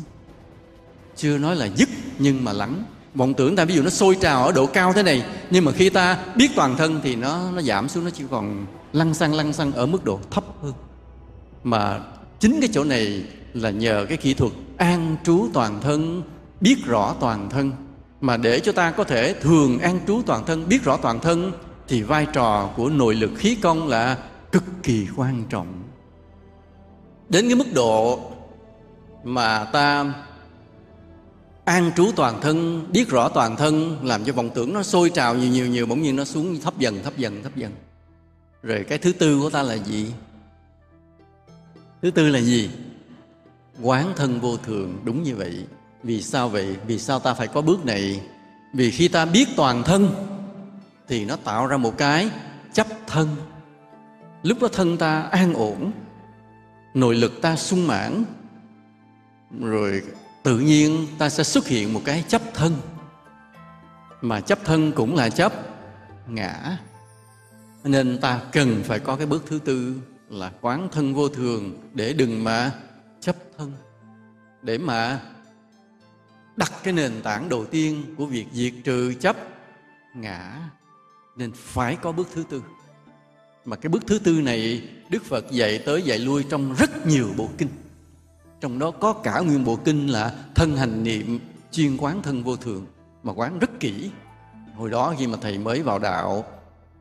Chưa 1.15 1.37
nói 1.37 1.55
là 1.55 1.69
dứt, 1.75 1.89
nhưng 2.19 2.43
mà 2.43 2.53
lắng. 2.53 2.83
Vọng 3.15 3.33
tưởng 3.33 3.55
ta, 3.55 3.65
ví 3.65 3.75
dụ 3.75 3.81
nó 3.81 3.89
sôi 3.89 4.17
trào 4.21 4.45
ở 4.45 4.51
độ 4.51 4.65
cao 4.65 4.93
thế 4.93 5.03
này, 5.03 5.25
nhưng 5.49 5.65
mà 5.65 5.71
khi 5.71 5.89
ta 5.89 6.17
biết 6.35 6.51
toàn 6.55 6.77
thân 6.77 6.99
thì 7.03 7.15
nó 7.15 7.51
nó 7.51 7.61
giảm 7.61 7.89
xuống, 7.89 8.03
nó 8.03 8.09
chỉ 8.09 8.23
còn 8.31 8.65
lăn 8.93 9.13
xăng 9.13 9.33
lăn 9.33 9.53
xăng 9.53 9.71
ở 9.71 9.85
mức 9.85 10.05
độ 10.05 10.19
thấp 10.31 10.43
hơn. 10.63 10.73
Mà 11.63 11.99
chính 12.39 12.57
cái 12.61 12.69
chỗ 12.73 12.83
này 12.83 13.23
là 13.53 13.69
nhờ 13.69 14.05
cái 14.09 14.17
kỹ 14.17 14.33
thuật 14.33 14.51
an 14.77 15.15
trú 15.23 15.49
toàn 15.53 15.81
thân, 15.81 16.23
biết 16.61 16.77
rõ 16.85 17.15
toàn 17.19 17.49
thân. 17.49 17.71
Mà 18.21 18.37
để 18.37 18.59
cho 18.59 18.71
ta 18.71 18.91
có 18.91 19.03
thể 19.03 19.33
thường 19.41 19.79
an 19.79 19.99
trú 20.07 20.21
toàn 20.25 20.45
thân, 20.45 20.69
biết 20.69 20.83
rõ 20.83 20.97
toàn 20.97 21.19
thân, 21.19 21.51
thì 21.87 22.01
vai 22.01 22.27
trò 22.33 22.69
của 22.75 22.89
nội 22.89 23.15
lực 23.15 23.31
khí 23.37 23.55
công 23.55 23.87
là 23.87 24.17
cực 24.51 24.63
kỳ 24.83 25.07
quan 25.15 25.43
trọng 25.49 25.78
đến 27.29 27.47
cái 27.47 27.55
mức 27.55 27.73
độ 27.73 28.19
mà 29.23 29.65
ta 29.65 30.13
an 31.65 31.91
trú 31.95 32.11
toàn 32.15 32.41
thân, 32.41 32.87
biết 32.91 33.09
rõ 33.09 33.29
toàn 33.29 33.55
thân, 33.55 33.99
làm 34.03 34.23
cho 34.23 34.33
vọng 34.33 34.49
tưởng 34.55 34.73
nó 34.73 34.83
sôi 34.83 35.09
trào 35.09 35.35
nhiều 35.35 35.49
nhiều 35.49 35.67
nhiều, 35.67 35.85
bỗng 35.85 36.01
nhiên 36.01 36.15
nó 36.15 36.25
xuống 36.25 36.59
thấp 36.61 36.77
dần 36.77 37.03
thấp 37.03 37.17
dần 37.17 37.43
thấp 37.43 37.55
dần. 37.55 37.71
Rồi 38.63 38.85
cái 38.89 38.97
thứ 38.97 39.11
tư 39.13 39.39
của 39.39 39.49
ta 39.49 39.63
là 39.63 39.73
gì? 39.73 40.11
Thứ 42.01 42.11
tư 42.11 42.29
là 42.29 42.39
gì? 42.39 42.69
Quán 43.81 44.13
thân 44.15 44.39
vô 44.39 44.57
thường, 44.57 44.99
đúng 45.03 45.23
như 45.23 45.35
vậy. 45.35 45.65
Vì 46.03 46.21
sao 46.21 46.49
vậy? 46.49 46.75
Vì 46.87 46.99
sao 46.99 47.19
ta 47.19 47.33
phải 47.33 47.47
có 47.47 47.61
bước 47.61 47.85
này? 47.85 48.21
Vì 48.73 48.91
khi 48.91 49.07
ta 49.07 49.25
biết 49.25 49.47
toàn 49.55 49.83
thân, 49.83 50.09
thì 51.07 51.25
nó 51.25 51.35
tạo 51.35 51.67
ra 51.67 51.77
một 51.77 51.97
cái 51.97 52.29
chấp 52.73 52.87
thân. 53.07 53.35
Lúc 54.43 54.61
đó 54.61 54.67
thân 54.67 54.97
ta 54.97 55.21
an 55.21 55.53
ổn 55.53 55.91
nội 56.93 57.15
lực 57.15 57.41
ta 57.41 57.55
sung 57.55 57.87
mãn, 57.87 58.23
rồi 59.59 60.03
tự 60.43 60.59
nhiên 60.59 61.07
ta 61.17 61.29
sẽ 61.29 61.43
xuất 61.43 61.67
hiện 61.67 61.93
một 61.93 62.01
cái 62.05 62.23
chấp 62.27 62.41
thân. 62.53 62.75
Mà 64.21 64.41
chấp 64.41 64.59
thân 64.65 64.91
cũng 64.91 65.15
là 65.15 65.29
chấp 65.29 65.53
ngã. 66.27 66.77
Nên 67.83 68.17
ta 68.21 68.41
cần 68.51 68.81
phải 68.83 68.99
có 68.99 69.15
cái 69.15 69.25
bước 69.25 69.43
thứ 69.47 69.59
tư 69.59 69.95
là 70.29 70.51
quán 70.61 70.89
thân 70.91 71.13
vô 71.13 71.29
thường 71.29 71.89
để 71.93 72.13
đừng 72.13 72.43
mà 72.43 72.71
chấp 73.19 73.35
thân. 73.57 73.73
Để 74.61 74.77
mà 74.77 75.21
đặt 76.55 76.71
cái 76.83 76.93
nền 76.93 77.21
tảng 77.23 77.49
đầu 77.49 77.65
tiên 77.65 78.15
của 78.17 78.25
việc 78.25 78.45
diệt 78.53 78.73
trừ 78.83 79.13
chấp 79.13 79.35
ngã, 80.15 80.69
nên 81.37 81.51
phải 81.55 81.95
có 81.95 82.11
bước 82.11 82.27
thứ 82.33 82.43
tư. 82.49 82.63
Mà 83.65 83.75
cái 83.75 83.89
bước 83.89 84.03
thứ 84.07 84.19
tư 84.19 84.41
này 84.41 84.89
đức 85.09 85.25
phật 85.25 85.51
dạy 85.51 85.79
tới 85.85 86.01
dạy 86.01 86.19
lui 86.19 86.43
trong 86.49 86.75
rất 86.75 87.07
nhiều 87.07 87.27
bộ 87.37 87.49
kinh. 87.57 87.69
Trong 88.61 88.79
đó 88.79 88.91
có 88.91 89.13
cả 89.13 89.39
nguyên 89.39 89.63
bộ 89.63 89.75
kinh 89.75 90.07
là 90.07 90.33
thân 90.55 90.77
hành 90.77 91.03
niệm, 91.03 91.39
chuyên 91.71 91.97
quán 91.97 92.21
thân 92.21 92.43
vô 92.43 92.55
thường, 92.55 92.85
mà 93.23 93.33
quán 93.33 93.59
rất 93.59 93.79
kỹ. 93.79 94.11
Hồi 94.75 94.89
đó 94.89 95.15
khi 95.19 95.27
mà 95.27 95.37
thầy 95.41 95.57
mới 95.57 95.81
vào 95.81 95.99
đạo, 95.99 96.45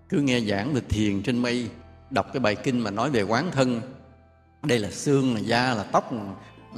cứ 0.09 0.19
nghe 0.19 0.41
giảng 0.41 0.75
về 0.75 0.81
thiền 0.89 1.23
trên 1.23 1.39
mây, 1.39 1.69
đọc 2.11 2.27
cái 2.33 2.41
bài 2.41 2.55
kinh 2.55 2.81
mà 2.81 2.91
nói 2.91 3.11
về 3.11 3.23
quán 3.23 3.51
thân, 3.53 3.81
đây 4.63 4.79
là 4.79 4.91
xương, 4.91 5.35
là 5.35 5.41
da, 5.41 5.75
là 5.75 5.83
tóc 5.83 6.13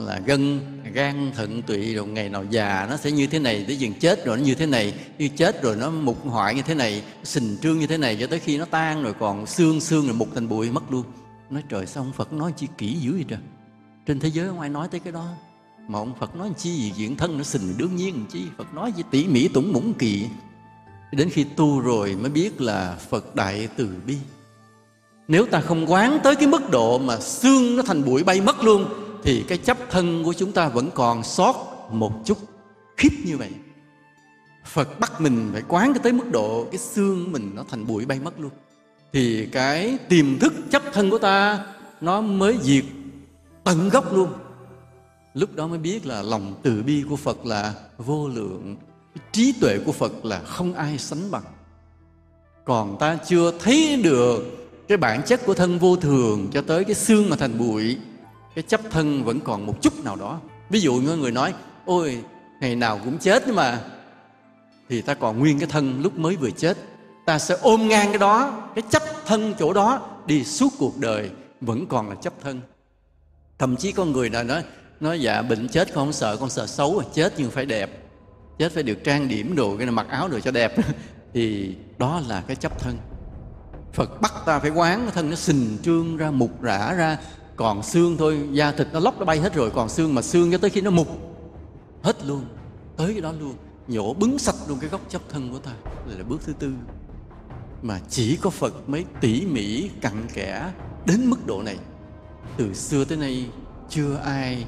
là 0.06 0.20
gân, 0.26 0.60
gan, 0.92 1.32
thận, 1.36 1.62
tụy 1.62 1.94
rồi 1.94 2.06
ngày 2.06 2.28
nào 2.28 2.44
già 2.50 2.86
nó 2.90 2.96
sẽ 2.96 3.10
như 3.10 3.26
thế 3.26 3.38
này, 3.38 3.64
tới 3.66 3.76
dừng 3.76 3.94
chết 3.94 4.24
rồi 4.26 4.36
nó 4.36 4.44
như 4.44 4.54
thế 4.54 4.66
này, 4.66 4.94
như 5.18 5.28
chết 5.28 5.62
rồi 5.62 5.76
nó 5.76 5.90
mục 5.90 6.24
hoại 6.24 6.54
như 6.54 6.62
thế 6.62 6.74
này 6.74 7.02
sình 7.24 7.56
trương 7.62 7.78
như 7.78 7.86
thế 7.86 7.96
này, 7.96 8.16
cho 8.20 8.26
tới 8.26 8.38
khi 8.38 8.58
nó 8.58 8.64
tan 8.64 9.02
rồi 9.02 9.14
còn 9.20 9.46
xương 9.46 9.80
xương 9.80 10.06
rồi 10.06 10.14
mục 10.14 10.28
thành 10.34 10.48
bụi, 10.48 10.70
mất 10.70 10.92
luôn. 10.92 11.04
Nói 11.50 11.62
trời 11.68 11.86
sao 11.86 12.02
ông 12.02 12.12
phật 12.12 12.32
nói 12.32 12.52
chi 12.56 12.66
kỹ 12.78 12.92
dữ 12.92 13.12
vậy 13.12 13.24
trời? 13.28 13.38
Trên 14.06 14.20
thế 14.20 14.30
giới 14.30 14.48
không 14.48 14.60
ai 14.60 14.68
nói 14.68 14.88
tới 14.90 15.00
cái 15.00 15.12
đó? 15.12 15.26
Mà 15.88 15.98
ông 15.98 16.14
phật 16.20 16.36
nói 16.36 16.50
chi 16.58 16.70
gì, 16.70 16.92
diện 16.96 17.16
thân 17.16 17.38
nó 17.38 17.44
sình 17.44 17.74
đương 17.76 17.96
nhiên 17.96 18.24
chi, 18.32 18.44
phật 18.58 18.74
nói 18.74 18.92
gì 18.96 19.02
tỉ 19.10 19.26
mỉ 19.26 19.48
tủng 19.48 19.72
mũng 19.72 19.94
kỳ. 19.94 20.26
Đến 21.12 21.30
khi 21.30 21.44
tu 21.44 21.80
rồi 21.80 22.16
mới 22.20 22.30
biết 22.30 22.60
là 22.60 22.96
phật 23.10 23.34
đại 23.34 23.68
từ 23.76 23.88
bi. 24.06 24.16
Nếu 25.28 25.46
ta 25.46 25.60
không 25.60 25.92
quán 25.92 26.18
tới 26.24 26.36
cái 26.36 26.46
mức 26.46 26.70
độ 26.70 26.98
mà 26.98 27.20
xương 27.20 27.76
nó 27.76 27.82
thành 27.82 28.04
bụi 28.04 28.24
bay 28.24 28.40
mất 28.40 28.64
luôn 28.64 28.86
thì 29.22 29.44
cái 29.48 29.58
chấp 29.58 29.78
thân 29.90 30.24
của 30.24 30.32
chúng 30.32 30.52
ta 30.52 30.68
vẫn 30.68 30.90
còn 30.94 31.22
sót 31.22 31.86
một 31.90 32.12
chút 32.24 32.38
khiếp 32.96 33.10
như 33.24 33.36
vậy. 33.36 33.50
Phật 34.66 35.00
bắt 35.00 35.20
mình 35.20 35.50
phải 35.52 35.62
quán 35.68 35.92
cái 35.94 36.00
tới 36.02 36.12
mức 36.12 36.30
độ 36.32 36.66
cái 36.70 36.78
xương 36.78 37.32
mình 37.32 37.50
nó 37.54 37.64
thành 37.70 37.86
bụi 37.86 38.06
bay 38.06 38.20
mất 38.20 38.40
luôn. 38.40 38.50
Thì 39.12 39.46
cái 39.46 39.98
tiềm 40.08 40.38
thức 40.38 40.52
chấp 40.70 40.82
thân 40.92 41.10
của 41.10 41.18
ta 41.18 41.66
nó 42.00 42.20
mới 42.20 42.58
diệt 42.62 42.84
tận 43.64 43.88
gốc 43.88 44.12
luôn. 44.12 44.32
Lúc 45.34 45.54
đó 45.54 45.66
mới 45.66 45.78
biết 45.78 46.06
là 46.06 46.22
lòng 46.22 46.54
từ 46.62 46.82
bi 46.82 47.04
của 47.08 47.16
phật 47.16 47.46
là 47.46 47.74
vô 47.98 48.28
lượng, 48.28 48.76
trí 49.32 49.52
tuệ 49.60 49.78
của 49.86 49.92
phật 49.92 50.24
là 50.24 50.40
không 50.40 50.74
ai 50.74 50.98
sánh 50.98 51.30
bằng. 51.30 51.42
Còn 52.64 52.96
ta 52.98 53.18
chưa 53.28 53.52
thấy 53.58 54.00
được 54.02 54.44
cái 54.88 54.98
bản 54.98 55.22
chất 55.26 55.40
của 55.46 55.54
thân 55.54 55.78
vô 55.78 55.96
thường 55.96 56.48
cho 56.52 56.62
tới 56.62 56.84
cái 56.84 56.94
xương 56.94 57.30
mà 57.30 57.36
thành 57.36 57.58
bụi 57.58 57.96
cái 58.60 58.68
chấp 58.68 58.80
thân 58.90 59.24
vẫn 59.24 59.40
còn 59.40 59.66
một 59.66 59.82
chút 59.82 60.04
nào 60.04 60.16
đó. 60.16 60.40
Ví 60.70 60.80
dụ 60.80 60.94
như 60.94 61.16
người 61.16 61.30
nói, 61.30 61.54
ôi, 61.84 62.24
ngày 62.60 62.76
nào 62.76 63.00
cũng 63.04 63.18
chết 63.18 63.42
nhưng 63.46 63.56
mà 63.56 63.80
thì 64.88 65.02
ta 65.02 65.14
còn 65.14 65.38
nguyên 65.38 65.58
cái 65.58 65.68
thân 65.68 66.00
lúc 66.02 66.18
mới 66.18 66.36
vừa 66.36 66.50
chết. 66.50 66.78
Ta 67.26 67.38
sẽ 67.38 67.56
ôm 67.60 67.88
ngang 67.88 68.08
cái 68.08 68.18
đó, 68.18 68.68
cái 68.74 68.84
chấp 68.90 69.02
thân 69.26 69.54
chỗ 69.58 69.72
đó 69.72 70.08
đi 70.26 70.44
suốt 70.44 70.72
cuộc 70.78 70.98
đời, 70.98 71.30
vẫn 71.60 71.86
còn 71.86 72.08
là 72.08 72.14
chấp 72.14 72.32
thân. 72.42 72.60
Thậm 73.58 73.76
chí 73.76 73.92
con 73.92 74.12
người 74.12 74.30
nào 74.30 74.44
nói 74.44 74.62
nói 75.00 75.20
dạ 75.20 75.42
bệnh 75.42 75.68
chết 75.68 75.88
con 75.88 76.04
không 76.06 76.12
sợ, 76.12 76.36
con 76.36 76.50
sợ 76.50 76.66
xấu 76.66 76.94
rồi 76.94 77.04
chết 77.14 77.32
nhưng 77.36 77.50
phải 77.50 77.66
đẹp, 77.66 77.90
chết 78.58 78.72
phải 78.72 78.82
được 78.82 79.04
trang 79.04 79.28
điểm 79.28 79.56
đồ, 79.56 79.76
cái 79.76 79.86
này 79.86 79.94
mặc 79.94 80.06
áo 80.08 80.28
đồ 80.28 80.40
cho 80.40 80.50
đẹp. 80.50 80.74
Thì 81.34 81.74
đó 81.98 82.22
là 82.28 82.42
cái 82.46 82.56
chấp 82.56 82.80
thân. 82.80 82.96
Phật 83.92 84.20
bắt 84.20 84.32
ta 84.46 84.58
phải 84.58 84.70
quán 84.70 85.00
cái 85.02 85.10
thân 85.14 85.30
nó 85.30 85.36
sình 85.36 85.78
trương 85.82 86.16
ra, 86.16 86.30
mục 86.30 86.62
rã 86.62 86.94
ra 86.94 87.18
còn 87.60 87.82
xương 87.82 88.16
thôi, 88.16 88.40
da 88.52 88.72
thịt 88.72 88.86
nó 88.92 89.00
lóc 89.00 89.18
nó 89.18 89.24
bay 89.24 89.40
hết 89.40 89.54
rồi, 89.54 89.70
còn 89.70 89.88
xương 89.88 90.14
mà 90.14 90.22
xương 90.22 90.52
cho 90.52 90.58
tới 90.58 90.70
khi 90.70 90.80
nó 90.80 90.90
mục, 90.90 91.08
hết 92.02 92.26
luôn, 92.26 92.44
tới 92.96 93.12
cái 93.12 93.20
đó 93.20 93.32
luôn. 93.40 93.54
Nhổ 93.88 94.14
bứng 94.14 94.38
sạch 94.38 94.54
luôn 94.68 94.78
cái 94.80 94.90
gốc 94.90 95.00
chấp 95.08 95.22
thân 95.28 95.52
của 95.52 95.58
ta, 95.58 95.70
đây 96.06 96.18
là 96.18 96.24
bước 96.24 96.40
thứ 96.46 96.52
tư. 96.58 96.72
Mà 97.82 98.00
chỉ 98.08 98.36
có 98.36 98.50
Phật 98.50 98.88
mới 98.88 99.04
tỉ 99.20 99.46
mỉ, 99.46 99.88
cặn 100.00 100.28
kẽ 100.34 100.72
đến 101.06 101.30
mức 101.30 101.46
độ 101.46 101.62
này. 101.62 101.76
Từ 102.56 102.74
xưa 102.74 103.04
tới 103.04 103.18
nay, 103.18 103.46
chưa 103.88 104.16
ai 104.24 104.64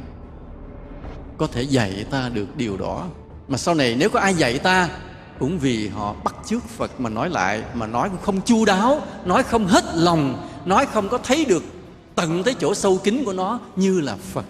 có 1.38 1.46
thể 1.46 1.62
dạy 1.62 2.06
ta 2.10 2.28
được 2.28 2.56
điều 2.56 2.76
đó. 2.76 3.06
Mà 3.48 3.58
sau 3.58 3.74
này 3.74 3.96
nếu 3.98 4.10
có 4.10 4.20
ai 4.20 4.34
dạy 4.34 4.58
ta, 4.58 4.88
cũng 5.38 5.58
vì 5.58 5.88
họ 5.88 6.14
bắt 6.24 6.34
chước 6.46 6.62
Phật 6.62 7.00
mà 7.00 7.10
nói 7.10 7.30
lại, 7.30 7.62
mà 7.74 7.86
nói 7.86 8.08
cũng 8.08 8.22
không 8.22 8.40
chu 8.40 8.64
đáo, 8.64 9.00
nói 9.24 9.42
không 9.42 9.66
hết 9.66 9.84
lòng, 9.94 10.48
nói 10.64 10.86
không 10.86 11.08
có 11.08 11.18
thấy 11.18 11.44
được 11.44 11.62
tận 12.14 12.42
tới 12.44 12.54
chỗ 12.60 12.74
sâu 12.74 13.00
kín 13.04 13.22
của 13.24 13.32
nó 13.32 13.60
như 13.76 14.00
là 14.00 14.16
Phật. 14.16 14.44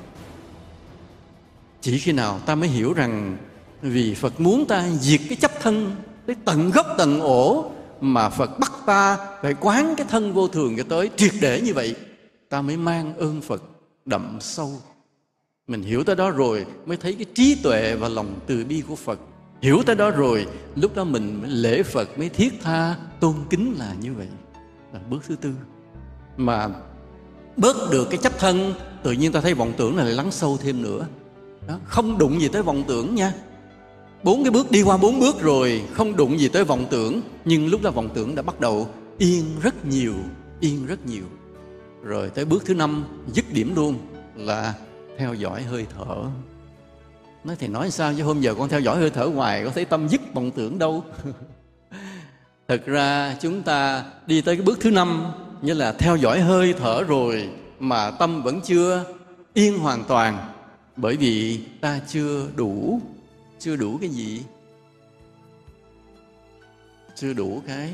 Chỉ 1.81 1.99
khi 1.99 2.13
nào 2.13 2.39
ta 2.47 2.55
mới 2.55 2.69
hiểu 2.69 2.93
rằng 2.93 3.37
vì 3.83 4.15
Phật 4.15 4.41
muốn 4.41 4.67
ta 4.67 4.89
diệt 5.01 5.21
cái 5.29 5.37
chấp 5.37 5.51
thân 5.61 5.97
tới 6.27 6.37
tận 6.45 6.71
gốc 6.71 6.87
tận 6.99 7.21
ổ 7.21 7.71
mà 8.03 8.29
phật 8.29 8.59
bắt 8.59 8.73
ta 8.87 9.19
phải 9.43 9.55
quán 9.61 9.95
cái 9.97 10.07
thân 10.11 10.33
vô 10.33 10.49
thường 10.49 10.77
cho 10.77 10.85
tới 10.89 11.11
triệt 11.17 11.33
để 11.41 11.61
như 11.61 11.75
vậy, 11.75 11.97
ta 12.49 12.63
mới 12.63 12.77
mang 12.77 13.17
ơn 13.17 13.41
phật 13.41 13.63
đậm 14.05 14.39
sâu. 14.41 14.81
Mình 15.67 15.83
hiểu 15.83 16.05
tới 16.05 16.17
đó 16.17 16.31
rồi 16.31 16.67
mới 16.87 16.97
thấy 16.97 17.15
cái 17.15 17.27
trí 17.35 17.55
tuệ 17.55 17.95
và 17.95 18.09
lòng 18.09 18.41
từ 18.47 18.65
bi 18.65 18.83
của 18.89 18.97
phật. 18.97 19.19
Hiểu 19.61 19.83
tới 19.87 19.97
đó 19.97 20.11
rồi, 20.11 20.47
lúc 20.77 20.97
đó 20.97 21.05
mình 21.05 21.43
lễ 21.47 21.83
phật 21.83 22.19
mới 22.19 22.29
thiết 22.29 22.53
tha 22.63 22.97
tôn 23.21 23.35
kính 23.51 23.75
là 23.79 23.95
như 24.01 24.15
vậy. 24.15 24.29
Là 24.93 25.01
bước 25.11 25.23
thứ 25.27 25.37
tư. 25.37 25.53
Mà 26.37 26.69
bớt 27.57 27.77
được 27.91 28.11
cái 28.11 28.19
chấp 28.23 28.39
thân 28.39 28.75
tự 29.03 29.13
nhiên 29.13 29.33
ta 29.33 29.41
thấy 29.41 29.55
vọng 29.55 29.73
tưởng 29.77 29.97
này 29.97 30.05
lại 30.05 30.15
lắng 30.15 30.31
sâu 30.31 30.59
thêm 30.63 30.83
nữa. 30.83 31.07
Đó, 31.69 31.79
không 31.85 32.19
đụng 32.19 32.41
gì 32.41 32.49
tới 32.49 32.63
vọng 32.63 32.85
tưởng 32.89 33.15
nha. 33.15 33.33
Bốn 34.23 34.45
cái 34.45 34.51
bước 34.51 34.71
đi 34.71 34.83
qua 34.83 34.97
bốn 34.97 35.21
bước 35.21 35.41
rồi 35.41 35.83
không 35.93 36.17
đụng 36.17 36.39
gì 36.39 36.49
tới 36.49 36.65
vọng 36.65 36.87
tưởng 36.91 37.21
nhưng 37.45 37.69
lúc 37.69 37.83
đó 37.83 37.91
vọng 37.91 38.09
tưởng 38.15 38.35
đã 38.35 38.43
bắt 38.43 38.61
đầu 38.61 38.89
yên 39.19 39.45
rất 39.63 39.87
nhiều 39.87 40.15
yên 40.61 40.87
rất 40.87 41.07
nhiều. 41.07 41.25
Rồi 42.03 42.31
tới 42.31 42.45
bước 42.45 42.63
thứ 42.67 42.75
năm 42.75 43.05
dứt 43.33 43.45
điểm 43.53 43.75
luôn 43.77 43.99
là 44.37 44.75
theo 45.19 45.35
dõi 45.35 45.63
hơi 45.63 45.87
thở. 45.97 46.17
Nói 47.45 47.57
thì 47.59 47.69
nói 47.69 47.91
sao 47.91 48.15
chứ 48.17 48.23
hôm 48.23 48.41
giờ 48.41 48.55
con 48.55 48.69
theo 48.69 48.81
dõi 48.81 48.97
hơi 48.97 49.11
thở 49.11 49.25
hoài 49.25 49.65
có 49.65 49.71
thấy 49.71 49.85
tâm 49.85 50.09
dứt 50.09 50.21
vọng 50.35 50.51
tưởng 50.51 50.79
đâu. 50.79 51.05
Thực 52.69 52.87
ra 52.87 53.37
chúng 53.41 53.63
ta 53.63 54.05
đi 54.27 54.41
tới 54.41 54.57
cái 54.57 54.65
bước 54.65 54.79
thứ 54.81 54.91
năm 54.91 55.25
như 55.63 55.75
là 55.75 55.93
theo 55.93 56.17
dõi 56.17 56.41
hơi 56.41 56.75
thở 56.79 57.03
rồi 57.03 57.49
mà 57.81 58.11
tâm 58.11 58.43
vẫn 58.43 58.61
chưa 58.61 59.05
yên 59.55 59.79
hoàn 59.79 60.05
toàn. 60.05 60.53
Bởi 60.97 61.17
vì 61.17 61.61
ta 61.81 62.01
chưa 62.09 62.47
đủ 62.57 63.01
chưa 63.59 63.77
đủ 63.77 63.99
cái 64.01 64.09
gì. 64.09 64.43
Chưa 67.17 67.33
đủ 67.33 67.63
cái 67.67 67.91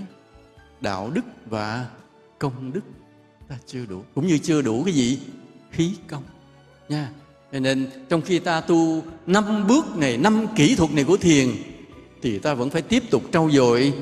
đạo 0.80 1.10
đức 1.14 1.24
và 1.46 1.86
công 2.38 2.72
đức. 2.72 2.80
Ta 3.48 3.56
chưa 3.66 3.86
đủ, 3.88 4.02
cũng 4.14 4.26
như 4.26 4.38
chưa 4.38 4.62
đủ 4.62 4.82
cái 4.84 4.94
gì? 4.94 5.18
Khí 5.70 5.94
công, 6.08 6.22
nha. 6.88 7.10
Cho 7.52 7.58
nên 7.58 7.90
trong 8.08 8.22
khi 8.22 8.38
ta 8.38 8.60
tu 8.60 9.02
năm 9.26 9.66
bước 9.66 9.96
này, 9.96 10.16
năm 10.16 10.46
kỹ 10.56 10.74
thuật 10.74 10.92
này 10.92 11.04
của 11.04 11.16
thiền, 11.16 11.48
thì 12.22 12.38
ta 12.38 12.54
vẫn 12.54 12.70
phải 12.70 12.82
tiếp 12.82 13.02
tục 13.10 13.22
trau 13.32 13.50
dồi 13.50 13.92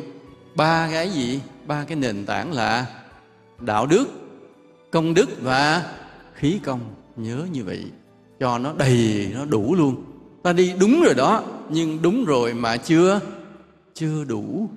ba 0.55 0.89
cái 0.93 1.11
gì? 1.11 1.41
Ba 1.67 1.85
cái 1.85 1.97
nền 1.97 2.27
tảng 2.27 2.53
là 2.53 2.95
đạo 3.61 3.87
đức, 3.87 4.07
công 4.91 5.15
đức 5.15 5.28
và 5.43 5.95
khí 6.35 6.61
công. 6.65 6.81
Nhớ 7.16 7.47
như 7.53 7.65
vậy, 7.65 7.85
cho 8.41 8.59
nó 8.59 8.73
đầy, 8.73 9.31
nó 9.35 9.45
đủ 9.45 9.74
luôn. 9.74 10.05
Ta 10.43 10.53
đi 10.53 10.73
đúng 10.81 11.03
rồi 11.05 11.15
đó, 11.15 11.43
nhưng 11.70 12.03
đúng 12.03 12.24
rồi 12.24 12.55
mà 12.55 12.77
chưa 12.77 13.20
chưa 13.95 14.24
đủ. 14.24 14.69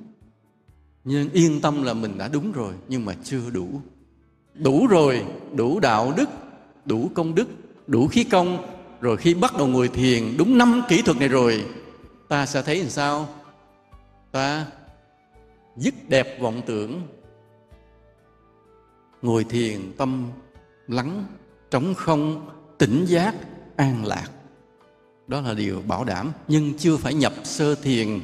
Nhưng 1.04 1.30
yên 1.30 1.62
tâm 1.62 1.84
là 1.84 1.94
mình 1.94 2.18
đã 2.18 2.28
đúng 2.28 2.52
rồi, 2.52 2.74
nhưng 2.88 3.06
mà 3.06 3.14
chưa 3.24 3.50
đủ. 3.54 3.68
Đủ 4.54 4.88
rồi, 4.88 5.26
đủ 5.56 5.80
đạo 5.80 6.14
đức, 6.18 6.30
đủ 6.86 7.12
công 7.14 7.36
đức, 7.36 7.48
đủ 7.88 8.08
khí 8.08 8.24
công. 8.24 8.66
Rồi 9.02 9.18
khi 9.18 9.34
bắt 9.34 9.54
đầu 9.58 9.68
ngồi 9.68 9.88
thiền, 9.88 10.38
đúng 10.38 10.58
năm 10.58 10.82
kỹ 10.90 11.02
thuật 11.02 11.18
này 11.18 11.28
rồi, 11.28 11.66
ta 12.28 12.46
sẽ 12.46 12.62
thấy 12.62 12.80
làm 12.80 12.90
sao? 12.90 13.30
Ta 14.32 14.66
dứt 15.78 15.94
đẹp 16.10 16.38
vọng 16.42 16.62
tưởng 16.66 17.02
ngồi 19.22 19.44
thiền 19.44 19.94
tâm 19.98 20.28
lắng, 20.88 21.26
trống 21.72 21.94
không, 21.94 22.50
tỉnh 22.78 23.06
giác, 23.06 23.36
an 23.76 24.06
lạc. 24.06 24.28
Đó 25.28 25.42
là 25.42 25.54
điều 25.54 25.82
bảo 25.88 26.04
đảm, 26.04 26.32
nhưng 26.48 26.78
chưa 26.78 26.98
phải 26.98 27.14
nhập 27.14 27.34
sơ 27.44 27.76
thiền, 27.76 28.20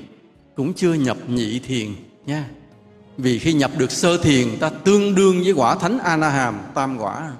cũng 0.56 0.74
chưa 0.74 0.94
nhập 0.94 1.18
nhị 1.28 1.60
thiền 1.60 1.96
nha. 2.26 2.50
Vì 3.18 3.40
khi 3.40 3.54
nhập 3.54 3.72
được 3.78 3.92
sơ 3.92 4.18
thiền, 4.18 4.48
ta 4.60 4.70
tương 4.70 5.16
đương 5.16 5.42
với 5.44 5.52
quả 5.52 5.76
thánh 5.76 6.00
a 6.00 6.18
na 6.18 6.30
hàm 6.30 6.60
tam 6.74 6.98
quả. 6.98 7.34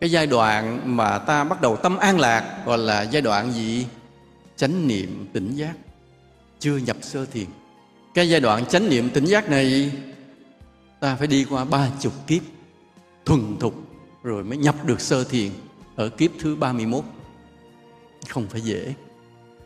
Cái 0.00 0.10
giai 0.10 0.26
đoạn 0.26 0.80
mà 0.96 1.18
ta 1.18 1.44
bắt 1.44 1.60
đầu 1.60 1.76
tâm 1.76 1.96
an 1.96 2.20
lạc 2.20 2.62
gọi 2.66 2.78
là 2.78 3.02
giai 3.02 3.22
đoạn 3.22 3.52
gì? 3.52 3.86
Chánh 4.56 4.88
niệm 4.88 5.26
tỉnh 5.32 5.54
giác. 5.54 5.74
Chưa 6.58 6.76
nhập 6.76 6.96
sơ 7.00 7.26
thiền. 7.26 7.46
Cái 8.14 8.28
giai 8.28 8.40
đoạn 8.40 8.66
chánh 8.66 8.88
niệm 8.88 9.10
tỉnh 9.10 9.24
giác 9.24 9.50
này 9.50 9.92
ta 11.00 11.16
phải 11.16 11.26
đi 11.26 11.44
qua 11.44 11.64
ba 11.64 11.88
chục 12.00 12.12
kiếp, 12.26 12.42
thuần 13.24 13.56
thục, 13.60 13.74
rồi 14.22 14.44
mới 14.44 14.58
nhập 14.58 14.74
được 14.84 15.00
sơ 15.00 15.24
thiền 15.24 15.50
ở 15.96 16.08
kiếp 16.08 16.30
thứ 16.40 16.56
31 16.56 17.04
không 18.28 18.46
phải 18.46 18.60
dễ, 18.60 18.94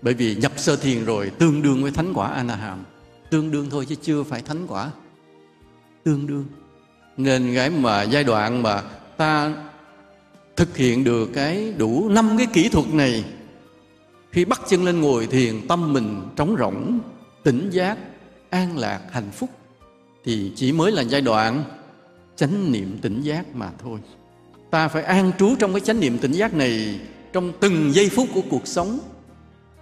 bởi 0.03 0.15
vì 0.15 0.37
nhập 0.37 0.53
sơ 0.57 0.77
thiền 0.77 1.05
rồi 1.05 1.31
tương 1.39 1.63
đương 1.63 1.83
với 1.83 1.93
thánh 1.93 2.13
quả 2.15 2.29
a 2.29 2.43
na 2.43 2.55
hàm 2.55 2.85
tương 3.35 3.51
đương 3.51 3.71
thôi 3.71 3.87
chứ 3.89 3.95
chưa 4.03 4.23
phải 4.23 4.43
thánh 4.43 4.67
quả. 4.67 4.91
Tương 6.05 6.27
đương. 6.27 6.45
Nên 7.17 7.55
cái 7.55 7.71
mà 7.71 8.03
giai 8.03 8.25
đoạn 8.25 8.63
mà 8.63 8.83
ta 9.17 9.55
thực 10.57 10.77
hiện 10.77 11.05
được 11.05 11.31
cái 11.35 11.73
đủ 11.79 12.09
năm 12.09 12.39
cái 12.39 12.47
kỹ 12.53 12.69
thuật 12.69 12.95
này, 12.95 13.25
khi 14.31 14.45
bắt 14.45 14.61
chân 14.69 14.85
lên 14.85 15.01
ngồi 15.01 15.27
thiền, 15.27 15.69
tâm 15.69 15.93
mình 15.93 16.23
trống 16.37 16.57
rỗng, 16.59 17.01
tỉnh 17.43 17.71
giác, 17.71 17.99
an 18.51 18.79
lạc, 18.79 19.01
hạnh 19.11 19.31
phúc 19.33 19.51
thì 20.25 20.53
chỉ 20.57 20.73
mới 20.73 20.93
là 20.93 21.03
giai 21.03 21.21
đoạn 21.21 21.65
chánh 22.37 22.73
niệm 22.73 22.99
tỉnh 23.03 23.23
giác 23.23 23.55
mà 23.55 23.71
thôi. 23.83 24.01
Ta 24.71 24.89
phải 24.89 25.03
an 25.03 25.33
trú 25.39 25.57
trong 25.59 25.73
cái 25.73 25.81
chánh 25.81 26.01
niệm 26.01 26.19
tỉnh 26.19 26.33
giác 26.33 26.55
này 26.55 27.01
trong 27.33 27.53
từng 27.61 27.95
giây 27.95 28.09
phút 28.09 28.29
của 28.35 28.43
cuộc 28.51 28.67
sống. 28.67 28.99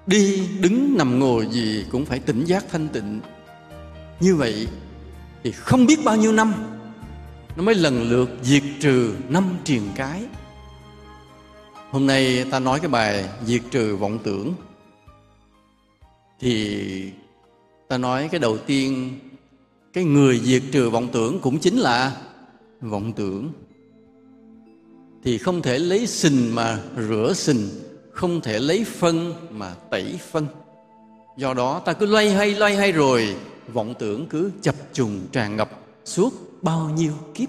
Đi, 0.06 0.48
đứng, 0.60 0.96
nằm, 0.96 1.18
ngồi 1.18 1.46
gì 1.46 1.84
cũng 1.90 2.04
phải 2.04 2.18
tỉnh 2.18 2.44
giác 2.44 2.64
thanh 2.70 2.88
tịnh. 2.88 3.20
Như 4.20 4.36
vậy 4.36 4.68
thì 5.44 5.52
không 5.52 5.86
biết 5.86 5.98
bao 6.04 6.16
nhiêu 6.16 6.32
năm, 6.32 6.54
nó 7.56 7.62
mới 7.62 7.74
lần 7.74 8.10
lượt 8.10 8.30
diệt 8.42 8.62
trừ 8.80 9.14
năm 9.28 9.44
triền 9.64 9.82
cái. 9.96 10.22
Hôm 11.90 12.06
nay 12.06 12.44
ta 12.50 12.58
nói 12.58 12.80
cái 12.80 12.88
bài 12.88 13.28
diệt 13.46 13.62
trừ 13.70 13.96
vọng 13.96 14.18
tưởng. 14.22 14.54
Thì 16.40 16.82
ta 17.88 17.98
nói 17.98 18.28
cái 18.32 18.40
đầu 18.40 18.58
tiên 18.58 19.18
cái 19.92 20.04
người 20.04 20.38
diệt 20.38 20.62
trừ 20.72 20.90
vọng 20.90 21.08
tưởng 21.12 21.40
cũng 21.42 21.58
chính 21.58 21.76
là 21.76 22.16
vọng 22.80 23.12
tưởng. 23.12 23.52
Thì 25.24 25.38
không 25.38 25.62
thể 25.62 25.78
lấy 25.78 26.06
sình 26.06 26.54
mà 26.54 26.78
rửa 27.08 27.32
sình, 27.34 27.68
không 28.12 28.40
thể 28.40 28.58
lấy 28.58 28.84
phân 28.84 29.34
mà 29.50 29.74
tẩy 29.90 30.18
phân. 30.30 30.46
Do 31.36 31.54
đó 31.54 31.82
ta 31.84 31.92
cứ 31.92 32.06
loay 32.06 32.30
hay 32.30 32.54
loay 32.54 32.76
hay 32.76 32.92
rồi, 32.92 33.36
vọng 33.72 33.94
tưởng 33.98 34.26
cứ 34.26 34.50
chập 34.62 34.74
trùng 34.92 35.20
tràn 35.32 35.56
ngập 35.56 35.70
suốt 36.04 36.32
bao 36.62 36.90
nhiêu 36.96 37.12
kiếp. 37.34 37.48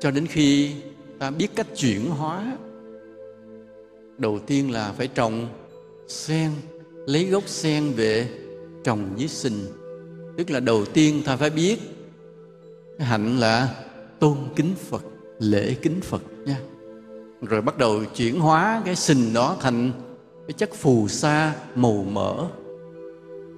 Cho 0.00 0.10
đến 0.10 0.26
khi 0.26 0.74
ta 1.18 1.30
biết 1.30 1.48
cách 1.54 1.66
chuyển 1.76 2.06
hóa, 2.06 2.56
đầu 4.18 4.38
tiên 4.46 4.70
là 4.70 4.92
phải 4.92 5.08
trồng 5.08 5.48
sen, 6.08 6.50
lấy 7.06 7.24
gốc 7.24 7.48
sen 7.48 7.92
về 7.96 8.41
trồng 8.84 9.16
với 9.16 9.28
sinh. 9.28 9.66
Tức 10.36 10.50
là 10.50 10.60
đầu 10.60 10.84
tiên 10.84 11.22
ta 11.24 11.36
phải 11.36 11.50
biết, 11.50 11.78
cái 12.98 13.06
hạnh 13.06 13.38
là 13.38 13.68
tôn 14.18 14.36
kính 14.56 14.74
phật, 14.88 15.02
lễ 15.38 15.74
kính 15.74 16.00
phật 16.00 16.22
nha. 16.46 16.56
Rồi 17.42 17.62
bắt 17.62 17.78
đầu 17.78 18.04
chuyển 18.16 18.40
hóa 18.40 18.82
cái 18.84 18.96
sinh 18.96 19.34
đó 19.34 19.56
thành 19.60 19.92
cái 20.46 20.52
chất 20.52 20.74
phù 20.74 21.08
sa 21.08 21.54
màu 21.74 22.06
mỡ. 22.10 22.34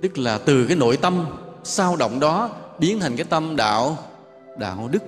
Tức 0.03 0.19
là 0.19 0.39
từ 0.39 0.67
cái 0.67 0.77
nội 0.77 0.97
tâm 0.97 1.27
sao 1.65 1.97
động 1.97 2.21
đó 2.21 2.51
biến 2.79 3.01
thành 3.01 3.17
cái 3.17 3.25
tâm 3.25 3.57
đạo 3.57 3.99
đạo 4.59 4.89
đức. 4.93 5.03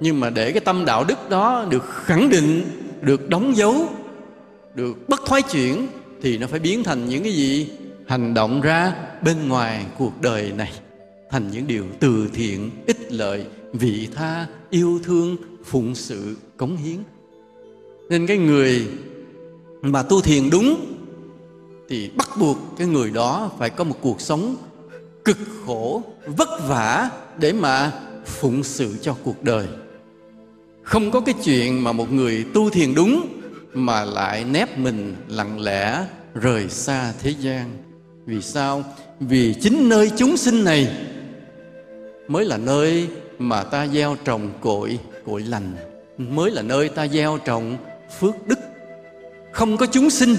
Nhưng 0.00 0.20
mà 0.20 0.30
để 0.30 0.52
cái 0.52 0.60
tâm 0.60 0.84
đạo 0.84 1.04
đức 1.04 1.30
đó 1.30 1.66
được 1.70 1.84
khẳng 1.86 2.30
định, 2.30 2.64
được 3.00 3.28
đóng 3.28 3.56
dấu, 3.56 3.88
được 4.74 5.08
bất 5.08 5.20
thoái 5.26 5.42
chuyển, 5.42 5.86
thì 6.22 6.38
nó 6.38 6.46
phải 6.46 6.60
biến 6.60 6.84
thành 6.84 7.08
những 7.08 7.22
cái 7.22 7.32
gì? 7.32 7.70
Hành 8.08 8.34
động 8.34 8.60
ra 8.60 8.94
bên 9.22 9.48
ngoài 9.48 9.86
cuộc 9.98 10.20
đời 10.20 10.52
này. 10.52 10.72
Thành 11.30 11.50
những 11.50 11.66
điều 11.66 11.84
từ 12.00 12.28
thiện, 12.34 12.70
ích 12.86 13.12
lợi, 13.12 13.46
vị 13.72 14.08
tha, 14.14 14.46
yêu 14.70 15.00
thương, 15.04 15.36
phụng 15.64 15.94
sự, 15.94 16.36
cống 16.56 16.76
hiến. 16.76 16.96
Nên 18.08 18.26
cái 18.26 18.36
người 18.36 18.88
mà 19.82 20.02
tu 20.02 20.20
thiền 20.20 20.50
đúng 20.50 20.96
thì 21.88 22.10
bắt 22.16 22.28
buộc 22.38 22.58
cái 22.78 22.86
người 22.86 23.10
đó 23.10 23.50
phải 23.58 23.70
có 23.70 23.84
một 23.84 23.96
cuộc 24.00 24.20
sống 24.20 24.56
cực 25.24 25.38
khổ, 25.66 26.02
vất 26.26 26.48
vả 26.68 27.10
để 27.38 27.52
mà 27.52 27.92
phụng 28.24 28.62
sự 28.62 28.96
cho 29.02 29.16
cuộc 29.24 29.42
đời. 29.42 29.66
Không 30.82 31.10
có 31.10 31.20
cái 31.20 31.34
chuyện 31.44 31.84
mà 31.84 31.92
một 31.92 32.12
người 32.12 32.44
tu 32.54 32.70
thiền 32.70 32.94
đúng 32.94 33.26
mà 33.72 34.04
lại 34.04 34.44
nép 34.44 34.78
mình 34.78 35.16
lặng 35.28 35.60
lẽ 35.60 36.06
rời 36.34 36.68
xa 36.68 37.12
thế 37.22 37.34
gian 37.40 37.85
vì 38.26 38.42
sao? 38.42 38.84
Vì 39.20 39.54
chính 39.54 39.88
nơi 39.88 40.10
chúng 40.16 40.36
sinh 40.36 40.64
này 40.64 40.96
mới 42.28 42.44
là 42.44 42.56
nơi 42.56 43.08
mà 43.38 43.62
ta 43.62 43.86
gieo 43.86 44.16
trồng 44.24 44.50
cội 44.60 44.98
cội 45.26 45.42
lành, 45.42 45.72
mới 46.18 46.50
là 46.50 46.62
nơi 46.62 46.88
ta 46.88 47.06
gieo 47.06 47.38
trồng 47.44 47.76
phước 48.18 48.46
đức. 48.46 48.58
Không 49.52 49.76
có 49.76 49.86
chúng 49.86 50.10
sinh, 50.10 50.36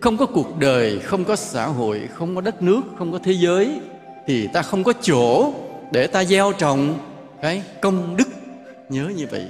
không 0.00 0.16
có 0.16 0.26
cuộc 0.26 0.58
đời, 0.58 0.98
không 0.98 1.24
có 1.24 1.36
xã 1.36 1.66
hội, 1.66 2.00
không 2.14 2.34
có 2.34 2.40
đất 2.40 2.62
nước, 2.62 2.80
không 2.98 3.12
có 3.12 3.18
thế 3.24 3.32
giới, 3.32 3.80
thì 4.26 4.48
ta 4.52 4.62
không 4.62 4.84
có 4.84 4.92
chỗ 5.02 5.52
để 5.92 6.06
ta 6.06 6.24
gieo 6.24 6.52
trồng 6.52 6.98
cái 7.42 7.62
công 7.82 8.16
đức. 8.16 8.28
Nhớ 8.88 9.08
như 9.16 9.26
vậy 9.30 9.46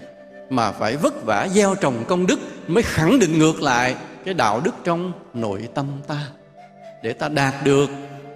mà 0.51 0.73
phải 0.73 0.97
vất 0.97 1.25
vả 1.25 1.49
gieo 1.55 1.75
trồng 1.75 2.05
công 2.09 2.27
đức 2.27 2.41
mới 2.67 2.83
khẳng 2.83 3.19
định 3.19 3.39
ngược 3.39 3.63
lại 3.63 3.97
cái 4.25 4.35
đạo 4.35 4.61
đức 4.65 4.75
trong 4.85 5.13
nội 5.35 5.69
tâm 5.75 5.87
ta 6.07 6.29
để 7.03 7.13
ta 7.13 7.29
đạt 7.29 7.55
được 7.65 7.91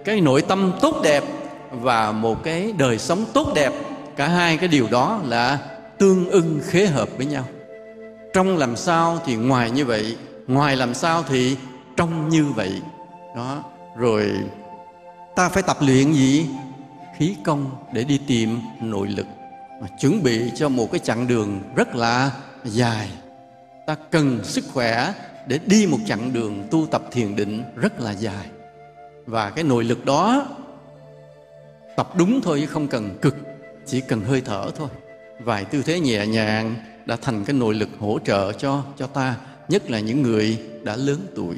cái 0.05 0.21
nội 0.21 0.41
tâm 0.41 0.71
tốt 0.81 1.01
đẹp 1.03 1.23
và 1.71 2.11
một 2.11 2.43
cái 2.43 2.73
đời 2.77 2.97
sống 2.97 3.25
tốt 3.33 3.51
đẹp. 3.55 3.73
Cả 4.15 4.27
hai 4.27 4.57
cái 4.57 4.67
điều 4.67 4.87
đó 4.91 5.21
là 5.25 5.59
tương 5.97 6.29
ưng 6.29 6.59
khế 6.67 6.85
hợp 6.85 7.09
với 7.17 7.25
nhau. 7.25 7.43
Trong 8.33 8.57
làm 8.57 8.75
sao 8.75 9.19
thì 9.25 9.35
ngoài 9.35 9.71
như 9.71 9.85
vậy, 9.85 10.17
ngoài 10.47 10.75
làm 10.75 10.93
sao 10.93 11.23
thì 11.23 11.57
trong 11.97 12.29
như 12.29 12.45
vậy. 12.45 12.71
Đó, 13.35 13.63
rồi 13.97 14.31
ta 15.35 15.49
phải 15.49 15.63
tập 15.63 15.77
luyện 15.81 16.13
gì? 16.13 16.45
Khí 17.17 17.35
công 17.43 17.71
để 17.93 18.03
đi 18.03 18.19
tìm 18.27 18.59
nội 18.81 19.07
lực. 19.07 19.25
Mà 19.81 19.87
chuẩn 19.99 20.23
bị 20.23 20.51
cho 20.55 20.69
một 20.69 20.91
cái 20.91 20.99
chặng 20.99 21.27
đường 21.27 21.61
rất 21.75 21.95
là 21.95 22.31
dài. 22.63 23.09
Ta 23.87 23.95
cần 24.11 24.39
sức 24.43 24.65
khỏe 24.73 25.13
để 25.47 25.59
đi 25.65 25.87
một 25.87 25.97
chặng 26.05 26.33
đường 26.33 26.67
tu 26.71 26.85
tập 26.91 27.03
thiền 27.11 27.35
định 27.35 27.63
rất 27.75 27.99
là 27.99 28.11
dài 28.11 28.45
và 29.27 29.49
cái 29.49 29.63
nội 29.63 29.83
lực 29.83 30.05
đó, 30.05 30.45
tập 31.97 32.09
đúng 32.17 32.41
thôi 32.41 32.59
chứ 32.61 32.67
không 32.67 32.87
cần 32.87 33.17
cực, 33.21 33.35
chỉ 33.85 34.01
cần 34.01 34.21
hơi 34.21 34.41
thở 34.41 34.71
thôi. 34.77 34.87
Vài 35.43 35.65
tư 35.65 35.81
thế 35.85 35.99
nhẹ 35.99 36.27
nhàng 36.27 36.75
đã 37.05 37.15
thành 37.15 37.45
cái 37.45 37.55
nội 37.55 37.73
lực 37.73 37.89
hỗ 37.99 38.19
trợ 38.25 38.53
cho 38.53 38.83
cho 38.97 39.07
ta, 39.07 39.35
nhất 39.69 39.91
là 39.91 39.99
những 39.99 40.21
người 40.21 40.59
đã 40.83 40.95
lớn 40.95 41.19
tuổi. 41.35 41.55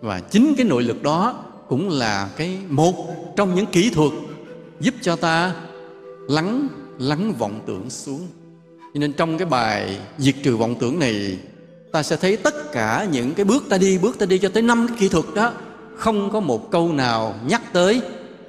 Và 0.00 0.20
chính 0.20 0.54
cái 0.56 0.66
nội 0.66 0.82
lực 0.82 1.02
đó 1.02 1.44
cũng 1.68 1.88
là 1.88 2.28
cái 2.36 2.58
một 2.68 2.94
trong 3.36 3.54
những 3.54 3.66
kỹ 3.66 3.90
thuật 3.94 4.12
giúp 4.80 4.94
cho 5.02 5.16
ta 5.16 5.54
lắng 6.28 6.68
lắng 6.98 7.32
vọng 7.38 7.60
tưởng 7.66 7.90
xuống. 7.90 8.26
Cho 8.94 9.00
nên 9.00 9.12
trong 9.12 9.38
cái 9.38 9.46
bài 9.46 9.98
diệt 10.18 10.34
trừ 10.42 10.56
vọng 10.56 10.74
tưởng 10.80 10.98
này, 10.98 11.38
ta 11.92 12.02
sẽ 12.02 12.16
thấy 12.16 12.36
tất 12.36 12.72
cả 12.72 13.06
những 13.12 13.34
cái 13.34 13.44
bước 13.44 13.64
ta 13.68 13.78
đi, 13.78 13.98
bước 13.98 14.18
ta 14.18 14.26
đi 14.26 14.38
cho 14.38 14.48
tới 14.48 14.62
năm 14.62 14.86
cái 14.88 14.96
kỹ 15.00 15.08
thuật 15.08 15.24
đó 15.34 15.52
không 15.96 16.30
có 16.30 16.40
một 16.40 16.70
câu 16.70 16.92
nào 16.92 17.34
nhắc 17.46 17.62
tới 17.72 18.02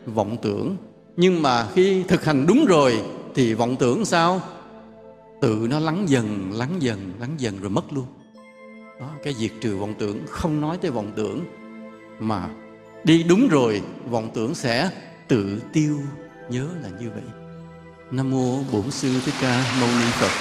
vọng 0.06 0.38
tưởng. 0.42 0.78
Nhưng 1.18 1.42
mà 1.42 1.68
khi 1.74 2.04
thực 2.04 2.26
hành 2.26 2.46
đúng 2.48 2.66
rồi 2.66 3.02
thì 3.36 3.54
vọng 3.54 3.76
tưởng 3.76 4.06
sao? 4.06 4.42
Tự 5.42 5.68
nó 5.70 5.80
lắng 5.80 6.10
dần 6.10 6.52
lắng 6.54 6.76
dần 6.80 7.14
lắng 7.20 7.36
dần 7.38 7.60
rồi 7.62 7.70
mất 7.70 7.94
luôn. 7.94 8.06
Đó, 9.00 9.10
cái 9.24 9.34
diệt 9.34 9.52
trừ 9.62 9.78
vọng 9.78 9.94
tưởng. 10.00 10.20
Không 10.30 10.62
nói 10.62 10.78
tới 10.78 10.92
vọng 10.92 11.12
tưởng, 11.16 11.46
mà 12.20 12.50
đi 13.04 13.24
đúng 13.24 13.48
rồi, 13.48 13.82
vọng 14.10 14.30
tưởng 14.34 14.56
sẽ 14.56 14.90
tự 15.28 15.62
tiêu. 15.74 16.00
Nhớ 16.50 16.68
là 16.84 16.90
như 17.00 17.10
vậy. 17.14 17.24
Nam 18.12 18.32
mô 18.32 18.58
bổn 18.72 18.92
sư 18.92 19.14
thích 19.26 19.34
ca 19.42 19.78
mâu 19.80 19.90
ni 19.90 20.06
phật. 20.12 20.32